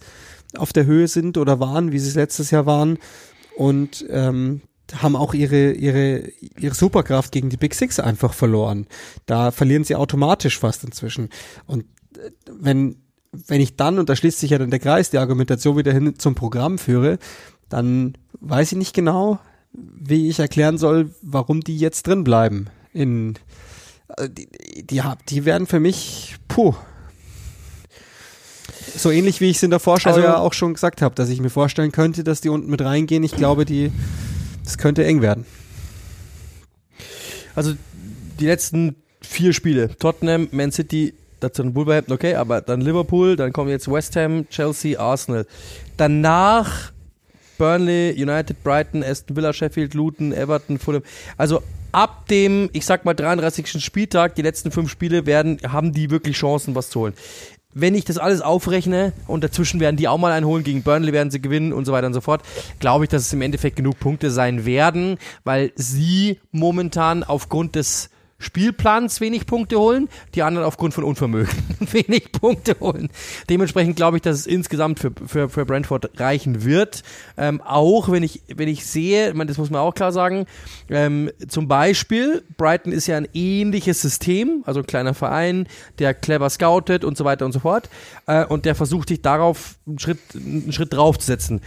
auf 0.57 0.74
der 0.74 0.86
Höhe 0.86 1.07
sind 1.07 1.38
oder 1.38 1.59
waren, 1.59 1.91
wie 1.91 1.99
sie 1.99 2.09
es 2.09 2.15
letztes 2.15 2.51
Jahr 2.51 2.65
waren 2.65 2.97
und 3.57 4.05
ähm, 4.09 4.61
haben 4.95 5.15
auch 5.15 5.36
ihre, 5.36 5.72
ihre, 5.72 6.30
ihre 6.39 6.74
Superkraft 6.74 7.32
gegen 7.32 7.49
die 7.49 7.57
Big 7.57 7.76
Six 7.76 7.99
einfach 7.99 8.34
verloren. 8.34 8.88
Da 9.28 9.51
verlieren 9.51 9.84
sie 9.84 9.95
automatisch 9.95 10.57
fast 10.57 10.84
inzwischen. 10.84 11.30
Und 11.67 11.86
wenn, 12.49 12.97
wenn 13.32 13.62
ich 13.62 13.76
dann, 13.76 13.99
und 13.99 14.10
da 14.10 14.16
schließt 14.16 14.39
sich 14.39 14.51
ja 14.51 14.57
dann 14.57 14.72
der 14.72 14.80
Kreis, 14.80 15.10
die 15.10 15.18
Argumentation 15.18 15.78
wieder 15.78 15.93
hin 15.93 16.18
zum 16.18 16.36
Programm 16.36 16.78
führe, 16.78 17.20
dann 17.70 18.18
weiß 18.39 18.72
ich 18.72 18.78
nicht 18.78 18.93
genau, 18.93 19.39
wie 19.74 20.30
ich 20.30 20.39
erklären 20.39 20.78
soll, 20.78 21.12
warum 21.22 21.62
die 21.62 21.78
jetzt 21.78 22.07
drin 22.07 22.24
bleiben. 22.24 22.68
In, 22.93 23.36
äh, 24.18 24.30
die, 24.30 24.49
die, 24.84 25.01
die 25.30 25.45
werden 25.45 25.68
für 25.68 25.80
mich, 25.80 26.36
puh, 26.47 26.74
so 28.95 29.12
ähnlich 29.12 29.39
wie 29.41 29.49
ich 29.49 29.57
es 29.57 29.64
in 29.64 29.70
der 29.70 29.80
Vorschau 29.80 30.10
Also- 30.10 30.22
ja 30.22 30.38
auch 30.38 30.53
schon 30.53 30.74
gesagt 30.74 31.01
habe, 31.01 31.14
dass 31.16 31.30
ich 31.30 31.39
mir 31.41 31.49
vorstellen 31.49 31.91
könnte, 31.91 32.24
dass 32.24 32.41
die 32.41 32.49
unten 32.49 32.70
mit 32.70 32.82
reingehen. 32.82 33.24
Ich 33.24 33.36
glaube, 33.36 33.66
die, 33.66 33.91
das 34.64 34.78
könnte 34.78 35.05
eng 35.05 35.22
werden. 35.22 35.45
Also 37.55 37.74
die 38.39 38.45
letzten 38.45 38.95
vier 39.22 39.53
Spiele, 39.53 39.95
Tottenham, 39.97 40.47
Man 40.51 40.72
City, 40.72 41.14
dazu 41.40 41.64
dann 41.64 41.76
Wolverhampton, 41.76 42.14
okay, 42.14 42.36
aber 42.36 42.62
dann 42.62 42.82
Liverpool, 42.82 43.36
dann 43.36 43.54
kommen 43.54 43.70
jetzt 43.70 43.92
West 43.92 44.16
Ham, 44.16 44.48
Chelsea, 44.50 45.00
Arsenal. 45.00 45.46
Danach 45.98 46.92
Burnley, 47.60 48.16
United, 48.18 48.64
Brighton, 48.64 49.04
Aston 49.04 49.36
Villa, 49.36 49.54
Sheffield, 49.54 49.94
Luton, 49.94 50.32
Everton, 50.32 50.80
Fulham. 50.80 51.04
Also 51.38 51.62
ab 51.92 52.28
dem, 52.28 52.70
ich 52.74 52.86
sag 52.86 53.06
mal 53.06 53.14
33. 53.14 53.84
Spieltag, 53.84 54.34
die 54.36 54.42
letzten 54.42 54.72
fünf 54.72 54.90
Spiele 54.90 55.28
werden, 55.28 55.60
haben 55.68 55.92
die 55.92 56.10
wirklich 56.10 56.38
Chancen, 56.38 56.74
was 56.74 56.90
zu 56.90 57.02
holen. 57.02 57.14
Wenn 57.72 57.94
ich 57.94 58.04
das 58.04 58.18
alles 58.18 58.42
aufrechne 58.42 59.14
und 59.28 59.44
dazwischen 59.44 59.80
werden 59.80 59.96
die 59.96 60.08
auch 60.08 60.18
mal 60.18 60.32
einholen, 60.32 60.64
gegen 60.64 60.82
Burnley 60.82 61.14
werden 61.14 61.30
sie 61.30 61.40
gewinnen 61.40 61.72
und 61.72 61.86
so 61.86 61.92
weiter 61.92 62.08
und 62.08 62.16
so 62.16 62.22
fort, 62.22 62.42
glaube 62.80 63.04
ich, 63.04 63.12
dass 63.12 63.22
es 63.22 63.34
im 63.34 63.44
Endeffekt 63.44 63.76
genug 63.76 64.00
Punkte 64.00 64.32
sein 64.32 64.66
werden, 64.66 65.20
weil 65.44 65.72
sie 65.76 66.40
momentan 66.52 67.24
aufgrund 67.24 67.76
des 67.76 68.10
Spielplans 68.40 69.20
wenig 69.20 69.46
Punkte 69.46 69.78
holen, 69.78 70.10
die 70.34 70.44
anderen 70.44 70.66
aufgrund 70.66 70.94
von 70.94 71.04
Unvermögen 71.04 71.52
wenig 71.92 72.32
Punkte 72.32 72.78
holen. 72.80 73.10
Dementsprechend 73.50 73.98
glaube 73.98 74.18
ich, 74.18 74.22
dass 74.24 74.38
es 74.38 74.48
insgesamt 74.48 75.00
für, 75.00 75.12
für, 75.28 75.50
für 75.50 75.66
Brentford 75.66 76.20
reichen 76.20 76.64
wird. 76.64 77.04
Ähm, 77.38 77.62
auch 77.62 78.10
wenn 78.10 78.24
ich, 78.24 78.42
wenn 78.48 78.70
ich 78.70 78.86
sehe, 78.86 79.30
ich 79.30 79.36
meine, 79.36 79.50
das 79.50 79.58
muss 79.58 79.70
man 79.70 79.82
auch 79.82 79.94
klar 79.94 80.14
sagen, 80.14 80.46
ähm, 80.90 81.30
zum 81.48 81.68
Beispiel, 81.68 82.44
Brighton 82.58 82.94
ist 82.94 83.08
ja 83.08 83.18
ein 83.18 83.28
ähnliches 83.34 84.02
System, 84.02 84.64
also 84.66 84.80
ein 84.80 84.88
kleiner 84.88 85.14
Verein, 85.14 85.68
der 86.00 86.14
clever 86.14 86.50
scoutet 86.50 87.04
und 87.04 87.18
so 87.18 87.26
weiter 87.26 87.46
und 87.46 87.52
so 87.52 87.60
fort. 87.60 87.90
Äh, 88.26 88.46
und 88.46 88.66
der 88.66 88.76
versucht 88.76 89.10
sich 89.10 89.22
darauf 89.22 89.76
einen 89.86 90.00
Schritt, 90.00 90.20
einen 90.34 90.72
Schritt 90.72 90.94
draufzusetzen 90.94 91.62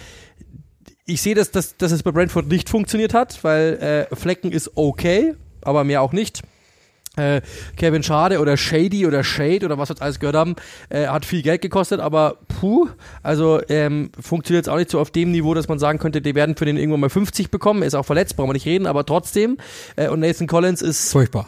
ich 1.05 1.20
sehe, 1.20 1.35
dass, 1.35 1.51
dass, 1.51 1.77
dass 1.77 1.93
es 1.93 2.03
bei 2.03 2.12
Brentford 2.12 2.47
nicht 2.47 2.68
funktioniert 2.68 3.12
hat, 3.12 3.43
weil 3.43 4.09
äh, 4.11 4.16
Flecken 4.16 4.53
ist 4.53 4.70
okay, 4.77 5.35
aber 5.61 5.85
mehr 5.85 6.01
auch 6.01 6.12
nicht. 6.12 6.43
Äh, 7.17 7.43
Kevin 7.77 8.03
Schade 8.03 8.41
oder 8.41 8.57
Shady 8.57 9.07
oder 9.07 9.23
Shade 9.23 9.67
oder 9.67 9.77
was 9.77 9.91
wir 9.91 9.95
jetzt 9.95 10.03
alles 10.03 10.19
gehört 10.19 10.37
haben, 10.37 10.57
äh, 10.89 11.07
hat 11.09 11.27
viel 11.27 11.43
Geld 11.43 11.61
gekostet, 11.61 12.01
aber 12.01 12.39
puh, 12.49 12.89
also 13.23 13.61
ähm, 13.69 14.11
funktioniert 14.19 14.67
jetzt 14.67 14.73
auch 14.73 14.79
nicht 14.79 14.91
so 14.91 14.99
auf 14.99 15.11
dem 15.11 15.31
Niveau, 15.31 15.53
dass 15.53 15.69
man 15.69 15.79
sagen 15.79 15.99
könnte, 15.99 16.23
die 16.23 16.35
werden 16.35 16.57
für 16.57 16.65
den 16.65 16.79
irgendwann 16.79 17.01
mal 17.01 17.11
50 17.11 17.51
bekommen, 17.51 17.83
ist 17.83 17.95
auch 17.95 18.07
verletzt, 18.07 18.37
brauchen 18.37 18.49
wir 18.49 18.55
nicht 18.55 18.67
reden, 18.67 18.87
aber 18.87 19.05
trotzdem. 19.05 19.59
Äh, 19.97 20.09
und 20.09 20.21
Nathan 20.21 20.47
Collins 20.47 20.81
ist 20.81 21.13
Furchtbar. 21.13 21.47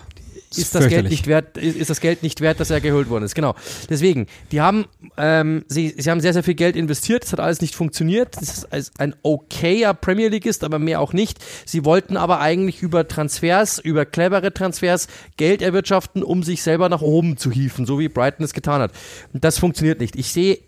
Ist 0.58 0.74
das 0.74 0.88
Geld 0.88 1.08
nicht 1.08 1.26
wert, 1.26 1.56
ist, 1.56 1.76
ist 1.76 1.90
das 1.90 2.00
Geld 2.00 2.22
nicht 2.22 2.40
wert, 2.40 2.60
dass 2.60 2.70
er 2.70 2.80
geholt 2.80 3.08
worden 3.08 3.24
ist. 3.24 3.34
Genau. 3.34 3.54
Deswegen, 3.88 4.26
die 4.52 4.60
haben, 4.60 4.86
ähm, 5.16 5.64
sie, 5.68 5.94
sie 5.96 6.10
haben 6.10 6.20
sehr, 6.20 6.32
sehr 6.32 6.42
viel 6.42 6.54
Geld 6.54 6.76
investiert, 6.76 7.24
es 7.24 7.32
hat 7.32 7.40
alles 7.40 7.60
nicht 7.60 7.74
funktioniert. 7.74 8.36
Das 8.36 8.64
ist 8.64 9.00
ein 9.00 9.14
okayer 9.22 9.94
Premier 9.94 10.28
Leagueist, 10.28 10.64
aber 10.64 10.78
mehr 10.78 11.00
auch 11.00 11.12
nicht. 11.12 11.38
Sie 11.64 11.84
wollten 11.84 12.16
aber 12.16 12.40
eigentlich 12.40 12.82
über 12.82 13.06
Transfers, 13.08 13.78
über 13.78 14.04
clevere 14.06 14.52
Transfers 14.52 15.08
Geld 15.36 15.62
erwirtschaften, 15.62 16.22
um 16.22 16.42
sich 16.42 16.62
selber 16.62 16.88
nach 16.88 17.02
oben 17.02 17.36
zu 17.36 17.50
hieven, 17.50 17.86
so 17.86 17.98
wie 17.98 18.08
Brighton 18.08 18.44
es 18.44 18.52
getan 18.52 18.80
hat. 18.80 18.92
Und 19.32 19.44
das 19.44 19.58
funktioniert 19.58 20.00
nicht. 20.00 20.16
Ich 20.16 20.32
sehe 20.32 20.58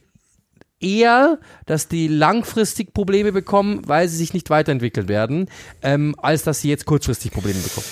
eher, 0.80 1.38
dass 1.64 1.88
die 1.88 2.08
langfristig 2.08 2.92
Probleme 2.92 3.32
bekommen, 3.32 3.82
weil 3.86 4.08
sie 4.08 4.16
sich 4.16 4.34
nicht 4.34 4.50
weiterentwickeln 4.50 5.08
werden, 5.08 5.48
ähm, 5.82 6.14
als 6.18 6.42
dass 6.42 6.60
sie 6.60 6.68
jetzt 6.68 6.84
kurzfristig 6.84 7.32
Probleme 7.32 7.60
bekommen. 7.60 7.86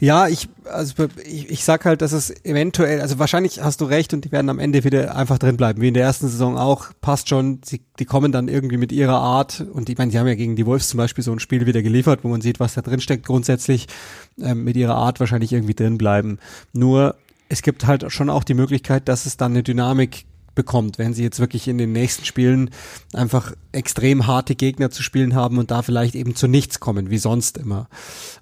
Ja, 0.00 0.28
ich, 0.28 0.48
also 0.64 1.08
ich, 1.24 1.50
ich 1.50 1.64
sag 1.64 1.84
halt, 1.84 2.02
dass 2.02 2.12
es 2.12 2.30
eventuell, 2.44 3.00
also 3.00 3.18
wahrscheinlich 3.18 3.60
hast 3.60 3.80
du 3.80 3.84
recht 3.84 4.14
und 4.14 4.24
die 4.24 4.30
werden 4.30 4.48
am 4.48 4.60
Ende 4.60 4.84
wieder 4.84 5.16
einfach 5.16 5.38
drin 5.38 5.56
bleiben, 5.56 5.80
wie 5.80 5.88
in 5.88 5.94
der 5.94 6.04
ersten 6.04 6.28
Saison 6.28 6.56
auch. 6.56 6.90
Passt 7.00 7.28
schon, 7.28 7.60
sie, 7.64 7.80
die 7.98 8.04
kommen 8.04 8.30
dann 8.30 8.46
irgendwie 8.46 8.76
mit 8.76 8.92
ihrer 8.92 9.18
Art 9.18 9.60
und 9.72 9.88
ich 9.88 9.98
meine, 9.98 10.12
die 10.12 10.18
haben 10.18 10.28
ja 10.28 10.36
gegen 10.36 10.54
die 10.54 10.66
Wolves 10.66 10.88
zum 10.88 10.98
Beispiel 10.98 11.24
so 11.24 11.32
ein 11.32 11.40
Spiel 11.40 11.66
wieder 11.66 11.82
geliefert, 11.82 12.20
wo 12.22 12.28
man 12.28 12.40
sieht, 12.40 12.60
was 12.60 12.74
da 12.74 12.82
drin 12.82 13.00
steckt, 13.00 13.26
grundsätzlich 13.26 13.88
ähm, 14.40 14.62
mit 14.62 14.76
ihrer 14.76 14.94
Art 14.94 15.18
wahrscheinlich 15.18 15.52
irgendwie 15.52 15.74
drin 15.74 15.98
bleiben. 15.98 16.38
Nur 16.72 17.16
es 17.48 17.62
gibt 17.62 17.86
halt 17.86 18.12
schon 18.12 18.30
auch 18.30 18.44
die 18.44 18.54
Möglichkeit, 18.54 19.08
dass 19.08 19.26
es 19.26 19.36
dann 19.36 19.52
eine 19.52 19.64
Dynamik 19.64 20.26
bekommt, 20.54 20.98
wenn 20.98 21.14
sie 21.14 21.22
jetzt 21.22 21.40
wirklich 21.40 21.68
in 21.68 21.78
den 21.78 21.92
nächsten 21.92 22.24
Spielen 22.24 22.70
einfach 23.12 23.52
extrem 23.72 24.26
harte 24.26 24.54
Gegner 24.54 24.90
zu 24.90 25.02
spielen 25.02 25.34
haben 25.34 25.58
und 25.58 25.70
da 25.70 25.82
vielleicht 25.82 26.14
eben 26.14 26.34
zu 26.34 26.48
nichts 26.48 26.80
kommen, 26.80 27.10
wie 27.10 27.18
sonst 27.18 27.58
immer. 27.58 27.88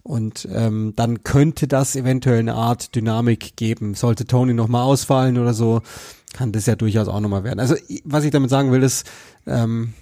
Und 0.03 0.49
ähm, 0.53 0.95
dann 0.97 1.25
könnte 1.25 1.69
das 1.69 1.97
eventuell 1.97 2.39
eine 2.39 2.55
Art 2.55 2.95
Dynamik 2.95 3.57
geben. 3.57 3.95
Sollte 3.95 4.27
Tony 4.27 4.55
nochmal 4.55 4.85
ausfallen 4.85 5.39
oder 5.39 5.55
so, 5.55 5.83
kann 6.33 6.53
das 6.53 6.67
ja 6.67 6.77
durchaus 6.77 7.09
auch 7.09 7.21
nochmal 7.21 7.45
werden. 7.45 7.61
Also 7.61 7.77
was 8.05 8.25
ich 8.25 8.31
damit 8.31 8.51
sagen 8.51 8.73
will, 8.73 8.83
ist, 8.83 9.07
ähm, 9.47 9.93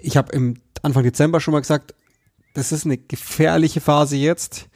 ich 0.00 0.16
habe 0.16 0.32
im 0.32 0.56
Anfang 0.82 1.02
Dezember 1.04 1.40
schon 1.40 1.52
mal 1.52 1.60
gesagt, 1.60 1.94
das 2.54 2.72
ist 2.72 2.84
eine 2.84 2.98
gefährliche 2.98 3.80
Phase 3.80 4.16
jetzt 4.16 4.68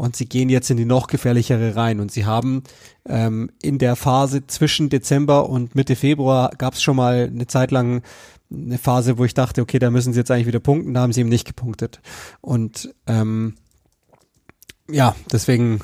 und 0.00 0.16
sie 0.16 0.24
gehen 0.24 0.48
jetzt 0.48 0.70
in 0.70 0.78
die 0.78 0.86
noch 0.86 1.08
gefährlichere 1.08 1.76
rein. 1.76 2.00
Und 2.00 2.10
sie 2.10 2.24
haben 2.24 2.62
ähm, 3.06 3.50
in 3.60 3.78
der 3.78 3.96
Phase 3.96 4.46
zwischen 4.46 4.88
Dezember 4.88 5.50
und 5.50 5.74
Mitte 5.74 5.94
Februar 5.94 6.52
gab 6.56 6.72
es 6.72 6.82
schon 6.82 6.96
mal 6.96 7.30
eine 7.30 7.46
Zeit 7.46 7.70
lang 7.70 8.02
eine 8.50 8.78
Phase, 8.78 9.18
wo 9.18 9.26
ich 9.26 9.34
dachte, 9.34 9.60
okay, 9.60 9.78
da 9.78 9.90
müssen 9.90 10.14
sie 10.14 10.18
jetzt 10.18 10.30
eigentlich 10.30 10.46
wieder 10.46 10.58
punkten, 10.58 10.94
da 10.94 11.02
haben 11.02 11.12
sie 11.12 11.20
eben 11.20 11.28
nicht 11.28 11.46
gepunktet. 11.46 12.00
Und 12.40 12.94
ähm, 13.06 13.56
ja, 14.92 15.14
deswegen 15.32 15.80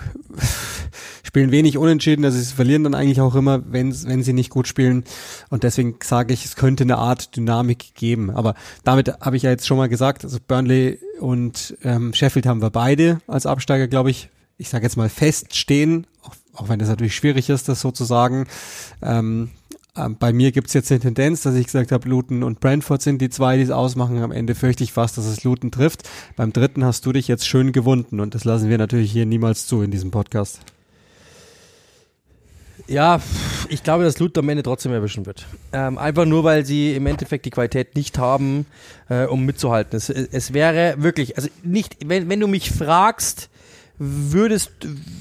spielen 1.22 1.50
wenig 1.50 1.78
unentschieden, 1.78 2.24
also 2.24 2.38
sie 2.38 2.54
verlieren 2.54 2.84
dann 2.84 2.94
eigentlich 2.94 3.20
auch 3.20 3.34
immer, 3.34 3.62
wenn, 3.70 3.94
wenn 4.06 4.22
sie 4.22 4.32
nicht 4.32 4.50
gut 4.50 4.68
spielen. 4.68 5.04
Und 5.50 5.62
deswegen 5.62 5.96
sage 6.02 6.32
ich, 6.32 6.44
es 6.44 6.56
könnte 6.56 6.84
eine 6.84 6.98
Art 6.98 7.36
Dynamik 7.36 7.94
geben. 7.94 8.30
Aber 8.30 8.54
damit 8.84 9.20
habe 9.20 9.36
ich 9.36 9.42
ja 9.42 9.50
jetzt 9.50 9.66
schon 9.66 9.76
mal 9.76 9.88
gesagt, 9.88 10.24
also 10.24 10.38
Burnley 10.46 10.98
und 11.20 11.76
ähm, 11.82 12.14
Sheffield 12.14 12.46
haben 12.46 12.62
wir 12.62 12.70
beide 12.70 13.20
als 13.26 13.46
Absteiger, 13.46 13.88
glaube 13.88 14.10
ich, 14.10 14.30
ich 14.58 14.68
sage 14.68 14.84
jetzt 14.84 14.96
mal 14.96 15.08
feststehen, 15.08 16.06
auch, 16.22 16.34
auch 16.54 16.68
wenn 16.68 16.78
das 16.78 16.88
natürlich 16.88 17.14
schwierig 17.14 17.50
ist, 17.50 17.68
das 17.68 17.80
so 17.80 17.90
zu 17.90 18.04
sagen. 18.04 18.46
Ähm, 19.02 19.16
ähm, 19.26 19.50
bei 20.18 20.32
mir 20.32 20.52
gibt's 20.52 20.74
jetzt 20.74 20.90
eine 20.90 21.00
Tendenz, 21.00 21.42
dass 21.42 21.54
ich 21.54 21.66
gesagt 21.66 21.92
habe, 21.92 22.08
Luton 22.08 22.42
und 22.42 22.60
Brentford 22.60 23.02
sind 23.02 23.20
die 23.20 23.30
zwei, 23.30 23.56
die 23.56 23.62
es 23.62 23.70
ausmachen. 23.70 24.22
Am 24.22 24.32
Ende 24.32 24.54
fürchte 24.54 24.84
ich 24.84 24.92
fast, 24.92 25.16
dass 25.18 25.26
es 25.26 25.44
Luton 25.44 25.70
trifft. 25.70 26.08
Beim 26.36 26.52
dritten 26.52 26.84
hast 26.84 27.06
du 27.06 27.12
dich 27.12 27.28
jetzt 27.28 27.46
schön 27.46 27.72
gewunden 27.72 28.20
und 28.20 28.34
das 28.34 28.44
lassen 28.44 28.68
wir 28.68 28.78
natürlich 28.78 29.10
hier 29.10 29.26
niemals 29.26 29.66
zu 29.66 29.82
in 29.82 29.90
diesem 29.90 30.10
Podcast. 30.10 30.60
Ja, 32.88 33.20
ich 33.68 33.82
glaube, 33.82 34.04
dass 34.04 34.18
Luton 34.18 34.44
am 34.44 34.48
Ende 34.50 34.62
trotzdem 34.62 34.92
erwischen 34.92 35.26
wird. 35.26 35.46
Ähm, 35.72 35.98
einfach 35.98 36.24
nur, 36.24 36.44
weil 36.44 36.64
sie 36.64 36.94
im 36.94 37.06
Endeffekt 37.06 37.44
die 37.44 37.50
Qualität 37.50 37.96
nicht 37.96 38.18
haben, 38.18 38.66
äh, 39.08 39.24
um 39.24 39.44
mitzuhalten. 39.44 39.96
Es, 39.96 40.08
es 40.08 40.52
wäre 40.52 40.94
wirklich, 40.98 41.36
also 41.36 41.48
nicht, 41.64 41.96
wenn, 42.06 42.28
wenn 42.28 42.38
du 42.38 42.46
mich 42.46 42.70
fragst, 42.70 43.48
würdest, 43.98 44.72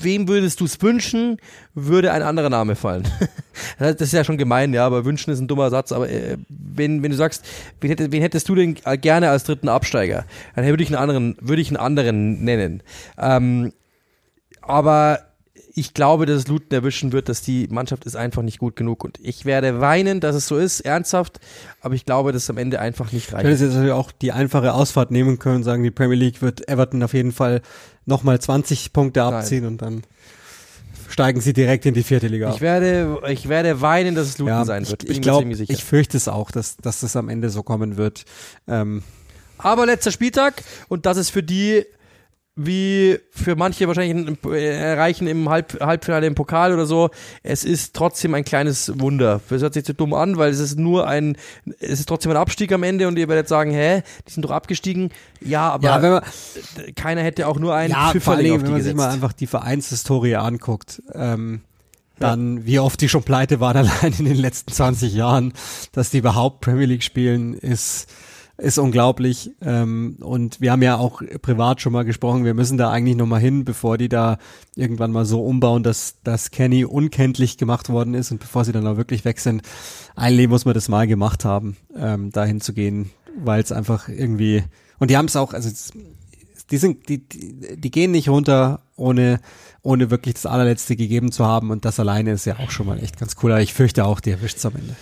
wem 0.02 0.28
würdest 0.28 0.60
du 0.60 0.66
es 0.66 0.82
wünschen, 0.82 1.38
würde 1.74 2.12
ein 2.12 2.22
anderer 2.22 2.50
Name 2.50 2.76
fallen. 2.76 3.08
das 3.80 4.02
ist 4.02 4.14
ja 4.14 4.24
schon 4.24 4.38
gemein, 4.38 4.74
ja, 4.74 4.86
aber 4.86 5.06
wünschen 5.06 5.32
ist 5.32 5.40
ein 5.40 5.48
dummer 5.48 5.70
Satz, 5.70 5.92
aber 5.92 6.10
äh, 6.10 6.38
wenn, 6.50 7.04
wenn 7.04 7.12
du 7.12 7.18
sagst, 7.18 7.46
wen, 7.82 7.90
hättest, 7.90 8.12
wen 8.12 8.22
hättest 8.22 8.50
du 8.50 8.56
denn 8.56 8.76
gerne 9.02 9.30
als 9.30 9.44
dritten 9.44 9.70
Absteiger, 9.70 10.26
dann 10.56 10.66
würde 10.66 10.84
ich 10.84 10.90
einen 10.90 10.98
anderen, 10.98 11.38
würde 11.40 11.62
ich 11.62 11.70
einen 11.70 11.78
anderen 11.78 12.44
nennen. 12.44 12.84
Ähm, 13.18 13.72
aber 14.62 15.20
ich 15.78 15.94
glaube, 15.94 16.26
dass 16.26 16.38
es 16.38 16.48
Luton 16.48 16.72
erwischen 16.72 17.12
wird, 17.12 17.28
dass 17.28 17.42
die 17.42 17.68
Mannschaft 17.70 18.06
ist 18.06 18.16
einfach 18.16 18.42
nicht 18.42 18.60
gut 18.60 18.78
genug. 18.78 19.04
Und 19.04 19.20
ich 19.22 19.44
werde 19.44 19.82
weinen, 19.82 20.22
dass 20.22 20.34
es 20.34 20.48
so 20.48 20.58
ist, 20.58 20.80
ernsthaft. 20.80 21.42
Aber 21.82 21.96
ich 21.96 22.06
glaube, 22.06 22.32
dass 22.32 22.44
es 22.44 22.50
am 22.50 22.58
Ende 22.58 22.80
einfach 22.80 23.12
nicht 23.12 23.34
reicht. 23.34 23.44
Ich 23.46 23.52
hätte 23.52 23.66
jetzt 23.66 23.74
natürlich 23.74 23.92
auch 23.92 24.14
die 24.14 24.32
einfache 24.32 24.74
Ausfahrt 24.74 25.12
nehmen 25.12 25.38
können, 25.38 25.66
sagen, 25.66 25.84
die 25.84 25.92
Premier 25.92 26.16
League 26.16 26.42
wird 26.42 26.68
Everton 26.70 27.04
auf 27.04 27.14
jeden 27.14 27.34
Fall 27.34 27.62
nochmal 28.06 28.40
20 28.40 28.94
Punkte 28.94 29.24
abziehen 29.24 29.64
Nein. 29.64 29.72
und 29.74 29.82
dann 29.82 30.02
steigen 31.10 31.42
sie 31.42 31.52
direkt 31.52 31.86
in 31.86 31.94
die 31.94 32.04
vierte 32.04 32.28
Liga 32.28 32.52
Ich 32.54 32.62
werde, 32.62 33.20
ich 33.28 33.50
werde 33.50 33.82
weinen, 33.82 34.16
dass 34.16 34.28
es 34.28 34.38
Luton 34.38 34.54
Ja, 34.54 34.66
sein 34.66 34.88
wird. 34.88 35.04
ich, 35.04 35.10
ich 35.12 35.22
glaube, 35.22 35.50
ich 35.52 35.84
fürchte 35.84 36.16
es 36.16 36.30
auch, 36.30 36.52
dass, 36.52 36.78
dass 36.78 37.02
das 37.02 37.18
am 37.18 37.28
Ende 37.28 37.50
so 37.50 37.64
kommen 37.64 37.98
wird. 37.98 38.24
Ähm, 38.68 39.04
Aber 39.58 39.86
letzter 39.86 40.12
Spieltag 40.12 40.64
und 40.88 41.06
das 41.06 41.18
ist 41.18 41.32
für 41.32 41.44
die 41.44 41.86
wie 42.58 43.20
für 43.32 43.56
manche 43.58 43.86
wahrscheinlich 43.88 44.28
ein- 44.46 44.52
äh, 44.54 44.70
erreichen 44.92 45.28
im 45.28 45.50
Halb, 45.50 45.78
Halbfinale 45.82 46.26
im 46.26 46.36
Pokal 46.36 46.74
oder 46.74 46.86
so. 46.86 47.10
Es 47.44 47.66
ist 47.66 47.94
trotzdem 47.94 48.34
ein 48.34 48.46
kleines 48.46 48.98
Wunder. 49.00 49.42
Das 49.50 49.62
hört 49.62 49.74
sich 49.74 49.84
zu 49.84 49.94
dumm 49.94 50.14
an, 50.14 50.38
weil 50.38 50.52
es 50.52 50.60
ist 50.60 50.80
nur 50.80 51.06
ein, 51.08 51.38
es 51.80 52.00
ist 52.00 52.08
trotzdem 52.08 52.32
ein 52.32 52.38
Abstieg 52.38 52.72
am 52.72 52.84
Ende 52.84 53.08
und 53.10 53.18
ihr 53.20 53.28
werdet 53.28 53.50
sagen, 53.50 53.72
hä, 53.72 54.04
die 54.28 54.32
sind 54.32 54.44
doch 54.46 54.52
abgestiegen. 54.52 55.10
Ja, 55.42 55.70
aber 55.70 55.84
ja, 55.86 56.00
man, 56.00 56.22
keiner 56.96 57.22
hätte 57.24 57.48
auch 57.48 57.60
nur 57.60 57.76
einen 57.76 57.92
ja, 57.92 57.98
vor 57.98 58.06
allem, 58.06 58.12
Pfifferling 58.22 58.52
auf 58.54 58.58
die 58.60 58.64
wenn 58.64 58.72
man 58.72 58.82
sich 58.82 58.92
gesetzt. 58.94 58.98
mal 58.98 59.14
einfach 59.14 59.34
die 59.34 59.48
Vereinshistorie 59.48 60.36
anguckt, 60.38 61.02
ähm, 61.14 61.62
dann 62.20 62.66
wie 62.66 62.80
oft 62.80 63.02
die 63.02 63.10
schon 63.10 63.24
pleite 63.24 63.60
waren 63.60 63.76
allein 63.86 64.14
in 64.18 64.24
den 64.24 64.38
letzten 64.38 64.72
20 64.72 65.14
Jahren, 65.14 65.52
dass 65.92 66.10
die 66.12 66.20
überhaupt 66.20 66.62
Premier 66.62 66.86
League 66.86 67.04
spielen, 67.04 67.54
ist 67.54 68.08
ist 68.58 68.78
unglaublich. 68.78 69.52
Ähm, 69.62 70.18
und 70.22 70.62
wir 70.62 70.72
haben 70.72 70.82
ja 70.82 70.98
auch 70.98 71.22
privat 71.42 71.82
schon 71.82 71.94
mal 71.94 72.06
gesprochen, 72.06 72.46
wir 72.46 72.54
müssen 72.54 72.78
da 72.78 72.90
eigentlich 72.92 73.16
noch 73.18 73.26
mal 73.26 73.40
hin, 73.40 73.66
bevor 73.66 73.98
die 73.98 74.10
da 74.10 74.38
irgendwann 74.76 75.12
mal 75.12 75.26
so 75.26 75.44
umbauen, 75.44 75.84
dass, 75.84 76.16
dass 76.24 76.52
Kenny 76.52 76.86
unkenntlich 76.86 77.58
gemacht 77.58 77.90
worden 77.90 78.14
ist 78.14 78.32
und 78.32 78.40
bevor 78.40 78.64
sie 78.66 78.72
dann 78.72 78.88
auch 78.88 78.98
wirklich 78.98 79.26
weg 79.26 79.40
sind. 79.40 79.62
Eigentlich 80.16 80.48
muss 80.48 80.66
man 80.66 80.74
das 80.74 80.90
mal 80.90 81.08
gemacht 81.08 81.46
haben, 81.46 81.78
ähm, 81.98 82.32
dahin 82.32 82.62
zu 82.62 82.74
gehen, 82.74 83.12
weil 83.38 83.62
es 83.62 83.72
einfach 83.72 84.08
irgendwie, 84.08 84.64
und 85.00 85.12
die 85.12 85.18
haben 85.18 85.26
es 85.26 85.36
auch, 85.36 85.54
also 85.54 85.68
es, 85.70 85.92
die 86.72 86.78
sind, 86.78 87.10
die, 87.10 87.20
die, 87.20 87.78
die 87.78 87.92
gehen 87.92 88.12
nicht 88.12 88.30
runter, 88.30 88.82
ohne, 88.96 89.40
ohne 89.82 90.10
wirklich 90.10 90.36
das 90.36 90.46
allerletzte 90.46 90.96
gegeben 90.96 91.32
zu 91.32 91.46
haben 91.46 91.70
und 91.70 91.86
das 91.86 92.00
alleine 92.00 92.32
ist 92.32 92.46
ja 92.46 92.58
auch 92.60 92.72
schon 92.72 92.88
mal 92.88 93.04
echt 93.04 93.20
ganz 93.20 93.36
cool, 93.44 93.52
aber 93.52 93.62
ich 93.62 93.74
fürchte 93.74 94.06
auch, 94.06 94.20
die 94.20 94.32
erwischt's 94.32 94.66
am 94.66 94.76
Ende. 94.76 94.96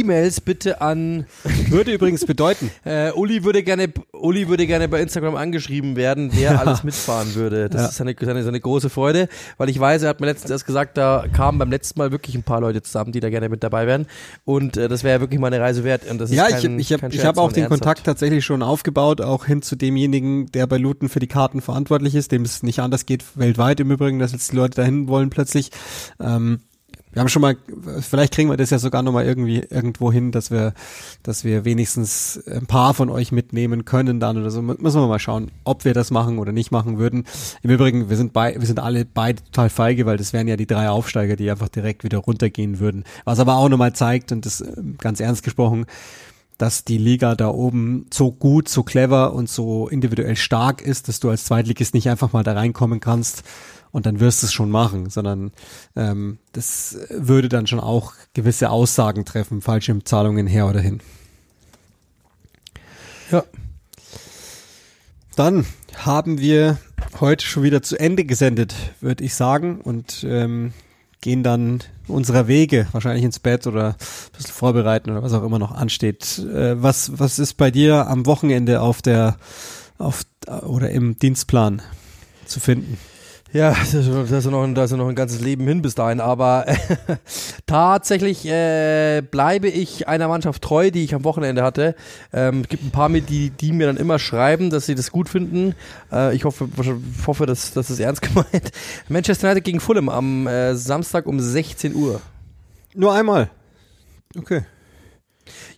E-Mails 0.00 0.40
bitte 0.40 0.80
an 0.80 1.26
Würde 1.68 1.92
übrigens 1.92 2.24
bedeuten, 2.26 2.70
äh, 2.84 3.10
Uli 3.12 3.44
würde 3.44 3.62
gerne 3.62 3.92
Uli 4.12 4.48
würde 4.48 4.66
gerne 4.66 4.88
bei 4.88 5.00
Instagram 5.00 5.36
angeschrieben 5.36 5.96
werden, 5.96 6.30
wer 6.34 6.60
alles 6.60 6.84
mitfahren 6.84 7.34
würde. 7.34 7.68
Das 7.68 7.80
Ja. 7.82 7.88
ist 7.88 7.96
seine, 7.96 8.14
seine, 8.20 8.42
seine 8.42 8.60
große 8.60 8.90
Freude, 8.90 9.28
weil 9.58 9.68
ich 9.68 9.78
weiß, 9.78 10.02
er 10.02 10.08
hat 10.10 10.20
mir 10.20 10.26
letztens 10.26 10.50
erst 10.50 10.66
gesagt, 10.66 10.96
da 10.96 11.26
kamen 11.32 11.58
beim 11.58 11.70
letzten 11.70 11.98
Mal 11.98 12.12
wirklich 12.12 12.34
ein 12.34 12.42
paar 12.42 12.60
Leute 12.60 12.82
zusammen, 12.82 13.12
die 13.12 13.20
da 13.20 13.30
gerne 13.30 13.48
mit 13.48 13.62
dabei 13.62 13.86
wären 13.86 14.06
und 14.44 14.76
äh, 14.76 14.88
das 14.88 15.04
wäre 15.04 15.16
ja 15.16 15.20
wirklich 15.20 15.40
mal 15.40 15.48
eine 15.48 15.60
Reise 15.60 15.84
wert 15.84 16.08
und 16.10 16.20
das 16.20 16.30
ist 16.30 16.36
ja, 16.36 16.48
kein, 16.48 16.78
ich, 16.78 16.90
ich 16.90 17.02
habe 17.02 17.08
hab 17.16 17.38
auch 17.38 17.52
den 17.52 17.64
ernsthaft. 17.64 17.68
Kontakt 17.82 18.04
tatsächlich 18.04 18.44
schon 18.44 18.62
aufgebaut, 18.62 19.20
auch 19.20 19.44
hin 19.46 19.62
zu 19.62 19.76
demjenigen, 19.76 20.46
der 20.52 20.66
bei 20.66 20.78
Luton 20.78 21.08
für 21.08 21.20
die 21.20 21.26
Karten 21.26 21.60
verantwortlich 21.60 22.14
ist, 22.14 22.32
dem 22.32 22.42
es 22.42 22.62
nicht 22.62 22.80
anders 22.80 23.06
geht 23.06 23.24
weltweit 23.34 23.80
im 23.80 23.90
Übrigen, 23.90 24.18
dass 24.18 24.32
jetzt 24.32 24.52
die 24.52 24.56
Leute 24.56 24.76
dahin 24.76 25.08
wollen 25.08 25.30
plötzlich. 25.30 25.70
Ähm, 26.20 26.60
wir 27.12 27.20
haben 27.20 27.28
schon 27.28 27.42
mal, 27.42 27.56
vielleicht 28.00 28.32
kriegen 28.32 28.48
wir 28.48 28.56
das 28.56 28.70
ja 28.70 28.78
sogar 28.78 29.02
noch 29.02 29.12
mal 29.12 29.24
irgendwie 29.24 29.58
irgendwo 29.58 30.10
hin, 30.10 30.32
dass 30.32 30.50
wir, 30.50 30.72
dass 31.22 31.44
wir 31.44 31.64
wenigstens 31.64 32.42
ein 32.46 32.66
paar 32.66 32.94
von 32.94 33.10
euch 33.10 33.32
mitnehmen 33.32 33.84
können 33.84 34.18
dann 34.18 34.38
oder 34.38 34.50
so. 34.50 34.62
Müssen 34.62 35.00
wir 35.00 35.08
mal 35.08 35.18
schauen, 35.18 35.50
ob 35.64 35.84
wir 35.84 35.92
das 35.92 36.10
machen 36.10 36.38
oder 36.38 36.52
nicht 36.52 36.70
machen 36.70 36.98
würden. 36.98 37.24
Im 37.62 37.70
Übrigen, 37.70 38.08
wir 38.08 38.16
sind 38.16 38.32
bei, 38.32 38.56
wir 38.58 38.66
sind 38.66 38.80
alle 38.80 39.04
beide 39.04 39.42
total 39.44 39.68
feige, 39.68 40.06
weil 40.06 40.16
das 40.16 40.32
wären 40.32 40.48
ja 40.48 40.56
die 40.56 40.66
drei 40.66 40.88
Aufsteiger, 40.88 41.36
die 41.36 41.50
einfach 41.50 41.68
direkt 41.68 42.02
wieder 42.02 42.18
runtergehen 42.18 42.80
würden. 42.80 43.04
Was 43.24 43.40
aber 43.40 43.56
auch 43.56 43.68
nochmal 43.68 43.92
zeigt, 43.92 44.32
und 44.32 44.46
das 44.46 44.64
ganz 44.98 45.20
ernst 45.20 45.42
gesprochen, 45.42 45.84
dass 46.56 46.84
die 46.84 46.98
Liga 46.98 47.34
da 47.34 47.48
oben 47.48 48.06
so 48.12 48.30
gut, 48.30 48.68
so 48.68 48.84
clever 48.84 49.34
und 49.34 49.48
so 49.48 49.88
individuell 49.88 50.36
stark 50.36 50.80
ist, 50.80 51.08
dass 51.08 51.20
du 51.20 51.28
als 51.28 51.44
Zweitligist 51.44 51.92
nicht 51.92 52.08
einfach 52.08 52.32
mal 52.32 52.44
da 52.44 52.52
reinkommen 52.52 53.00
kannst 53.00 53.42
und 53.92 54.06
dann 54.06 54.20
wirst 54.20 54.42
du 54.42 54.46
es 54.46 54.52
schon 54.52 54.70
machen, 54.70 55.10
sondern 55.10 55.52
ähm, 55.94 56.38
das 56.52 56.98
würde 57.10 57.48
dann 57.48 57.66
schon 57.66 57.80
auch 57.80 58.14
gewisse 58.34 58.70
Aussagen 58.70 59.24
treffen, 59.24 59.60
falsche 59.60 60.02
Zahlungen 60.02 60.46
her 60.46 60.66
oder 60.66 60.80
hin. 60.80 61.00
Ja. 63.30 63.44
Dann 65.36 65.66
haben 65.96 66.38
wir 66.38 66.78
heute 67.20 67.44
schon 67.44 67.62
wieder 67.62 67.82
zu 67.82 67.98
Ende 67.98 68.24
gesendet, 68.24 68.74
würde 69.00 69.24
ich 69.24 69.34
sagen, 69.34 69.80
und 69.80 70.24
ähm, 70.28 70.72
gehen 71.20 71.42
dann 71.42 71.80
unserer 72.08 72.48
Wege, 72.48 72.88
wahrscheinlich 72.92 73.24
ins 73.24 73.38
Bett 73.38 73.66
oder 73.66 73.90
ein 73.90 74.36
bisschen 74.36 74.52
vorbereiten 74.52 75.10
oder 75.10 75.22
was 75.22 75.32
auch 75.32 75.44
immer 75.44 75.58
noch 75.58 75.72
ansteht. 75.72 76.38
Äh, 76.38 76.82
was, 76.82 77.18
was 77.18 77.38
ist 77.38 77.54
bei 77.54 77.70
dir 77.70 78.08
am 78.08 78.26
Wochenende 78.26 78.80
auf 78.80 79.00
der 79.02 79.36
auf 79.98 80.24
oder 80.66 80.90
im 80.90 81.16
Dienstplan 81.18 81.80
zu 82.44 82.58
finden? 82.58 82.98
Ja, 83.52 83.76
da 83.92 84.38
ist, 84.38 84.46
noch, 84.46 84.66
noch 84.66 85.08
ein 85.08 85.14
ganzes 85.14 85.40
Leben 85.40 85.66
hin 85.66 85.82
bis 85.82 85.94
dahin, 85.94 86.20
aber 86.20 86.64
tatsächlich 87.66 88.46
äh, 88.46 89.22
bleibe 89.30 89.68
ich 89.68 90.08
einer 90.08 90.28
Mannschaft 90.28 90.62
treu, 90.62 90.90
die 90.90 91.04
ich 91.04 91.14
am 91.14 91.24
Wochenende 91.24 91.62
hatte. 91.62 91.94
Ähm, 92.32 92.62
es 92.62 92.68
gibt 92.68 92.84
ein 92.84 92.90
paar, 92.90 93.10
mit, 93.10 93.28
die, 93.28 93.50
die 93.50 93.72
mir 93.72 93.86
dann 93.86 93.98
immer 93.98 94.18
schreiben, 94.18 94.70
dass 94.70 94.86
sie 94.86 94.94
das 94.94 95.10
gut 95.10 95.28
finden. 95.28 95.74
Äh, 96.10 96.34
ich 96.34 96.44
hoffe, 96.44 96.68
hoffe 97.26 97.44
dass 97.44 97.72
das 97.72 97.90
ist 97.90 98.00
ernst 98.00 98.22
gemeint. 98.22 98.72
Manchester 99.08 99.48
United 99.48 99.64
gegen 99.64 99.80
Fulham 99.80 100.08
am 100.08 100.46
äh, 100.46 100.74
Samstag 100.74 101.26
um 101.26 101.38
16 101.38 101.94
Uhr. 101.94 102.22
Nur 102.94 103.12
einmal. 103.12 103.50
Okay. 104.36 104.62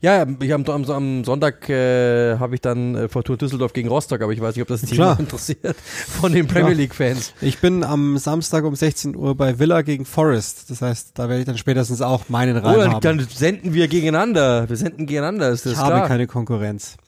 Ja, 0.05 0.26
ich 0.38 0.52
am, 0.52 0.66
am, 0.66 0.84
am 0.90 1.24
Sonntag 1.24 1.66
äh, 1.70 2.36
habe 2.36 2.57
ich 2.57 2.61
dann 2.61 2.94
äh, 2.94 3.09
Fortuna 3.09 3.38
Düsseldorf 3.38 3.72
gegen 3.72 3.88
Rostock, 3.88 4.20
aber 4.20 4.32
ich 4.32 4.40
weiß 4.42 4.55
nicht, 4.55 4.61
ob 4.61 4.68
das 4.68 4.82
Team 4.82 4.96
Klar. 4.96 5.18
interessiert 5.18 5.74
von 6.20 6.30
den 6.30 6.46
Premier 6.46 6.66
Klar. 6.66 6.74
League-Fans. 6.74 7.32
Ich 7.40 7.59
bin 7.59 7.82
am 7.82 8.18
Samstag 8.18 8.64
um 8.64 8.76
16 8.76 9.16
Uhr 9.16 9.34
bei 9.34 9.59
Villa 9.59 9.80
gegen 9.80 10.05
Forest. 10.05 10.68
Das 10.68 10.82
heißt, 10.82 11.12
da 11.14 11.30
werde 11.30 11.40
ich 11.40 11.46
dann 11.46 11.57
spätestens 11.57 12.02
auch 12.02 12.28
meinen 12.28 12.59
Reim 12.59 12.76
Oh, 12.76 12.80
dann, 12.80 12.92
haben. 12.92 13.00
dann 13.00 13.26
senden 13.30 13.72
wir 13.72 13.88
gegeneinander. 13.88 14.68
Wir 14.68 14.76
senden 14.76 15.07
gegeneinander, 15.07 15.48
ist 15.48 15.64
das 15.64 15.72
ich 15.72 15.78
habe 15.78 15.94
klar? 15.94 16.09
keine 16.09 16.26
Konkurrenz. 16.26 16.98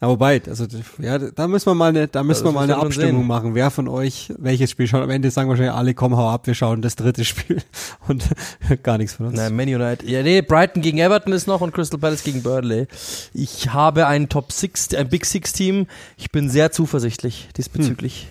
Ja, 0.00 0.08
wobei, 0.08 0.42
also 0.46 0.66
ja, 0.98 1.18
da 1.18 1.48
müssen 1.48 1.66
wir 1.66 1.74
mal 1.74 1.88
eine, 1.88 2.08
da 2.08 2.22
müssen 2.22 2.42
wir 2.42 2.52
das 2.52 2.54
mal 2.54 2.64
eine 2.64 2.76
Abstimmung 2.76 3.22
sehen. 3.22 3.26
machen. 3.26 3.54
Wer 3.54 3.70
von 3.70 3.88
euch 3.88 4.32
welches 4.38 4.70
Spiel 4.70 4.86
schaut? 4.86 5.02
Am 5.02 5.10
Ende 5.10 5.30
sagen 5.30 5.48
wahrscheinlich 5.48 5.74
alle, 5.74 5.94
komm, 5.94 6.16
hau 6.16 6.28
ab, 6.28 6.46
wir 6.46 6.54
schauen 6.54 6.82
das 6.82 6.96
dritte 6.96 7.24
Spiel 7.24 7.62
und 8.08 8.24
gar 8.82 8.98
nichts 8.98 9.14
von 9.14 9.26
uns. 9.26 9.36
Nein, 9.36 9.54
Man 9.54 9.68
United. 9.68 10.08
Ja, 10.08 10.22
nee, 10.22 10.42
Brighton 10.42 10.82
gegen 10.82 10.98
Everton 10.98 11.32
ist 11.32 11.46
noch 11.46 11.60
und 11.60 11.72
Crystal 11.72 11.98
Palace 11.98 12.22
gegen 12.24 12.42
Burnley. 12.42 12.86
Ich 13.32 13.72
habe 13.72 14.06
ein 14.06 14.28
Top 14.28 14.52
Six, 14.52 14.92
ein 14.94 15.08
Big 15.08 15.24
Six 15.24 15.52
Team. 15.52 15.86
Ich 16.16 16.30
bin 16.30 16.50
sehr 16.50 16.72
zuversichtlich 16.72 17.48
diesbezüglich. 17.56 18.28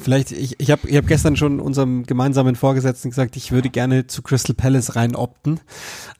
Vielleicht, 0.00 0.32
ich, 0.32 0.58
ich 0.58 0.70
habe 0.70 0.88
ich 0.88 0.96
hab 0.96 1.06
gestern 1.06 1.36
schon 1.36 1.60
unserem 1.60 2.06
gemeinsamen 2.06 2.56
Vorgesetzten 2.56 3.10
gesagt, 3.10 3.36
ich 3.36 3.52
würde 3.52 3.70
gerne 3.70 4.06
zu 4.06 4.22
Crystal 4.22 4.54
Palace 4.54 4.96
rein 4.96 5.14
opten, 5.14 5.60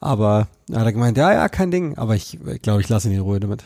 aber 0.01 0.49
er 0.71 0.81
hat 0.81 0.87
er 0.87 0.93
gemeint, 0.93 1.17
ja, 1.17 1.33
ja, 1.33 1.49
kein 1.49 1.71
Ding, 1.71 1.97
aber 1.97 2.15
ich 2.15 2.33
glaube, 2.33 2.55
ich, 2.55 2.63
glaub, 2.63 2.81
ich 2.81 2.89
lasse 2.89 3.09
ihn 3.09 3.15
in 3.15 3.21
Ruhe 3.21 3.41
damit. 3.41 3.65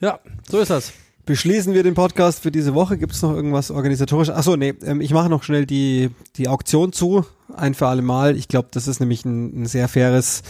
Ja, 0.00 0.20
so 0.48 0.60
ist 0.60 0.70
das. 0.70 0.92
Beschließen 1.26 1.74
wir 1.74 1.82
den 1.82 1.94
Podcast 1.94 2.40
für 2.40 2.52
diese 2.52 2.72
Woche. 2.72 2.96
Gibt 2.96 3.12
es 3.12 3.20
noch 3.20 3.34
irgendwas 3.34 3.70
organisatorisch? 3.70 4.30
Achso, 4.30 4.56
nee, 4.56 4.74
ähm, 4.82 5.00
ich 5.00 5.12
mache 5.12 5.28
noch 5.28 5.42
schnell 5.42 5.66
die, 5.66 6.10
die 6.36 6.48
Auktion 6.48 6.92
zu, 6.92 7.26
ein 7.54 7.74
für 7.74 7.88
alle 7.88 8.00
Mal. 8.00 8.36
Ich 8.36 8.46
glaube, 8.48 8.68
das 8.70 8.86
ist 8.86 9.00
nämlich 9.00 9.24
ein, 9.24 9.62
ein 9.62 9.66
sehr 9.66 9.88
faires 9.88 10.42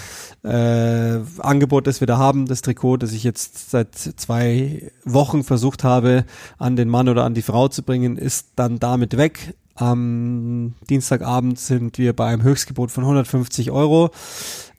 äh, 0.44 1.18
Angebot, 1.38 1.86
das 1.86 2.00
wir 2.00 2.06
da 2.06 2.18
haben. 2.18 2.46
Das 2.46 2.62
Trikot, 2.62 2.98
das 2.98 3.12
ich 3.12 3.24
jetzt 3.24 3.70
seit 3.70 3.94
zwei 3.96 4.92
Wochen 5.04 5.42
versucht 5.44 5.82
habe, 5.82 6.26
an 6.58 6.76
den 6.76 6.88
Mann 6.90 7.08
oder 7.08 7.24
an 7.24 7.34
die 7.34 7.42
Frau 7.42 7.68
zu 7.68 7.82
bringen, 7.82 8.18
ist 8.18 8.50
dann 8.54 8.78
damit 8.78 9.16
weg. 9.16 9.54
Am 9.74 10.74
Dienstagabend 10.90 11.58
sind 11.58 11.96
wir 11.96 12.12
bei 12.12 12.26
einem 12.26 12.42
Höchstgebot 12.42 12.90
von 12.90 13.04
150 13.04 13.70
Euro. 13.70 14.10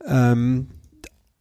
Ähm, 0.08 0.68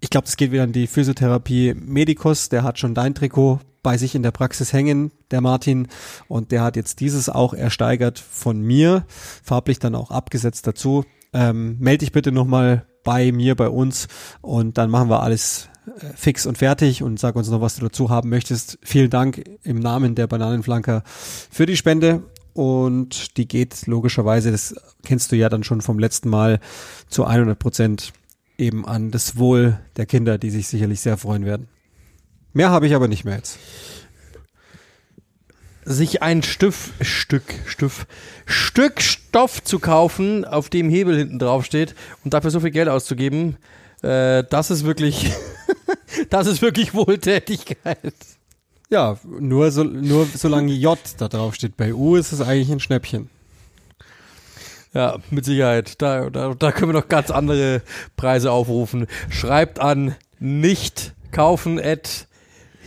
ich 0.01 0.11
glaube, 0.11 0.27
das 0.27 0.37
geht 0.37 0.53
wieder 0.53 0.63
an 0.63 0.73
die 0.73 0.87
Physiotherapie 0.87 1.75
Medicus. 1.75 2.49
Der 2.49 2.63
hat 2.63 2.79
schon 2.79 2.95
dein 2.95 3.15
Trikot 3.15 3.61
bei 3.83 3.97
sich 3.97 4.15
in 4.15 4.23
der 4.23 4.31
Praxis 4.31 4.73
hängen, 4.73 5.13
der 5.31 5.41
Martin. 5.41 5.89
Und 6.29 6.53
der 6.53 6.63
hat 6.63 6.77
jetzt 6.77 7.01
dieses 7.01 7.29
auch 7.29 7.55
ersteigert 7.55 8.19
von 8.19 8.61
mir, 8.61 9.05
farblich 9.43 9.79
dann 9.79 9.95
auch 9.95 10.11
abgesetzt 10.11 10.67
dazu. 10.67 11.05
Ähm, 11.33 11.77
meld 11.79 12.03
dich 12.03 12.13
bitte 12.13 12.33
nochmal 12.33 12.87
bei 13.05 13.33
mir, 13.33 13.55
bei 13.55 13.69
uns 13.69 14.09
und 14.41 14.79
dann 14.79 14.91
machen 14.91 15.11
wir 15.11 15.23
alles 15.23 15.69
äh, 15.87 16.07
fix 16.15 16.47
und 16.47 16.59
fertig 16.59 17.03
und 17.03 17.19
sag 17.19 17.37
uns 17.37 17.49
noch, 17.49 17.61
was 17.61 17.77
du 17.77 17.83
dazu 17.83 18.11
haben 18.11 18.29
möchtest. 18.29 18.79
Vielen 18.83 19.11
Dank 19.11 19.45
im 19.63 19.79
Namen 19.79 20.15
der 20.15 20.27
Bananenflanker 20.27 21.03
für 21.07 21.67
die 21.67 21.77
Spende 21.77 22.23
und 22.55 23.37
die 23.37 23.47
geht 23.47 23.87
logischerweise, 23.87 24.51
das 24.51 24.75
kennst 25.05 25.33
du 25.33 25.37
ja 25.37 25.49
dann 25.49 25.65
schon 25.65 25.81
vom 25.81 25.99
letzten 25.99 26.29
Mal, 26.29 26.61
zu 27.09 27.25
100 27.25 27.59
Prozent 27.59 28.13
eben 28.59 28.85
an 28.85 29.11
das 29.11 29.37
Wohl 29.39 29.79
der 29.97 30.07
Kinder, 30.07 30.37
die 30.37 30.51
sich 30.51 30.69
sicherlich 30.69 31.01
sehr 31.01 31.17
freuen 31.17 31.45
werden. 31.45 31.69
Mehr 32.53 32.71
habe 32.71 32.87
ich 32.87 32.95
aber 32.95 33.09
nicht 33.09 33.25
mehr 33.25 33.37
jetzt. 33.37 33.59
Sich 35.85 36.23
ein 36.23 36.43
Stift, 36.43 36.93
Stück, 37.01 37.45
Stift, 37.67 38.07
Stück 38.45 39.01
Stoff 39.01 39.63
zu 39.63 39.79
kaufen, 39.79 40.45
auf 40.45 40.69
dem 40.69 40.91
Hebel 40.91 41.17
hinten 41.17 41.39
drauf 41.39 41.65
steht 41.65 41.95
und 42.25 42.35
dafür 42.35 42.51
so 42.51 42.61
viel 42.61 42.73
Geld 42.73 42.89
auszugeben, 42.89 43.57
äh, 44.03 44.45
das 44.45 44.71
ist 44.71 44.85
wirklich, 44.85 45.33
das 46.31 46.47
ist 46.47 46.63
wirklich 46.63 46.95
Wohltätigkeit. 46.95 48.15
Ja, 48.91 49.19
nur, 49.25 49.71
so, 49.71 49.85
nur 49.85 50.27
solange 50.27 50.73
J 50.73 50.99
da 51.19 51.29
drauf 51.29 51.55
steht. 51.55 51.77
Bei 51.77 51.95
U 51.95 52.17
ist 52.17 52.33
es 52.33 52.41
eigentlich 52.41 52.71
ein 52.71 52.81
Schnäppchen. 52.81 53.29
Ja, 54.95 55.19
mit 55.31 55.45
Sicherheit. 55.45 56.01
Da, 56.01 56.31
da, 56.31 56.55
da 56.55 56.73
können 56.73 56.93
wir 56.93 57.01
noch 57.01 57.09
ganz 57.09 57.31
andere 57.31 57.83
Preise 58.17 58.51
aufrufen. 58.51 59.07
Schreibt 59.31 59.81
an 59.81 60.15
nicht 60.39 61.15
kaufen 61.31 61.79
at 61.79 62.29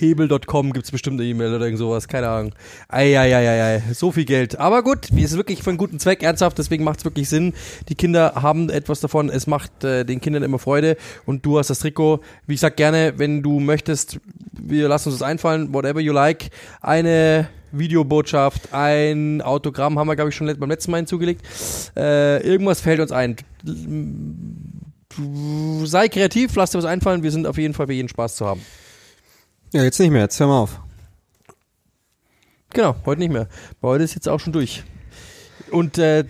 hebel.com 0.02 0.74
gibt's 0.74 0.92
bestimmt 0.92 1.22
eine 1.22 1.30
E-Mail 1.30 1.54
oder 1.54 1.66
irgend 1.66 1.78
sowas, 1.78 2.08
keine 2.08 2.28
Ahnung. 2.28 2.56
Eieieiei, 2.90 3.84
so 3.94 4.12
viel 4.12 4.26
Geld. 4.26 4.58
Aber 4.58 4.84
gut, 4.84 5.10
es 5.12 5.32
ist 5.32 5.38
wirklich 5.38 5.62
für 5.62 5.70
einen 5.70 5.78
guten 5.78 6.00
Zweck, 6.00 6.24
ernsthaft, 6.24 6.58
deswegen 6.58 6.84
macht's 6.84 7.06
wirklich 7.06 7.30
Sinn. 7.30 7.54
Die 7.88 7.96
Kinder 7.96 8.34
haben 8.36 8.70
etwas 8.70 9.00
davon, 9.00 9.30
es 9.30 9.46
macht 9.46 9.84
äh, 9.84 10.04
den 10.04 10.20
Kindern 10.20 10.42
immer 10.44 10.60
Freude 10.60 10.98
und 11.26 11.46
du 11.46 11.60
hast 11.60 11.70
das 11.70 11.80
Trikot. 11.80 12.22
Wie 12.48 12.56
ich 12.56 12.60
sag 12.60 12.76
gerne, 12.78 13.14
wenn 13.18 13.44
du 13.44 13.60
möchtest, 13.60 14.20
wir 14.52 14.88
lassen 14.88 15.10
uns 15.10 15.20
das 15.20 15.28
einfallen, 15.28 15.74
whatever 15.74 16.00
you 16.00 16.14
like, 16.14 16.50
eine 16.82 17.48
Videobotschaft, 17.72 18.74
ein 18.74 19.42
Autogramm 19.42 19.98
haben 19.98 20.08
wir, 20.08 20.16
glaube 20.16 20.30
ich, 20.30 20.36
schon 20.36 20.48
beim 20.60 20.70
letzten 20.70 20.92
Mal 20.92 20.98
hinzugelegt. 20.98 21.44
Äh, 21.96 22.46
irgendwas 22.46 22.82
fällt 22.82 23.00
uns 23.00 23.12
ein. 23.12 23.36
Sei 25.86 26.08
kreativ, 26.08 26.56
lass 26.56 26.72
dir 26.72 26.78
was 26.78 26.86
einfallen, 26.86 27.24
wir 27.24 27.32
sind 27.32 27.46
auf 27.48 27.58
jeden 27.58 27.74
Fall 27.74 27.88
für 27.88 27.94
jeden 27.94 28.10
Spaß 28.10 28.36
zu 28.36 28.46
haben. 28.46 28.62
Ja, 29.74 29.84
jetzt 29.84 30.00
nicht 30.00 30.12
mehr, 30.12 30.24
jetzt 30.24 30.40
hör 30.40 30.48
mal 30.48 30.60
auf. 30.60 30.80
Genau, 32.74 32.96
heute 33.06 33.20
nicht 33.20 33.32
mehr. 33.32 33.48
Bei 33.82 33.90
heute 33.90 34.04
ist 34.04 34.16
jetzt 34.16 34.30
auch 34.30 34.40
schon 34.40 34.54
durch. 34.54 34.84
Und 35.72 35.98
äh, 35.98 36.26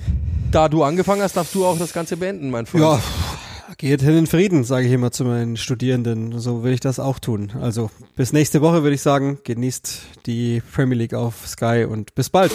da 0.51 0.69
du 0.69 0.83
angefangen 0.83 1.21
hast, 1.21 1.37
darfst 1.37 1.55
du 1.55 1.65
auch 1.65 1.77
das 1.77 1.93
Ganze 1.93 2.17
beenden, 2.17 2.49
mein 2.49 2.65
Freund. 2.65 2.83
Ja, 2.83 3.01
geht 3.82 4.01
hin 4.03 4.15
in 4.15 4.27
Frieden, 4.27 4.63
sage 4.63 4.86
ich 4.86 4.93
immer 4.93 5.11
zu 5.11 5.25
meinen 5.25 5.57
Studierenden. 5.57 6.39
So 6.39 6.63
will 6.63 6.71
ich 6.71 6.79
das 6.79 6.99
auch 6.99 7.17
tun. 7.17 7.51
Also 7.59 7.89
bis 8.15 8.32
nächste 8.32 8.61
Woche 8.61 8.84
würde 8.84 8.93
ich 8.93 9.01
sagen, 9.01 9.39
genießt 9.43 10.01
die 10.27 10.61
Premier 10.71 10.97
League 10.97 11.15
auf 11.15 11.47
Sky 11.47 11.88
und 11.89 12.13
bis 12.13 12.29
bald. 12.29 12.51